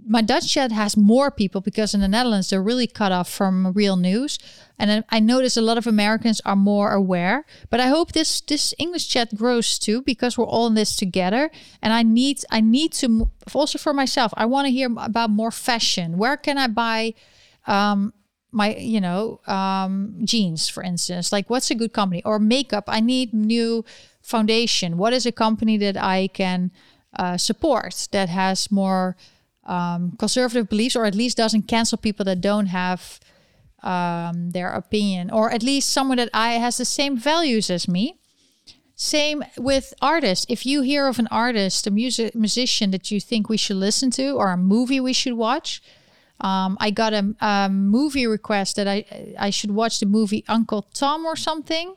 my 0.08 0.22
Dutch 0.22 0.52
chat 0.52 0.72
has 0.72 0.98
more 0.98 1.30
people 1.30 1.62
because 1.62 1.94
in 1.94 2.02
the 2.02 2.08
Netherlands 2.08 2.50
they're 2.50 2.62
really 2.62 2.88
cut 2.88 3.12
off 3.12 3.30
from 3.30 3.72
real 3.74 3.96
news, 3.96 4.39
and 4.80 5.04
I, 5.10 5.20
notice 5.20 5.58
a 5.58 5.62
lot 5.62 5.78
of 5.78 5.86
Americans 5.86 6.42
are 6.44 6.56
more 6.56 6.92
aware. 6.92 7.46
But 7.70 7.80
I 7.80 7.88
hope 7.88 8.14
this 8.14 8.42
this 8.42 8.74
English 8.80 9.10
chat 9.10 9.36
grows 9.36 9.78
too 9.78 10.02
because 10.02 10.38
we're 10.39 10.48
all 10.48 10.66
in 10.66 10.74
this 10.74 10.96
together. 10.96 11.52
And 11.84 11.94
I 11.94 12.02
need 12.02 12.39
I 12.50 12.62
need 12.62 12.94
to 12.94 13.30
also 13.54 13.78
for 13.78 13.94
myself. 13.94 14.34
I 14.36 14.48
want 14.48 14.66
to 14.66 14.72
hear 14.72 14.89
about 14.98 15.30
more 15.30 15.52
fashion. 15.52 16.18
Where 16.18 16.36
can 16.36 16.58
I 16.58 16.68
buy? 16.68 17.14
Um, 17.68 18.14
my 18.52 18.76
you 18.76 18.99
know 18.99 19.39
um, 19.47 20.16
jeans 20.24 20.68
for 20.68 20.84
instance 20.84 21.32
like 21.32 21.49
what's 21.49 21.72
a 21.72 21.76
good 21.76 21.93
company 21.93 22.22
or 22.24 22.39
makeup? 22.39 22.86
I 22.88 22.99
need 22.99 23.34
new 23.34 23.86
foundation. 24.22 24.97
What 24.97 25.14
is 25.14 25.26
a 25.26 25.32
company 25.32 25.78
that 25.78 25.97
i 25.97 26.28
can 26.28 26.72
uh, 27.18 27.38
support 27.38 28.08
that 28.12 28.30
has 28.30 28.72
more 28.72 29.16
um, 29.66 30.14
conservative 30.18 30.70
beliefs 30.70 30.95
or 30.95 31.06
at 31.06 31.16
least 31.16 31.38
doesn't 31.38 31.64
cancel 31.64 31.97
people 31.97 32.26
that 32.26 32.41
don't 32.41 32.68
have 32.68 33.20
um, 33.84 34.52
their 34.52 34.72
opinion 34.72 35.30
or 35.32 35.52
at 35.52 35.64
least 35.64 35.89
someone 35.89 36.18
that 36.18 36.30
i 36.34 36.54
has 36.54 36.78
the 36.78 36.86
same 36.86 37.18
values 37.18 37.70
as 37.70 37.88
me? 37.88 38.18
Same 38.95 39.43
with 39.58 39.95
artists. 39.99 40.45
If 40.47 40.64
you 40.64 40.84
hear 40.84 41.08
of 41.08 41.18
an 41.18 41.28
artist 41.32 41.88
a 41.88 41.91
music 41.91 42.36
musician 42.36 42.91
that 42.91 43.10
you 43.10 43.20
think 43.20 43.49
we 43.49 43.58
should 43.58 43.78
listen 43.78 44.12
to 44.12 44.34
or 44.34 44.52
a 44.52 44.58
movie 44.58 44.99
we 44.99 45.14
should 45.14 45.34
watch 45.34 45.82
um, 46.42 46.76
I 46.80 46.89
got 46.89 47.14
a, 47.14 47.36
a, 47.39 47.70
movie 47.70 48.26
request 48.26 48.76
that 48.76 48.88
I 48.88 49.06
I 49.38 49.52
should 49.52 49.72
watch 49.72 50.00
the 50.00 50.08
movie 50.08 50.44
Uncle 50.48 50.82
Tom 50.94 51.26
or 51.26 51.36
something 51.36 51.96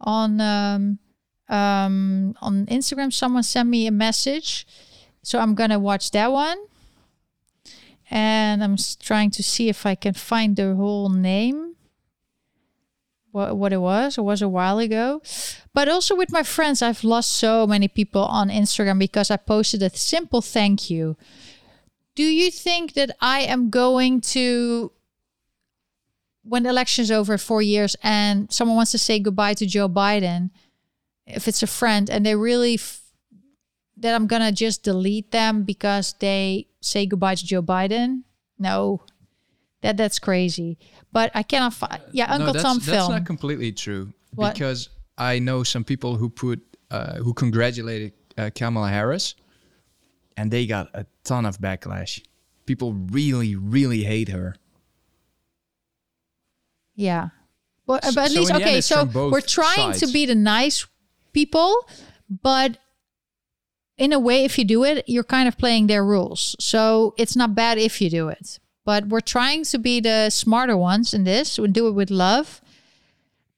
on 0.00 0.40
um, 0.40 0.98
um, 1.48 2.36
on 2.42 2.66
Instagram. 2.66 3.12
Someone 3.12 3.42
sent 3.42 3.68
me 3.68 3.86
a 3.86 3.90
message, 3.90 4.66
so 5.22 5.38
I'm 5.38 5.54
gonna 5.54 5.78
watch 5.78 6.10
that 6.10 6.30
one. 6.30 6.58
And 8.10 8.62
I'm 8.62 8.76
trying 9.00 9.30
to 9.30 9.42
see 9.42 9.68
if 9.68 9.86
I 9.86 9.94
can 9.94 10.14
find 10.14 10.56
the 10.56 10.74
whole 10.74 11.08
name. 11.08 11.76
What 13.32 13.56
what 13.56 13.72
it 13.72 13.80
was? 13.80 14.18
It 14.18 14.22
was 14.22 14.42
a 14.42 14.48
while 14.48 14.78
ago, 14.78 15.22
but 15.72 15.88
also 15.88 16.14
with 16.14 16.32
my 16.32 16.42
friends, 16.42 16.82
I've 16.82 17.04
lost 17.04 17.30
so 17.30 17.66
many 17.66 17.88
people 17.88 18.24
on 18.24 18.50
Instagram 18.50 18.98
because 18.98 19.30
I 19.30 19.38
posted 19.38 19.82
a 19.82 19.90
simple 19.90 20.42
thank 20.42 20.90
you 20.90 21.16
do 22.14 22.22
you 22.24 22.50
think 22.50 22.94
that 22.94 23.16
I 23.20 23.40
am 23.40 23.70
going 23.70 24.20
to 24.32 24.92
when 26.42 26.62
the 26.62 26.70
election's 26.70 27.10
over 27.10 27.36
four 27.38 27.62
years 27.62 27.96
and 28.02 28.50
someone 28.50 28.76
wants 28.76 28.92
to 28.92 28.98
say 28.98 29.18
goodbye 29.18 29.54
to 29.54 29.66
Joe 29.66 29.88
Biden, 29.88 30.50
if 31.26 31.46
it's 31.46 31.62
a 31.62 31.66
friend 31.66 32.08
and 32.08 32.24
they 32.24 32.34
really 32.34 32.74
f- 32.74 33.02
that 33.98 34.14
I'm 34.14 34.26
gonna 34.26 34.50
just 34.52 34.82
delete 34.82 35.30
them 35.30 35.62
because 35.62 36.14
they 36.18 36.66
say 36.80 37.06
goodbye 37.06 37.34
to 37.34 37.46
Joe 37.46 37.62
Biden? 37.62 38.22
No, 38.58 39.02
that 39.82 39.96
that's 39.96 40.18
crazy. 40.18 40.78
But 41.12 41.30
I 41.34 41.42
cannot 41.42 41.74
find. 41.74 42.00
Yeah, 42.12 42.32
Uncle 42.32 42.54
no, 42.54 42.62
Tom 42.62 42.78
that's, 42.78 42.86
film. 42.86 42.98
That's 42.98 43.20
not 43.20 43.26
completely 43.26 43.72
true 43.72 44.12
What? 44.34 44.54
because 44.54 44.88
I 45.18 45.38
know 45.38 45.62
some 45.62 45.84
people 45.84 46.16
who 46.16 46.30
put 46.30 46.60
uh, 46.90 47.16
who 47.16 47.34
congratulated 47.34 48.12
uh, 48.38 48.50
Kamala 48.54 48.88
Harris, 48.88 49.34
and 50.36 50.50
they 50.50 50.66
got 50.66 50.88
a 50.94 51.04
ton 51.30 51.46
of 51.46 51.58
backlash. 51.58 52.22
People 52.66 52.92
really, 52.92 53.54
really 53.54 54.02
hate 54.04 54.28
her. 54.28 54.56
Yeah. 56.94 57.28
But, 57.86 58.04
at 58.04 58.30
least, 58.30 58.52
okay, 58.52 58.80
so 58.80 59.04
we're 59.04 59.40
trying 59.40 59.92
to 59.94 60.06
be 60.06 60.26
the 60.26 60.34
nice 60.34 60.86
people, 61.32 61.88
but 62.28 62.78
in 63.98 64.12
a 64.12 64.18
way, 64.18 64.44
if 64.44 64.58
you 64.58 64.64
do 64.64 64.84
it, 64.84 65.04
you're 65.08 65.24
kind 65.24 65.48
of 65.48 65.58
playing 65.58 65.86
their 65.88 66.04
rules. 66.04 66.54
So 66.60 67.14
it's 67.18 67.34
not 67.34 67.54
bad 67.54 67.78
if 67.78 68.00
you 68.00 68.10
do 68.10 68.28
it. 68.28 68.60
But 68.84 69.08
we're 69.08 69.20
trying 69.20 69.64
to 69.64 69.78
be 69.78 70.00
the 70.00 70.30
smarter 70.30 70.76
ones 70.76 71.12
in 71.12 71.24
this. 71.24 71.58
We 71.58 71.68
do 71.68 71.88
it 71.88 71.92
with 71.92 72.10
love. 72.10 72.60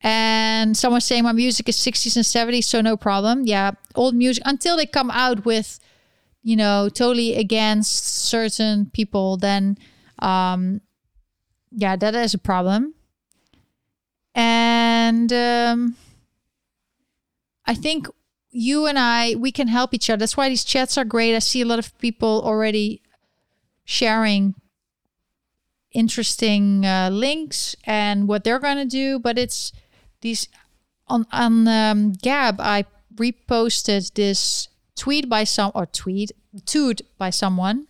And 0.03 0.77
someone's 0.77 1.05
saying 1.05 1.23
my 1.23 1.33
music 1.33 1.69
is 1.69 1.77
60s 1.77 2.17
and 2.17 2.25
70s, 2.25 2.65
so 2.65 2.81
no 2.81 2.97
problem. 2.97 3.47
Yeah, 3.47 3.73
old 3.95 4.15
music 4.15 4.43
until 4.47 4.77
they 4.77 4.87
come 4.87 5.11
out 5.11 5.45
with, 5.45 5.79
you 6.43 6.57
know, 6.57 6.89
totally 6.89 7.37
against 7.37 8.05
certain 8.27 8.87
people, 8.87 9.37
then 9.37 9.79
um 10.19 10.81
yeah, 11.71 11.97
that 11.97 12.15
is 12.15 12.35
a 12.35 12.39
problem. 12.39 12.95
And 14.35 15.33
um 15.33 15.97
I 17.65 17.75
think 17.75 18.09
you 18.51 18.87
and 18.87 18.99
I 18.99 19.35
we 19.37 19.53
can 19.53 19.69
help 19.69 19.95
each 19.95 20.11
other. 20.11 20.19
That's 20.19 20.37
why 20.37 20.49
these 20.49 20.65
chats 20.65 20.99
are 20.99 21.05
great. 21.05 21.35
I 21.35 21.39
see 21.39 21.63
a 21.63 21.67
lot 21.67 21.79
of 21.79 21.97
people 21.99 22.43
already 22.45 23.03
sharing 23.85 24.55
interesting 25.93 26.85
uh, 26.87 27.11
links 27.13 27.77
and 27.85 28.27
what 28.29 28.45
they're 28.45 28.59
going 28.59 28.79
to 28.79 28.85
do, 28.85 29.19
but 29.19 29.39
it's 29.39 29.73
these 30.21 30.49
on 31.07 31.27
on 31.33 31.69
um, 31.69 32.13
Gab. 32.13 32.61
I 32.61 32.85
reposted 33.15 34.15
this 34.15 34.69
tweet 34.97 35.29
by 35.29 35.45
some 35.45 35.73
or 35.75 35.87
tweet 35.87 36.33
toot 36.67 37.01
by 37.19 37.31
someone 37.31 37.87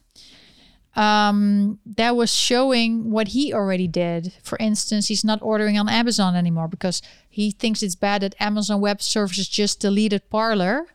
um, 0.94 1.78
that 1.86 2.16
was 2.16 2.32
showing 2.32 3.10
what 3.10 3.28
he 3.28 3.52
already 3.52 3.88
did. 3.88 4.32
For 4.42 4.58
instance, 4.60 5.08
he's 5.08 5.24
not 5.24 5.40
ordering 5.42 5.78
on 5.78 5.88
Amazon 5.88 6.36
anymore 6.36 6.68
because 6.68 7.00
he 7.28 7.50
thinks 7.50 7.82
it's 7.82 7.94
bad 7.94 8.22
that 8.22 8.34
Amazon 8.38 8.80
Web 8.80 9.00
Services 9.00 9.48
just 9.48 9.80
deleted 9.80 10.28
Parler, 10.28 10.86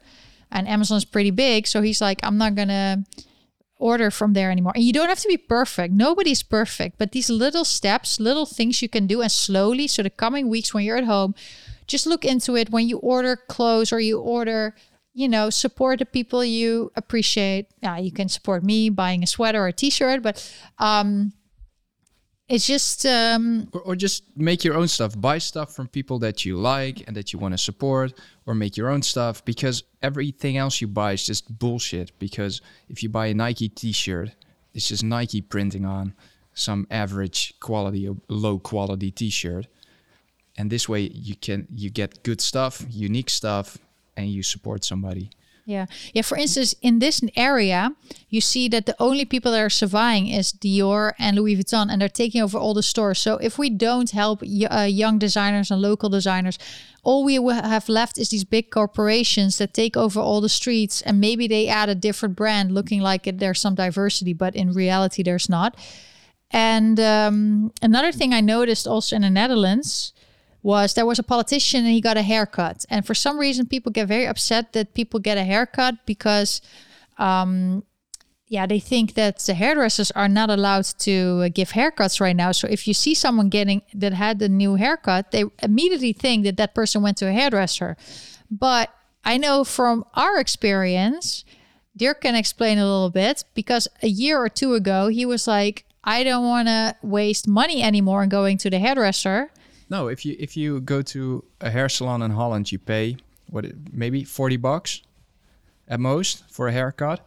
and 0.51 0.67
Amazon's 0.67 1.05
pretty 1.05 1.31
big. 1.31 1.67
So 1.67 1.81
he's 1.81 1.99
like, 1.99 2.19
I'm 2.23 2.37
not 2.37 2.55
gonna 2.55 3.05
order 3.79 4.11
from 4.11 4.33
there 4.33 4.51
anymore. 4.51 4.73
And 4.75 4.83
you 4.83 4.93
don't 4.93 5.09
have 5.09 5.19
to 5.19 5.27
be 5.27 5.37
perfect. 5.37 5.93
Nobody's 5.93 6.43
perfect, 6.43 6.97
but 6.97 7.11
these 7.11 7.29
little 7.29 7.65
steps, 7.65 8.19
little 8.19 8.45
things 8.45 8.81
you 8.81 8.89
can 8.89 9.07
do, 9.07 9.21
and 9.21 9.31
slowly. 9.31 9.87
So 9.87 10.03
the 10.03 10.09
coming 10.09 10.47
weeks 10.47 10.73
when 10.73 10.83
you're 10.83 10.97
at 10.97 11.05
home, 11.05 11.35
just 11.87 12.05
look 12.05 12.23
into 12.23 12.55
it. 12.55 12.69
When 12.69 12.87
you 12.87 12.97
order 12.99 13.35
clothes 13.35 13.91
or 13.91 13.99
you 13.99 14.19
order 14.19 14.75
you 15.17 15.27
know, 15.27 15.49
support 15.49 15.97
the 15.97 16.05
people 16.05 16.45
you 16.45 16.91
appreciate. 16.95 17.65
Yeah, 17.81 17.97
you 17.97 18.11
can 18.11 18.29
support 18.29 18.63
me 18.63 18.91
buying 18.91 19.23
a 19.23 19.27
sweater 19.27 19.63
or 19.63 19.69
a 19.69 19.73
t-shirt, 19.73 20.21
but 20.21 20.37
um, 20.77 21.33
it's 22.47 22.67
just 22.67 23.03
um, 23.03 23.67
Or, 23.73 23.81
or 23.81 23.95
just 23.95 24.25
make 24.37 24.63
your 24.63 24.75
own 24.75 24.87
stuff. 24.87 25.19
Buy 25.19 25.39
stuff 25.39 25.73
from 25.73 25.87
people 25.87 26.19
that 26.19 26.45
you 26.45 26.55
like 26.55 27.03
and 27.07 27.17
that 27.17 27.33
you 27.33 27.39
want 27.39 27.55
to 27.55 27.57
support, 27.57 28.13
or 28.45 28.53
make 28.53 28.77
your 28.77 28.89
own 28.89 29.01
stuff 29.01 29.43
because 29.43 29.83
everything 30.03 30.55
else 30.55 30.81
you 30.81 30.87
buy 30.87 31.13
is 31.13 31.25
just 31.25 31.57
bullshit. 31.57 32.11
Because 32.19 32.61
if 32.87 33.01
you 33.01 33.09
buy 33.09 33.25
a 33.25 33.33
Nike 33.33 33.69
t 33.69 33.91
shirt, 33.91 34.29
it's 34.75 34.87
just 34.87 35.03
Nike 35.03 35.41
printing 35.41 35.83
on 35.83 36.13
some 36.53 36.85
average 36.91 37.59
quality 37.59 38.07
or 38.07 38.17
low 38.29 38.59
quality 38.59 39.09
t 39.09 39.31
shirt. 39.31 39.65
And 40.59 40.69
this 40.69 40.87
way 40.87 41.09
you 41.11 41.35
can 41.35 41.67
you 41.73 41.89
get 41.89 42.21
good 42.21 42.39
stuff, 42.39 42.85
unique 42.87 43.31
stuff, 43.31 43.79
and 44.17 44.27
you 44.27 44.43
support 44.43 44.83
somebody. 44.83 45.29
yeah, 45.67 45.85
yeah. 46.13 46.21
For 46.21 46.37
instance, 46.37 46.73
in 46.81 46.99
this 46.99 47.21
area, 47.35 47.91
you 48.29 48.39
see 48.39 48.69
that 48.69 48.85
the 48.85 48.95
only 48.99 49.25
people 49.25 49.51
that 49.51 49.59
are 49.59 49.69
surviving 49.69 50.27
is 50.27 50.53
Dior 50.53 51.11
and 51.19 51.35
Louis 51.35 51.57
Vuitton, 51.57 51.91
and 51.91 52.01
they're 52.01 52.07
taking 52.07 52.41
over 52.41 52.57
all 52.57 52.73
the 52.73 52.81
stores. 52.81 53.19
So 53.19 53.35
if 53.37 53.57
we 53.59 53.69
don't 53.69 54.11
help 54.11 54.41
uh, 54.41 54.87
young 54.89 55.19
designers 55.19 55.69
and 55.69 55.81
local 55.81 56.09
designers, 56.09 56.57
all 57.03 57.25
we 57.25 57.37
will 57.37 57.61
have 57.61 57.89
left 57.89 58.17
is 58.17 58.29
these 58.29 58.45
big 58.45 58.71
corporations 58.71 59.57
that 59.57 59.73
take 59.73 59.97
over 59.97 60.21
all 60.21 60.39
the 60.39 60.49
streets, 60.49 61.01
and 61.01 61.19
maybe 61.19 61.47
they 61.47 61.67
add 61.67 61.89
a 61.89 61.95
different 61.95 62.37
brand, 62.37 62.71
looking 62.71 63.01
like 63.01 63.27
it, 63.27 63.39
there's 63.39 63.59
some 63.59 63.75
diversity, 63.75 64.33
but 64.33 64.55
in 64.55 64.71
reality, 64.71 65.21
there's 65.21 65.49
not. 65.49 65.75
And 66.49 66.97
um, 66.97 67.73
another 67.81 68.13
thing 68.13 68.33
I 68.33 68.39
noticed 68.39 68.87
also 68.87 69.17
in 69.17 69.23
the 69.23 69.29
Netherlands 69.29 70.13
was 70.63 70.93
there 70.93 71.05
was 71.05 71.19
a 71.19 71.23
politician 71.23 71.85
and 71.85 71.93
he 71.93 72.01
got 72.01 72.17
a 72.17 72.21
haircut. 72.21 72.85
And 72.89 73.05
for 73.05 73.13
some 73.13 73.37
reason, 73.37 73.65
people 73.65 73.91
get 73.91 74.07
very 74.07 74.25
upset 74.25 74.73
that 74.73 74.93
people 74.93 75.19
get 75.19 75.37
a 75.37 75.43
haircut 75.43 76.05
because, 76.05 76.61
um, 77.17 77.83
yeah, 78.47 78.65
they 78.65 78.79
think 78.79 79.13
that 79.15 79.39
the 79.39 79.53
hairdressers 79.53 80.11
are 80.11 80.29
not 80.29 80.49
allowed 80.49 80.85
to 80.99 81.43
uh, 81.43 81.49
give 81.53 81.71
haircuts 81.71 82.21
right 82.21 82.35
now. 82.35 82.51
So 82.51 82.67
if 82.67 82.87
you 82.87 82.93
see 82.93 83.13
someone 83.13 83.49
getting 83.49 83.81
that 83.93 84.13
had 84.13 84.41
a 84.41 84.49
new 84.49 84.75
haircut, 84.75 85.31
they 85.31 85.43
immediately 85.61 86.13
think 86.13 86.45
that 86.45 86.57
that 86.57 86.73
person 86.73 87.01
went 87.01 87.17
to 87.17 87.27
a 87.27 87.33
hairdresser. 87.33 87.97
But 88.49 88.93
I 89.25 89.37
know 89.37 89.63
from 89.63 90.05
our 90.13 90.39
experience, 90.39 91.43
Dirk 91.97 92.21
can 92.21 92.35
explain 92.35 92.77
a 92.77 92.85
little 92.85 93.09
bit 93.09 93.43
because 93.53 93.87
a 94.01 94.07
year 94.07 94.39
or 94.39 94.49
two 94.49 94.73
ago, 94.75 95.07
he 95.07 95.25
was 95.25 95.47
like, 95.47 95.85
I 96.03 96.23
don't 96.23 96.45
want 96.45 96.69
to 96.69 96.95
waste 97.01 97.47
money 97.47 97.83
anymore 97.83 98.23
in 98.23 98.29
going 98.29 98.57
to 98.59 98.69
the 98.69 98.79
hairdresser. 98.79 99.51
No, 99.89 100.07
if 100.07 100.25
you 100.25 100.35
if 100.39 100.57
you 100.57 100.81
go 100.81 101.01
to 101.01 101.43
a 101.61 101.69
hair 101.69 101.89
salon 101.89 102.21
in 102.21 102.31
Holland, 102.31 102.71
you 102.71 102.79
pay 102.79 103.17
what 103.49 103.65
maybe 103.91 104.23
forty 104.23 104.57
bucks 104.57 105.01
at 105.87 105.99
most 105.99 106.43
for 106.49 106.67
a 106.67 106.71
haircut. 106.71 107.19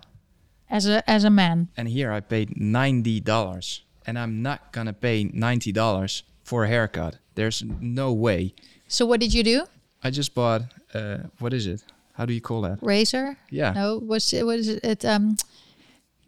as 0.68 0.86
a 0.86 1.02
as 1.10 1.24
a 1.24 1.30
man. 1.30 1.68
And 1.76 1.88
here 1.88 2.12
I 2.12 2.20
paid 2.20 2.60
ninety 2.60 3.20
dollars, 3.20 3.82
and 4.06 4.18
I'm 4.18 4.42
not 4.42 4.72
gonna 4.72 4.92
pay 4.92 5.24
ninety 5.32 5.72
dollars 5.72 6.22
for 6.44 6.64
a 6.64 6.68
haircut. 6.68 7.18
There's 7.34 7.62
no 7.80 8.12
way. 8.12 8.54
So 8.88 9.06
what 9.06 9.20
did 9.20 9.32
you 9.32 9.42
do? 9.42 9.66
I 10.02 10.10
just 10.10 10.34
bought 10.34 10.62
uh, 10.94 11.18
what 11.38 11.52
is 11.52 11.66
it? 11.66 11.82
How 12.14 12.26
do 12.26 12.32
you 12.34 12.40
call 12.40 12.62
that? 12.62 12.78
razor. 12.82 13.36
Yeah. 13.50 13.72
No, 13.72 13.98
was 13.98 14.32
it 14.32 14.44
was 14.44 14.68
it 14.68 15.04
um 15.04 15.36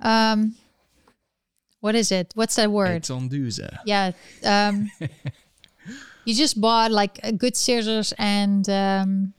um 0.00 0.54
what 1.80 1.94
is 1.94 2.12
it? 2.12 2.32
What's 2.34 2.54
that 2.56 2.70
word? 2.70 2.92
It's 2.96 3.10
on 3.10 3.28
yeah. 3.84 4.12
Um 4.44 4.90
you 6.24 6.34
just 6.34 6.60
bought 6.60 6.90
like 6.90 7.18
a 7.22 7.32
good 7.32 7.56
scissors 7.56 8.12
and 8.18 8.68
um 8.68 9.34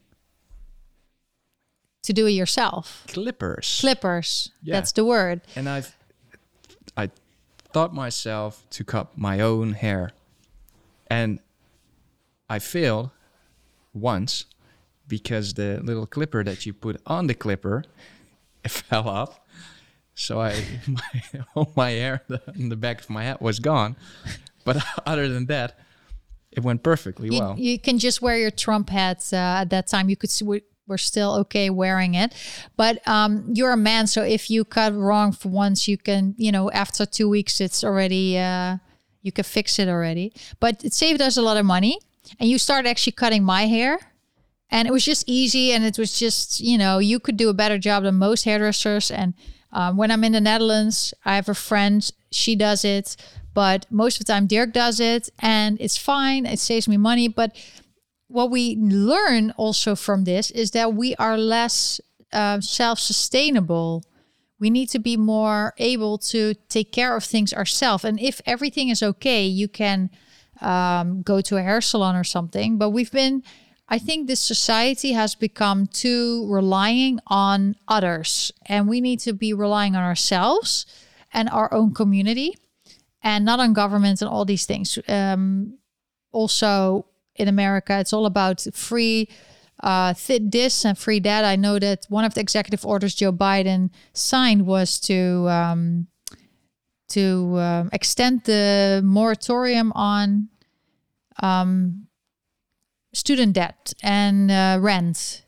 to 2.04 2.12
do 2.14 2.26
it 2.26 2.32
yourself. 2.32 3.06
Clippers. 3.08 3.78
Clippers. 3.80 4.52
Yeah. 4.62 4.74
That's 4.74 4.92
the 4.92 5.06
word. 5.06 5.42
and 5.56 5.70
I've 5.70 5.96
I 6.98 7.10
taught 7.74 7.94
myself 7.94 8.64
to 8.72 8.84
cut 8.84 9.18
my 9.18 9.40
own 9.40 9.74
hair, 9.74 10.12
and 11.08 11.40
I 12.50 12.60
failed 12.60 13.10
once 13.94 14.46
because 15.08 15.54
the 15.54 15.80
little 15.84 16.06
clipper 16.06 16.44
that 16.44 16.66
you 16.66 16.74
put 16.74 17.02
on 17.06 17.28
the 17.28 17.34
clipper 17.34 17.84
it 18.64 18.72
fell 18.72 19.08
off. 19.08 19.40
So 20.16 20.40
I 20.42 20.64
my, 20.88 21.22
all 21.56 21.72
my 21.76 21.92
hair 21.92 22.22
in 22.56 22.70
the 22.70 22.76
back 22.76 23.02
of 23.02 23.10
my 23.10 23.24
head 23.24 23.38
was 23.40 23.60
gone. 23.60 23.96
But 24.66 24.78
other 25.06 25.28
than 25.28 25.48
that, 25.48 25.80
it 26.56 26.64
went 26.64 26.84
perfectly 26.84 27.30
You, 27.30 27.40
well. 27.40 27.56
you 27.58 27.78
can 27.80 27.98
just 28.00 28.22
wear 28.22 28.38
your 28.38 28.52
Trump 28.52 28.90
hats 28.90 29.34
uh, 29.34 29.62
at 29.62 29.70
that 29.72 29.88
time. 29.88 30.10
You 30.10 30.16
could 30.16 30.30
s- 30.30 30.42
we- 30.42 30.62
we're 30.88 30.98
still 30.98 31.34
okay 31.36 31.70
wearing 31.70 32.14
it, 32.14 32.34
but 32.76 33.06
um, 33.08 33.46
you're 33.54 33.72
a 33.72 33.78
man, 33.78 34.06
so 34.08 34.22
if 34.22 34.50
you 34.50 34.66
cut 34.66 34.94
wrong 34.94 35.32
for 35.32 35.48
once, 35.50 35.88
you 35.88 35.98
can 35.98 36.36
you 36.38 36.52
know 36.52 36.70
after 36.72 37.06
two 37.06 37.30
weeks 37.30 37.62
it's 37.62 37.84
already 37.86 38.38
uh, 38.38 38.78
you 39.22 39.32
can 39.32 39.46
fix 39.46 39.80
it 39.80 39.88
already. 39.88 40.34
But 40.60 40.84
it 40.84 40.94
saved 40.94 41.22
us 41.22 41.38
a 41.38 41.42
lot 41.42 41.56
of 41.58 41.66
money, 41.66 41.98
and 42.40 42.50
you 42.50 42.58
started 42.58 42.90
actually 42.90 43.14
cutting 43.14 43.44
my 43.46 43.68
hair. 43.68 43.98
And 44.72 44.88
it 44.88 44.92
was 44.92 45.06
just 45.06 45.24
easy, 45.28 45.72
and 45.72 45.86
it 45.86 45.98
was 45.98 46.20
just 46.20 46.60
you 46.60 46.78
know 46.78 46.98
you 47.00 47.18
could 47.20 47.38
do 47.38 47.48
a 47.50 47.54
better 47.54 47.78
job 47.78 48.04
than 48.04 48.16
most 48.16 48.44
hairdressers. 48.44 49.10
And 49.12 49.36
um, 49.72 49.96
when 49.98 50.12
I'm 50.12 50.24
in 50.26 50.34
the 50.34 50.42
Netherlands, 50.42 51.14
I 51.24 51.36
have 51.36 51.48
a 51.48 51.54
friend, 51.56 52.00
she 52.32 52.56
does 52.56 52.84
it, 52.84 53.16
but 53.54 53.86
most 53.90 54.20
of 54.20 54.26
the 54.26 54.32
time 54.34 54.48
Dirk 54.48 54.74
does 54.74 55.00
it, 55.00 55.30
and 55.40 55.80
it's 55.80 55.98
fine. 55.98 56.46
It 56.46 56.60
saves 56.60 56.88
me 56.88 56.98
money, 56.98 57.28
but 57.28 57.56
what 58.28 58.50
we 58.50 58.76
learn 58.78 59.52
also 59.52 59.96
from 59.96 60.24
this 60.24 60.50
is 60.52 60.72
that 60.72 60.94
we 60.94 61.16
are 61.16 61.38
less 61.38 62.02
uh, 62.32 62.60
self-sustainable. 62.62 64.04
We 64.60 64.70
need 64.70 64.90
to 64.90 65.00
be 65.00 65.18
more 65.18 65.74
able 65.78 66.18
to 66.20 66.56
take 66.70 66.92
care 66.92 67.16
of 67.16 67.24
things 67.24 67.54
ourselves. 67.54 68.04
And 68.04 68.20
if 68.20 68.42
everything 68.46 68.90
is 68.90 69.04
okay, 69.04 69.46
you 69.46 69.68
can 69.68 70.10
um, 70.62 71.22
go 71.22 71.42
to 71.42 71.58
a 71.58 71.62
hair 71.62 71.82
salon 71.82 72.16
or 72.16 72.24
something. 72.24 72.78
But 72.78 72.90
we've 72.90 73.12
been, 73.12 73.44
I 73.90 74.00
think, 74.00 74.28
this 74.28 74.40
society 74.40 75.12
has 75.12 75.36
become 75.36 75.86
too 75.88 76.48
relying 76.50 77.20
on 77.28 77.76
others, 77.88 78.52
and 78.66 78.88
we 78.88 79.02
need 79.02 79.20
to 79.22 79.34
be 79.34 79.54
relying 79.54 79.96
on 79.96 80.04
ourselves 80.04 80.86
and 81.34 81.50
our 81.50 81.72
own 81.74 81.94
community, 81.94 82.56
and 83.24 83.46
not 83.46 83.60
on 83.60 83.74
governments 83.74 84.22
and 84.22 84.30
all 84.30 84.46
these 84.46 84.66
things. 84.66 85.00
Um, 85.08 85.78
also 86.32 87.06
in 87.36 87.48
America, 87.48 88.00
it's 88.00 88.14
all 88.14 88.26
about 88.26 88.66
free 88.74 89.30
uh, 89.82 90.14
th- 90.14 90.42
this 90.46 90.86
and 90.86 90.98
free 90.98 91.20
that. 91.20 91.44
I 91.44 91.56
know 91.56 91.80
that 91.80 92.06
one 92.10 92.26
of 92.26 92.34
the 92.34 92.42
executive 92.42 92.86
orders 92.86 93.16
Joe 93.16 93.34
Biden 93.34 93.90
signed 94.14 94.66
was 94.66 95.00
to 95.02 95.48
um, 95.50 96.08
to 97.10 97.60
um, 97.60 97.90
extend 97.92 98.44
the 98.46 99.02
moratorium 99.04 99.92
on 99.94 100.50
um, 101.42 102.08
student 103.14 103.54
debt 103.54 103.94
and 104.02 104.50
uh, 104.50 104.78
rent. 104.82 105.44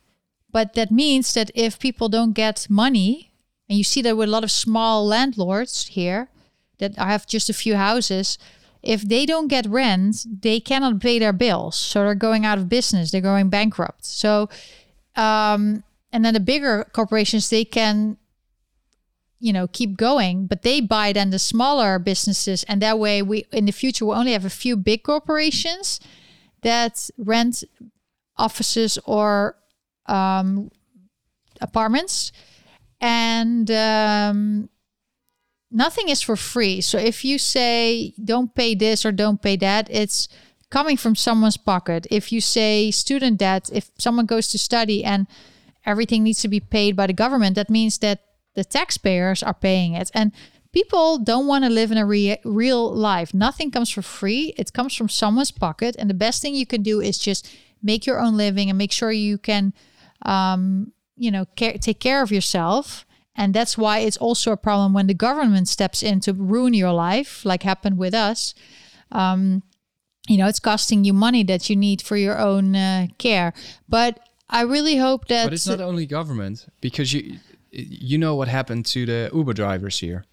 But 0.51 0.73
that 0.73 0.91
means 0.91 1.33
that 1.33 1.51
if 1.53 1.79
people 1.79 2.07
don't 2.07 2.33
get 2.33 2.67
money, 2.69 3.31
and 3.67 3.77
you 3.77 3.83
see 3.83 4.01
that 4.03 4.15
with 4.15 4.29
a 4.29 4.31
lot 4.31 4.43
of 4.43 4.51
small 4.51 5.05
landlords 5.05 5.87
here 5.87 6.29
that 6.79 6.97
I 6.97 7.11
have 7.11 7.27
just 7.27 7.49
a 7.49 7.53
few 7.53 7.75
houses, 7.75 8.37
if 8.81 9.01
they 9.01 9.25
don't 9.25 9.47
get 9.47 9.65
rent, 9.65 10.25
they 10.41 10.59
cannot 10.59 10.99
pay 10.99 11.19
their 11.19 11.33
bills. 11.33 11.75
So 11.75 12.03
they're 12.03 12.15
going 12.15 12.45
out 12.45 12.57
of 12.57 12.69
business, 12.69 13.11
they're 13.11 13.21
going 13.21 13.49
bankrupt. 13.49 14.05
So, 14.05 14.49
um, 15.15 15.83
and 16.11 16.23
then 16.23 16.33
the 16.33 16.39
bigger 16.39 16.85
corporations, 16.93 17.49
they 17.49 17.65
can, 17.65 18.17
you 19.39 19.51
know, 19.51 19.67
keep 19.67 19.97
going, 19.97 20.47
but 20.47 20.61
they 20.61 20.81
buy 20.81 21.13
then 21.13 21.31
the 21.31 21.39
smaller 21.39 21.99
businesses. 21.99 22.63
And 22.65 22.81
that 22.81 22.99
way, 22.99 23.21
we 23.21 23.45
in 23.51 23.65
the 23.65 23.71
future 23.71 24.05
will 24.05 24.13
only 24.13 24.31
have 24.33 24.45
a 24.45 24.49
few 24.49 24.77
big 24.77 25.03
corporations 25.03 25.99
that 26.61 27.09
rent 27.17 27.63
offices 28.37 28.97
or 29.05 29.57
um, 30.05 30.71
apartments. 31.59 32.31
And 33.01 33.69
um, 33.71 34.69
nothing 35.75 36.07
is 36.07 36.21
for 36.21 36.37
free. 36.37 36.79
So 36.79 36.97
if 36.97 37.25
you 37.25 37.37
say 37.37 38.13
don't 38.23 38.55
pay 38.55 38.75
this 38.75 39.05
or 39.05 39.11
don't 39.11 39.41
pay 39.41 39.57
that, 39.57 39.89
it's 39.91 40.29
coming 40.69 40.97
from 40.97 41.15
someone's 41.15 41.57
pocket. 41.57 42.07
If 42.09 42.31
you 42.31 42.39
say 42.39 42.91
student 42.91 43.37
debt, 43.39 43.69
if 43.73 43.91
someone 43.97 44.25
goes 44.25 44.47
to 44.49 44.57
study 44.57 45.03
and 45.03 45.27
everything 45.85 46.23
needs 46.23 46.41
to 46.41 46.47
be 46.47 46.61
paid 46.61 46.95
by 46.95 47.07
the 47.07 47.13
government, 47.13 47.55
that 47.55 47.69
means 47.69 47.97
that 47.99 48.23
the 48.55 48.63
taxpayers 48.63 49.43
are 49.43 49.53
paying 49.53 49.93
it. 49.93 50.09
And 50.13 50.31
people 50.71 51.19
don't 51.19 51.45
want 51.45 51.65
to 51.65 51.69
live 51.69 51.91
in 51.91 51.97
a 51.97 52.05
re- 52.05 52.39
real 52.45 52.89
life. 52.93 53.33
Nothing 53.33 53.69
comes 53.69 53.89
for 53.89 54.01
free. 54.01 54.53
It 54.57 54.71
comes 54.71 54.95
from 54.95 55.09
someone's 55.09 55.51
pocket. 55.51 55.95
And 55.99 56.09
the 56.09 56.13
best 56.25 56.41
thing 56.41 56.55
you 56.55 56.65
can 56.65 56.83
do 56.83 57.01
is 57.01 57.17
just 57.17 57.53
make 57.83 58.05
your 58.05 58.19
own 58.19 58.37
living 58.37 58.69
and 58.69 58.77
make 58.77 58.93
sure 58.93 59.11
you 59.11 59.37
can, 59.37 59.73
um, 60.21 60.93
you 61.17 61.31
know, 61.31 61.45
care, 61.57 61.73
take 61.73 61.99
care 61.99 62.23
of 62.23 62.31
yourself. 62.31 63.05
And 63.35 63.53
that's 63.53 63.77
why 63.77 63.99
it's 63.99 64.17
also 64.17 64.51
a 64.51 64.57
problem 64.57 64.93
when 64.93 65.07
the 65.07 65.13
government 65.13 65.67
steps 65.67 66.01
in 66.01 66.19
to 66.21 66.33
ruin 66.33 66.73
your 66.73 66.93
life, 66.93 67.43
like 67.45 67.63
happened 67.63 67.97
with 67.97 68.13
us. 68.13 68.55
Um, 69.11 69.63
you 70.27 70.37
know, 70.37 70.47
it's 70.47 70.59
costing 70.59 71.03
you 71.03 71.13
money 71.13 71.43
that 71.43 71.69
you 71.69 71.75
need 71.75 72.01
for 72.01 72.17
your 72.17 72.37
own 72.39 72.75
uh, 72.75 73.07
care. 73.17 73.53
But 73.87 74.19
I 74.49 74.61
really 74.61 74.97
hope 74.97 75.27
that. 75.27 75.45
But 75.45 75.53
it's 75.53 75.67
not 75.67 75.81
only 75.81 76.05
government 76.05 76.67
because 76.81 77.13
you 77.13 77.39
you 77.71 78.17
know 78.17 78.35
what 78.35 78.47
happened 78.47 78.85
to 78.85 79.05
the 79.05 79.29
Uber 79.33 79.53
drivers 79.53 79.99
here. 79.99 80.23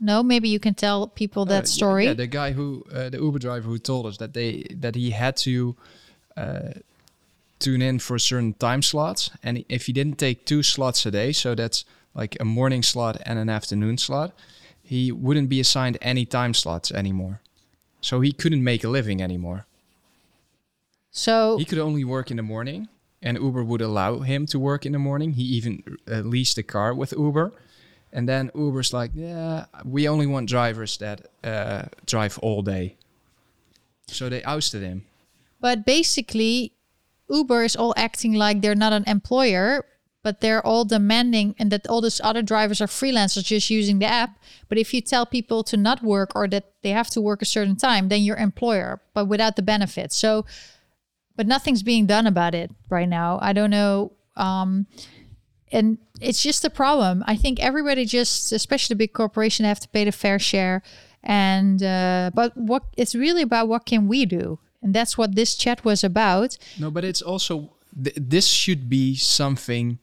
No, 0.00 0.22
maybe 0.22 0.48
you 0.48 0.60
can 0.60 0.74
tell 0.74 1.08
people 1.08 1.44
that 1.46 1.64
Uh, 1.64 1.66
story. 1.66 2.04
Yeah, 2.04 2.14
the 2.14 2.26
guy 2.26 2.52
who 2.52 2.84
uh, 2.92 3.08
the 3.08 3.18
Uber 3.18 3.38
driver 3.38 3.68
who 3.68 3.78
told 3.78 4.06
us 4.06 4.18
that 4.18 4.32
they 4.32 4.64
that 4.80 4.94
he 4.94 5.10
had 5.10 5.36
to 5.38 5.76
uh, 6.36 6.72
tune 7.58 7.82
in 7.82 7.98
for 7.98 8.18
certain 8.18 8.54
time 8.54 8.82
slots, 8.82 9.30
and 9.42 9.64
if 9.68 9.86
he 9.86 9.92
didn't 9.92 10.18
take 10.18 10.44
two 10.44 10.62
slots 10.62 11.06
a 11.06 11.10
day, 11.10 11.32
so 11.32 11.54
that's 11.54 11.84
like 12.18 12.36
a 12.40 12.44
morning 12.44 12.82
slot 12.82 13.14
and 13.24 13.38
an 13.38 13.48
afternoon 13.48 13.96
slot, 13.96 14.32
he 14.82 15.12
wouldn't 15.12 15.48
be 15.48 15.60
assigned 15.60 15.96
any 16.02 16.24
time 16.26 16.52
slots 16.52 16.90
anymore. 16.90 17.40
So 18.00 18.20
he 18.20 18.32
couldn't 18.32 18.64
make 18.64 18.82
a 18.84 18.88
living 18.88 19.22
anymore. 19.22 19.66
so 21.10 21.56
He 21.58 21.64
could 21.64 21.78
only 21.78 22.04
work 22.04 22.30
in 22.30 22.36
the 22.36 22.42
morning, 22.42 22.88
and 23.22 23.38
Uber 23.38 23.62
would 23.64 23.80
allow 23.80 24.18
him 24.18 24.46
to 24.46 24.58
work 24.58 24.84
in 24.84 24.92
the 24.92 24.98
morning. 24.98 25.32
He 25.32 25.44
even 25.58 25.82
uh, 26.10 26.20
leased 26.34 26.58
a 26.58 26.62
car 26.62 26.92
with 26.92 27.12
Uber. 27.12 27.52
And 28.12 28.28
then 28.28 28.50
Uber's 28.54 28.92
like, 28.92 29.10
yeah, 29.14 29.66
we 29.84 30.08
only 30.08 30.26
want 30.26 30.48
drivers 30.48 30.96
that 30.98 31.18
uh, 31.44 31.82
drive 32.06 32.38
all 32.38 32.62
day. 32.62 32.96
So 34.06 34.28
they 34.28 34.42
ousted 34.42 34.82
him. 34.82 35.04
But 35.60 35.84
basically, 35.84 36.72
Uber 37.28 37.62
is 37.64 37.76
all 37.76 37.94
acting 37.96 38.32
like 38.32 38.62
they're 38.62 38.74
not 38.86 38.92
an 38.92 39.04
employer, 39.06 39.84
but 40.28 40.42
they're 40.42 40.66
all 40.66 40.84
demanding, 40.84 41.54
and 41.58 41.72
that 41.72 41.86
all 41.86 42.02
these 42.02 42.20
other 42.22 42.42
drivers 42.42 42.82
are 42.82 42.86
freelancers 42.86 43.44
just 43.44 43.70
using 43.70 43.98
the 43.98 44.04
app. 44.04 44.38
But 44.68 44.76
if 44.76 44.92
you 44.92 45.00
tell 45.00 45.24
people 45.24 45.64
to 45.64 45.76
not 45.78 46.02
work 46.02 46.32
or 46.34 46.46
that 46.48 46.64
they 46.82 46.90
have 46.90 47.08
to 47.12 47.20
work 47.22 47.40
a 47.40 47.46
certain 47.46 47.76
time, 47.76 48.10
then 48.10 48.20
you're 48.20 48.36
employer, 48.36 49.00
but 49.14 49.24
without 49.24 49.56
the 49.56 49.62
benefits. 49.62 50.14
So, 50.14 50.44
but 51.34 51.46
nothing's 51.46 51.82
being 51.82 52.04
done 52.04 52.26
about 52.26 52.54
it 52.54 52.70
right 52.90 53.08
now. 53.08 53.38
I 53.40 53.54
don't 53.54 53.70
know. 53.70 54.12
Um, 54.36 54.86
and 55.72 55.96
it's 56.20 56.42
just 56.42 56.62
a 56.62 56.70
problem. 56.70 57.24
I 57.26 57.34
think 57.34 57.58
everybody 57.58 58.04
just, 58.04 58.52
especially 58.52 58.92
the 58.92 59.04
big 59.04 59.14
corporation, 59.14 59.64
have 59.64 59.80
to 59.80 59.88
pay 59.88 60.04
the 60.04 60.12
fair 60.12 60.38
share. 60.38 60.82
And 61.22 61.82
uh, 61.82 62.32
but 62.34 62.54
what 62.54 62.82
it's 62.98 63.14
really 63.14 63.42
about 63.42 63.68
what 63.68 63.86
can 63.86 64.08
we 64.08 64.26
do, 64.26 64.58
and 64.82 64.92
that's 64.92 65.16
what 65.16 65.36
this 65.36 65.56
chat 65.56 65.86
was 65.86 66.04
about. 66.04 66.58
No, 66.78 66.90
but 66.90 67.04
it's 67.04 67.22
also, 67.22 67.72
th- 68.04 68.16
this 68.20 68.46
should 68.46 68.90
be 68.90 69.16
something 69.16 69.98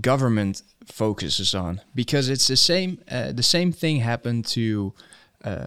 government 0.00 0.62
focuses 0.84 1.54
on 1.54 1.80
because 1.94 2.28
it's 2.28 2.46
the 2.46 2.56
same, 2.56 2.98
uh, 3.10 3.32
the 3.32 3.42
same 3.42 3.72
thing 3.72 3.98
happened 3.98 4.44
to, 4.46 4.92
uh, 5.44 5.66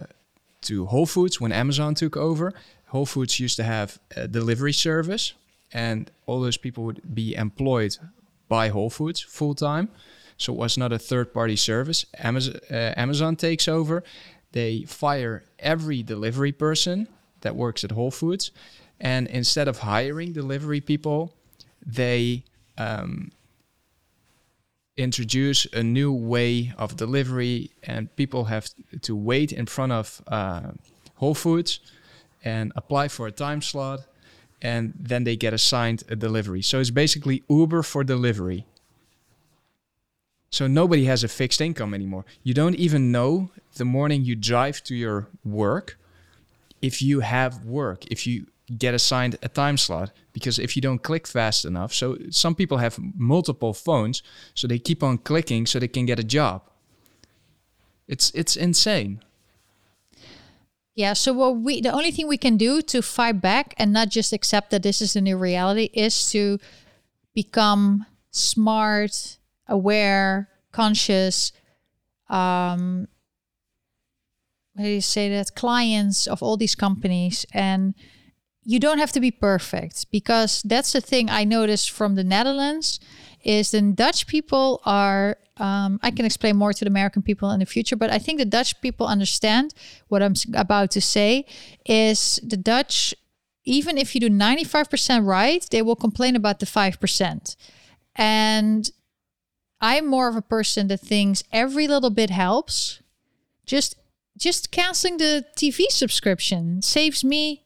to 0.62 0.86
Whole 0.86 1.06
Foods 1.06 1.40
when 1.40 1.52
Amazon 1.52 1.94
took 1.94 2.16
over. 2.16 2.52
Whole 2.86 3.06
Foods 3.06 3.38
used 3.38 3.56
to 3.56 3.64
have 3.64 3.98
a 4.16 4.26
delivery 4.26 4.72
service, 4.72 5.34
and 5.72 6.10
all 6.26 6.40
those 6.40 6.56
people 6.56 6.84
would 6.84 7.14
be 7.14 7.34
employed 7.34 7.96
by 8.48 8.68
Whole 8.68 8.90
Foods 8.90 9.20
full 9.20 9.54
time. 9.54 9.88
So 10.36 10.52
it 10.52 10.58
was 10.58 10.78
not 10.78 10.92
a 10.92 10.98
third 10.98 11.32
party 11.32 11.56
service. 11.56 12.06
Amazon, 12.18 12.60
uh, 12.70 12.94
Amazon 12.96 13.36
takes 13.36 13.68
over. 13.68 14.02
They 14.52 14.84
fire 14.84 15.44
every 15.58 16.02
delivery 16.02 16.52
person 16.52 17.08
that 17.42 17.54
works 17.54 17.84
at 17.84 17.92
Whole 17.92 18.10
Foods. 18.10 18.50
And 19.00 19.26
instead 19.28 19.68
of 19.68 19.78
hiring 19.78 20.32
delivery 20.32 20.80
people, 20.80 21.34
they 21.86 22.44
um, 22.76 23.30
introduce 25.00 25.66
a 25.72 25.82
new 25.82 26.12
way 26.12 26.72
of 26.76 26.96
delivery, 26.96 27.70
and 27.82 28.14
people 28.16 28.44
have 28.44 28.68
to 29.02 29.16
wait 29.16 29.52
in 29.52 29.66
front 29.66 29.92
of 29.92 30.22
uh, 30.28 30.72
Whole 31.16 31.34
Foods 31.34 31.80
and 32.44 32.72
apply 32.76 33.08
for 33.08 33.26
a 33.26 33.32
time 33.32 33.62
slot, 33.62 34.00
and 34.62 34.92
then 34.98 35.24
they 35.24 35.36
get 35.36 35.52
assigned 35.52 36.04
a 36.08 36.16
delivery. 36.16 36.62
So 36.62 36.80
it's 36.80 36.90
basically 36.90 37.42
Uber 37.48 37.82
for 37.82 38.04
delivery. 38.04 38.66
So 40.50 40.66
nobody 40.66 41.04
has 41.04 41.24
a 41.24 41.28
fixed 41.28 41.60
income 41.60 41.94
anymore. 41.94 42.24
You 42.42 42.54
don't 42.54 42.74
even 42.74 43.12
know 43.12 43.50
the 43.76 43.84
morning 43.84 44.24
you 44.24 44.34
drive 44.34 44.82
to 44.84 44.94
your 44.94 45.28
work 45.44 45.96
if 46.82 47.00
you 47.00 47.20
have 47.20 47.64
work, 47.64 48.06
if 48.10 48.26
you 48.26 48.46
get 48.78 48.94
assigned 48.94 49.36
a 49.42 49.48
time 49.48 49.76
slot 49.76 50.12
because 50.32 50.58
if 50.58 50.76
you 50.76 50.82
don't 50.82 51.02
click 51.02 51.26
fast 51.26 51.64
enough 51.64 51.92
so 51.92 52.16
some 52.30 52.54
people 52.54 52.78
have 52.78 52.98
multiple 53.16 53.72
phones 53.72 54.22
so 54.54 54.66
they 54.66 54.78
keep 54.78 55.02
on 55.02 55.18
clicking 55.18 55.66
so 55.66 55.78
they 55.78 55.88
can 55.88 56.06
get 56.06 56.18
a 56.18 56.24
job. 56.24 56.62
It's 58.06 58.30
it's 58.30 58.56
insane. 58.56 59.20
Yeah 60.94 61.14
so 61.14 61.32
what 61.32 61.56
we 61.56 61.80
the 61.80 61.92
only 61.92 62.10
thing 62.10 62.28
we 62.28 62.38
can 62.38 62.56
do 62.56 62.82
to 62.82 63.02
fight 63.02 63.40
back 63.40 63.74
and 63.78 63.92
not 63.92 64.08
just 64.08 64.32
accept 64.32 64.70
that 64.70 64.82
this 64.82 65.00
is 65.00 65.14
the 65.14 65.20
new 65.20 65.36
reality 65.36 65.90
is 65.92 66.30
to 66.32 66.58
become 67.34 68.06
smart 68.30 69.38
aware 69.68 70.48
conscious 70.72 71.52
um 72.28 73.08
how 74.80 74.84
do 74.84 74.90
you 74.90 75.02
say 75.02 75.28
that? 75.28 75.54
Clients 75.54 76.26
of 76.26 76.42
all 76.42 76.56
these 76.56 76.74
companies 76.74 77.44
and 77.52 77.94
you 78.70 78.78
don't 78.78 78.98
have 78.98 79.10
to 79.10 79.20
be 79.20 79.32
perfect 79.32 80.08
because 80.12 80.62
that's 80.62 80.92
the 80.92 81.00
thing 81.00 81.28
I 81.28 81.42
noticed 81.42 81.90
from 81.90 82.14
the 82.14 82.22
Netherlands 82.22 83.00
is 83.42 83.72
the 83.72 83.82
Dutch 83.82 84.28
people 84.28 84.80
are 84.84 85.38
um, 85.56 85.98
I 86.04 86.10
can 86.12 86.24
explain 86.24 86.56
more 86.56 86.72
to 86.72 86.84
the 86.84 86.90
American 86.90 87.20
people 87.20 87.50
in 87.50 87.58
the 87.58 87.66
future, 87.66 87.96
but 87.96 88.10
I 88.10 88.18
think 88.18 88.38
the 88.38 88.44
Dutch 88.44 88.80
people 88.80 89.06
understand 89.08 89.74
what 90.06 90.22
I'm 90.22 90.34
about 90.54 90.92
to 90.92 91.00
say 91.00 91.46
is 91.84 92.38
the 92.44 92.56
Dutch 92.56 93.12
even 93.64 93.98
if 93.98 94.14
you 94.14 94.20
do 94.20 94.30
95% 94.30 95.26
right, 95.26 95.66
they 95.70 95.82
will 95.82 95.96
complain 95.96 96.34
about 96.34 96.60
the 96.60 96.66
5%. 96.66 97.56
And 98.16 98.90
I'm 99.80 100.06
more 100.06 100.28
of 100.28 100.36
a 100.36 100.42
person 100.42 100.86
that 100.88 101.00
thinks 101.00 101.42
every 101.52 101.86
little 101.88 102.10
bit 102.10 102.30
helps. 102.30 103.02
Just 103.66 103.96
just 104.38 104.70
canceling 104.70 105.16
the 105.16 105.44
TV 105.56 105.86
subscription 105.90 106.82
saves 106.82 107.24
me 107.24 107.64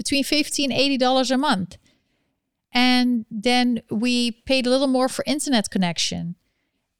between 0.00 0.24
50 0.24 0.64
and 0.64 0.72
80 0.72 0.96
dollars 0.96 1.30
a 1.30 1.36
month. 1.36 1.76
And 2.72 3.26
then 3.30 3.82
we 3.90 4.30
paid 4.50 4.66
a 4.66 4.70
little 4.70 4.86
more 4.86 5.10
for 5.10 5.22
internet 5.26 5.68
connection. 5.68 6.36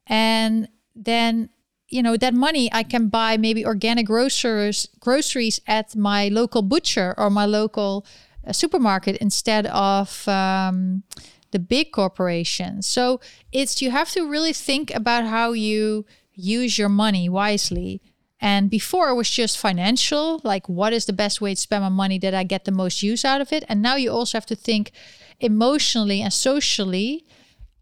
And 0.05 0.67
then 0.95 1.49
you 1.89 2.01
know 2.01 2.15
that 2.15 2.33
money 2.33 2.69
i 2.71 2.83
can 2.83 3.09
buy 3.09 3.35
maybe 3.35 3.65
organic 3.65 4.05
groceries 4.05 4.87
groceries 4.99 5.59
at 5.67 5.93
my 5.95 6.29
local 6.29 6.61
butcher 6.61 7.13
or 7.17 7.29
my 7.29 7.45
local 7.45 8.05
uh, 8.47 8.53
supermarket 8.53 9.17
instead 9.17 9.65
of 9.67 10.25
um, 10.27 11.03
the 11.51 11.59
big 11.59 11.91
corporations 11.91 12.87
so 12.87 13.19
it's 13.51 13.81
you 13.81 13.91
have 13.91 14.09
to 14.09 14.21
really 14.35 14.53
think 14.53 14.85
about 14.95 15.25
how 15.25 15.51
you 15.51 16.05
use 16.33 16.77
your 16.77 16.89
money 17.05 17.27
wisely 17.27 18.01
and 18.41 18.71
before 18.71 19.09
it 19.09 19.15
was 19.15 19.29
just 19.29 19.59
financial, 19.59 20.41
like 20.43 20.67
what 20.67 20.93
is 20.93 21.05
the 21.05 21.13
best 21.13 21.41
way 21.41 21.53
to 21.53 21.61
spend 21.61 21.83
my 21.83 21.89
money 21.89 22.17
that 22.19 22.33
I 22.33 22.43
get 22.43 22.65
the 22.65 22.71
most 22.71 23.03
use 23.03 23.23
out 23.23 23.39
of 23.39 23.53
it. 23.53 23.63
And 23.69 23.83
now 23.83 23.95
you 23.95 24.11
also 24.11 24.35
have 24.35 24.47
to 24.47 24.55
think 24.55 24.91
emotionally 25.39 26.21
and 26.21 26.33
socially 26.33 27.23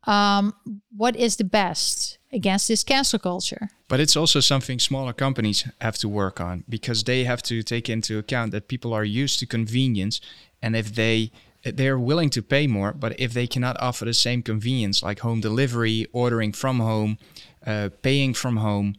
um, 0.04 0.54
what 0.96 1.16
is 1.16 1.38
the 1.38 1.46
best 1.46 2.18
against 2.34 2.68
this 2.68 2.84
cancel 2.84 3.20
culture. 3.20 3.70
But 3.88 4.02
it's 4.02 4.18
also 4.18 4.42
something 4.42 4.80
smaller 4.80 5.14
companies 5.14 5.66
have 5.80 5.98
to 6.00 6.10
work 6.10 6.42
on 6.42 6.66
because 6.68 7.06
they 7.06 7.24
have 7.24 7.42
to 7.44 7.64
take 7.64 7.90
into 7.90 8.18
account 8.18 8.52
that 8.52 8.68
people 8.68 8.94
are 8.94 9.06
used 9.06 9.40
to 9.40 9.46
convenience. 9.46 10.20
And 10.62 10.76
if 10.76 10.94
they 10.94 11.32
they're 11.64 12.00
willing 12.00 12.30
to 12.30 12.42
pay 12.42 12.68
more, 12.68 12.94
but 12.94 13.20
if 13.20 13.34
they 13.34 13.46
cannot 13.46 13.80
offer 13.82 14.06
the 14.06 14.14
same 14.14 14.42
convenience 14.42 15.04
like 15.04 15.20
home 15.20 15.42
delivery, 15.42 16.08
ordering 16.14 16.54
from 16.54 16.80
home, 16.80 17.18
uh, 17.66 17.90
paying 18.02 18.34
from 18.34 18.58
home, 18.58 18.96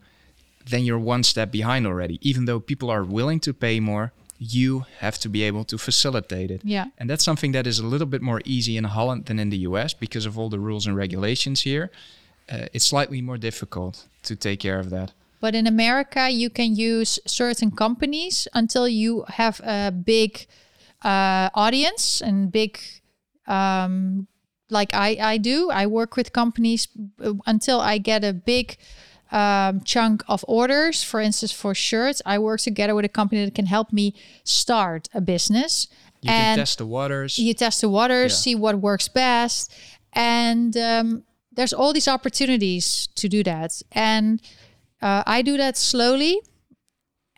then 0.66 0.84
you're 0.84 0.98
one 0.98 1.22
step 1.22 1.50
behind 1.50 1.86
already. 1.86 2.18
Even 2.20 2.44
though 2.44 2.60
people 2.60 2.90
are 2.90 3.04
willing 3.04 3.40
to 3.40 3.52
pay 3.52 3.80
more, 3.80 4.12
you 4.38 4.86
have 5.00 5.18
to 5.18 5.28
be 5.28 5.42
able 5.42 5.64
to 5.64 5.76
facilitate 5.76 6.50
it. 6.50 6.62
Yeah. 6.64 6.86
And 6.98 7.10
that's 7.10 7.22
something 7.22 7.52
that 7.52 7.66
is 7.66 7.78
a 7.78 7.86
little 7.86 8.06
bit 8.06 8.22
more 8.22 8.40
easy 8.44 8.76
in 8.76 8.84
Holland 8.84 9.26
than 9.26 9.38
in 9.38 9.50
the 9.50 9.58
US 9.58 9.92
because 9.92 10.24
of 10.24 10.38
all 10.38 10.48
the 10.48 10.58
rules 10.58 10.86
and 10.86 10.96
regulations 10.96 11.62
here. 11.62 11.90
Uh, 12.50 12.66
it's 12.72 12.86
slightly 12.86 13.20
more 13.20 13.36
difficult 13.36 14.06
to 14.22 14.34
take 14.34 14.60
care 14.60 14.78
of 14.78 14.90
that. 14.90 15.12
But 15.40 15.54
in 15.54 15.66
America, 15.66 16.30
you 16.30 16.50
can 16.50 16.74
use 16.74 17.18
certain 17.26 17.70
companies 17.70 18.48
until 18.54 18.88
you 18.88 19.24
have 19.28 19.60
a 19.60 19.90
big 19.90 20.46
uh, 21.02 21.48
audience 21.54 22.20
and 22.20 22.50
big, 22.52 22.78
um, 23.46 24.26
like 24.68 24.92
I, 24.94 25.16
I 25.20 25.38
do. 25.38 25.70
I 25.70 25.86
work 25.86 26.16
with 26.16 26.32
companies 26.32 26.88
uh, 27.22 27.34
until 27.46 27.80
I 27.80 27.98
get 27.98 28.24
a 28.24 28.32
big 28.32 28.76
um, 29.30 29.80
chunk 29.82 30.22
of 30.28 30.44
orders, 30.48 31.02
for 31.02 31.20
instance, 31.20 31.52
for 31.52 31.74
shirts, 31.74 32.20
I 32.26 32.38
work 32.38 32.60
together 32.60 32.94
with 32.94 33.04
a 33.04 33.08
company 33.08 33.44
that 33.44 33.54
can 33.54 33.66
help 33.66 33.92
me 33.92 34.14
start 34.44 35.08
a 35.14 35.20
business. 35.20 35.86
You 36.22 36.30
and 36.30 36.56
can 36.56 36.58
test 36.58 36.78
the 36.78 36.86
waters. 36.86 37.38
You 37.38 37.54
test 37.54 37.80
the 37.80 37.88
waters, 37.88 38.32
yeah. 38.32 38.36
see 38.36 38.54
what 38.54 38.76
works 38.76 39.08
best. 39.08 39.72
And 40.12 40.76
um, 40.76 41.24
there's 41.52 41.72
all 41.72 41.92
these 41.92 42.08
opportunities 42.08 43.08
to 43.14 43.28
do 43.28 43.42
that. 43.44 43.82
And 43.92 44.42
uh, 45.00 45.22
I 45.26 45.42
do 45.42 45.56
that 45.56 45.76
slowly. 45.76 46.40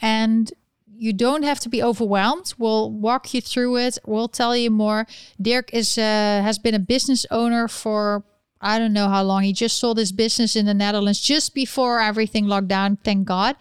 And 0.00 0.52
you 0.94 1.12
don't 1.12 1.42
have 1.42 1.60
to 1.60 1.68
be 1.68 1.82
overwhelmed. 1.82 2.54
We'll 2.58 2.90
walk 2.90 3.34
you 3.34 3.40
through 3.40 3.76
it. 3.78 3.98
We'll 4.06 4.28
tell 4.28 4.56
you 4.56 4.70
more. 4.70 5.06
Dirk 5.40 5.72
is 5.74 5.98
uh, 5.98 6.42
has 6.44 6.58
been 6.58 6.74
a 6.74 6.78
business 6.78 7.26
owner 7.30 7.68
for 7.68 8.24
I 8.62 8.78
don't 8.78 8.92
know 8.92 9.08
how 9.08 9.22
long. 9.22 9.42
He 9.42 9.52
just 9.52 9.78
sold 9.78 9.98
his 9.98 10.12
business 10.12 10.54
in 10.54 10.66
the 10.66 10.74
Netherlands 10.74 11.20
just 11.20 11.54
before 11.54 12.00
everything 12.00 12.46
locked 12.46 12.68
down, 12.68 12.96
thank 12.96 13.26
God. 13.26 13.56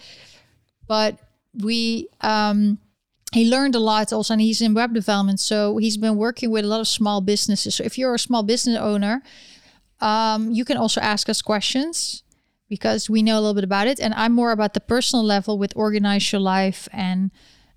But 0.87 1.17
we, 1.53 2.07
um, 2.21 2.77
he 3.33 3.49
learned 3.49 3.75
a 3.75 3.79
lot 3.79 4.13
also, 4.13 4.33
and 4.33 4.41
he's 4.41 4.61
in 4.61 4.73
web 4.73 4.93
development. 4.93 5.39
So 5.39 5.77
he's 5.77 5.97
been 5.97 6.17
working 6.17 6.51
with 6.51 6.65
a 6.65 6.67
lot 6.67 6.81
of 6.81 6.87
small 6.87 7.21
businesses. 7.21 7.75
So 7.75 7.83
if 7.83 7.97
you're 7.97 8.13
a 8.13 8.19
small 8.19 8.43
business 8.43 8.77
owner, 8.77 9.23
um, 9.99 10.51
you 10.51 10.65
can 10.65 10.77
also 10.77 11.01
ask 11.01 11.29
us 11.29 11.41
questions 11.41 12.23
because 12.69 13.09
we 13.09 13.21
know 13.23 13.35
a 13.35 13.41
little 13.41 13.53
bit 13.53 13.63
about 13.63 13.87
it. 13.87 13.99
And 13.99 14.13
I'm 14.13 14.33
more 14.33 14.51
about 14.51 14.73
the 14.73 14.79
personal 14.79 15.25
level 15.25 15.57
with 15.57 15.73
Organize 15.75 16.31
Your 16.31 16.41
Life 16.41 16.87
and 16.93 17.31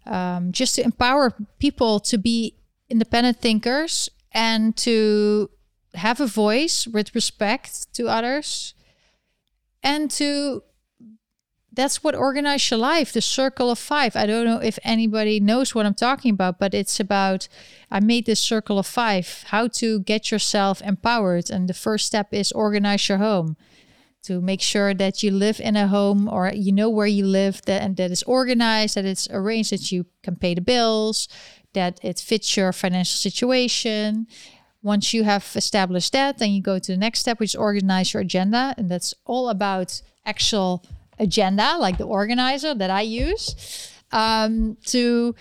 um, 0.07 0.53
just 0.53 0.75
to 0.77 0.83
empower 0.83 1.35
people 1.59 2.01
to 2.01 2.19
be 2.19 2.57
independent 2.89 3.41
thinkers 3.41 4.09
and 4.33 4.77
to 4.77 5.51
have 5.95 6.21
a 6.21 6.27
voice 6.27 6.87
with 6.87 7.15
respect 7.15 7.93
to 7.95 8.09
others 8.09 8.75
and 9.83 10.11
to 10.11 10.63
that's 11.73 12.05
what 12.05 12.15
organize 12.15 12.71
your 12.71 12.79
life 12.79 13.13
the 13.13 13.21
circle 13.21 13.71
of 13.71 13.79
five. 13.79 14.15
I 14.15 14.27
don't 14.27 14.45
know 14.45 14.59
if 14.59 14.79
anybody 14.85 15.41
knows 15.41 15.75
what 15.75 15.87
i'm 15.87 15.95
talking 15.95 16.33
about 16.33 16.59
but 16.59 16.75
it's 16.75 17.01
about 17.01 17.49
i 17.91 18.01
made 18.01 18.27
this 18.27 18.41
circle 18.41 18.79
of 18.79 18.87
five 18.87 19.45
how 19.49 19.69
to 19.69 20.01
get 20.01 20.31
yourself 20.31 20.81
empowered. 20.83 21.51
And 21.51 21.69
the 21.69 21.75
first 21.75 22.07
step 22.07 22.29
is 22.33 22.53
organize 22.53 23.09
your 23.09 23.19
home 23.19 23.57
to 24.25 24.41
make 24.41 24.63
sure 24.63 24.95
that 24.95 25.23
you 25.23 25.31
live 25.31 25.61
in 25.61 25.77
a 25.77 25.89
home 25.89 26.29
or 26.29 26.51
you 26.55 26.73
know 26.73 26.89
where 26.89 27.07
you 27.07 27.27
live 27.27 27.61
that 27.67 27.83
and 27.83 27.97
that 27.97 28.11
is 28.11 28.23
organized 28.23 28.95
that 28.97 29.05
it's 29.05 29.29
arranged 29.31 29.71
that 29.71 29.93
you 29.93 30.07
can 30.23 30.35
pay 30.35 30.55
the 30.55 30.61
bills 30.61 31.29
that 31.75 32.01
it 32.03 32.19
fits 32.19 32.57
your 32.57 32.73
financial 32.73 33.17
situation 33.17 34.27
once 34.85 35.15
you 35.15 35.25
have 35.25 35.51
established 35.57 36.13
that, 36.13 36.37
then 36.39 36.53
you 36.53 36.61
go 36.61 36.79
to 36.79 36.93
the 36.93 36.99
next 36.99 37.21
step, 37.21 37.41
which 37.41 37.53
is 37.53 37.57
organize 37.57 38.13
your 38.13 38.21
agenda. 38.21 38.75
And 38.77 38.91
that's 38.91 39.15
all 39.25 39.49
about 39.49 40.03
actual 40.27 40.85
agenda, 41.19 41.77
like 41.79 41.97
the 41.97 42.05
organizer 42.05 42.75
that 42.75 42.91
I 42.91 43.01
use, 43.01 43.91
um, 44.13 44.77
to 44.87 45.35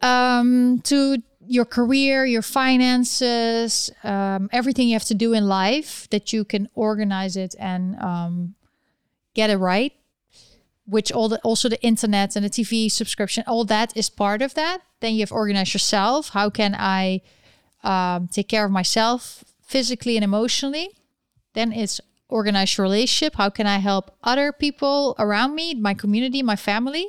um, 0.00 0.80
to 0.84 1.20
your 1.44 1.64
career, 1.64 2.24
your 2.24 2.42
finances, 2.42 3.90
um, 4.04 4.48
everything 4.52 4.86
you 4.86 4.94
have 4.94 5.04
to 5.06 5.14
do 5.14 5.32
in 5.32 5.48
life 5.48 6.06
that 6.10 6.32
you 6.32 6.44
can 6.44 6.68
organize 6.74 7.36
it 7.36 7.56
and 7.58 7.96
um, 8.00 8.54
get 9.34 9.50
it 9.50 9.56
right. 9.56 9.92
Which 10.86 11.10
all 11.10 11.28
the 11.28 11.40
also 11.40 11.68
the 11.68 11.82
internet 11.82 12.36
and 12.36 12.44
the 12.44 12.50
TV 12.50 12.90
subscription, 12.90 13.42
all 13.48 13.64
that 13.64 13.96
is 13.96 14.08
part 14.08 14.42
of 14.42 14.54
that. 14.54 14.78
Then 15.00 15.14
you 15.14 15.20
have 15.20 15.32
organized 15.32 15.74
yourself. 15.74 16.30
How 16.30 16.50
can 16.50 16.76
I 16.78 17.20
um, 17.88 18.28
take 18.28 18.48
care 18.48 18.64
of 18.66 18.70
myself 18.70 19.44
physically 19.62 20.16
and 20.16 20.24
emotionally. 20.24 20.88
Then 21.54 21.72
it's 21.72 22.00
organize 22.28 22.76
your 22.76 22.84
relationship. 22.84 23.36
How 23.36 23.50
can 23.50 23.66
I 23.66 23.78
help 23.78 24.04
other 24.22 24.52
people 24.52 25.16
around 25.18 25.54
me, 25.54 25.74
my 25.74 25.94
community, 25.94 26.42
my 26.42 26.56
family? 26.56 27.06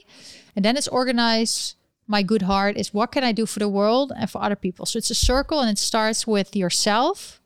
And 0.56 0.64
then 0.64 0.78
it's 0.78 0.88
organize 0.88 1.76
my 2.08 2.24
good 2.24 2.44
heart 2.44 2.78
is 2.78 2.94
what 2.94 3.12
can 3.12 3.24
I 3.24 3.34
do 3.34 3.46
for 3.46 3.60
the 3.60 3.70
world 3.70 4.12
and 4.18 4.30
for 4.32 4.42
other 4.42 4.56
people. 4.56 4.86
So 4.86 4.98
it's 4.98 5.12
a 5.12 5.26
circle 5.32 5.60
and 5.60 5.70
it 5.70 5.78
starts 5.78 6.26
with 6.26 6.56
yourself 6.56 7.40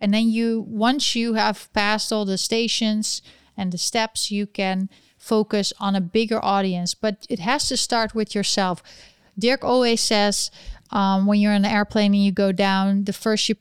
And 0.00 0.12
then 0.12 0.28
you, 0.28 0.64
once 0.68 1.16
you 1.16 1.34
have 1.34 1.72
passed 1.72 2.12
all 2.12 2.24
the 2.24 2.38
stations 2.38 3.22
and 3.56 3.72
the 3.72 3.78
steps, 3.78 4.30
you 4.30 4.46
can 4.46 4.88
focus 5.18 5.72
on 5.80 5.96
a 5.96 6.00
bigger 6.00 6.44
audience. 6.44 6.94
But 6.94 7.26
it 7.28 7.38
has 7.40 7.68
to 7.68 7.76
start 7.76 8.14
with 8.14 8.34
yourself. 8.34 8.82
Dirk 9.38 9.64
always 9.64 10.00
says, 10.00 10.50
um, 10.90 11.26
when 11.26 11.40
you're 11.40 11.52
in 11.52 11.64
an 11.64 11.70
airplane 11.70 12.14
and 12.14 12.24
you 12.24 12.32
go 12.32 12.52
down, 12.52 13.04
the 13.04 13.12
first 13.12 13.48
you 13.48 13.56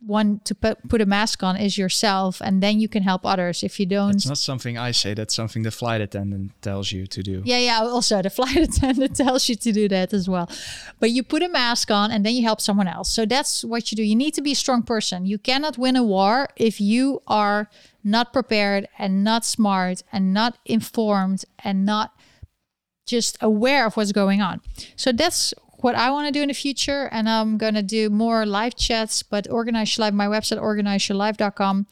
one 0.00 0.40
to 0.44 0.54
put, 0.54 0.88
put 0.88 1.00
a 1.00 1.06
mask 1.06 1.42
on 1.42 1.56
is 1.56 1.76
yourself 1.76 2.40
and 2.40 2.62
then 2.62 2.78
you 2.78 2.88
can 2.88 3.02
help 3.02 3.26
others. 3.26 3.62
If 3.62 3.80
you 3.80 3.86
don't 3.86 4.14
it's 4.14 4.26
not 4.26 4.38
something 4.38 4.78
i 4.78 4.92
say 4.92 5.14
that's 5.14 5.34
something 5.34 5.62
the 5.62 5.70
flight 5.70 6.00
attendant 6.00 6.52
tells 6.62 6.92
you 6.92 7.06
to 7.08 7.22
do. 7.22 7.42
Yeah 7.44 7.58
yeah 7.58 7.80
also 7.80 8.22
the 8.22 8.30
flight 8.38 8.56
attendant 8.56 9.16
tells 9.16 9.48
you 9.48 9.56
to 9.56 9.72
do 9.72 9.88
that 9.88 10.12
as 10.12 10.28
well. 10.28 10.48
But 11.00 11.10
you 11.10 11.22
put 11.22 11.42
a 11.42 11.48
mask 11.48 11.90
on 11.90 12.10
and 12.10 12.24
then 12.24 12.34
you 12.34 12.42
help 12.42 12.60
someone 12.60 12.88
else. 12.88 13.12
So 13.12 13.26
that's 13.26 13.64
what 13.64 13.90
you 13.90 13.96
do. 13.96 14.02
You 14.02 14.16
need 14.16 14.34
to 14.34 14.42
be 14.42 14.52
a 14.52 14.56
strong 14.56 14.82
person. 14.82 15.26
You 15.26 15.38
cannot 15.38 15.78
win 15.78 15.96
a 15.96 16.04
war 16.04 16.48
if 16.56 16.80
you 16.80 17.22
are 17.26 17.68
not 18.04 18.32
prepared 18.32 18.86
and 18.98 19.24
not 19.24 19.44
smart 19.44 20.02
and 20.12 20.32
not 20.32 20.58
informed 20.64 21.44
and 21.64 21.84
not 21.84 22.15
just 23.06 23.38
aware 23.40 23.86
of 23.86 23.96
what's 23.96 24.12
going 24.12 24.42
on 24.42 24.60
so 24.96 25.12
that's 25.12 25.54
what 25.80 25.94
I 25.94 26.10
want 26.10 26.26
to 26.26 26.32
do 26.32 26.42
in 26.42 26.48
the 26.48 26.54
future. 26.54 27.08
And 27.12 27.28
I'm 27.28 27.58
going 27.58 27.74
to 27.74 27.82
do 27.82 28.10
more 28.10 28.46
live 28.46 28.76
chats, 28.76 29.22
but 29.22 29.48
Organize 29.50 29.96
Your 29.96 30.06
Life, 30.06 30.14
my 30.14 30.26
website, 30.26 30.58
organizeyourlife.com. 30.58 31.86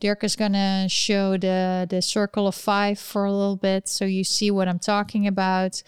Dirk 0.00 0.24
is 0.24 0.34
going 0.34 0.54
to 0.54 0.86
show 0.88 1.36
the, 1.36 1.86
the 1.88 2.02
circle 2.02 2.48
of 2.48 2.54
five 2.54 2.98
for 2.98 3.24
a 3.24 3.32
little 3.32 3.56
bit. 3.56 3.88
So 3.88 4.04
you 4.04 4.24
see 4.24 4.50
what 4.50 4.66
I'm 4.66 4.80
talking 4.80 5.26
about. 5.26 5.82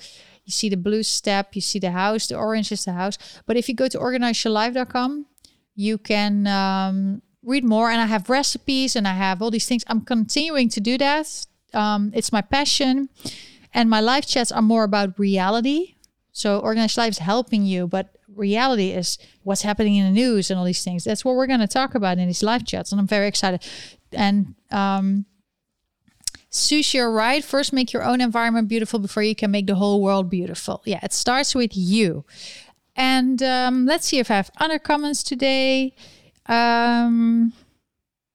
You 0.44 0.52
see 0.52 0.68
the 0.68 0.76
blue 0.76 1.02
step, 1.02 1.56
you 1.56 1.62
see 1.62 1.78
the 1.78 1.90
house, 1.90 2.28
the 2.28 2.36
orange 2.36 2.70
is 2.70 2.84
the 2.84 2.92
house. 2.92 3.18
But 3.46 3.56
if 3.56 3.68
you 3.68 3.74
go 3.74 3.88
to 3.88 3.98
organizeyourlife.com, 3.98 5.26
you 5.74 5.98
can 5.98 6.46
um, 6.46 7.22
read 7.42 7.64
more. 7.64 7.90
And 7.90 8.00
I 8.00 8.06
have 8.06 8.28
recipes 8.28 8.94
and 8.94 9.08
I 9.08 9.14
have 9.14 9.42
all 9.42 9.50
these 9.50 9.66
things. 9.66 9.82
I'm 9.88 10.02
continuing 10.02 10.68
to 10.68 10.80
do 10.80 10.98
that. 10.98 11.46
Um, 11.72 12.12
it's 12.14 12.30
my 12.30 12.42
passion. 12.42 13.08
And 13.74 13.90
my 13.90 14.00
live 14.00 14.26
chats 14.26 14.50
are 14.52 14.62
more 14.62 14.84
about 14.84 15.18
reality 15.18 15.94
so 16.34 16.58
organized 16.58 16.98
life 16.98 17.12
is 17.12 17.18
helping 17.18 17.64
you, 17.64 17.86
but 17.86 18.16
reality 18.28 18.90
is 18.90 19.18
what's 19.44 19.62
happening 19.62 19.94
in 19.94 20.04
the 20.04 20.20
news 20.20 20.50
and 20.50 20.58
all 20.58 20.64
these 20.64 20.82
things. 20.82 21.04
That's 21.04 21.24
what 21.24 21.36
we're 21.36 21.46
going 21.46 21.60
to 21.60 21.68
talk 21.68 21.94
about 21.94 22.18
in 22.18 22.26
these 22.26 22.42
live 22.42 22.66
chats, 22.66 22.90
and 22.90 23.00
I'm 23.00 23.06
very 23.06 23.28
excited. 23.28 23.62
And 24.10 24.56
um, 24.72 25.26
Sushi, 26.50 26.94
you're 26.94 27.12
right. 27.12 27.44
First, 27.44 27.72
make 27.72 27.92
your 27.92 28.02
own 28.02 28.20
environment 28.20 28.66
beautiful 28.68 28.98
before 28.98 29.22
you 29.22 29.36
can 29.36 29.52
make 29.52 29.68
the 29.68 29.76
whole 29.76 30.02
world 30.02 30.28
beautiful. 30.28 30.82
Yeah, 30.84 30.98
it 31.04 31.12
starts 31.12 31.54
with 31.54 31.70
you. 31.76 32.24
And 32.96 33.40
um, 33.40 33.86
let's 33.86 34.08
see 34.08 34.18
if 34.18 34.28
I 34.28 34.34
have 34.34 34.50
other 34.58 34.80
comments 34.80 35.22
today. 35.22 35.94
Um, 36.46 37.52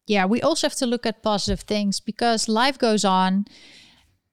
yeah, 0.07 0.25
we 0.25 0.41
also 0.41 0.67
have 0.67 0.75
to 0.77 0.85
look 0.85 1.05
at 1.05 1.21
positive 1.21 1.61
things 1.61 1.99
because 1.99 2.47
life 2.47 2.79
goes 2.79 3.03
on, 3.03 3.45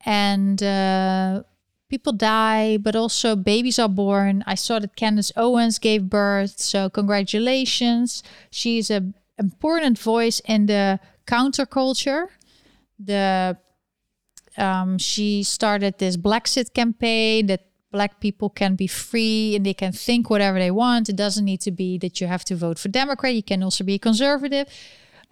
and. 0.07 0.63
Uh, 0.63 1.43
people 1.89 2.13
die, 2.13 2.77
but 2.79 2.97
also 2.97 3.37
babies 3.37 3.79
are 3.79 3.89
born. 3.89 4.43
I 4.47 4.55
saw 4.55 4.79
that 4.79 4.97
Candace 4.97 5.33
Owens 5.37 5.79
gave 5.79 6.11
birth, 6.11 6.59
so 6.59 6.91
congratulations. 6.91 8.23
She's 8.51 8.91
an 8.91 9.15
important 9.39 9.99
voice 9.99 10.41
in 10.41 10.67
the 10.67 10.99
counterculture. 11.27 12.29
The 12.99 13.57
um, 14.57 14.99
she 14.99 15.43
started 15.43 15.99
this 15.99 16.17
Blexit 16.17 16.73
campaign 16.73 17.47
that 17.47 17.67
black 17.93 18.21
people 18.21 18.49
can 18.49 18.75
be 18.75 18.87
free 18.87 19.55
and 19.55 19.67
they 19.67 19.75
can 19.75 19.93
think 19.93 20.31
whatever 20.31 20.59
they 20.59 20.71
want. 20.71 21.09
It 21.09 21.17
doesn't 21.17 21.45
need 21.45 21.61
to 21.63 21.71
be 21.71 21.99
that 21.99 22.21
you 22.21 22.27
have 22.27 22.45
to 22.47 22.57
vote 22.57 22.79
for 22.79 22.89
Democrat. 22.89 23.35
You 23.35 23.43
can 23.43 23.63
also 23.63 23.85
be 23.85 23.99
conservative. 23.99 24.67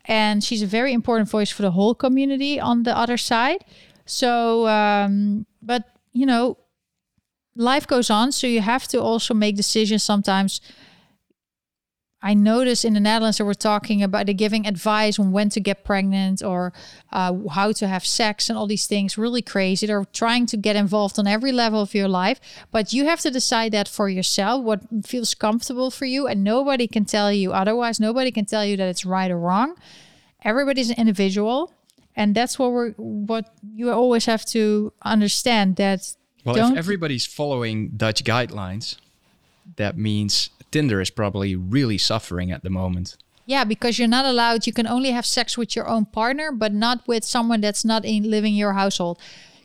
And 0.05 0.45
she's 0.45 0.63
a 0.63 0.67
very 0.67 0.93
important 0.93 1.31
voice 1.31 1.51
for 1.51 1.63
the 1.63 1.71
whole 1.71 1.95
community 1.95 2.61
on 2.61 2.83
the 2.83 2.97
other 2.97 3.17
side. 3.17 3.65
So, 4.06 4.66
um, 4.68 5.47
but 5.62 5.85
you 6.12 6.26
know, 6.26 6.59
life 7.56 7.86
goes 7.86 8.10
on. 8.10 8.32
So 8.32 8.47
you 8.47 8.60
have 8.60 8.86
to 8.89 9.01
also 9.01 9.35
make 9.35 9.56
decisions 9.56 10.02
sometimes. 10.02 10.60
I 12.24 12.32
notice 12.32 12.86
in 12.86 12.94
the 12.94 13.01
Netherlands 13.01 13.36
that 13.36 13.44
we're 13.44 13.52
talking 13.52 14.02
about 14.02 14.24
the 14.24 14.32
giving 14.32 14.66
advice 14.66 15.18
on 15.18 15.31
when 15.31 15.51
to 15.51 15.60
get 15.60 15.85
pregnant 15.85 16.43
or 16.43 16.72
uh, 17.12 17.35
how 17.51 17.72
to 17.72 17.86
have 17.86 18.06
sex 18.06 18.48
and 18.48 18.56
all 18.56 18.66
these 18.66 18.86
things. 18.86 19.18
Really 19.18 19.43
crazy. 19.43 19.86
They're 19.86 20.06
trying 20.06 20.47
to 20.47 20.56
get 20.56 20.74
involved 20.74 21.18
on 21.18 21.26
every 21.26 21.52
level 21.52 21.82
of 21.82 21.93
your 21.93 22.09
life, 22.09 22.40
but 22.70 22.94
you 22.94 23.05
have 23.05 23.20
to 23.20 23.31
decide 23.31 23.72
that 23.72 23.89
for 23.89 24.09
yourself, 24.09 24.64
what 24.64 24.81
feels 25.05 25.35
comfortable 25.35 25.90
for 25.90 26.06
you, 26.06 26.26
and 26.26 26.43
nobody 26.43 26.86
can 26.86 27.05
tell 27.05 27.31
you 27.31 27.52
otherwise. 27.52 28.01
Nobody 28.01 28.31
can 28.31 28.47
tell 28.47 28.64
you 28.64 28.78
that 28.78 28.89
it's 28.89 29.05
right 29.05 29.31
or 29.31 29.39
wrong. 29.39 29.76
Everybody's 30.43 30.89
an 30.89 30.97
individual, 30.97 31.74
and 32.16 32.35
that's 32.35 32.59
what 32.59 32.73
we're 32.73 32.93
what 32.93 33.55
you 33.74 33.91
always 33.91 34.27
have 34.27 34.45
to 34.45 34.93
understand 35.03 35.77
that 35.77 36.15
well 36.45 36.73
if 36.73 36.78
everybody's 36.78 37.27
following 37.27 37.89
dutch 37.97 38.24
guidelines 38.24 38.97
that 39.77 39.97
means 39.97 40.51
tinder 40.70 41.01
is 41.01 41.11
probably 41.11 41.55
really 41.55 41.99
suffering 41.99 42.51
at 42.51 42.62
the 42.62 42.70
moment. 42.70 43.16
Yeah 43.47 43.65
because 43.65 43.99
you're 43.99 44.16
not 44.19 44.24
allowed 44.24 44.66
you 44.66 44.73
can 44.73 44.86
only 44.86 45.11
have 45.11 45.27
sex 45.27 45.57
with 45.59 45.77
your 45.77 45.86
own 45.86 46.05
partner 46.07 46.51
but 46.51 46.73
not 46.73 47.07
with 47.07 47.24
someone 47.24 47.61
that's 47.61 47.85
not 47.85 48.05
in 48.05 48.31
living 48.31 48.55
in 48.55 48.59
your 48.59 48.73
household. 48.73 49.19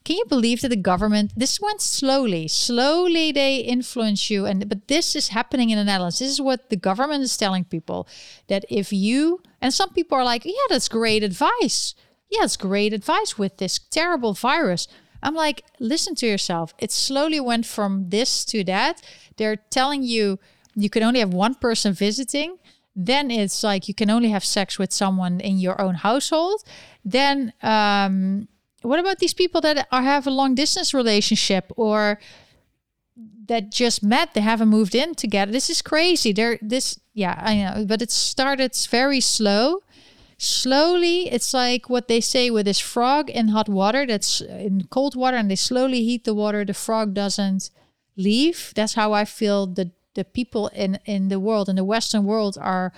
Can 0.06 0.18
you 0.18 0.26
believe 0.26 0.62
that 0.62 0.70
the 0.70 0.90
government 0.94 1.32
this 1.36 1.60
went 1.60 1.82
slowly 1.82 2.48
slowly 2.48 3.32
they 3.32 3.58
influence 3.58 4.30
you 4.30 4.46
and 4.46 4.68
but 4.70 4.88
this 4.88 5.16
is 5.16 5.30
happening 5.30 5.70
in 5.72 5.78
the 5.78 5.84
netherlands. 5.84 6.20
This 6.20 6.30
is 6.30 6.42
what 6.42 6.70
the 6.70 6.76
government 6.90 7.24
is 7.24 7.36
telling 7.38 7.64
people 7.64 8.08
that 8.48 8.64
if 8.70 8.94
you 8.94 9.42
and 9.62 9.74
some 9.74 9.92
people 9.98 10.18
are 10.18 10.24
like 10.24 10.44
yeah 10.46 10.68
that's 10.70 10.90
great 10.90 11.24
advice 11.24 11.96
yeah, 12.30 12.44
it's 12.44 12.58
great 12.58 12.94
advice 12.94 13.38
with 13.38 13.58
this 13.58 13.80
terrible 13.80 14.34
virus. 14.34 14.88
I'm 15.22 15.36
like, 15.36 15.64
listen 15.80 16.16
to 16.16 16.28
yourself. 16.28 16.74
It 16.80 16.92
slowly 16.92 17.40
went 17.40 17.66
from 17.66 18.10
this 18.10 18.46
to 18.46 18.64
that. 18.66 19.02
They're 19.38 19.58
telling 19.58 20.04
you 20.04 20.40
you 20.76 20.90
can 20.90 21.04
only 21.04 21.20
have 21.20 21.34
one 21.34 21.56
person 21.56 21.94
visiting. 21.94 22.58
Then 22.96 23.32
it's 23.32 23.64
like 23.64 23.88
you 23.88 23.94
can 23.94 24.10
only 24.10 24.30
have 24.30 24.46
sex 24.46 24.78
with 24.78 24.92
someone 24.92 25.40
in 25.40 25.58
your 25.58 25.82
own 25.82 25.96
household. 25.96 26.64
Then, 27.04 27.54
um, 27.62 28.48
what 28.82 29.00
about 29.00 29.20
these 29.20 29.34
people 29.34 29.60
that 29.62 29.88
are 29.92 30.02
have 30.02 30.26
a 30.26 30.32
long 30.32 30.56
distance 30.56 30.94
relationship 30.94 31.72
or 31.76 32.20
that 33.48 33.72
just 33.72 34.04
met? 34.04 34.34
They 34.34 34.42
haven't 34.42 34.70
moved 34.70 34.96
in 34.96 35.16
together. 35.16 35.52
This 35.52 35.70
is 35.70 35.82
crazy. 35.82 36.32
They're 36.32 36.60
this, 36.62 37.00
yeah, 37.14 37.42
I 37.44 37.56
know, 37.56 37.86
but 37.86 38.02
it 38.02 38.12
started 38.12 38.74
very 38.90 39.20
slow 39.20 39.82
slowly 40.40 41.30
it's 41.30 41.54
like 41.54 41.90
what 41.90 42.08
they 42.08 42.22
say 42.22 42.50
with 42.50 42.66
this 42.66 42.80
frog 42.80 43.30
in 43.30 43.50
hot 43.50 43.68
water 43.68 44.08
that's 44.08 44.42
uh, 44.42 44.46
in 44.46 44.88
cold 44.90 45.14
water 45.14 45.36
and 45.36 45.52
they 45.52 45.56
slowly 45.56 46.02
heat 46.04 46.24
the 46.24 46.34
water 46.34 46.64
the 46.64 46.74
frog 46.74 47.14
doesn't 47.14 47.70
leave. 48.16 48.72
That's 48.76 48.94
how 48.94 49.12
i 49.14 49.26
feel 49.26 49.68
the 49.68 49.92
the 50.16 50.24
people 50.24 50.70
in 50.70 50.98
in 51.06 51.28
the 51.28 51.40
world 51.40 51.68
in 51.68 51.76
the 51.76 51.84
western 51.84 52.24
world 52.24 52.58
are 52.60 52.94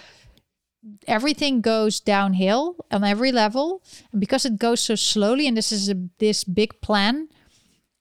everything 1.08 1.62
goes 1.62 2.00
downhill 2.00 2.76
on 2.92 3.04
every 3.04 3.32
level. 3.32 3.84
And 4.12 4.20
because 4.20 4.46
it 4.46 4.58
goes 4.58 4.80
so 4.80 4.96
slowly 4.96 5.48
and 5.48 5.58
this 5.58 5.72
is 5.72 5.90
a 5.90 5.96
this 6.20 6.44
big 6.44 6.80
plan 6.82 7.28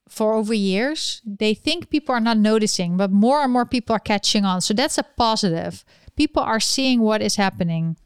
for 0.07 0.33
over 0.33 0.53
years 0.53 1.21
they 1.25 1.53
think 1.55 1.89
people 1.89 2.13
are 2.13 2.19
not 2.19 2.37
noticing 2.37 2.95
but 2.97 3.11
more 3.11 3.41
and 3.41 3.51
more 3.51 3.65
people 3.65 3.95
are 3.95 3.99
catching 3.99 4.45
on. 4.45 4.61
So 4.61 4.75
that's 4.75 4.99
a 4.99 5.03
positive. 5.03 5.83
People 6.15 6.43
are 6.43 6.59
seeing 6.59 7.01
what 7.01 7.23
is 7.23 7.37
happening 7.37 7.97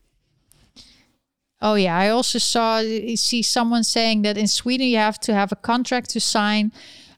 Oh 1.65 1.73
yeah, 1.73 1.97
I 1.97 2.09
also 2.09 2.37
saw 2.37 2.79
see 3.15 3.41
someone 3.41 3.83
saying 3.83 4.21
that 4.21 4.37
in 4.37 4.45
Sweden 4.45 4.85
you 4.85 4.97
have 4.97 5.19
to 5.21 5.33
have 5.33 5.51
a 5.51 5.55
contract 5.55 6.11
to 6.11 6.19
sign. 6.19 6.71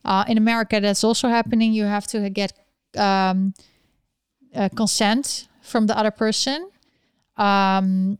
Uh, 0.05 0.23
in 0.29 0.37
America, 0.37 0.79
that's 0.79 1.03
also 1.03 1.27
happening. 1.27 1.73
You 1.73 1.83
have 1.83 2.07
to 2.07 2.29
get 2.29 2.53
um, 2.95 3.53
consent 4.73 5.49
from 5.61 5.87
the 5.87 5.97
other 5.97 6.11
person. 6.11 6.69
Um, 7.35 8.19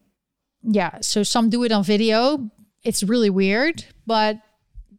yeah, 0.63 0.99
so 0.99 1.23
some 1.23 1.49
do 1.49 1.63
it 1.63 1.71
on 1.71 1.85
video. 1.85 2.51
It's 2.83 3.03
really 3.03 3.29
weird, 3.29 3.85
but 4.05 4.35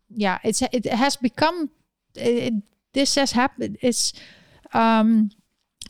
yeah, 0.08 0.38
it's 0.42 0.62
it 0.62 0.86
has 0.86 1.16
become 1.16 1.68
it, 2.14 2.54
this 2.94 3.16
has 3.16 3.32
happened. 3.32 3.76
It's 3.82 4.14
um, 4.72 5.28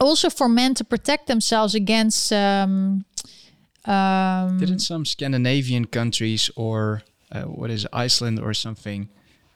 also 0.01 0.31
for 0.31 0.49
men 0.49 0.75
to 0.75 0.85
protect 0.85 1.29
themselves 1.29 1.77
against 1.77 2.33
um, 2.33 3.05
um, 3.89 4.59
didn't 4.59 4.81
some 4.81 5.05
Scandinavian 5.05 5.87
countries 5.87 6.51
or 6.57 7.03
uh, 7.33 7.43
what 7.43 7.71
is 7.71 7.87
Iceland 7.93 8.39
or 8.39 8.53
something? 8.55 9.09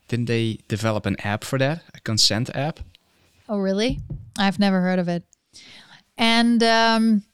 Didn't 0.08 0.26
they 0.26 0.58
develop 0.68 1.06
an 1.06 1.16
app 1.20 1.44
for 1.44 1.58
that, 1.58 1.82
a 1.94 2.00
consent 2.00 2.54
app? 2.54 2.80
Oh, 3.48 3.58
really? 3.58 4.00
I've 4.38 4.58
never 4.58 4.80
heard 4.80 4.98
of 4.98 5.08
it. 5.08 5.24
And 6.16 6.62
um, 6.62 7.24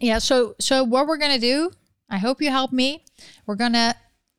yeah, 0.00 0.18
so 0.18 0.54
so 0.58 0.84
what 0.84 1.06
we're 1.06 1.16
gonna 1.18 1.38
do? 1.38 1.70
I 2.10 2.18
hope 2.18 2.42
you 2.42 2.50
help 2.50 2.72
me. 2.72 3.04
We're 3.46 3.56
gonna 3.56 3.94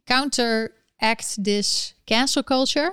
counteract 0.08 1.44
this 1.44 1.94
cancel 2.06 2.44
culture. 2.44 2.92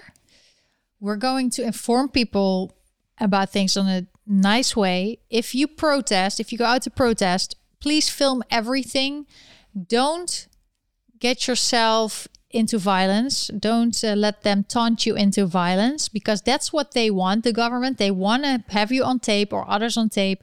We're 1.00 1.16
going 1.16 1.50
to 1.50 1.62
inform 1.64 2.10
people 2.10 2.76
about 3.18 3.50
things 3.50 3.76
on 3.76 3.88
a 3.88 4.06
nice 4.26 4.76
way. 4.76 5.18
If 5.28 5.54
you 5.54 5.66
protest, 5.66 6.40
if 6.40 6.52
you 6.52 6.58
go 6.58 6.64
out 6.64 6.82
to 6.82 6.90
protest, 6.90 7.56
please 7.80 8.08
film 8.08 8.42
everything. 8.50 9.26
Don't 9.88 10.48
get 11.18 11.48
yourself 11.48 12.28
into 12.50 12.78
violence. 12.78 13.48
Don't 13.48 14.02
uh, 14.02 14.14
let 14.14 14.42
them 14.42 14.64
taunt 14.64 15.06
you 15.06 15.14
into 15.14 15.46
violence 15.46 16.08
because 16.08 16.42
that's 16.42 16.72
what 16.72 16.92
they 16.92 17.10
want. 17.10 17.44
The 17.44 17.52
government 17.52 17.98
they 17.98 18.10
want 18.10 18.44
to 18.44 18.64
have 18.68 18.90
you 18.90 19.04
on 19.04 19.20
tape 19.20 19.52
or 19.52 19.68
others 19.70 19.96
on 19.96 20.08
tape 20.08 20.42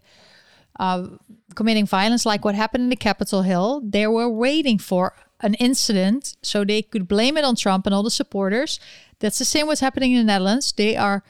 uh, 0.80 1.08
committing 1.56 1.86
violence, 1.86 2.26
like 2.26 2.46
what 2.46 2.56
happened 2.56 2.84
in 2.84 2.90
the 2.90 2.96
Capitol 2.96 3.42
Hill. 3.42 3.82
They 3.84 4.08
were 4.08 4.30
waiting 4.30 4.78
for 4.78 5.14
an 5.42 5.54
incident 5.56 6.36
so 6.42 6.64
they 6.64 6.82
could 6.82 7.08
blame 7.08 7.38
it 7.38 7.44
on 7.44 7.56
Trump 7.56 7.86
and 7.86 7.94
all 7.94 8.04
the 8.04 8.12
supporters. 8.12 8.80
That's 9.20 9.40
the 9.40 9.46
same 9.46 9.68
what's 9.68 9.82
happening 9.82 10.14
in 10.14 10.20
the 10.20 10.24
Netherlands. 10.24 10.72
They 10.72 10.96
are 10.96 11.24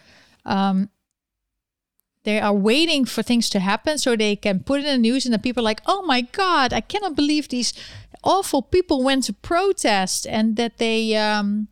um, 0.45 0.89
they 2.27 2.41
are 2.41 2.53
waiting 2.53 3.05
for 3.05 3.23
things 3.23 3.49
to 3.49 3.59
happen 3.61 3.97
so 3.97 4.13
they 4.13 4.35
can 4.35 4.59
put 4.59 4.81
in 4.81 4.85
the 4.85 4.97
news 4.97 5.25
and 5.25 5.33
the 5.33 5.39
people 5.39 5.61
are 5.61 5.71
like, 5.71 5.81
oh 5.85 6.01
my 6.01 6.21
God, 6.21 6.73
I 6.73 6.81
cannot 6.81 7.15
believe 7.15 7.47
these 7.47 7.71
awful 8.21 8.61
people 8.61 9.01
went 9.01 9.23
to 9.23 9.33
protest 9.33 10.27
and 10.27 10.57
that 10.57 10.77
they 10.77 11.15
um, 11.15 11.69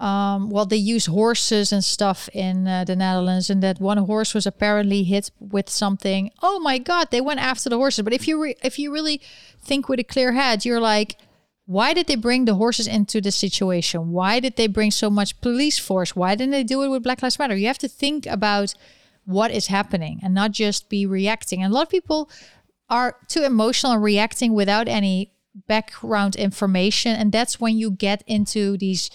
um, 0.00 0.50
well, 0.50 0.66
they 0.66 0.76
use 0.76 1.06
horses 1.06 1.72
and 1.72 1.84
stuff 1.84 2.28
in 2.32 2.66
uh, 2.66 2.84
the 2.84 2.96
Netherlands, 2.96 3.50
and 3.50 3.62
that 3.62 3.80
one 3.80 3.98
horse 3.98 4.34
was 4.34 4.46
apparently 4.46 5.04
hit 5.04 5.30
with 5.38 5.68
something. 5.68 6.30
Oh 6.42 6.58
my 6.58 6.78
God! 6.78 7.10
They 7.10 7.20
went 7.20 7.40
after 7.40 7.68
the 7.68 7.76
horses. 7.76 8.02
But 8.02 8.12
if 8.12 8.26
you 8.28 8.42
re- 8.42 8.56
if 8.62 8.78
you 8.80 8.92
really 8.92 9.20
think 9.60 9.88
with 9.88 10.00
a 10.00 10.04
clear 10.04 10.32
head, 10.32 10.64
you're 10.64 10.80
like, 10.80 11.18
why 11.66 11.94
did 11.94 12.06
they 12.06 12.16
bring 12.16 12.44
the 12.44 12.54
horses 12.54 12.86
into 12.86 13.20
this 13.20 13.36
situation? 13.36 14.10
Why 14.10 14.40
did 14.40 14.56
they 14.56 14.68
bring 14.68 14.90
so 14.90 15.10
much 15.10 15.40
police 15.40 15.78
force? 15.78 16.14
Why 16.14 16.34
didn't 16.34 16.52
they 16.52 16.64
do 16.64 16.82
it 16.82 16.88
with 16.88 17.02
Black 17.02 17.22
Lives 17.22 17.38
Matter? 17.38 17.56
You 17.56 17.66
have 17.66 17.78
to 17.78 17.88
think 17.88 18.26
about 18.26 18.74
what 19.28 19.50
is 19.50 19.66
happening 19.66 20.18
and 20.22 20.32
not 20.32 20.52
just 20.52 20.88
be 20.88 21.04
reacting. 21.04 21.62
And 21.62 21.70
a 21.70 21.74
lot 21.74 21.82
of 21.82 21.90
people 21.90 22.30
are 22.88 23.16
too 23.28 23.44
emotional 23.44 23.92
and 23.92 24.02
reacting 24.02 24.54
without 24.54 24.88
any 24.88 25.32
background 25.66 26.34
information, 26.34 27.14
and 27.14 27.30
that's 27.30 27.60
when 27.60 27.76
you 27.76 27.90
get 27.90 28.24
into 28.26 28.78
these 28.78 29.10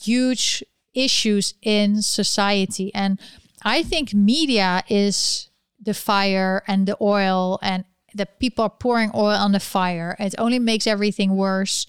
huge 0.00 0.62
issues 0.94 1.54
in 1.60 2.02
society. 2.02 2.94
And 2.94 3.18
I 3.64 3.82
think 3.82 4.14
media 4.14 4.84
is 4.88 5.48
the 5.82 5.94
fire 5.94 6.62
and 6.68 6.86
the 6.86 6.96
oil, 7.00 7.58
and 7.62 7.84
the 8.14 8.26
people 8.26 8.64
are 8.64 8.70
pouring 8.70 9.10
oil 9.12 9.36
on 9.36 9.50
the 9.50 9.60
fire. 9.60 10.14
It 10.20 10.36
only 10.38 10.60
makes 10.60 10.86
everything 10.86 11.34
worse. 11.34 11.84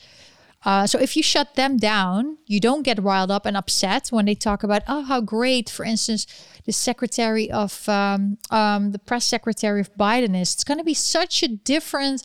Uh, 0.64 0.86
so 0.86 1.00
if 1.00 1.18
you 1.18 1.24
shut 1.24 1.56
them 1.56 1.78
down, 1.78 2.38
you 2.46 2.60
don't 2.60 2.84
get 2.84 3.02
riled 3.02 3.32
up 3.32 3.46
and 3.46 3.58
upset 3.58 4.10
when 4.10 4.26
they 4.26 4.36
talk 4.36 4.62
about, 4.64 4.84
oh, 4.88 5.04
how 5.04 5.20
great, 5.20 5.70
for 5.70 5.84
instance, 5.84 6.28
the 6.66 6.72
secretary 6.72 7.50
of 7.50 7.90
um, 7.90 8.38
um, 8.52 8.92
the 8.92 9.00
press 9.00 9.26
secretary 9.26 9.82
of 9.82 9.94
Biden 9.96 10.40
is. 10.40 10.54
It's 10.54 10.64
going 10.64 10.78
to 10.78 10.84
be 10.84 10.94
such 10.94 11.42
a 11.42 11.48
different 11.48 12.24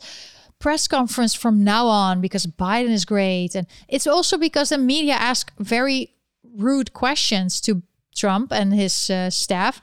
press 0.59 0.87
conference 0.87 1.33
from 1.33 1.63
now 1.63 1.87
on 1.87 2.21
because 2.21 2.45
Biden 2.45 2.89
is 2.89 3.05
great. 3.05 3.55
And 3.55 3.67
it's 3.87 4.07
also 4.07 4.37
because 4.37 4.69
the 4.69 4.77
media 4.77 5.13
ask 5.13 5.51
very 5.57 6.13
rude 6.43 6.93
questions 6.93 7.61
to 7.61 7.81
Trump 8.15 8.51
and 8.51 8.73
his 8.73 9.09
uh, 9.09 9.29
staff. 9.29 9.81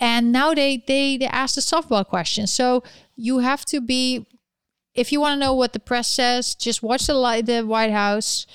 And 0.00 0.30
now 0.30 0.54
they, 0.54 0.84
they, 0.86 1.16
they 1.16 1.26
ask 1.26 1.56
the 1.56 1.60
softball 1.60 2.06
questions. 2.06 2.52
So 2.52 2.84
you 3.16 3.38
have 3.38 3.64
to 3.66 3.80
be, 3.80 4.26
if 4.98 5.12
you 5.12 5.20
want 5.20 5.34
to 5.34 5.44
know 5.44 5.54
what 5.54 5.72
the 5.72 5.78
press 5.78 6.08
says, 6.08 6.54
just 6.54 6.82
watch 6.82 7.06
the, 7.06 7.42
the 7.44 7.62
White 7.62 7.92
House. 7.92 8.46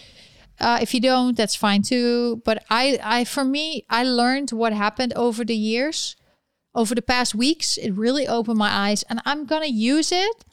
Uh, 0.60 0.80
if 0.82 0.94
you 0.94 1.00
don't, 1.00 1.38
that's 1.38 1.56
fine 1.56 1.82
too. 1.82 2.42
But 2.46 2.64
I, 2.70 3.00
I, 3.02 3.24
for 3.24 3.44
me, 3.46 3.86
I 3.90 4.04
learned 4.04 4.52
what 4.52 4.74
happened 4.74 5.14
over 5.16 5.46
the 5.46 5.56
years, 5.56 6.16
over 6.76 6.94
the 6.94 7.02
past 7.02 7.34
weeks. 7.34 7.78
It 7.78 7.92
really 7.92 8.28
opened 8.28 8.58
my 8.58 8.70
eyes, 8.70 9.04
and 9.04 9.22
I'm 9.26 9.46
gonna 9.46 9.68
use 9.68 10.12
it 10.12 10.46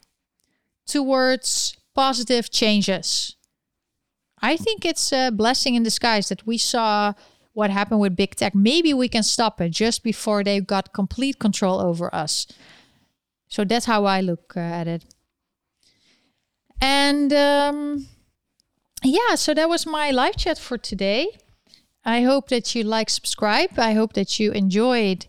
towards 0.87 1.77
positive 1.95 2.51
changes. 2.51 3.37
I 4.41 4.57
think 4.57 4.85
it's 4.85 5.13
a 5.13 5.31
blessing 5.31 5.75
in 5.75 5.83
disguise 5.83 6.29
that 6.29 6.47
we 6.47 6.57
saw 6.57 7.13
what 7.53 7.71
happened 7.71 8.01
with 8.01 8.17
big 8.17 8.37
tech. 8.37 8.55
Maybe 8.55 8.95
we 8.95 9.09
can 9.09 9.23
stop 9.23 9.61
it 9.61 9.71
just 9.71 10.03
before 10.03 10.45
they 10.45 10.61
got 10.61 10.95
complete 10.95 11.39
control 11.39 11.81
over 11.81 12.15
us. 12.15 12.47
So 13.49 13.65
that's 13.65 13.87
how 13.87 14.05
I 14.05 14.21
look 14.21 14.55
uh, 14.57 14.61
at 14.61 14.87
it. 14.87 15.05
And 16.81 17.33
um, 17.33 18.07
yeah, 19.03 19.35
so 19.35 19.55
that 19.55 19.69
was 19.69 19.87
my 19.87 20.11
live 20.11 20.37
chat 20.37 20.59
for 20.59 20.79
today. 20.79 21.39
I 22.05 22.23
hope 22.23 22.49
that 22.49 22.75
you 22.75 22.83
like, 22.83 23.11
subscribe. 23.11 23.79
I 23.79 23.93
hope 23.93 24.15
that 24.15 24.41
you 24.41 24.53
enjoyed 24.53 25.27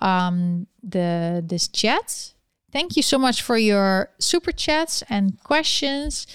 um, 0.00 0.66
the 0.82 1.42
this 1.44 1.68
chat. 1.68 2.34
Thank 2.72 2.96
you 2.96 3.02
so 3.02 3.18
much 3.18 3.42
for 3.42 3.56
your 3.56 4.10
super 4.18 4.52
chats 4.52 5.02
and 5.08 5.42
questions. 5.42 6.26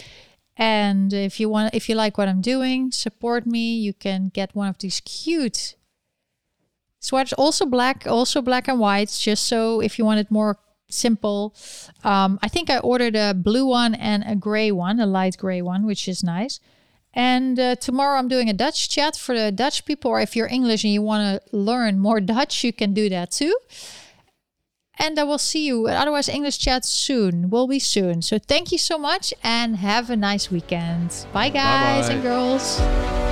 And 0.57 1.13
if 1.13 1.39
you 1.39 1.49
want, 1.49 1.73
if 1.73 1.87
you 1.89 1.95
like 1.95 2.17
what 2.17 2.27
I'm 2.27 2.41
doing, 2.41 2.91
support 2.91 3.45
me. 3.45 3.75
You 3.77 3.93
can 3.93 4.29
get 4.29 4.55
one 4.55 4.67
of 4.67 4.77
these 4.77 5.01
cute 5.01 5.75
sweaters, 6.99 7.33
also 7.33 7.65
black, 7.65 8.07
also 8.07 8.41
black 8.41 8.67
and 8.67 8.79
white. 8.79 9.09
Just 9.09 9.45
so 9.45 9.81
if 9.81 9.99
you 9.99 10.05
want 10.05 10.19
it 10.19 10.31
more 10.31 10.57
simple. 10.95 11.53
Um, 12.03 12.39
I 12.41 12.47
think 12.47 12.69
I 12.69 12.80
ordered 12.80 13.15
a 13.15 13.34
blue 13.34 13.65
one 13.65 13.93
and 13.95 14.23
a 14.26 14.35
gray 14.35 14.72
one, 14.72 14.99
a 14.99 15.05
light 15.05 15.38
gray 15.38 15.61
one, 15.61 15.85
which 15.85 16.07
is 16.07 16.23
nice. 16.23 16.59
And 17.13 17.57
uh, 17.59 17.76
tomorrow 17.76 18.19
I'm 18.19 18.27
doing 18.27 18.49
a 18.49 18.53
Dutch 18.53 18.89
chat 18.89 19.15
for 19.15 19.38
the 19.38 19.51
Dutch 19.51 19.85
people. 19.85 20.11
Or 20.11 20.19
if 20.19 20.35
you're 20.35 20.47
English 20.47 20.84
and 20.84 20.91
you 20.91 21.01
want 21.01 21.41
to 21.41 21.55
learn 21.55 21.99
more 21.99 22.19
Dutch, 22.19 22.63
you 22.63 22.73
can 22.73 22.93
do 22.93 23.09
that 23.09 23.31
too. 23.31 23.55
And 24.97 25.19
I 25.19 25.23
will 25.23 25.38
see 25.38 25.65
you 25.65 25.88
at 25.88 25.97
otherwise 25.97 26.30
English 26.30 26.57
chat 26.57 26.85
soon. 26.85 27.49
Will 27.49 27.67
be 27.67 27.80
soon. 27.80 28.22
So 28.22 28.38
thank 28.39 28.72
you 28.72 28.77
so 28.77 28.97
much 28.97 29.34
and 29.43 29.77
have 29.77 30.09
a 30.09 30.15
nice 30.15 30.49
weekend. 30.49 31.26
Bye 31.34 31.49
guys 31.49 32.07
Bye-bye. 32.07 32.13
and 32.13 32.23
girls. 32.23 33.24